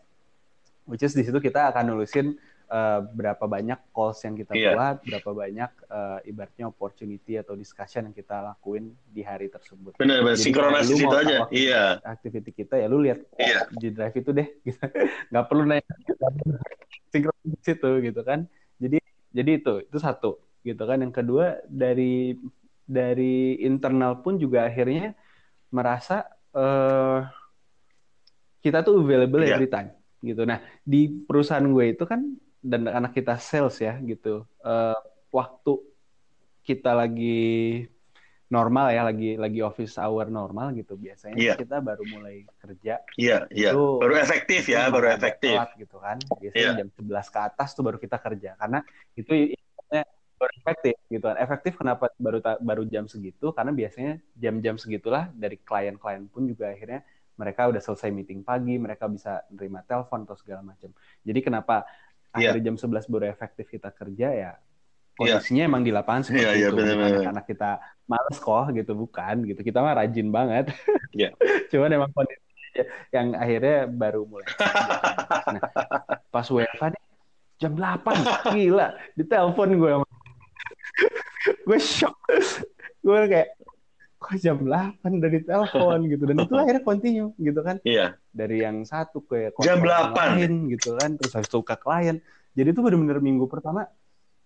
which 0.84 1.00
is 1.00 1.16
di 1.16 1.24
situ 1.24 1.38
kita 1.40 1.72
akan 1.72 1.96
nulisin 1.96 2.36
uh, 2.70 3.00
berapa 3.12 3.44
banyak 3.44 3.76
calls 3.90 4.22
yang 4.22 4.38
kita 4.38 4.54
yeah. 4.54 4.72
buat, 4.72 4.96
berapa 5.02 5.30
banyak 5.34 5.70
uh, 5.90 6.18
ibaratnya 6.24 6.70
opportunity 6.70 7.36
atau 7.36 7.58
discussion 7.58 8.08
yang 8.08 8.14
kita 8.14 8.40
lakuin 8.40 8.94
di 9.10 9.26
hari 9.26 9.50
tersebut. 9.50 9.98
Benar, 9.98 10.22
benar. 10.22 10.38
Sinkronis 10.38 10.88
itu 10.88 11.10
aja. 11.10 11.50
Iya. 11.50 11.82
Activity 12.06 12.50
kita 12.54 12.78
ya 12.78 12.86
lu 12.86 13.02
lihat 13.02 13.20
yeah. 13.36 13.66
di 13.74 13.90
drive 13.90 14.16
itu 14.16 14.30
deh, 14.30 14.48
gitu. 14.66 14.80
nggak 15.34 15.44
perlu 15.50 15.66
nanya 15.66 15.84
sinkronis 17.10 17.66
itu 17.66 17.90
gitu 18.06 18.20
kan. 18.22 18.46
Jadi 18.78 18.98
jadi 19.34 19.50
itu 19.58 19.74
itu 19.84 19.98
satu 19.98 20.38
gitu 20.62 20.82
kan. 20.86 21.02
Yang 21.02 21.14
kedua 21.20 21.58
dari 21.66 22.38
dari 22.86 23.60
internal 23.62 24.22
pun 24.22 24.38
juga 24.38 24.66
akhirnya 24.66 25.14
merasa 25.70 26.26
uh, 26.54 27.22
kita 28.60 28.82
tuh 28.82 29.02
available 29.02 29.42
yeah. 29.42 29.58
every 29.58 29.70
time 29.70 29.90
gitu. 30.20 30.44
Nah 30.44 30.60
di 30.84 31.08
perusahaan 31.08 31.64
gue 31.64 31.96
itu 31.96 32.04
kan 32.04 32.20
dan 32.60 32.88
anak 32.88 33.16
kita 33.16 33.40
sales 33.40 33.80
ya 33.80 33.96
gitu. 34.04 34.44
Uh, 34.60 34.96
waktu 35.32 35.80
kita 36.64 36.92
lagi 36.92 37.84
normal 38.50 38.90
ya 38.90 39.06
lagi 39.06 39.38
lagi 39.38 39.62
office 39.62 39.94
hour 39.94 40.26
normal 40.26 40.74
gitu 40.74 40.98
biasanya 40.98 41.38
yeah. 41.38 41.54
kita 41.54 41.78
baru 41.78 42.02
mulai 42.10 42.42
kerja 42.58 42.98
iya 43.14 43.46
yeah, 43.46 43.54
iya 43.54 43.70
yeah. 43.70 43.98
baru 44.02 44.14
efektif 44.18 44.66
ya 44.66 44.90
baru 44.90 45.06
efektif 45.14 45.54
telat, 45.54 45.70
gitu 45.78 45.96
kan 46.02 46.18
biasanya 46.42 46.66
yeah. 46.74 46.78
jam 46.82 46.88
11 46.98 47.30
ke 47.30 47.38
atas 47.46 47.68
tuh 47.78 47.86
baru 47.86 47.98
kita 48.02 48.18
kerja 48.18 48.58
karena 48.58 48.82
itu 49.14 49.54
baru 50.40 50.52
efektif 50.66 50.96
gitu 51.06 51.24
kan 51.30 51.38
efektif 51.38 51.72
kenapa 51.78 52.10
baru 52.18 52.42
baru 52.58 52.82
jam 52.90 53.06
segitu 53.06 53.54
karena 53.54 53.70
biasanya 53.70 54.18
jam-jam 54.34 54.74
segitulah 54.80 55.30
dari 55.30 55.60
klien-klien 55.62 56.26
pun 56.26 56.50
juga 56.50 56.74
akhirnya 56.74 57.06
mereka 57.40 57.72
udah 57.72 57.80
selesai 57.80 58.12
meeting 58.12 58.44
pagi, 58.44 58.76
mereka 58.76 59.08
bisa 59.08 59.40
nerima 59.48 59.80
telepon 59.80 60.28
atau 60.28 60.36
segala 60.36 60.60
macam. 60.60 60.92
Jadi 61.24 61.40
kenapa 61.40 61.88
yeah. 62.38 62.54
akhir 62.54 62.62
jam 62.62 62.76
11 62.78 63.10
baru 63.10 63.24
efektif 63.26 63.66
kita 63.70 63.90
kerja 63.90 64.28
ya 64.30 64.34
iya. 64.34 64.52
kondisinya 65.18 65.64
yeah. 65.66 65.70
emang 65.70 65.82
di 65.82 65.92
lapangan 65.92 66.22
seperti 66.24 66.46
yeah, 66.46 66.54
yeah, 66.56 66.70
itu. 66.72 66.80
Anak-anak 66.80 67.44
kita 67.44 67.70
males 68.10 68.38
kok 68.42 68.66
gitu 68.74 68.92
bukan 68.98 69.36
gitu. 69.46 69.60
Kita 69.62 69.78
mah 69.84 69.94
rajin 69.94 70.28
banget. 70.34 70.74
Yeah. 71.14 71.30
Cuman 71.70 71.94
emang 71.94 72.10
kondisi 72.10 72.50
yang 73.14 73.36
akhirnya 73.36 73.86
baru 73.86 74.24
mulai. 74.26 74.48
nah, 75.54 75.62
pas 76.32 76.46
WFA 76.48 76.94
nih 76.94 77.02
jam 77.60 77.76
8 77.76 78.56
gila 78.56 78.96
di 79.12 79.24
telepon 79.28 79.76
gue 79.76 79.90
gue 81.68 81.78
shock 81.80 82.16
gue 83.04 83.18
kayak 83.28 83.52
kok 84.20 84.36
jam 84.36 84.60
8 84.60 85.00
dari 85.16 85.40
telepon 85.40 86.04
gitu. 86.04 86.28
Dan 86.28 86.44
itu 86.44 86.52
akhirnya 86.52 86.84
continue 86.84 87.32
gitu 87.40 87.60
kan. 87.64 87.80
Iya. 87.80 88.20
Dari 88.28 88.60
yang 88.60 88.84
satu 88.84 89.24
ke 89.24 89.48
jam 89.64 89.80
8 89.80 90.12
lain 90.12 90.68
gitu 90.76 90.92
kan. 91.00 91.16
Terus 91.16 91.32
habis 91.32 91.48
itu 91.48 91.64
ke 91.64 91.76
klien. 91.80 92.20
Jadi 92.52 92.68
itu 92.68 92.80
benar-benar 92.84 93.18
minggu 93.24 93.48
pertama 93.48 93.88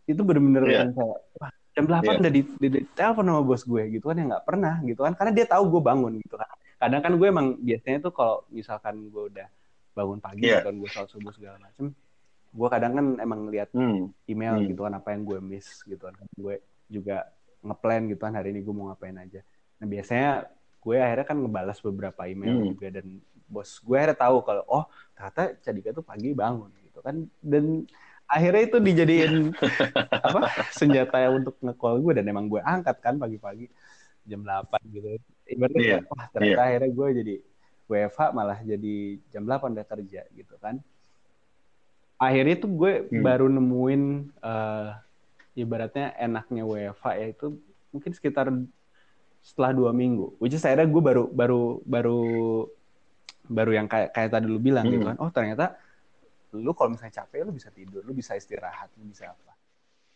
itu 0.06 0.20
benar-benar 0.22 0.62
yeah. 0.68 0.86
yang 0.86 0.94
wah 0.94 1.50
jam 1.74 1.84
8 1.90 2.06
yeah. 2.06 2.20
udah 2.22 2.32
di, 2.32 2.40
di, 2.62 2.68
di 2.70 2.80
telepon 2.94 3.26
sama 3.26 3.42
bos 3.42 3.62
gue 3.66 3.82
gitu 3.98 4.06
kan. 4.14 4.16
Yang 4.22 4.28
nggak 4.30 4.46
pernah 4.46 4.74
gitu 4.86 5.00
kan. 5.02 5.12
Karena 5.18 5.32
dia 5.34 5.46
tahu 5.50 5.62
gue 5.66 5.82
bangun 5.82 6.12
gitu 6.22 6.34
kan. 6.38 6.48
Kadang 6.78 7.00
kan 7.02 7.12
gue 7.18 7.26
emang 7.26 7.46
biasanya 7.58 7.98
tuh 7.98 8.12
kalau 8.14 8.46
misalkan 8.54 9.10
gue 9.10 9.24
udah 9.34 9.48
bangun 9.98 10.22
pagi 10.22 10.46
yeah. 10.46 10.62
gitu 10.62 10.70
kan 10.70 10.74
gue 10.78 10.90
sholat 10.90 11.10
subuh 11.10 11.30
segala 11.30 11.54
macem 11.62 11.94
gue 12.54 12.68
kadang 12.70 12.92
kan 12.94 13.06
emang 13.18 13.50
lihat 13.50 13.70
hmm. 13.74 14.10
email 14.30 14.58
hmm. 14.58 14.70
gitu 14.70 14.86
kan 14.86 14.94
apa 14.94 15.10
yang 15.10 15.26
gue 15.26 15.38
miss 15.42 15.82
gitu 15.82 16.06
kan. 16.06 16.14
Gue 16.38 16.62
juga 16.86 17.26
ngeplan 17.66 18.06
gitu 18.14 18.22
kan 18.22 18.38
hari 18.38 18.54
ini 18.54 18.62
gue 18.62 18.70
mau 18.70 18.94
ngapain 18.94 19.18
aja 19.18 19.42
Nah 19.84 19.92
biasanya 19.92 20.48
gue 20.80 20.96
akhirnya 20.96 21.26
kan 21.28 21.36
ngebalas 21.44 21.78
beberapa 21.84 22.24
email 22.24 22.56
hmm. 22.56 22.66
juga 22.72 22.88
dan 22.88 23.20
bos 23.44 23.76
gue 23.84 23.96
akhirnya 24.00 24.16
tahu 24.16 24.40
kalau 24.40 24.64
oh 24.64 24.84
ternyata 25.12 25.60
Cadika 25.60 25.92
tuh 25.92 26.00
pagi 26.00 26.32
bangun 26.32 26.72
gitu 26.88 27.04
kan 27.04 27.28
dan 27.44 27.84
akhirnya 28.24 28.62
itu 28.64 28.76
dijadiin 28.80 29.52
apa 30.32 30.40
senjata 30.72 31.28
untuk 31.28 31.60
ngecall 31.60 32.00
gue 32.00 32.12
dan 32.16 32.24
emang 32.24 32.48
gue 32.48 32.64
angkat 32.64 32.96
kan 33.04 33.20
pagi-pagi 33.20 33.68
jam 34.24 34.40
8 34.40 34.72
gitu. 34.88 35.20
Ibaratnya 35.44 36.00
yeah. 36.00 36.00
wah 36.08 36.24
ternyata 36.32 36.56
yeah. 36.64 36.68
akhirnya 36.72 36.90
gue 36.96 37.08
jadi 37.20 37.34
WFH 37.84 38.20
malah 38.32 38.58
jadi 38.64 38.96
jam 39.28 39.44
8 39.44 39.76
udah 39.76 39.84
kerja 39.84 40.24
gitu 40.32 40.54
kan. 40.56 40.80
Akhirnya 42.16 42.56
tuh 42.56 42.72
gue 42.72 42.92
hmm. 43.12 43.20
baru 43.20 43.52
nemuin 43.52 44.02
uh, 44.40 44.96
ibaratnya 45.52 46.16
enaknya 46.16 46.64
WFH 46.64 47.04
ya 47.20 47.26
itu 47.28 47.60
mungkin 47.92 48.12
sekitar 48.16 48.48
setelah 49.44 49.76
dua 49.76 49.92
minggu. 49.92 50.40
Which 50.40 50.56
is 50.56 50.64
akhirnya 50.64 50.88
gue 50.88 51.02
baru 51.04 51.28
baru 51.28 51.84
baru 51.84 52.20
baru 53.44 53.70
yang 53.76 53.86
kayak 53.92 54.16
kayak 54.16 54.32
tadi 54.32 54.48
lu 54.48 54.56
bilang 54.56 54.88
gitu 54.88 54.96
hmm. 54.96 55.04
gitu 55.04 55.08
kan. 55.12 55.16
Oh 55.20 55.28
ternyata 55.28 55.76
lu 56.56 56.72
kalau 56.72 56.96
misalnya 56.96 57.20
capek 57.20 57.44
lu 57.44 57.52
bisa 57.52 57.68
tidur, 57.68 58.00
lu 58.00 58.16
bisa 58.16 58.32
istirahat, 58.32 58.88
lu 58.96 59.04
bisa 59.04 59.36
apa. 59.36 59.52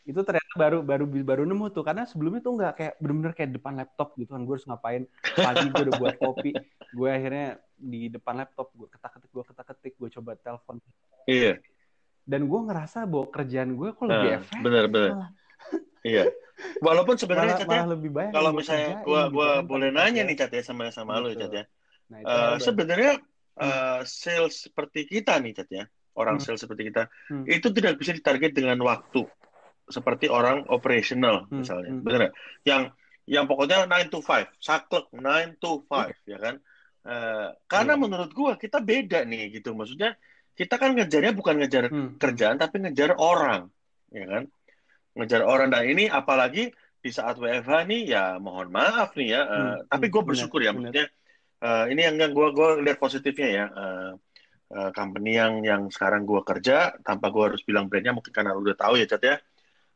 Itu 0.09 0.25
ternyata 0.25 0.49
baru 0.57 0.81
baru 0.81 1.05
baru 1.05 1.43
nemu 1.45 1.69
tuh 1.77 1.85
karena 1.85 2.09
sebelumnya 2.09 2.41
tuh 2.41 2.57
nggak 2.57 2.73
kayak 2.81 2.95
bener-bener 2.97 3.33
kayak 3.37 3.51
depan 3.53 3.77
laptop 3.77 4.17
gitu 4.17 4.33
kan. 4.33 4.43
Gue 4.49 4.55
harus 4.57 4.65
ngapain 4.65 5.05
pagi 5.37 5.67
gue 5.69 5.83
udah 5.85 5.95
buat 6.01 6.17
kopi, 6.17 6.51
gue 6.97 7.09
akhirnya 7.13 7.61
di 7.77 8.09
depan 8.09 8.41
laptop 8.41 8.73
gue 8.73 8.89
ketak-ketik 8.89 9.29
gue 9.29 9.45
ketak-ketik 9.45 9.95
gue 10.01 10.09
coba 10.17 10.31
telepon. 10.41 10.81
Iya. 11.29 11.61
Dan 12.25 12.49
gue 12.49 12.61
ngerasa 12.65 13.05
bahwa 13.05 13.29
kerjaan 13.29 13.77
gue 13.77 13.89
kok 13.93 14.07
lebih 14.09 14.31
nah, 14.33 14.39
efektif. 14.41 14.65
Bener 14.65 14.85
bener. 14.89 15.13
Iya. 16.01 16.25
Walaupun 16.83 17.15
sebenarnya 17.15 17.63
malah, 17.63 17.71
malah 17.71 17.89
lebih 17.95 18.11
banyak 18.11 18.33
kalau 18.35 18.51
misalnya 18.51 19.03
gua 19.07 19.31
gua 19.31 19.63
gitu, 19.63 19.69
boleh 19.71 19.89
nanya 19.95 20.23
nih 20.27 20.37
Cat 20.37 20.51
ya 20.51 20.63
sama 20.67 20.91
sama 20.91 21.23
lo 21.23 21.31
Cat 21.35 21.53
ya. 21.55 21.65
Nah, 22.11 22.21
uh, 22.25 22.57
sebenarnya 22.59 23.23
uh, 23.59 24.01
sales 24.03 24.67
seperti 24.67 25.07
kita 25.07 25.39
nih 25.39 25.53
Cat 25.55 25.71
ya. 25.71 25.85
Orang 26.19 26.43
hmm. 26.43 26.45
sales 26.45 26.61
seperti 26.63 26.91
kita 26.91 27.07
hmm. 27.31 27.47
itu 27.47 27.71
tidak 27.71 27.95
bisa 27.95 28.11
ditarget 28.11 28.51
dengan 28.51 28.79
waktu 28.83 29.23
seperti 29.87 30.27
orang 30.27 30.67
operational 30.67 31.47
hmm. 31.47 31.63
misalnya. 31.63 31.93
Hmm. 31.95 32.03
Benar 32.03 32.21
Yang 32.67 32.83
yang 33.29 33.45
pokoknya 33.45 33.85
9 33.85 34.09
to 34.09 34.25
5, 34.25 34.57
saklek 34.57 35.07
9 35.13 35.61
to 35.63 35.85
5 35.85 35.87
hmm. 35.87 36.13
ya 36.27 36.39
kan. 36.43 36.55
Uh, 37.09 37.49
karena 37.71 37.95
hmm. 37.95 38.03
menurut 38.03 38.31
gua 38.35 38.59
kita 38.59 38.83
beda 38.83 39.23
nih 39.23 39.55
gitu. 39.55 39.79
Maksudnya 39.79 40.19
kita 40.59 40.75
kan 40.75 40.91
ngejarnya 40.99 41.33
bukan 41.39 41.55
ngejar 41.63 41.87
hmm. 41.87 42.19
kerjaan 42.19 42.59
tapi 42.59 42.83
ngejar 42.83 43.15
orang, 43.15 43.71
ya 44.11 44.27
kan? 44.27 44.45
Ngejar 45.19 45.43
orang. 45.43 45.75
Dan 45.75 45.91
ini 45.91 46.07
apalagi 46.07 46.71
di 46.99 47.11
saat 47.11 47.39
WFH 47.39 47.87
nih 47.87 48.03
ya 48.11 48.25
mohon 48.43 48.75
maaf 48.75 49.15
nih 49.15 49.39
ya 49.39 49.43
hmm, 49.47 49.55
uh, 49.55 49.77
tapi 49.87 50.11
gue 50.11 50.23
bersyukur 50.23 50.59
ya 50.59 50.75
maksudnya 50.75 51.07
uh, 51.63 51.87
ini 51.87 52.11
yang 52.11 52.19
yang 52.19 52.33
gue 52.35 52.49
gue 52.51 52.83
lihat 52.83 52.99
positifnya 52.99 53.49
ya 53.49 53.65
uh, 53.71 54.13
uh, 54.75 54.91
company 54.93 55.39
yang 55.39 55.63
yang 55.65 55.83
sekarang 55.89 56.27
gue 56.27 56.41
kerja 56.45 56.99
tanpa 57.07 57.31
gue 57.33 57.55
harus 57.55 57.63
bilang 57.65 57.89
brandnya 57.89 58.13
mungkin 58.15 58.33
karena 58.35 58.53
udah 58.55 58.75
tahu 58.77 59.01
ya 59.01 59.07
Cat 59.09 59.23
ya. 59.23 59.37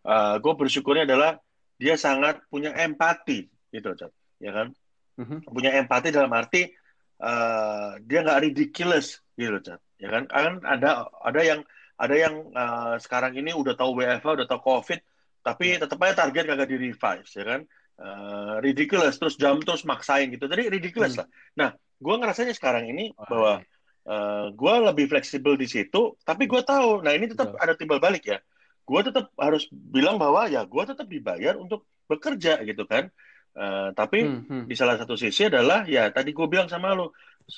Uh, 0.03 0.39
gue 0.43 0.53
bersyukurnya 0.59 1.07
adalah 1.07 1.39
dia 1.79 1.95
sangat 1.95 2.43
punya 2.51 2.75
empati 2.75 3.47
gitu 3.71 3.95
Cat 3.99 4.13
ya 4.43 4.53
kan? 4.53 4.69
Mm-hmm. 5.13 5.45
punya 5.53 5.77
empati 5.77 6.09
dalam 6.09 6.33
arti 6.33 6.73
uh, 7.21 8.01
dia 8.01 8.25
nggak 8.25 8.41
ridiculous 8.49 9.21
gitu 9.37 9.59
Cat 9.61 9.81
ya 9.99 10.09
kan? 10.11 10.27
Kan 10.31 10.63
ada 10.65 11.07
ada 11.23 11.41
yang 11.43 11.61
ada 11.99 12.15
yang 12.15 12.35
uh, 12.57 12.97
sekarang 12.99 13.37
ini 13.39 13.55
udah 13.55 13.79
tahu 13.79 13.99
WFH 13.99 14.27
udah 14.43 14.47
tahu 14.49 14.61
COVID 14.63 15.12
tapi 15.43 15.77
tetap 15.77 15.99
aja 16.01 16.27
target 16.27 16.45
kagak 16.47 16.69
di 16.71 16.77
revise 16.79 17.33
ya 17.35 17.45
kan 17.45 17.61
uh, 17.99 18.57
ridiculous 18.63 19.19
terus 19.19 19.35
jam 19.37 19.59
terus 19.61 19.83
maksain 19.83 20.31
gitu 20.31 20.47
jadi 20.47 20.71
ridiculous 20.71 21.19
hmm. 21.19 21.21
lah 21.23 21.29
nah 21.59 21.71
gue 22.03 22.15
ngerasanya 22.19 22.55
sekarang 22.55 22.91
ini 22.91 23.15
bahwa 23.15 23.63
uh, 23.63 23.63
eh, 24.11 24.47
gue 24.51 24.75
lebih 24.91 25.07
fleksibel 25.07 25.55
di 25.55 25.71
situ 25.71 26.19
tapi 26.27 26.51
gue 26.51 26.63
tahu 26.67 27.03
nah 27.07 27.15
ini 27.15 27.31
tetap 27.31 27.55
Betul. 27.55 27.63
ada 27.63 27.73
timbal 27.79 28.03
balik 28.03 28.27
ya 28.27 28.39
gue 28.83 29.01
tetap 29.07 29.31
harus 29.39 29.71
bilang 29.71 30.19
bahwa 30.19 30.51
ya 30.51 30.67
gue 30.67 30.83
tetap 30.83 31.07
dibayar 31.07 31.55
untuk 31.55 31.87
bekerja 32.11 32.59
gitu 32.67 32.83
kan 32.91 33.07
uh, 33.55 33.95
tapi 33.95 34.27
hmm, 34.27 34.43
hmm. 34.51 34.65
di 34.67 34.75
salah 34.75 34.99
satu 34.99 35.15
sisi 35.15 35.47
adalah 35.47 35.87
ya 35.87 36.11
tadi 36.11 36.35
gue 36.35 36.47
bilang 36.51 36.67
sama 36.67 36.95
lo 36.97 37.15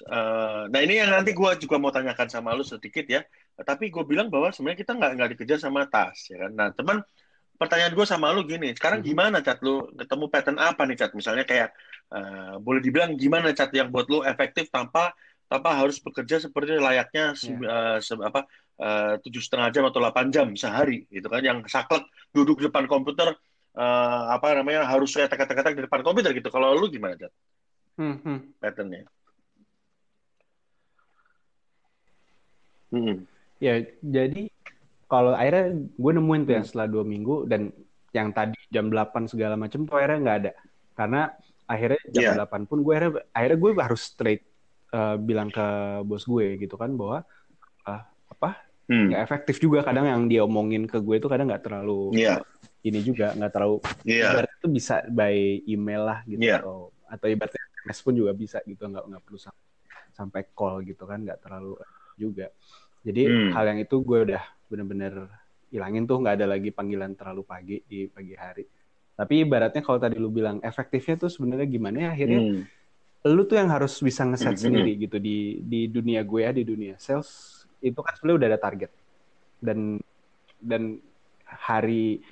Uh, 0.09 0.65
nah 0.73 0.81
ini 0.81 0.97
yang 0.97 1.12
nanti 1.12 1.36
gue 1.36 1.51
juga 1.61 1.77
mau 1.77 1.93
tanyakan 1.93 2.28
sama 2.32 2.56
lu 2.56 2.65
sedikit 2.65 3.05
ya. 3.05 3.20
Tapi 3.55 3.93
gue 3.93 4.05
bilang 4.09 4.32
bahwa 4.32 4.51
sebenarnya 4.51 4.81
kita 4.81 4.93
nggak 4.97 5.12
nggak 5.20 5.31
dikejar 5.36 5.59
sama 5.61 5.86
tas 5.86 6.19
ya 6.32 6.48
kan. 6.48 6.52
Nah 6.56 6.69
teman 6.73 7.05
pertanyaan 7.55 7.94
gue 7.94 8.06
sama 8.06 8.35
lu 8.35 8.43
gini, 8.44 8.74
sekarang 8.74 9.01
hmm. 9.01 9.09
gimana 9.09 9.39
cat 9.40 9.62
lu 9.62 9.89
ketemu 9.94 10.24
pattern 10.31 10.59
apa 10.59 10.82
nih 10.85 10.97
cat? 10.98 11.12
Misalnya 11.14 11.44
kayak 11.47 11.70
uh, 12.10 12.59
boleh 12.59 12.82
dibilang 12.82 13.14
gimana 13.14 13.55
cat 13.55 13.70
yang 13.72 13.89
buat 13.94 14.10
lu 14.10 14.26
efektif 14.26 14.68
tanpa 14.68 15.14
tanpa 15.44 15.76
harus 15.76 16.01
bekerja 16.01 16.40
seperti 16.40 16.81
layaknya 16.81 17.36
yeah. 17.36 17.68
uh, 17.68 17.98
se 18.01 18.16
apa 18.16 18.48
eh, 18.81 19.14
tujuh 19.22 19.39
setengah 19.44 19.70
jam 19.70 19.85
atau 19.86 20.02
delapan 20.02 20.26
jam 20.32 20.48
sehari 20.56 21.06
gitu 21.12 21.28
kan? 21.31 21.44
Yang 21.44 21.70
saklek 21.70 22.09
duduk 22.35 22.59
di 22.59 22.66
depan 22.66 22.90
komputer 22.90 23.31
uh, 23.76 24.22
apa 24.35 24.56
namanya 24.59 24.89
harus 24.89 25.14
saya 25.14 25.31
kata-kata 25.31 25.76
di 25.76 25.86
depan 25.86 26.01
komputer 26.02 26.35
gitu. 26.35 26.48
Kalau 26.51 26.74
lu 26.74 26.90
gimana 26.90 27.14
cat? 27.14 27.31
Hmm, 27.94 28.18
hmm. 28.18 28.39
Patternnya? 28.59 29.06
Hmm. 32.90 33.26
Ya 33.62 33.82
jadi 34.02 34.53
kalau 35.15 35.31
akhirnya 35.31 35.78
gue 35.78 36.12
nemuin 36.19 36.43
tuh 36.43 36.53
yang 36.59 36.65
hmm. 36.66 36.70
setelah 36.74 36.86
dua 36.91 37.05
minggu 37.07 37.47
dan 37.47 37.70
yang 38.11 38.35
tadi 38.35 38.59
jam 38.70 38.91
8 38.91 39.31
segala 39.31 39.55
macam 39.55 39.86
tuh 39.86 39.95
akhirnya 39.95 40.19
nggak 40.23 40.39
ada 40.43 40.53
karena 40.95 41.20
akhirnya 41.70 42.03
jam 42.11 42.23
yeah. 42.35 42.47
8 42.47 42.66
pun 42.66 42.78
gue 42.82 42.93
akhirnya 42.95 43.23
akhirnya 43.31 43.59
gue 43.59 43.70
harus 43.78 44.03
straight 44.03 44.43
uh, 44.91 45.15
bilang 45.19 45.51
ke 45.55 45.66
bos 46.03 46.27
gue 46.27 46.59
gitu 46.59 46.74
kan 46.74 46.91
bahwa 46.99 47.23
uh, 47.86 48.03
apa 48.31 48.51
hmm. 48.91 49.15
nggak 49.15 49.23
efektif 49.23 49.57
juga 49.62 49.86
kadang 49.86 50.07
yang 50.07 50.23
dia 50.27 50.43
omongin 50.43 50.86
ke 50.91 50.99
gue 50.99 51.19
itu 51.19 51.31
kadang 51.31 51.47
nggak 51.47 51.62
terlalu 51.62 52.11
yeah. 52.15 52.39
ini 52.82 53.03
juga 53.03 53.35
nggak 53.39 53.53
terlalu 53.55 53.78
yeah. 54.03 54.43
itu 54.43 54.66
bisa 54.70 55.07
by 55.11 55.62
email 55.66 56.03
lah 56.11 56.19
gitu 56.27 56.43
yeah. 56.43 56.59
atau 56.59 56.91
atau 57.07 57.27
ibaratnya 57.31 57.62
SMS 57.82 57.99
pun 58.03 58.15
juga 58.19 58.32
bisa 58.35 58.59
gitu 58.66 58.82
nggak 58.82 59.05
nggak 59.07 59.23
perlu 59.23 59.39
sampai 60.15 60.43
call 60.55 60.82
gitu 60.82 61.07
kan 61.07 61.23
nggak 61.23 61.39
terlalu 61.43 61.78
juga 62.15 62.51
jadi 63.05 63.28
hmm. 63.28 63.51
hal 63.53 63.65
yang 63.74 63.78
itu 63.82 63.97
gue 64.01 64.19
udah 64.32 64.43
bener-bener 64.74 65.30
hilangin 65.70 66.05
tuh 66.10 66.18
nggak 66.18 66.34
ada 66.42 66.46
lagi 66.51 66.74
panggilan 66.74 67.14
terlalu 67.14 67.42
pagi 67.46 67.78
di 67.86 68.10
pagi 68.10 68.34
hari 68.34 68.66
tapi 69.14 69.46
ibaratnya 69.46 69.82
kalau 69.82 70.02
tadi 70.02 70.18
lu 70.18 70.30
bilang 70.34 70.59
efektifnya 70.59 71.26
tuh 71.26 71.30
sebenarnya 71.30 71.70
gimana 71.70 71.96
ya 72.02 72.09
akhirnya 72.10 72.40
hmm. 72.42 72.62
lu 73.30 73.42
tuh 73.46 73.62
yang 73.62 73.70
harus 73.70 73.94
bisa 74.02 74.26
ngeset 74.26 74.59
hmm. 74.59 74.62
sendiri 74.66 74.92
gitu 74.98 75.16
di 75.22 75.62
di 75.62 75.86
dunia 75.86 76.26
gue 76.26 76.42
ya 76.42 76.51
di 76.51 76.66
dunia 76.66 76.98
sales 76.98 77.62
itu 77.78 77.98
kan 78.02 78.18
sebenarnya 78.18 78.38
udah 78.42 78.48
ada 78.51 78.60
target 78.60 78.90
dan 79.62 80.02
dan 80.59 80.98
hari 81.46 82.22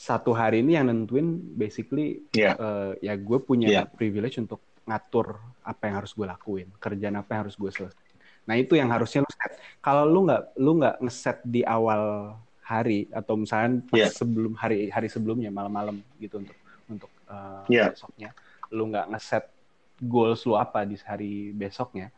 satu 0.00 0.32
hari 0.32 0.64
ini 0.64 0.78
yang 0.78 0.88
nentuin 0.88 1.36
basically 1.58 2.24
yeah. 2.32 2.56
uh, 2.56 2.94
ya 3.04 3.18
gue 3.18 3.38
punya 3.42 3.68
yeah. 3.68 3.84
privilege 3.84 4.38
untuk 4.38 4.62
ngatur 4.86 5.36
apa 5.66 5.82
yang 5.86 5.96
harus 6.00 6.12
gue 6.16 6.26
lakuin 6.26 6.68
kerjaan 6.80 7.20
apa 7.20 7.30
yang 7.36 7.40
harus 7.46 7.56
gue 7.58 7.70
selesai 7.70 8.09
nah 8.48 8.54
itu 8.56 8.74
yang 8.76 8.90
harusnya 8.90 9.22
lu 9.22 9.32
set 9.32 9.52
kalau 9.80 10.04
lu 10.08 10.26
nggak 10.28 10.42
lu 10.60 10.70
nggak 10.80 10.96
ngeset 11.04 11.38
di 11.46 11.60
awal 11.64 12.34
hari 12.60 13.10
atau 13.10 13.34
misalnya 13.34 13.82
pas 13.90 13.98
yeah. 13.98 14.10
sebelum 14.12 14.52
hari 14.54 14.86
hari 14.94 15.10
sebelumnya 15.10 15.50
malam-malam 15.50 15.98
gitu 16.22 16.38
untuk 16.38 16.58
untuk 16.86 17.10
uh, 17.26 17.66
yeah. 17.66 17.90
besoknya 17.90 18.30
lu 18.70 18.86
nggak 18.94 19.10
ngeset 19.10 19.44
goals 19.98 20.46
lu 20.46 20.54
apa 20.54 20.86
di 20.86 20.94
hari 21.02 21.50
besoknya 21.50 22.14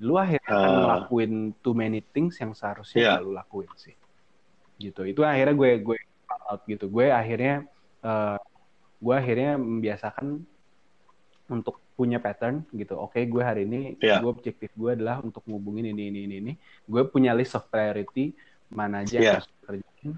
lu 0.00 0.16
akhirnya 0.16 0.48
uh, 0.48 0.56
akan 0.56 0.70
ngelakuin 0.80 1.32
too 1.60 1.76
many 1.76 2.00
things 2.00 2.40
yang 2.40 2.56
seharusnya 2.56 2.98
yeah. 3.04 3.20
lu 3.20 3.36
lakuin 3.36 3.68
sih 3.76 3.92
gitu 4.80 5.04
itu 5.04 5.20
akhirnya 5.22 5.54
gue 5.54 5.70
gue 5.84 5.98
out 6.48 6.62
gitu 6.64 6.88
gue 6.88 7.12
akhirnya 7.12 7.68
uh, 8.00 8.40
gue 9.02 9.14
akhirnya 9.14 9.60
membiasakan 9.60 10.40
untuk 11.52 11.81
punya 12.02 12.18
pattern 12.18 12.66
gitu 12.74 12.98
oke 12.98 13.14
okay, 13.14 13.30
gue 13.30 13.42
hari 13.42 13.62
ini 13.62 13.94
yeah. 14.02 14.18
gue 14.18 14.30
objektif 14.30 14.74
gue 14.74 14.90
adalah 14.98 15.22
untuk 15.22 15.46
ngubungin 15.46 15.94
ini 15.94 16.10
ini 16.10 16.20
ini 16.26 16.36
ini 16.42 16.52
gue 16.90 17.02
punya 17.06 17.30
list 17.30 17.54
of 17.54 17.70
priority 17.70 18.34
mana 18.74 19.06
aja 19.06 19.14
yeah. 19.14 19.22
yang 19.22 19.34
harus 19.38 19.50
kerjain 19.62 20.10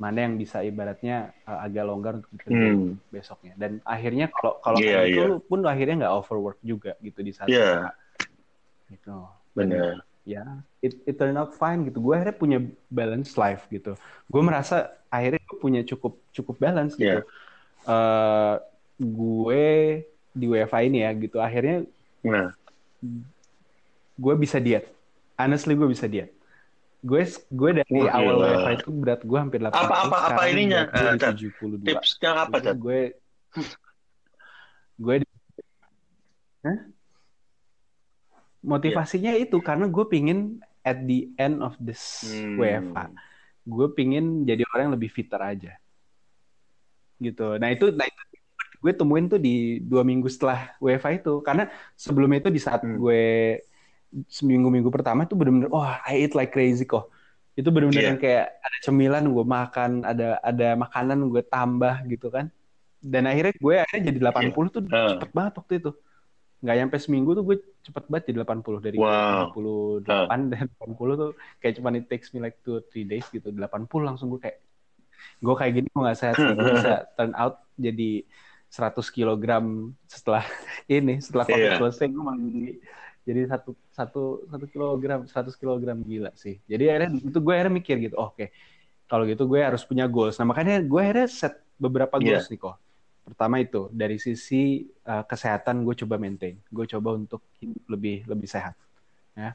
mana 0.00 0.18
yang 0.24 0.34
bisa 0.36 0.64
ibaratnya 0.64 1.32
uh, 1.44 1.64
agak 1.64 1.84
longgar 1.84 2.12
untuk 2.20 2.30
dikerjain 2.36 2.96
hmm. 2.96 3.12
besoknya 3.12 3.52
dan 3.56 3.80
akhirnya 3.88 4.28
kalau 4.32 4.60
kalau 4.60 4.78
yeah, 4.80 5.08
itu 5.08 5.40
yeah. 5.40 5.48
pun 5.48 5.64
akhirnya 5.64 6.04
nggak 6.04 6.14
overwork 6.20 6.58
juga 6.60 6.92
gitu 7.00 7.20
di 7.24 7.32
saat 7.32 7.48
yeah 7.48 7.92
gitu 8.90 9.16
benar 9.54 10.02
ya 10.26 10.44
it, 10.84 11.00
it 11.06 11.16
turn 11.16 11.38
out 11.38 11.54
fine 11.56 11.86
gitu 11.86 12.02
gue 12.02 12.12
akhirnya 12.12 12.36
punya 12.36 12.58
balance 12.92 13.38
life 13.38 13.64
gitu 13.72 13.96
gue 14.28 14.42
merasa 14.42 14.92
akhirnya 15.08 15.40
gue 15.46 15.58
punya 15.58 15.80
cukup 15.86 16.20
cukup 16.34 16.60
balance 16.60 16.94
gitu 16.98 17.24
yeah. 17.24 17.88
uh, 17.88 18.60
gue 19.00 20.04
di 20.30 20.46
WFA 20.46 20.86
ini 20.86 21.02
ya 21.02 21.10
gitu 21.16 21.38
akhirnya 21.42 21.86
nah. 22.22 22.54
gue 24.16 24.34
bisa 24.38 24.62
diet 24.62 24.86
honestly 25.34 25.74
gue 25.74 25.88
bisa 25.90 26.06
diet 26.06 26.30
gue 27.00 27.22
gue 27.48 27.70
dari 27.80 28.00
Wah, 28.04 28.12
awal 28.12 28.34
gila. 28.36 28.46
WFA 28.46 28.70
itu 28.76 28.88
berat 28.92 29.20
gue 29.24 29.38
hampir 29.40 29.58
80 29.64 29.72
apa 29.72 29.94
apa 30.04 30.16
apa 30.30 30.42
ininya 30.52 30.80
uh, 30.92 31.16
tips 31.80 32.20
yang 32.20 32.36
apa 32.36 32.56
tuh 32.60 32.76
gue 32.76 33.00
gue 35.00 35.14
Hah? 36.60 36.78
motivasinya 38.60 39.32
yeah. 39.32 39.44
itu 39.48 39.56
karena 39.64 39.88
gue 39.88 40.04
pingin 40.04 40.60
at 40.84 41.00
the 41.08 41.32
end 41.40 41.64
of 41.64 41.72
this 41.80 42.28
hmm. 42.28 42.60
WFA 42.60 43.08
gue 43.64 43.86
pingin 43.96 44.44
jadi 44.44 44.60
orang 44.68 44.92
yang 44.92 44.94
lebih 45.00 45.08
fitter 45.08 45.40
aja 45.40 45.72
gitu 47.16 47.56
nah 47.56 47.72
itu 47.72 47.92
nah 47.96 48.04
itu 48.04 48.22
gue 48.80 48.92
temuin 48.96 49.28
tuh 49.28 49.36
di 49.36 49.78
dua 49.84 50.00
minggu 50.00 50.26
setelah 50.32 50.72
WFA 50.80 51.20
itu 51.20 51.44
karena 51.44 51.68
sebelumnya 51.94 52.40
itu 52.40 52.50
di 52.50 52.60
saat 52.60 52.80
hmm. 52.80 52.96
gue 52.96 53.22
seminggu 54.26 54.72
minggu 54.72 54.90
pertama 54.90 55.28
itu 55.28 55.36
bener-bener 55.36 55.70
oh 55.70 55.84
I 55.84 56.26
eat 56.26 56.34
like 56.34 56.50
crazy 56.50 56.88
kok 56.88 57.12
itu 57.54 57.68
bener-bener 57.68 58.16
yeah. 58.16 58.18
kayak 58.18 58.46
ada 58.58 58.78
cemilan 58.82 59.24
gue 59.28 59.44
makan 59.44 59.90
ada 60.02 60.40
ada 60.40 60.68
makanan 60.80 61.28
gue 61.28 61.42
tambah 61.44 61.94
gitu 62.08 62.32
kan 62.32 62.48
dan 63.04 63.28
akhirnya 63.28 63.54
gue 63.56 63.74
akhirnya 63.80 64.04
jadi 64.12 64.18
80 64.32 64.32
yeah. 64.32 64.50
tuh 64.50 64.82
uh. 64.88 65.08
cepet 65.16 65.30
banget 65.36 65.52
waktu 65.60 65.74
itu 65.78 65.90
nggak 66.60 66.76
nyampe 66.76 66.96
seminggu 67.00 67.30
tuh 67.32 67.44
gue 67.44 67.56
cepet 67.80 68.04
banget 68.12 68.24
jadi 68.32 68.38
80 68.44 68.84
dari 68.84 68.96
wow. 69.00 69.48
58 69.56 70.04
huh. 70.04 70.26
dan 70.52 70.64
80 70.76 71.20
tuh 71.20 71.30
kayak 71.60 71.74
cuma 71.80 71.88
it 71.96 72.06
takes 72.08 72.28
me 72.36 72.38
like 72.40 72.60
two 72.60 72.84
three 72.92 73.04
days 73.08 73.24
gitu 73.32 73.48
80 73.48 73.60
langsung 74.04 74.28
gue 74.32 74.40
kayak 74.40 74.60
gue 75.40 75.54
kayak 75.56 75.72
gini 75.80 75.86
gue 75.88 76.02
nggak 76.04 76.18
sehat 76.20 76.36
gue 76.36 76.54
bisa 76.56 77.04
turn 77.16 77.32
out 77.36 77.64
jadi 77.80 78.24
100 78.70 79.02
kilogram 79.10 79.90
setelah 80.06 80.46
ini 80.88 81.18
setelah 81.18 81.44
covid 81.44 81.70
yeah. 81.74 81.78
selesai 81.78 82.06
gue 82.08 82.22
malah 82.22 82.40
jadi 82.40 82.72
jadi 83.20 83.40
satu 83.52 83.70
satu 83.92 84.22
satu 84.48 84.64
kilogram 84.70 85.26
100 85.26 85.60
kilogram 85.60 85.98
gila 86.00 86.30
sih 86.38 86.62
jadi 86.64 86.96
akhirnya 86.96 87.10
itu 87.20 87.38
gue 87.42 87.52
akhirnya 87.52 87.74
mikir 87.74 87.96
gitu 88.00 88.16
oh, 88.16 88.30
oke 88.30 88.38
okay. 88.38 88.48
kalau 89.10 89.26
gitu 89.26 89.44
gue 89.44 89.60
harus 89.60 89.82
punya 89.82 90.06
goals 90.06 90.38
nah 90.38 90.46
makanya 90.46 90.80
gue 90.80 91.00
akhirnya 91.02 91.28
set 91.28 91.58
beberapa 91.76 92.16
goals 92.16 92.46
yeah. 92.48 92.52
nih 92.54 92.60
kok 92.62 92.78
Pertama 93.30 93.62
itu 93.62 93.86
dari 93.94 94.18
sisi 94.18 94.82
uh, 95.06 95.22
kesehatan 95.22 95.86
gue 95.86 95.94
coba 96.02 96.18
maintain, 96.18 96.58
gue 96.66 96.86
coba 96.98 97.14
untuk 97.14 97.46
hidup 97.62 97.78
lebih 97.86 98.26
lebih 98.26 98.48
sehat, 98.50 98.74
ya 99.38 99.54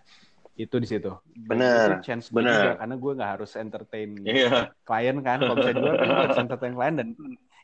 itu 0.55 0.79
di 0.79 0.87
situ. 0.87 1.11
Benar. 1.35 1.99
chance 1.99 2.31
benar. 2.31 2.79
karena 2.79 2.95
gue 2.95 3.11
nggak 3.19 3.31
harus 3.35 3.51
entertain 3.59 4.15
yeah. 4.23 4.71
klien 4.87 5.19
kan, 5.19 5.43
kalau 5.43 5.59
bisa 5.59 5.75
gue 5.75 5.91
harus 5.91 6.39
entertain 6.47 6.71
klien 6.71 6.95
dan 6.95 7.07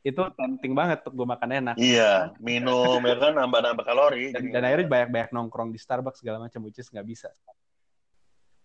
itu 0.02 0.22
penting 0.34 0.74
banget 0.74 1.06
untuk 1.06 1.22
gue 1.22 1.28
makan 1.30 1.50
enak. 1.62 1.76
Iya, 1.78 2.34
minum 2.42 2.98
ya 3.06 3.16
kan 3.22 3.38
nambah-nambah 3.38 3.86
kalori. 3.86 4.34
Dan, 4.34 4.50
dan 4.50 4.62
akhirnya 4.66 4.88
banyak-banyak 4.90 5.30
nongkrong 5.30 5.70
di 5.70 5.78
Starbucks 5.78 6.26
segala 6.26 6.42
macam, 6.42 6.66
which 6.66 6.82
is 6.82 6.90
nggak 6.90 7.06
bisa. 7.06 7.30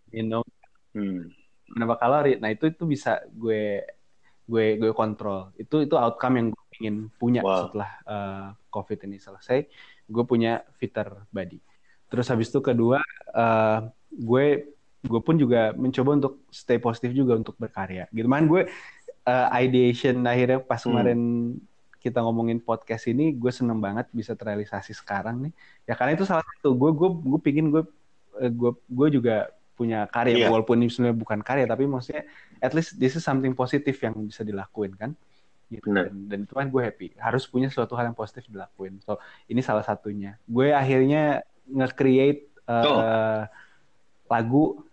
Minum, 0.09 0.45
hmm. 0.97 1.29
nambah 1.77 2.01
kalori. 2.01 2.41
Nah 2.41 2.49
itu 2.49 2.73
itu 2.73 2.89
bisa 2.89 3.21
gue 3.29 3.85
gue 4.49 4.67
gue 4.81 4.93
kontrol. 4.97 5.53
Itu 5.61 5.85
itu 5.85 5.93
outcome 6.01 6.35
yang 6.41 6.47
gue 6.57 6.67
ingin 6.81 6.97
punya 7.21 7.45
wow. 7.45 7.69
setelah 7.69 7.91
uh, 8.09 8.49
COVID 8.73 9.05
ini 9.05 9.21
selesai. 9.21 9.69
Gue 10.09 10.25
punya 10.25 10.65
fitter 10.81 11.29
body. 11.29 11.61
Terus 12.09 12.27
habis 12.33 12.49
itu 12.49 12.65
kedua, 12.65 13.03
uh, 13.37 13.79
gue 14.09 14.73
gue 15.07 15.21
pun 15.23 15.37
juga 15.39 15.71
mencoba 15.77 16.11
untuk 16.19 16.35
stay 16.49 16.81
positif 16.81 17.13
juga 17.13 17.37
untuk 17.37 17.61
berkarya. 17.61 18.09
Gitu 18.09 18.25
man 18.25 18.49
gue 18.49 18.65
uh, 19.27 19.49
ideation 19.59 20.23
akhirnya 20.25 20.63
pas 20.63 20.81
hmm. 20.81 20.87
kemarin 20.89 21.21
kita 22.01 22.23
ngomongin 22.23 22.63
podcast 22.63 23.11
ini, 23.11 23.35
gue 23.35 23.51
seneng 23.51 23.83
banget 23.83 24.07
bisa 24.15 24.39
terrealisasi 24.39 24.95
sekarang 24.95 25.51
nih. 25.51 25.53
Ya 25.91 25.99
karena 25.99 26.15
itu 26.15 26.23
salah 26.23 26.47
satu 26.47 26.79
gue 26.79 26.91
gue 26.95 27.11
gue 27.35 27.41
pingin 27.43 27.75
gue 27.75 27.83
gue 28.47 28.73
gue 28.79 29.09
juga 29.11 29.51
punya 29.77 30.09
karya 30.09 30.47
yeah. 30.47 30.51
walaupun 30.51 30.81
ini 30.81 30.89
sebenarnya 30.89 31.19
bukan 31.21 31.41
karya 31.45 31.69
tapi 31.69 31.85
maksudnya 31.85 32.25
at 32.65 32.73
least 32.73 32.97
this 32.97 33.13
is 33.13 33.23
something 33.23 33.53
positif 33.53 34.01
yang 34.01 34.17
bisa 34.25 34.41
dilakuin 34.41 34.97
kan 34.97 35.13
gitu 35.69 35.93
dan, 35.93 36.31
dan 36.31 36.39
itu 36.49 36.55
kan 36.57 36.73
gue 36.73 36.81
happy 36.81 37.13
harus 37.21 37.45
punya 37.45 37.69
suatu 37.69 37.93
hal 37.99 38.09
yang 38.09 38.17
positif 38.17 38.49
dilakuin 38.49 39.03
so 39.05 39.21
ini 39.53 39.61
salah 39.61 39.85
satunya 39.85 40.41
gue 40.49 40.73
akhirnya 40.73 41.45
nge-create 41.69 42.49
uh, 42.71 42.87
oh. 42.89 43.01
lagu 44.33 44.86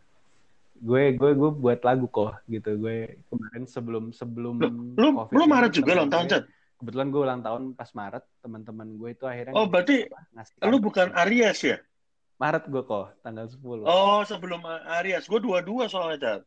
gue 0.84 1.04
gue 1.16 1.32
gue 1.32 1.52
buat 1.56 1.80
lagu 1.88 2.06
kok 2.12 2.44
gitu 2.52 2.76
gue 2.76 3.24
kemarin 3.32 3.64
sebelum 3.64 4.12
sebelum 4.12 4.56
lu 5.00 5.10
COVID 5.16 5.32
lu 5.32 5.44
Maret 5.48 5.72
juga 5.72 5.96
ulang 5.96 6.12
tahun 6.12 6.26
Chan 6.28 6.44
kebetulan 6.84 7.08
gue 7.08 7.22
ulang 7.24 7.42
tahun 7.42 7.62
pas 7.80 7.90
Maret 7.96 8.24
teman-teman 8.44 8.88
gue 9.00 9.10
itu 9.16 9.24
akhirnya 9.24 9.56
oh 9.56 9.66
berarti 9.72 10.12
lu 10.68 10.78
bukan 10.84 11.16
Aries 11.16 11.60
ya 11.64 11.78
Maret 12.38 12.68
gue 12.68 12.84
kok 12.84 13.16
tanggal 13.24 13.48
10 13.48 13.88
oh 13.88 14.22
sebelum 14.28 14.62
Aries 15.00 15.24
gue 15.24 15.40
dua-dua 15.40 15.88
soalnya 15.88 16.20
Chan 16.20 16.42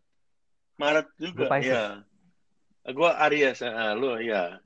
Maret 0.77 1.07
juga 1.17 1.49
ya 1.65 2.05
Gue 2.87 3.11
Aries, 3.11 3.67
uh, 3.67 3.99
lu 3.99 4.15
ya. 4.23 4.63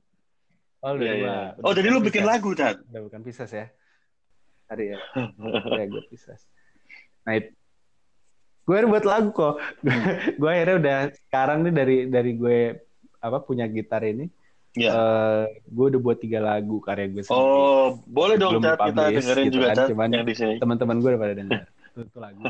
Oh, 0.84 0.92
lu 0.92 1.08
ya, 1.08 1.14
ya. 1.16 1.36
Oh, 1.64 1.72
jadi 1.72 1.88
lu 1.88 2.04
bikin 2.04 2.28
lagu, 2.28 2.52
Tat? 2.52 2.76
Udah 2.92 3.00
bukan 3.08 3.24
Pisces 3.24 3.48
ya? 3.48 3.72
Aries. 4.76 5.00
ya, 5.00 5.84
gue 5.88 6.02
Pisces. 6.12 6.44
Nah. 7.24 7.40
Gue 8.64 8.76
buat 8.86 9.04
lagu 9.06 9.30
kok. 9.32 9.56
gue 10.40 10.50
akhirnya 10.50 10.76
udah 10.80 10.98
sekarang 11.28 11.58
nih 11.66 11.74
dari 11.74 11.96
dari 12.08 12.32
gue 12.36 12.58
apa 13.20 13.38
punya 13.44 13.68
gitar 13.68 14.02
ini. 14.04 14.28
Yeah. 14.78 14.94
Uh, 14.94 15.42
gue 15.66 15.86
udah 15.96 16.00
buat 16.00 16.18
tiga 16.22 16.38
lagu 16.38 16.78
karya 16.78 17.10
gue 17.10 17.26
sendiri. 17.26 17.42
Oh, 17.42 17.98
boleh 18.06 18.38
dong 18.38 18.62
Cat, 18.62 18.78
kita 18.78 19.02
dengerin 19.10 19.46
gitu 19.50 19.56
juga 19.58 19.68
kan. 19.74 19.86
Cuman 19.90 20.08
yang 20.14 20.26
di 20.26 20.34
sini. 20.38 20.54
Teman-teman 20.62 21.02
gue 21.02 21.10
udah 21.10 21.20
pada 21.20 21.34
denger. 21.34 21.62
itu, 21.90 22.00
itu 22.06 22.18
lagu. 22.22 22.42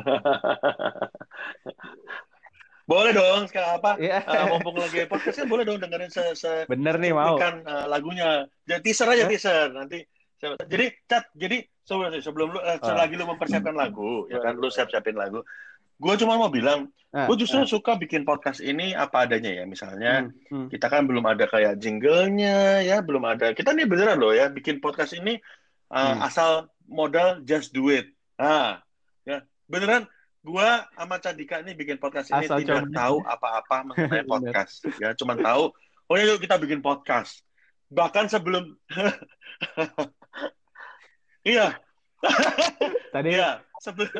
Boleh 2.91 3.15
dong 3.15 3.47
sekarang 3.47 3.79
apa? 3.79 3.91
Yeah. 4.03 4.21
Iya. 4.27 4.43
Uh, 4.43 4.47
mumpung 4.59 4.75
lagi 4.75 5.07
podcast 5.07 5.37
kan 5.39 5.47
boleh 5.47 5.63
dong 5.63 5.79
dengerin 5.79 6.11
se, 6.11 6.23
se 6.35 6.67
Bener 6.67 6.99
nih 6.99 7.15
mau. 7.15 7.39
Kan 7.39 7.63
uh, 7.63 7.87
lagunya. 7.87 8.51
Jadi 8.67 8.83
teaser 8.83 9.07
aja 9.07 9.25
huh? 9.25 9.31
teaser 9.31 9.69
nanti. 9.71 10.03
Jadi 10.41 10.87
cat 11.07 11.31
jadi 11.37 11.63
sebelum 11.87 12.19
sebelum 12.19 12.49
lu 12.57 12.59
uh, 12.59 12.81
selagi 12.81 13.15
lu 13.15 13.29
mempersiapkan 13.29 13.77
lagu 13.77 14.25
ya 14.33 14.41
kan 14.43 14.59
lu 14.59 14.67
siap-siapin 14.67 15.15
lagu. 15.15 15.47
Gue 16.01 16.15
cuma 16.25 16.41
mau 16.41 16.49
bilang, 16.49 16.89
uh, 17.13 17.29
gue 17.29 17.37
justru 17.45 17.61
uh. 17.61 17.69
suka 17.69 18.01
bikin 18.01 18.25
podcast 18.25 18.65
ini 18.65 18.97
apa 18.97 19.29
adanya 19.29 19.53
ya. 19.53 19.65
Misalnya 19.69 20.33
hmm, 20.33 20.49
hmm. 20.49 20.67
kita 20.73 20.89
kan 20.89 21.05
belum 21.05 21.29
ada 21.29 21.45
kayak 21.45 21.77
jinglenya 21.77 22.81
ya, 22.81 23.05
belum 23.05 23.21
ada. 23.29 23.53
Kita 23.53 23.77
nih 23.77 23.85
beneran 23.85 24.17
loh 24.17 24.33
ya 24.33 24.49
bikin 24.49 24.81
podcast 24.81 25.13
ini 25.13 25.37
uh, 25.93 26.17
hmm. 26.17 26.25
asal 26.25 26.73
modal 26.89 27.45
just 27.45 27.77
do 27.77 27.93
it. 27.93 28.09
Nah, 28.41 28.81
ya 29.29 29.45
beneran 29.69 30.09
gue 30.41 30.69
sama 30.97 31.21
Cadika 31.21 31.61
nih 31.61 31.77
bikin 31.77 32.01
podcast 32.01 32.33
ini 32.33 32.49
asal 32.49 32.65
tidak 32.65 32.89
tahu 32.97 33.21
apa-apa 33.21 33.93
mengenai 33.93 34.25
podcast 34.33 34.89
ya, 34.97 35.13
cuma 35.13 35.37
tahu 35.37 35.69
oh 36.09 36.17
ya 36.17 36.33
yuk 36.33 36.41
kita 36.41 36.57
bikin 36.57 36.81
podcast. 36.81 37.45
Bahkan 37.93 38.33
sebelum 38.33 38.73
iya 41.53 41.77
Tadi 43.15 43.31
ya 43.33 43.65
sebelum 43.81 44.13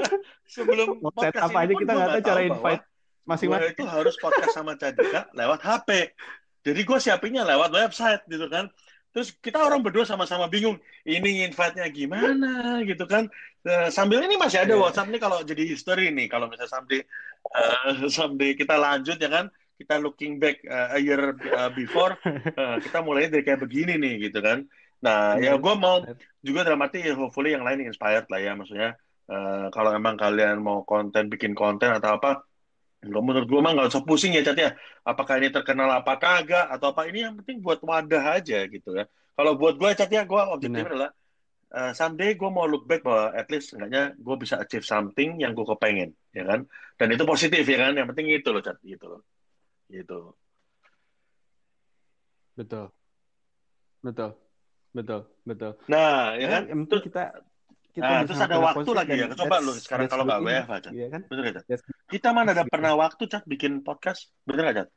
sebelum 0.49 0.89
podcast 1.05 1.37
apa 1.37 1.59
aja 1.69 1.75
kita 1.77 1.93
nggak 1.93 2.09
tahu 2.09 2.23
cara 2.25 2.41
invite 2.43 2.85
masing-masing. 3.29 3.73
itu 3.77 3.85
harus 3.87 4.15
podcast 4.19 4.53
sama 4.57 4.75
Cadika 4.75 5.29
lewat 5.37 5.61
HP. 5.63 6.17
Jadi 6.61 6.81
gue 6.85 6.99
siapinnya 7.01 7.45
lewat 7.47 7.71
website 7.73 8.23
gitu 8.27 8.49
kan. 8.51 8.69
Terus 9.11 9.35
kita 9.43 9.59
orang 9.59 9.83
berdua 9.83 10.07
sama-sama 10.07 10.47
bingung, 10.47 10.79
ini 11.03 11.43
invite-nya 11.43 11.91
gimana 11.91 12.79
gitu 12.87 13.11
kan. 13.11 13.27
Uh, 13.67 13.91
sambil 13.91 14.23
ini 14.23 14.39
masih 14.39 14.63
ada 14.63 14.79
yeah. 14.79 14.81
WhatsApp 14.81 15.11
nih 15.11 15.21
kalau 15.21 15.43
jadi 15.43 15.67
history 15.67 16.15
nih, 16.15 16.31
kalau 16.31 16.47
misalnya 16.47 16.71
someday, 16.71 17.03
uh, 17.51 18.07
someday 18.07 18.55
kita 18.55 18.79
lanjut 18.79 19.19
ya 19.19 19.27
kan, 19.27 19.51
kita 19.83 19.99
looking 19.99 20.39
back 20.39 20.63
uh, 20.63 20.95
a 20.95 20.99
year 21.03 21.35
uh, 21.59 21.71
before, 21.75 22.15
uh, 22.55 22.79
kita 22.85 23.03
mulai 23.03 23.27
dari 23.27 23.43
kayak 23.43 23.67
begini 23.67 23.99
nih 23.99 24.31
gitu 24.31 24.39
kan. 24.39 24.63
Nah, 25.03 25.41
ya 25.43 25.59
gue 25.59 25.75
mau 25.75 26.07
juga 26.41 26.67
dalam 26.67 26.81
arti 26.81 27.05
ya 27.05 27.15
hopefully 27.17 27.53
yang 27.53 27.65
lain 27.65 27.85
inspired 27.85 28.27
lah 28.33 28.41
ya, 28.41 28.53
maksudnya 28.57 28.97
uh, 29.29 29.69
kalau 29.75 29.93
emang 29.93 30.17
kalian 30.17 30.61
mau 30.61 30.83
konten, 30.83 31.29
bikin 31.29 31.53
konten 31.53 31.93
atau 31.93 32.17
apa, 32.17 32.45
Enggak 33.01 33.23
menurut 33.25 33.49
gue 33.49 33.61
mah 33.65 33.73
nggak 33.73 33.89
usah 33.97 34.05
pusing 34.05 34.37
ya 34.37 34.45
Cat 34.45 34.59
ya. 34.61 34.71
Apakah 35.09 35.41
ini 35.41 35.49
terkenal 35.49 35.89
apa 35.89 36.21
kagak 36.21 36.69
atau 36.69 36.93
apa 36.93 37.09
ini 37.09 37.25
yang 37.25 37.35
penting 37.41 37.65
buat 37.65 37.81
wadah 37.81 38.37
aja 38.37 38.69
gitu 38.69 38.93
ya. 38.93 39.09
Kalau 39.33 39.57
buat 39.57 39.81
gue 39.81 39.89
Cat 39.97 40.13
ya, 40.13 40.29
gue 40.29 40.41
objektifnya 40.53 40.93
adalah 40.93 41.11
uh, 41.73 41.93
someday 41.97 42.37
gue 42.37 42.51
mau 42.53 42.69
look 42.69 42.85
back 42.85 43.01
bahwa 43.01 43.33
at 43.33 43.49
least 43.49 43.73
enggaknya 43.73 44.13
gue 44.21 44.37
bisa 44.37 44.61
achieve 44.61 44.85
something 44.85 45.41
yang 45.41 45.57
gue 45.57 45.65
kepengen 45.65 46.13
ya 46.37 46.45
kan. 46.45 46.69
Dan 47.01 47.09
itu 47.17 47.25
positif 47.25 47.65
ya 47.65 47.89
kan. 47.89 47.97
Yang 47.97 48.09
penting 48.13 48.27
itu 48.37 48.49
loh 48.53 48.61
Cat 48.61 48.77
gitu 48.85 49.05
loh. 49.09 49.23
Gitu. 49.89 50.21
Betul. 52.53 52.93
Betul. 54.05 54.50
Betul, 54.91 55.21
betul. 55.47 55.79
Nah, 55.87 56.35
ya 56.35 56.47
kan? 56.51 56.63
Yang 56.67 56.79
penting 56.87 57.03
kita 57.11 57.23
kita 57.91 58.07
nah, 58.07 58.23
terus 58.23 58.39
ada 58.39 58.59
waktu 58.63 58.91
lagi 58.95 59.13
ya. 59.19 59.27
Coba 59.35 59.57
lu 59.59 59.75
sekarang 59.75 60.07
kalau 60.07 60.23
nggak 60.27 60.41
WFH, 60.47 60.73
Cat. 60.87 60.93
Iya 60.95 61.07
kan? 61.11 61.21
Betul 61.27 61.45
ya, 61.47 61.53
Cat? 61.59 61.81
Kita 62.07 62.29
mana 62.31 62.49
ada 62.55 62.65
pernah 62.67 62.93
waktu, 62.95 63.23
Cat, 63.27 63.43
bikin 63.47 63.83
podcast? 63.83 64.31
Bener 64.47 64.63
nggak, 64.67 64.77
Cat? 64.79 64.89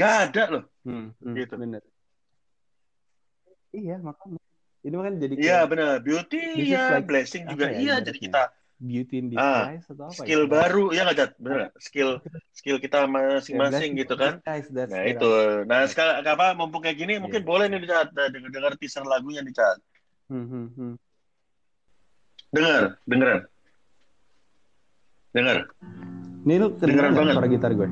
Gak 0.00 0.14
ada 0.32 0.44
loh. 0.48 0.64
Hmm, 0.84 1.12
hmm, 1.20 1.34
gitu. 1.36 1.54
Bener. 1.60 1.82
Iya, 3.72 3.96
makanya. 4.00 4.40
Ini 4.80 4.96
kan 4.96 5.14
jadi 5.20 5.34
Iya, 5.36 5.58
benar. 5.68 6.00
Beauty 6.00 6.40
ya, 6.64 6.84
like, 6.96 7.04
blessing 7.04 7.44
juga. 7.44 7.68
Ya, 7.68 7.76
iya, 7.76 7.94
jadi 8.00 8.16
kita 8.16 8.42
beauty 8.80 9.20
in 9.20 9.36
ah, 9.36 9.68
disguise 9.68 9.84
ah, 9.84 9.92
atau 9.92 10.04
apa 10.08 10.22
skill 10.24 10.42
ya? 10.42 10.48
baru 10.48 10.84
ya 10.90 11.00
nggak 11.04 11.18
Cat? 11.20 11.32
bener 11.36 11.68
skill 11.76 12.10
skill 12.56 12.80
kita 12.80 13.04
masing-masing 13.04 13.92
gitu 14.00 14.16
kan 14.16 14.40
nah 14.88 15.04
itu 15.04 15.32
nah 15.68 15.84
sekarang 15.84 16.24
apa 16.24 16.56
mumpung 16.56 16.80
kayak 16.80 16.96
gini 16.96 17.20
yeah. 17.20 17.22
mungkin 17.22 17.44
boleh 17.44 17.68
nih 17.68 17.84
dicat 17.84 18.08
dengar 18.16 18.48
dengar 18.48 18.72
teaser 18.80 19.04
lagunya 19.04 19.44
dicat 19.44 19.76
hmm, 20.32 20.46
hmm, 20.48 20.68
hmm. 20.74 20.94
Dengar, 22.50 22.98
dengeran. 23.06 23.40
Dengar. 25.30 25.58
Ini 26.42 26.54
lu 26.58 26.74
kedengeran 26.74 27.14
banget 27.14 27.32
suara 27.38 27.46
gitar 27.46 27.70
gue. 27.78 27.88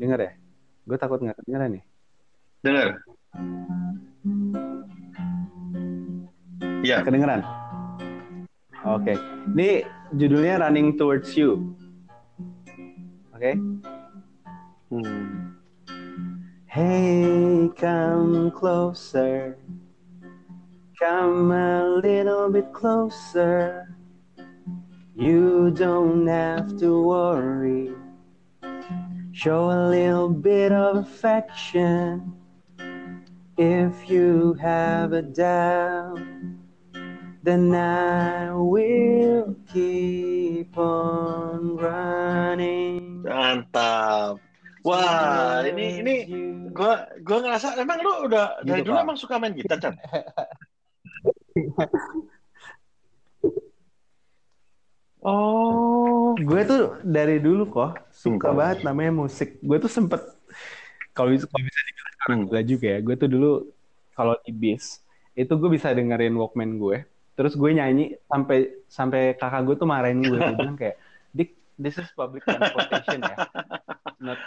Dengar 0.00 0.18
ya? 0.24 0.32
Gue 0.88 0.96
takut 0.96 1.20
nggak 1.20 1.36
kedengeran 1.44 1.76
nih. 1.76 1.84
Dengar. 2.64 2.88
Iya. 6.80 7.04
Kedengeran. 7.04 7.63
Oke. 8.84 9.16
Okay. 9.16 9.18
Ini 9.48 9.70
judulnya 10.12 10.60
Running 10.60 11.00
Towards 11.00 11.32
You. 11.32 11.72
Oke. 13.32 13.40
Okay? 13.40 13.54
Hmm. 14.92 15.56
Hey, 16.68 17.72
come 17.80 18.52
closer. 18.52 19.56
Come 21.00 21.48
a 21.48 21.96
little 22.04 22.52
bit 22.52 22.76
closer. 22.76 23.88
You 25.16 25.72
don't 25.72 26.28
have 26.28 26.76
to 26.84 27.00
worry. 27.00 27.88
Show 29.32 29.72
a 29.72 29.88
little 29.88 30.28
bit 30.28 30.76
of 30.76 31.08
affection. 31.08 32.36
If 33.56 34.10
you 34.10 34.60
have 34.60 35.16
a 35.16 35.22
doubt, 35.22 36.20
then 37.44 37.76
I 37.76 38.48
will 38.56 39.52
keep 39.68 40.72
on 40.80 41.76
running. 41.76 43.20
Mantap. 43.28 44.40
Wah, 44.84 45.64
ini 45.64 46.00
ini 46.00 46.14
gua 46.72 47.08
gua 47.20 47.38
ngerasa 47.44 47.76
emang 47.80 48.00
lu 48.00 48.28
udah 48.28 48.64
dari 48.64 48.80
gitu, 48.80 48.92
dulu 48.92 48.96
emang 49.00 49.16
suka 49.20 49.36
main 49.36 49.52
gitar, 49.52 49.76
Chan? 49.80 49.94
Oh, 55.24 56.36
gue 56.36 56.60
tuh 56.68 57.00
dari 57.00 57.40
dulu 57.40 57.72
kok 57.72 58.12
suka 58.12 58.52
hmm. 58.52 58.58
banget 58.60 58.78
namanya 58.84 59.24
musik. 59.24 59.56
Gue 59.64 59.80
tuh 59.80 59.88
sempet 59.88 60.20
kalau 61.16 61.32
bisa 61.32 61.48
kalau 61.48 61.64
bisa 61.64 61.80
dibilang 61.88 62.40
hmm. 62.44 62.68
juga 62.68 62.86
ya. 62.92 62.98
Gue 63.00 63.14
tuh 63.16 63.28
dulu 63.32 63.50
kalau 64.12 64.36
di 64.44 64.52
bis 64.52 65.00
itu 65.32 65.48
gue 65.48 65.70
bisa 65.72 65.96
dengerin 65.96 66.36
Walkman 66.36 66.76
gue. 66.76 67.08
Terus 67.34 67.58
gue 67.58 67.70
nyanyi 67.74 68.14
sampai 68.30 68.58
sampai 68.86 69.34
kakak 69.34 69.62
gue 69.66 69.74
tuh 69.74 69.88
marahin 69.90 70.22
gue. 70.22 70.38
Dia 70.38 70.54
bilang 70.54 70.78
kayak, 70.78 70.96
Dik, 71.34 71.50
this 71.78 71.98
is 71.98 72.06
public 72.14 72.46
transportation 72.46 73.20
ya. 73.22 73.36
Not, 74.22 74.38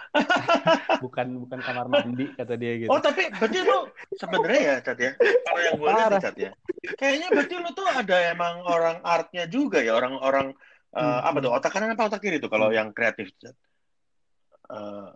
bukan 1.06 1.46
bukan 1.46 1.60
kamar 1.62 1.86
mandi 1.92 2.32
kata 2.34 2.58
dia 2.58 2.82
gitu. 2.82 2.90
Oh 2.90 2.98
tapi 2.98 3.30
berarti 3.30 3.60
lu 3.62 3.80
sebenarnya 4.18 4.62
ya 4.64 4.76
Cat 4.82 4.98
ya. 4.98 5.12
Kalau 5.20 5.62
yang 5.62 5.76
gue 5.78 5.90
lihat 5.92 6.12
Cat 6.18 6.38
ya. 6.40 6.52
Kayaknya 6.98 7.28
berarti 7.30 7.54
lu 7.62 7.70
tuh 7.76 7.88
ada 7.88 8.18
emang 8.32 8.66
orang 8.66 8.98
artnya 9.06 9.46
juga 9.46 9.84
ya 9.84 9.94
orang-orang 9.94 10.56
uh, 10.98 11.04
hmm. 11.04 11.30
apa 11.30 11.38
tuh 11.44 11.52
otak 11.54 11.72
kanan 11.76 11.94
apa 11.94 12.10
otak 12.10 12.22
kiri 12.24 12.42
tuh 12.42 12.50
kalau 12.50 12.74
hmm. 12.74 12.78
yang 12.80 12.90
kreatif 12.96 13.30
Cat. 13.38 13.56
Uh, 14.68 15.14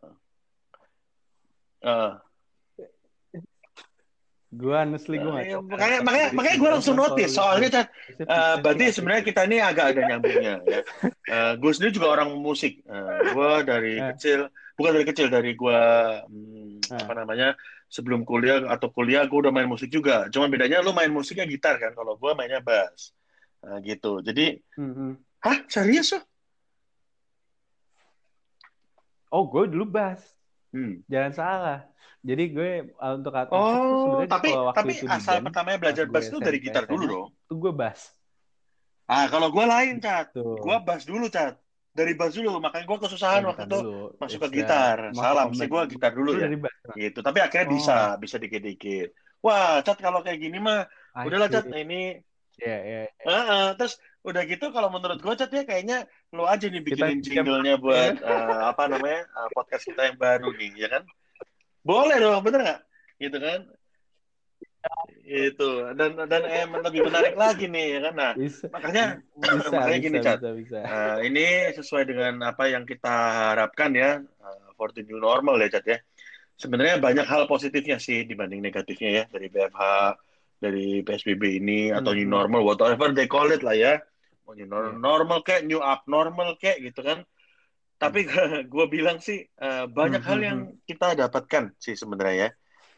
uh, 1.84 2.22
gue 4.52 4.76
honestly 4.76 5.16
gue 5.16 5.32
uh, 5.32 5.40
ya, 5.40 5.58
makanya 5.64 6.00
makanya 6.04 6.28
makanya 6.36 6.58
gue 6.60 6.70
langsung 6.76 7.00
notice 7.00 7.32
soalnya 7.40 7.88
uh, 8.28 8.60
berarti 8.60 8.92
sebenarnya 8.92 9.24
kita 9.24 9.48
ini 9.48 9.64
agak 9.64 9.96
ada 9.96 10.02
nyambungnya 10.12 10.54
ya. 10.68 10.82
Uh, 11.32 11.54
gue 11.56 11.72
sendiri 11.72 11.96
juga 11.96 12.20
orang 12.20 12.36
musik. 12.36 12.84
Uh, 12.84 13.32
gue 13.32 13.52
dari 13.64 13.94
kecil 14.12 14.52
bukan 14.76 14.92
dari 15.00 15.06
kecil 15.08 15.28
dari 15.32 15.56
gue 15.56 15.80
hmm, 16.28 16.84
apa 17.00 17.14
namanya 17.16 17.56
sebelum 17.92 18.24
kuliah 18.24 18.64
atau 18.72 18.88
kuliah 18.88 19.28
gue 19.28 19.36
udah 19.36 19.52
main 19.52 19.68
musik 19.68 19.92
juga. 19.92 20.32
Cuma 20.32 20.48
bedanya 20.48 20.80
lu 20.80 20.96
main 20.96 21.12
musiknya 21.12 21.44
gitar 21.44 21.76
kan, 21.76 21.92
kalau 21.92 22.16
gue 22.16 22.32
mainnya 22.32 22.64
bass. 22.64 23.12
Nah, 23.62 23.78
gitu. 23.84 24.24
Jadi, 24.24 24.58
mm-hmm. 24.80 25.12
hah 25.44 25.58
serius 25.68 26.16
loh? 26.16 26.24
Oh, 29.32 29.44
gue 29.52 29.68
dulu 29.68 29.86
bass. 29.92 30.24
Hmm. 30.72 31.04
Jangan 31.08 31.32
salah. 31.36 31.80
Jadi 32.22 32.44
gue 32.54 32.72
uh, 32.96 33.14
untuk 33.18 33.34
atas 33.34 33.56
oh, 33.58 34.22
tapi 34.30 34.54
tapi 34.54 34.94
asal 35.10 35.42
band, 35.42 35.46
pertamanya 35.50 35.80
belajar 35.82 36.06
bass 36.06 36.30
itu 36.30 36.38
dari 36.38 36.58
gitar 36.62 36.86
dulu 36.86 37.04
dong. 37.06 37.28
Itu 37.50 37.54
gue 37.58 37.74
bass. 37.74 38.14
Ah, 39.10 39.28
kalau 39.28 39.52
gue 39.52 39.66
lain, 39.66 40.00
Cat. 40.00 40.32
Gue 40.38 40.78
bass 40.86 41.04
dulu, 41.04 41.28
Cat 41.28 41.58
dari 41.92 42.16
bass 42.16 42.34
dulu 42.40 42.64
makanya 42.64 42.86
gue 42.88 42.98
kesusahan 43.04 43.44
waktu 43.44 43.68
itu 43.68 43.80
masuk 44.16 44.40
ke 44.48 44.64
gitar 44.64 45.12
salah 45.12 45.44
mesti 45.52 45.68
gue 45.68 45.82
gitar 45.92 46.12
dulu 46.16 46.40
ya 46.40 46.48
gitu 46.96 47.20
tapi 47.20 47.44
akhirnya 47.44 47.68
oh. 47.68 47.72
bisa 47.76 47.96
bisa 48.16 48.36
dikit-dikit 48.40 49.12
wah 49.44 49.84
cat 49.84 50.00
kalau 50.00 50.24
kayak 50.24 50.40
gini 50.40 50.56
mah 50.64 50.88
udahlah 51.20 51.52
cat 51.52 51.68
ini 51.68 52.16
ya 52.60 52.78
ya 52.84 53.02
terus 53.80 54.00
udah 54.22 54.44
gitu 54.46 54.70
kalau 54.70 54.94
menurut 54.94 55.18
gue 55.18 55.34
cat 55.34 55.50
ya 55.50 55.66
kayaknya 55.66 56.06
lo 56.30 56.46
aja 56.46 56.70
nih 56.70 56.82
bikinin 56.82 57.26
jinglenya 57.26 57.76
buat 57.84 58.22
uh, 58.22 58.70
apa 58.70 58.86
namanya 58.86 59.26
uh, 59.34 59.50
podcast 59.58 59.90
kita 59.90 60.14
yang 60.14 60.18
baru 60.22 60.54
nih 60.54 60.72
ya 60.78 60.88
kan? 60.94 61.04
Boleh 61.82 62.22
dong 62.22 62.46
bener 62.46 62.62
nggak? 62.62 62.82
Gitu 63.18 63.38
kan? 63.42 63.60
Itu 65.26 65.70
dan 65.98 66.22
dan 66.30 66.42
eh 66.46 66.70
lebih 66.70 67.10
menarik 67.10 67.34
lagi 67.34 67.66
nih 67.66 67.98
ya 67.98 68.00
kan? 68.10 68.14
Nah 68.14 68.32
bisa. 68.38 68.70
makanya 68.70 69.06
bisa, 69.42 69.70
makanya 69.74 69.98
bisa, 69.98 70.06
gini 70.06 70.18
cat 70.22 70.38
bisa, 70.38 70.50
bisa. 70.54 70.78
Uh, 70.86 71.18
ini 71.26 71.46
sesuai 71.74 72.04
dengan 72.06 72.34
apa 72.46 72.70
yang 72.70 72.86
kita 72.86 73.16
harapkan 73.58 73.90
ya 73.98 74.22
uh, 74.22 74.70
for 74.78 74.94
the 74.94 75.02
new 75.02 75.18
normal 75.18 75.58
ya 75.58 75.70
cat 75.74 75.86
ya. 75.90 75.98
Sebenarnya 76.62 77.02
banyak 77.02 77.26
hal 77.26 77.50
positifnya 77.50 77.98
sih 77.98 78.22
dibanding 78.22 78.62
negatifnya 78.62 79.10
ya 79.10 79.24
dari 79.34 79.50
BFH 79.50 79.82
dari 80.62 81.02
PSBB 81.02 81.58
ini 81.58 81.90
atau 81.90 82.14
new 82.14 82.30
hmm. 82.30 82.38
normal 82.38 82.62
whatever 82.62 83.10
they 83.18 83.26
call 83.26 83.50
it 83.50 83.66
lah 83.66 83.74
ya. 83.74 83.98
Mau 84.46 84.54
new 84.54 84.70
normal, 84.70 84.94
yeah. 84.94 85.02
normal 85.02 85.40
kayak 85.42 85.66
new 85.66 85.82
abnormal 85.82 86.54
kayak 86.62 86.86
gitu 86.86 87.02
kan. 87.02 87.26
Tapi 87.98 88.30
hmm. 88.30 88.70
gue 88.70 88.86
bilang 88.94 89.18
sih 89.18 89.42
uh, 89.58 89.90
banyak 89.90 90.22
hmm, 90.22 90.30
hal 90.30 90.38
hmm, 90.38 90.46
yang 90.46 90.60
hmm. 90.70 90.78
kita 90.86 91.18
dapatkan 91.18 91.74
sih 91.82 91.98
sebenarnya 91.98 92.38
ya. 92.38 92.50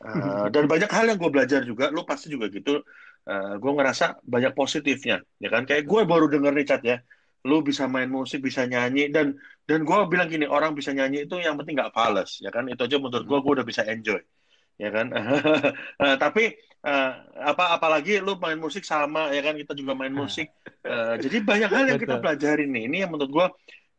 Uh, 0.03 0.52
dan 0.52 0.68
banyak 0.68 0.91
hal 0.91 1.07
yang 1.07 1.15
gue 1.15 1.31
belajar 1.31 1.64
juga 1.64 1.88
lu 1.88 2.03
pasti 2.03 2.27
juga 2.27 2.52
gitu. 2.52 2.84
Uh, 3.23 3.56
gue 3.56 3.72
ngerasa 3.72 4.19
banyak 4.27 4.52
positifnya 4.52 5.23
ya 5.40 5.48
kan. 5.48 5.64
Kayak 5.64 5.88
gue 5.88 6.02
baru 6.03 6.27
denger 6.27 6.52
nih 6.52 6.68
chat 6.68 6.84
ya. 6.84 6.99
Lu 7.48 7.64
bisa 7.64 7.88
main 7.88 8.11
musik 8.11 8.44
bisa 8.44 8.68
nyanyi 8.68 9.07
dan 9.07 9.40
dan 9.64 9.88
gue 9.88 9.98
bilang 10.11 10.27
gini 10.27 10.44
orang 10.44 10.76
bisa 10.76 10.91
nyanyi 10.91 11.23
itu 11.23 11.40
yang 11.40 11.56
penting 11.56 11.80
nggak 11.80 11.95
fals 11.95 12.44
ya 12.44 12.52
kan. 12.52 12.68
Itu 12.68 12.84
aja 12.84 12.99
menurut 12.99 13.23
gue 13.23 13.40
gue 13.40 13.53
udah 13.56 13.68
bisa 13.68 13.88
enjoy 13.88 14.19
ya 14.78 14.90
kan? 14.90 15.08
Uh, 15.14 16.18
tapi 16.24 16.54
uh, 16.86 17.12
apa 17.40 17.78
apalagi 17.78 18.20
lu 18.20 18.38
main 18.38 18.58
musik 18.58 18.84
sama 18.86 19.32
ya 19.32 19.41
kan? 19.45 19.58
Kita 19.58 19.74
juga 19.78 19.94
main 19.94 20.14
musik. 20.14 20.52
Uh, 20.86 21.16
jadi 21.24 21.41
banyak 21.44 21.70
hal 21.70 21.86
yang 21.94 22.02
kita 22.02 22.20
pelajarin 22.20 22.70
nih. 22.70 22.84
Ini 22.90 22.98
yang 23.08 23.12
menurut 23.14 23.32
gue 23.32 23.48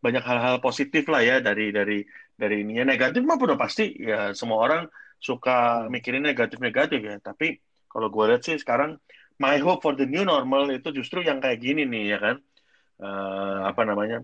banyak 0.05 0.21
hal-hal 0.21 0.57
positif 0.61 1.09
lah 1.09 1.25
ya 1.25 1.41
dari 1.41 1.73
dari 1.73 2.05
dari 2.37 2.57
ininya. 2.63 2.93
Negatif 2.93 3.25
mah 3.25 3.41
udah 3.41 3.59
pasti 3.59 3.95
ya 3.97 4.37
semua 4.37 4.61
orang 4.61 4.83
suka 5.23 5.89
mikirin 5.89 6.25
negatif-negatif 6.25 7.01
ya. 7.01 7.17
Tapi 7.23 7.57
kalau 7.89 8.11
gue 8.11 8.25
lihat 8.35 8.43
sih 8.45 8.59
sekarang 8.61 8.99
my 9.41 9.57
hope 9.63 9.81
for 9.83 9.97
the 9.97 10.05
new 10.05 10.23
normal 10.23 10.69
itu 10.71 10.93
justru 10.93 11.25
yang 11.25 11.41
kayak 11.41 11.63
gini 11.63 11.89
nih 11.89 12.17
ya 12.17 12.19
kan? 12.21 12.37
Uh, 12.95 13.67
apa 13.67 13.83
namanya 13.83 14.23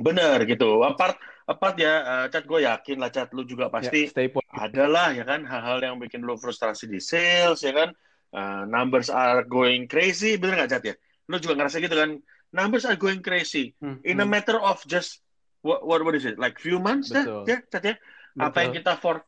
benar 0.00 0.42
gitu. 0.48 0.80
Apart 0.82 1.20
apart 1.44 1.76
ya 1.76 1.94
uh, 2.02 2.26
cat 2.32 2.44
gue 2.48 2.60
yakin 2.64 2.96
lah 2.98 3.10
cat 3.12 3.30
lu 3.36 3.44
juga 3.44 3.68
ya, 3.68 3.72
pasti 3.72 4.00
yeah, 4.08 4.30
ada 4.54 4.84
lah 4.88 5.08
ya 5.12 5.24
kan 5.26 5.44
hal-hal 5.44 5.78
yang 5.82 5.96
bikin 6.00 6.24
lu 6.24 6.34
frustrasi 6.40 6.88
di 6.88 6.98
sales 6.98 7.60
ya 7.60 7.76
kan. 7.76 7.90
Uh, 8.30 8.62
numbers 8.70 9.10
are 9.10 9.42
going 9.42 9.90
crazy 9.90 10.38
bener 10.40 10.64
nggak 10.64 10.70
cat 10.70 10.82
ya? 10.82 10.94
Lu 11.28 11.36
juga 11.38 11.60
ngerasa 11.60 11.78
gitu 11.78 11.94
kan? 11.94 12.16
Numbers 12.50 12.82
are 12.88 12.98
going 12.98 13.22
crazy. 13.22 13.78
Hmm, 13.78 14.02
in 14.02 14.18
hmm. 14.18 14.24
a 14.24 14.26
matter 14.26 14.58
of 14.58 14.82
just 14.88 15.22
what 15.62 15.86
what, 15.86 16.02
what 16.02 16.16
is 16.16 16.26
it? 16.26 16.40
Like 16.40 16.58
few 16.58 16.80
months 16.80 17.12
Betul. 17.12 17.46
ya 17.46 17.62
ya 17.62 17.78
ya? 17.92 17.94
Apa 18.40 18.66
yang 18.66 18.72
kita 18.74 18.96
for 18.96 19.22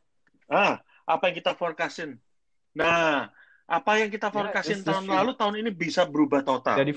ah 0.51 0.81
apa 1.03 1.23
yang 1.29 1.35
kita 1.39 1.51
forecastin? 1.55 2.19
Nah 2.75 3.31
apa 3.63 3.91
yang 3.95 4.11
kita 4.11 4.27
ya, 4.27 4.33
forecastin 4.35 4.79
yeah, 4.83 4.87
tahun 4.91 5.03
lalu 5.07 5.31
tahun 5.39 5.55
ini 5.63 5.71
bisa 5.71 6.03
berubah 6.03 6.43
total 6.43 6.83
jadi 6.83 6.91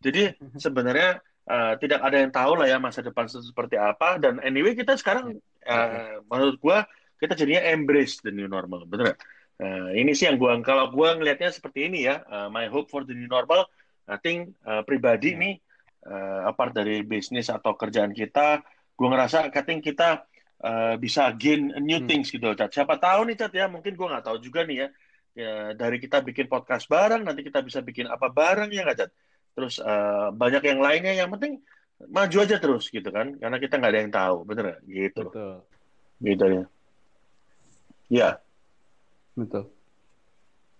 jadi 0.00 0.22
sebenarnya 0.56 1.20
uh, 1.48 1.74
tidak 1.80 2.00
ada 2.04 2.16
yang 2.20 2.32
tahu 2.32 2.52
lah 2.58 2.66
ya 2.68 2.78
masa 2.80 3.00
depan 3.00 3.26
seperti 3.28 3.80
apa 3.80 4.20
dan 4.20 4.38
anyway 4.44 4.72
kita 4.76 4.96
sekarang 4.96 5.38
uh, 5.66 6.20
menurut 6.28 6.56
gua 6.60 6.84
kita 7.18 7.34
jadinya 7.38 7.62
embrace 7.72 8.20
the 8.20 8.30
new 8.30 8.46
normal 8.46 8.84
bener 8.84 9.16
uh, 9.62 9.90
ini 9.96 10.12
sih 10.12 10.28
yang 10.28 10.36
gua 10.36 10.56
kalau 10.64 10.92
gua 10.92 11.16
ngelihatnya 11.16 11.50
seperti 11.52 11.88
ini 11.88 12.06
ya 12.08 12.22
uh, 12.28 12.48
my 12.52 12.68
hope 12.68 12.88
for 12.88 13.02
the 13.02 13.14
new 13.16 13.28
normal 13.28 13.66
I 14.04 14.20
think 14.20 14.52
uh, 14.68 14.84
pribadi 14.84 15.32
yeah. 15.32 15.40
nih 15.40 15.54
uh, 16.04 16.40
apart 16.48 16.76
dari 16.76 17.02
bisnis 17.02 17.48
atau 17.48 17.74
kerjaan 17.74 18.12
kita, 18.12 18.60
gue 18.94 19.08
ngerasa 19.08 19.48
I 19.48 19.62
think 19.64 19.84
kita 19.84 20.24
uh, 20.60 20.94
bisa 21.00 21.32
gain 21.34 21.72
new 21.80 22.04
hmm. 22.04 22.08
things 22.08 22.28
gitu, 22.30 22.52
Cat. 22.54 22.70
Siapa 22.70 23.00
tahu 23.00 23.28
nih, 23.28 23.36
Cat 23.36 23.52
ya, 23.52 23.66
mungkin 23.66 23.96
gue 23.96 24.06
nggak 24.06 24.24
tahu 24.24 24.38
juga 24.40 24.62
nih 24.68 24.76
ya, 24.84 24.88
ya, 25.34 25.52
dari 25.74 25.96
kita 25.98 26.20
bikin 26.22 26.46
podcast 26.46 26.86
bareng, 26.86 27.24
nanti 27.24 27.42
kita 27.42 27.64
bisa 27.64 27.80
bikin 27.80 28.06
apa 28.08 28.28
bareng 28.30 28.70
ya 28.70 28.84
nggak, 28.84 28.98
Cat? 29.04 29.10
Terus 29.54 29.78
uh, 29.78 30.34
banyak 30.34 30.62
yang 30.66 30.80
lainnya, 30.82 31.14
yang 31.14 31.30
penting 31.30 31.62
maju 32.10 32.36
aja 32.42 32.58
terus 32.58 32.90
gitu 32.90 33.06
kan, 33.08 33.38
karena 33.38 33.56
kita 33.62 33.78
nggak 33.78 33.92
ada 33.94 34.00
yang 34.02 34.12
tahu, 34.12 34.36
bener 34.44 34.64
gak? 34.74 34.80
Gitu. 34.84 35.22
Betul. 35.30 35.54
Gitu 36.20 36.44
ya. 36.44 36.64
Ya. 38.10 38.28
Betul. 39.38 39.70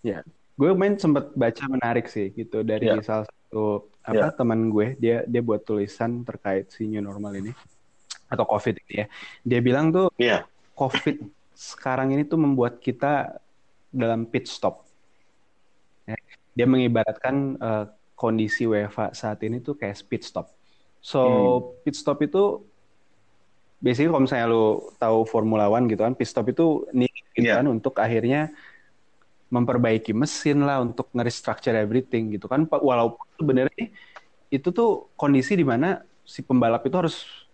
Ya 0.05 0.21
gue 0.55 0.71
main 0.75 0.95
sempat 0.95 1.35
baca 1.35 1.65
menarik 1.67 2.07
sih 2.07 2.31
gitu 2.31 2.63
dari 2.63 2.87
yeah. 2.87 3.03
salah 3.03 3.27
satu 3.27 3.91
apa 4.07 4.31
yeah. 4.31 4.35
teman 4.35 4.71
gue 4.71 4.95
dia 5.03 5.27
dia 5.27 5.43
buat 5.43 5.67
tulisan 5.67 6.23
terkait 6.23 6.71
si 6.71 6.87
new 6.87 7.03
normal 7.03 7.35
ini 7.35 7.51
atau 8.31 8.47
covid 8.47 8.79
ini 8.87 9.05
ya 9.05 9.07
dia 9.43 9.59
bilang 9.59 9.91
tuh 9.91 10.15
yeah. 10.15 10.47
covid 10.79 11.19
sekarang 11.59 12.15
ini 12.15 12.23
tuh 12.23 12.39
membuat 12.39 12.79
kita 12.79 13.39
dalam 13.91 14.27
pit 14.27 14.47
stop 14.47 14.87
ya. 16.07 16.15
dia 16.55 16.67
mengibaratkan 16.71 17.59
uh, 17.59 17.85
kondisi 18.25 18.65
WFA 18.65 19.13
saat 19.13 19.45
ini 19.45 19.61
tuh 19.61 19.77
kayak 19.77 20.01
speed 20.01 20.25
stop 20.25 20.49
so 21.05 21.21
hmm. 21.21 21.85
pit 21.85 21.97
stop 22.01 22.25
itu 22.25 22.65
biasanya 23.85 24.09
kalau 24.09 24.23
misalnya 24.25 24.47
lo 24.49 24.65
tahu 24.97 25.29
Formula 25.29 25.69
One 25.69 25.85
gitu 25.93 26.01
kan 26.01 26.17
pit 26.17 26.25
stop 26.25 26.49
itu 26.49 26.89
nih 26.97 27.13
gitu 27.37 27.53
yeah. 27.53 27.61
kan 27.61 27.69
untuk 27.69 28.01
akhirnya 28.01 28.49
memperbaiki 29.53 30.17
mesin 30.17 30.65
lah 30.65 30.81
untuk 30.81 31.13
nge-restructure 31.13 31.77
everything 31.77 32.33
gitu 32.33 32.49
kan 32.49 32.65
walaupun 32.65 33.29
sebenarnya 33.37 33.93
itu 34.49 34.69
tuh 34.73 35.13
kondisi 35.21 35.53
di 35.53 35.67
mana 35.69 36.01
si 36.25 36.41
pembalap 36.41 36.81
itu 36.89 36.97
harus 36.97 37.45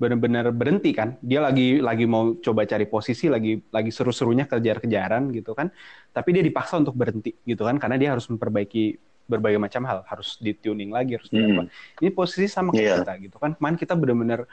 benar-benar 0.00 0.48
berhenti 0.52 0.96
kan 0.96 1.20
dia 1.20 1.44
lagi 1.44 1.76
lagi 1.80 2.08
mau 2.08 2.32
coba 2.40 2.64
cari 2.64 2.88
posisi 2.88 3.28
lagi 3.28 3.60
lagi 3.68 3.92
seru-serunya 3.92 4.48
kejar-kejaran 4.48 5.28
gitu 5.32 5.52
kan 5.52 5.68
tapi 6.12 6.32
dia 6.32 6.40
dipaksa 6.40 6.80
untuk 6.80 6.96
berhenti 6.96 7.36
gitu 7.44 7.68
kan 7.68 7.76
karena 7.76 7.96
dia 8.00 8.08
harus 8.16 8.24
memperbaiki 8.32 8.96
berbagai 9.30 9.62
macam 9.62 9.86
hal 9.86 10.02
harus 10.10 10.34
di 10.42 10.50
tuning 10.58 10.90
lagi 10.90 11.14
harus 11.14 11.30
hmm. 11.30 11.70
ini 12.02 12.10
posisi 12.10 12.50
sama 12.50 12.74
yeah. 12.74 12.98
kita 12.98 13.30
gitu 13.30 13.36
kan 13.38 13.54
kemarin 13.54 13.78
kita 13.78 13.94
benar-benar 13.94 14.50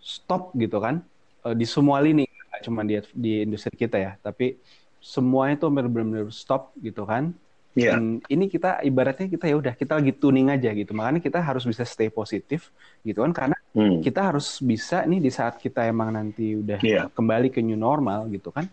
stop 0.00 0.56
gitu 0.56 0.80
kan 0.80 1.04
eh, 1.44 1.52
di 1.52 1.68
semua 1.68 2.00
lini 2.00 2.24
cuma 2.64 2.82
di 2.82 2.98
di 3.12 3.44
industri 3.44 3.76
kita 3.76 4.00
ya 4.00 4.12
tapi 4.18 4.58
semuanya 4.98 5.56
tuh 5.58 5.70
benar-benar 5.70 6.30
stop 6.34 6.74
gitu 6.78 7.06
kan. 7.06 7.34
Yeah. 7.78 7.94
Dan 7.94 8.26
ini 8.26 8.50
kita 8.50 8.82
ibaratnya 8.82 9.30
kita 9.30 9.46
ya 9.46 9.54
udah 9.54 9.74
kita 9.78 10.02
lagi 10.02 10.10
tuning 10.10 10.50
aja 10.50 10.74
gitu. 10.74 10.90
Makanya 10.96 11.22
kita 11.22 11.38
harus 11.38 11.62
bisa 11.62 11.86
stay 11.86 12.10
positif 12.10 12.74
gitu 13.06 13.22
kan 13.22 13.30
karena 13.30 13.56
hmm. 13.76 14.02
kita 14.02 14.34
harus 14.34 14.58
bisa 14.58 15.06
nih 15.06 15.22
di 15.22 15.30
saat 15.30 15.62
kita 15.62 15.86
emang 15.86 16.10
nanti 16.10 16.58
udah 16.58 16.82
yeah. 16.82 17.06
kembali 17.14 17.54
ke 17.54 17.62
new 17.62 17.78
normal 17.78 18.26
gitu 18.34 18.50
kan. 18.50 18.66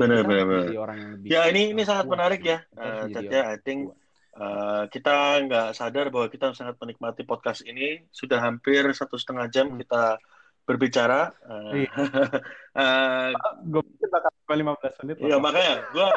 Benar 0.00 0.24
benar. 0.24 0.72
Ya 1.24 1.48
ini 1.52 1.76
ini 1.76 1.82
sangat 1.84 2.08
menarik 2.08 2.40
ya. 2.40 2.64
Uh, 2.76 3.08
ya, 3.12 3.52
I 3.52 3.60
think 3.60 3.92
Uh, 4.36 4.84
kita 4.92 5.40
nggak 5.48 5.72
sadar 5.72 6.12
bahwa 6.12 6.28
kita 6.28 6.52
sangat 6.52 6.76
menikmati 6.76 7.24
podcast 7.24 7.64
ini 7.64 8.04
sudah 8.12 8.36
hampir 8.44 8.84
satu 8.92 9.16
setengah 9.16 9.48
jam 9.48 9.72
hmm. 9.72 9.80
kita 9.80 10.20
berbicara. 10.66 11.32
Uh, 11.46 11.72
iya. 11.72 11.92
uh, 12.82 13.30
gue 13.64 13.82
pikir 13.86 14.08
bakal 14.12 14.32
15 14.44 15.00
menit. 15.06 15.16
Iya 15.22 15.36
makanya 15.40 15.74
gue 15.94 16.08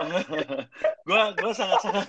gue 1.08 1.22
gue 1.38 1.52
sangat 1.56 1.80
sangat 1.80 2.08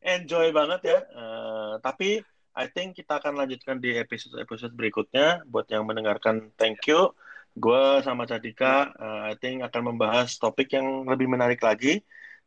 enjoy 0.00 0.48
banget 0.54 0.80
ya. 0.86 0.98
Uh, 1.12 1.72
tapi 1.82 2.24
I 2.56 2.66
think 2.70 2.96
kita 2.96 3.20
akan 3.20 3.36
lanjutkan 3.36 3.82
di 3.82 3.98
episode 3.98 4.38
episode 4.40 4.72
berikutnya. 4.72 5.44
Buat 5.50 5.68
yang 5.68 5.84
mendengarkan, 5.84 6.54
thank 6.56 6.86
you. 6.86 7.12
Gue 7.58 7.98
sama 8.06 8.24
Cadika, 8.30 8.94
uh, 8.94 9.26
I 9.26 9.34
think 9.36 9.66
akan 9.66 9.94
membahas 9.94 10.38
topik 10.38 10.70
yang 10.72 11.04
lebih 11.04 11.26
menarik 11.26 11.58
lagi 11.60 12.00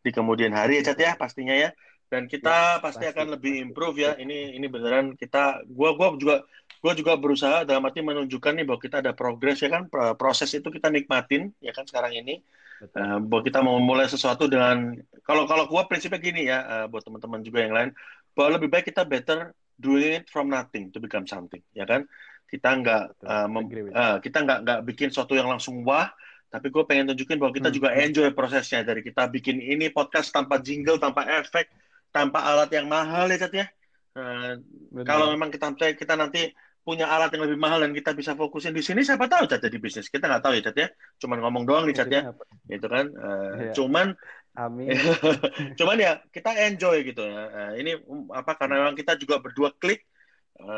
di 0.04 0.10
kemudian 0.12 0.52
hari 0.52 0.80
ya 0.80 0.92
Cat 0.92 1.00
ya 1.00 1.12
pastinya 1.20 1.54
ya. 1.54 1.76
Dan 2.14 2.30
kita 2.30 2.78
ya, 2.78 2.78
pasti, 2.78 3.02
pasti 3.02 3.06
akan 3.10 3.28
lebih 3.34 3.54
improve 3.66 4.06
ya. 4.06 4.14
Ini 4.14 4.54
ini 4.54 4.70
beneran 4.70 5.18
kita, 5.18 5.66
gue 5.66 5.90
gua 5.98 6.14
juga 6.14 6.46
gue 6.84 6.94
juga 7.00 7.16
berusaha 7.16 7.64
dalam 7.64 7.88
arti 7.88 8.04
menunjukkan 8.04 8.60
nih 8.60 8.66
bahwa 8.68 8.80
kita 8.84 9.00
ada 9.00 9.16
progres 9.16 9.64
ya 9.64 9.72
kan 9.72 9.88
proses 10.20 10.52
itu 10.52 10.68
kita 10.68 10.92
nikmatin 10.92 11.56
ya 11.64 11.72
kan 11.72 11.88
sekarang 11.88 12.12
ini 12.12 12.44
uh, 12.92 13.24
bahwa 13.24 13.40
kita 13.40 13.64
mau 13.64 13.80
memulai 13.80 14.12
sesuatu 14.12 14.52
dengan 14.52 15.00
kalau 15.24 15.48
kalau 15.48 15.64
gue 15.72 15.80
prinsipnya 15.88 16.20
gini 16.20 16.52
ya 16.52 16.60
uh, 16.60 16.86
buat 16.92 17.08
teman-teman 17.08 17.40
juga 17.40 17.64
yang 17.64 17.72
lain 17.72 17.90
bahwa 18.36 18.60
lebih 18.60 18.68
baik 18.68 18.92
kita 18.92 19.08
better 19.08 19.56
doing 19.80 20.20
it 20.20 20.28
from 20.28 20.52
nothing 20.52 20.92
to 20.92 21.00
become 21.00 21.24
something 21.24 21.64
ya 21.72 21.88
kan 21.88 22.04
kita 22.52 22.70
nggak 22.76 23.04
uh, 23.24 23.48
uh, 23.48 24.18
kita 24.20 24.44
nggak 24.44 24.60
nggak 24.68 24.80
bikin 24.84 25.08
sesuatu 25.08 25.40
yang 25.40 25.48
langsung 25.48 25.88
wah 25.88 26.12
tapi 26.52 26.70
gue 26.70 26.84
pengen 26.86 27.16
tunjukin 27.16 27.40
bahwa 27.40 27.56
kita 27.56 27.72
hmm. 27.72 27.78
juga 27.80 27.90
hmm. 27.96 28.04
enjoy 28.12 28.30
prosesnya 28.36 28.84
dari 28.84 29.02
kita 29.02 29.26
bikin 29.32 29.58
ini 29.58 29.88
podcast 29.88 30.36
tanpa 30.36 30.60
jingle 30.60 31.00
tanpa 31.00 31.26
efek 31.40 31.72
tanpa 32.14 32.46
alat 32.46 32.70
yang 32.70 32.86
mahal 32.86 33.26
ya 33.28 33.38
Cat 33.42 33.54
ya. 33.54 33.66
Uh, 34.14 34.62
kalau 35.02 35.34
memang 35.34 35.50
kita 35.50 35.74
kita 35.74 36.14
nanti 36.14 36.54
punya 36.86 37.10
alat 37.10 37.34
yang 37.34 37.50
lebih 37.50 37.58
mahal 37.58 37.82
dan 37.82 37.98
kita 37.98 38.14
bisa 38.14 38.38
fokusin 38.38 38.76
di 38.78 38.86
sini 38.86 39.02
siapa 39.02 39.26
tahu 39.26 39.50
cat 39.50 39.58
jadi 39.58 39.78
bisnis. 39.82 40.14
Kita 40.14 40.30
nggak 40.30 40.44
tahu 40.46 40.54
ya 40.54 40.62
cat 40.70 40.78
ya. 40.78 40.88
Cuman 41.18 41.42
ngomong 41.42 41.64
doang 41.66 41.90
nih 41.90 41.98
cat 41.98 42.10
ya. 42.14 42.30
Itu 42.70 42.86
kan. 42.86 43.10
Uh, 43.10 43.52
ya. 43.58 43.74
cuman 43.74 44.14
Amin. 44.54 44.94
cuman 45.82 45.98
ya 45.98 46.22
kita 46.30 46.54
enjoy 46.70 47.02
gitu 47.02 47.26
ya. 47.26 47.42
Uh, 47.50 47.74
ini 47.82 47.98
um, 48.06 48.30
apa 48.30 48.54
karena 48.54 48.86
memang 48.86 48.94
kita 48.94 49.18
juga 49.18 49.42
berdua 49.42 49.74
klik 49.74 50.06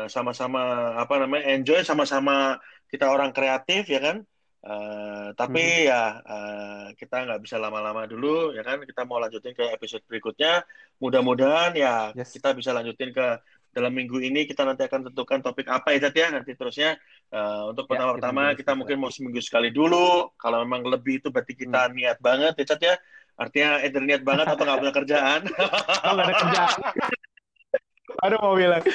sama 0.08 0.32
sama-sama 0.32 0.96
apa 0.96 1.14
namanya 1.20 1.52
enjoy 1.52 1.84
sama-sama 1.84 2.56
kita 2.88 3.12
orang 3.12 3.30
kreatif 3.36 3.84
ya 3.92 4.00
kan 4.00 4.24
Uh, 4.66 5.30
tapi 5.38 5.62
hmm. 5.62 5.86
ya 5.86 6.02
uh, 6.26 6.86
kita 6.98 7.22
nggak 7.22 7.38
bisa 7.38 7.54
lama-lama 7.54 8.02
dulu 8.10 8.50
ya 8.50 8.66
kan? 8.66 8.82
Kita 8.82 9.06
mau 9.06 9.22
lanjutin 9.22 9.54
ke 9.54 9.62
episode 9.70 10.02
berikutnya. 10.10 10.66
Mudah-mudahan 10.98 11.70
ya 11.78 12.10
yes. 12.18 12.34
kita 12.34 12.50
bisa 12.50 12.74
lanjutin 12.74 13.14
ke 13.14 13.38
dalam 13.70 13.94
minggu 13.94 14.18
ini. 14.18 14.42
Kita 14.42 14.66
nanti 14.66 14.82
akan 14.82 15.06
tentukan 15.12 15.38
topik 15.38 15.70
apa 15.70 15.94
ya 15.94 16.10
Cat 16.10 16.18
ya? 16.18 16.34
Nanti 16.34 16.58
terusnya 16.58 16.98
uh, 17.30 17.70
untuk 17.70 17.86
pertama-tama 17.86 18.50
ya, 18.50 18.58
kita, 18.58 18.74
kita 18.74 18.78
mungkin 18.82 18.96
mau 18.98 19.10
seminggu 19.14 19.38
sekali 19.38 19.70
dulu. 19.70 20.34
Kalau 20.34 20.66
memang 20.66 20.82
lebih 20.82 21.22
itu 21.22 21.30
berarti 21.30 21.54
kita 21.54 21.86
hmm. 21.86 21.92
niat 21.94 22.18
banget 22.18 22.58
ya 22.58 22.64
Cat 22.66 22.82
ya? 22.82 22.94
Artinya 23.38 23.86
either 23.86 24.02
niat 24.02 24.26
banget 24.26 24.50
atau 24.50 24.66
nggak 24.66 24.78
punya 24.82 24.94
kerjaan? 24.98 25.40
Nggak 25.46 26.26
ada 26.26 26.34
kerjaan. 26.42 26.78
Aduh 28.26 28.38
mau 28.42 28.58
bilang. 28.58 28.82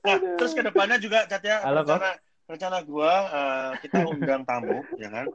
Nah, 0.00 0.16
terus 0.40 0.52
ke 0.56 0.64
depannya 0.64 0.96
juga 0.96 1.28
Catya 1.28 1.60
rencana 1.64 2.16
rencana 2.50 2.82
gua 2.82 3.12
uh, 3.30 3.72
kita 3.78 4.02
undang 4.10 4.42
tamu, 4.42 4.82
ya 4.98 5.08
kan? 5.08 5.30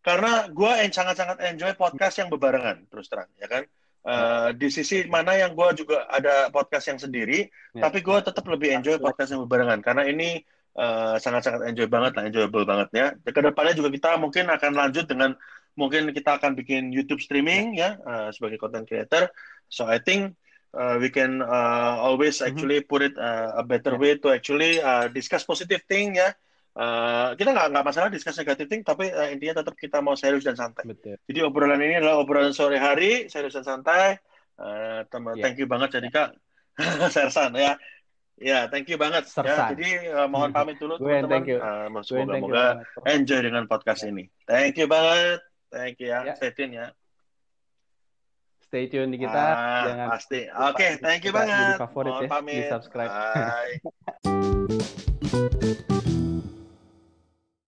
Karena 0.00 0.48
gua 0.48 0.80
sangat-sangat 0.88 1.44
enjoy 1.52 1.76
podcast 1.76 2.24
yang 2.24 2.32
bebarengan, 2.32 2.88
terus 2.88 3.12
terang, 3.12 3.28
ya 3.36 3.48
kan? 3.48 3.68
Uh, 4.04 4.52
di 4.52 4.68
sisi 4.68 5.08
mana 5.08 5.32
yang 5.32 5.56
gue 5.56 5.80
juga 5.80 6.04
ada 6.12 6.52
podcast 6.52 6.92
yang 6.92 7.00
sendiri, 7.00 7.48
ya. 7.72 7.88
tapi 7.88 8.04
gue 8.04 8.18
tetap 8.20 8.44
lebih 8.44 8.76
enjoy 8.76 9.00
podcast 9.00 9.32
yang 9.32 9.48
bebarengan 9.48 9.80
karena 9.80 10.04
ini 10.04 10.44
sangat 10.74 11.22
sangat-sangat 11.46 11.70
enjoy 11.70 11.86
banget 11.86 12.12
lah, 12.18 12.24
enjoyable 12.26 12.66
banget 12.66 12.88
ya. 12.92 13.06
Ke 13.22 13.40
depannya 13.40 13.78
juga 13.78 13.94
kita 13.94 14.10
mungkin 14.18 14.50
akan 14.50 14.72
lanjut 14.74 15.06
dengan 15.06 15.38
mungkin 15.78 16.10
kita 16.14 16.38
akan 16.38 16.54
bikin 16.58 16.90
YouTube 16.94 17.22
streaming 17.22 17.78
ya 17.78 17.98
uh, 18.02 18.30
sebagai 18.34 18.58
content 18.58 18.86
creator. 18.86 19.30
So 19.70 19.86
I 19.86 19.98
think 20.02 20.38
uh, 20.74 20.98
we 20.98 21.10
can 21.10 21.42
uh, 21.42 21.98
always 21.98 22.38
mm-hmm. 22.38 22.54
actually 22.54 22.78
put 22.86 23.02
it 23.02 23.14
uh, 23.18 23.58
a 23.58 23.64
better 23.66 23.98
way 23.98 24.18
to 24.18 24.30
actually 24.34 24.82
uh, 24.82 25.10
discuss 25.10 25.46
positive 25.46 25.82
thing 25.86 26.18
ya. 26.18 26.34
Uh, 26.74 27.38
kita 27.38 27.54
nggak 27.54 27.70
nggak 27.70 27.86
masalah 27.86 28.10
discuss 28.10 28.34
negatif 28.34 28.66
thing, 28.66 28.82
tapi 28.82 29.06
uh, 29.06 29.30
intinya 29.30 29.62
tetap 29.62 29.78
kita 29.78 30.02
mau 30.02 30.18
serius 30.18 30.42
dan 30.42 30.58
santai. 30.58 30.82
Betul. 30.82 31.22
Jadi 31.30 31.38
obrolan 31.46 31.78
ini 31.78 32.02
adalah 32.02 32.18
obrolan 32.18 32.50
sore 32.50 32.82
hari, 32.82 33.30
serius 33.30 33.54
dan 33.54 33.62
santai. 33.62 34.18
Uh, 34.58 35.06
teman, 35.06 35.38
yeah. 35.38 35.42
thank 35.46 35.58
you 35.58 35.66
banget 35.66 35.98
jadi 35.98 36.10
kak 36.14 36.30
Sersan 37.14 37.54
ya. 37.58 37.74
Ya, 38.34 38.66
thank 38.66 38.90
you 38.90 38.98
banget. 38.98 39.22
Ya, 39.22 39.30
Sersan. 39.30 39.78
Ya, 39.78 39.78
jadi 39.78 39.90
uh, 40.18 40.26
mohon 40.26 40.50
pamit 40.56 40.82
dulu 40.82 40.98
teman-teman. 40.98 41.46
Uh, 41.46 42.02
semoga 42.02 42.34
moga 42.42 42.82
enjoy 43.06 43.40
dengan 43.46 43.70
podcast 43.70 44.02
yeah. 44.02 44.10
ini. 44.10 44.24
Thank 44.50 44.74
you 44.82 44.90
banget. 44.90 45.38
Thank 45.70 46.02
you 46.02 46.10
ya. 46.10 46.26
Yeah. 46.26 46.34
Stay 46.34 46.50
tune 46.50 46.74
ya. 46.74 46.90
Stay 48.66 48.90
tune 48.90 49.14
di 49.14 49.22
kita. 49.22 49.38
Ah, 49.38 49.86
Jangan 49.86 50.06
pasti. 50.18 50.40
Oke, 50.50 50.74
okay, 50.74 50.90
thank 50.98 51.22
you 51.22 51.30
banget. 51.30 51.78
Jadi 51.78 51.82
favorit 51.86 52.10
mohon 52.10 52.26
ya. 52.26 52.30
Pamit. 52.34 52.58
Di 52.58 52.66
subscribe. 52.66 53.10
Bye. 53.14 53.78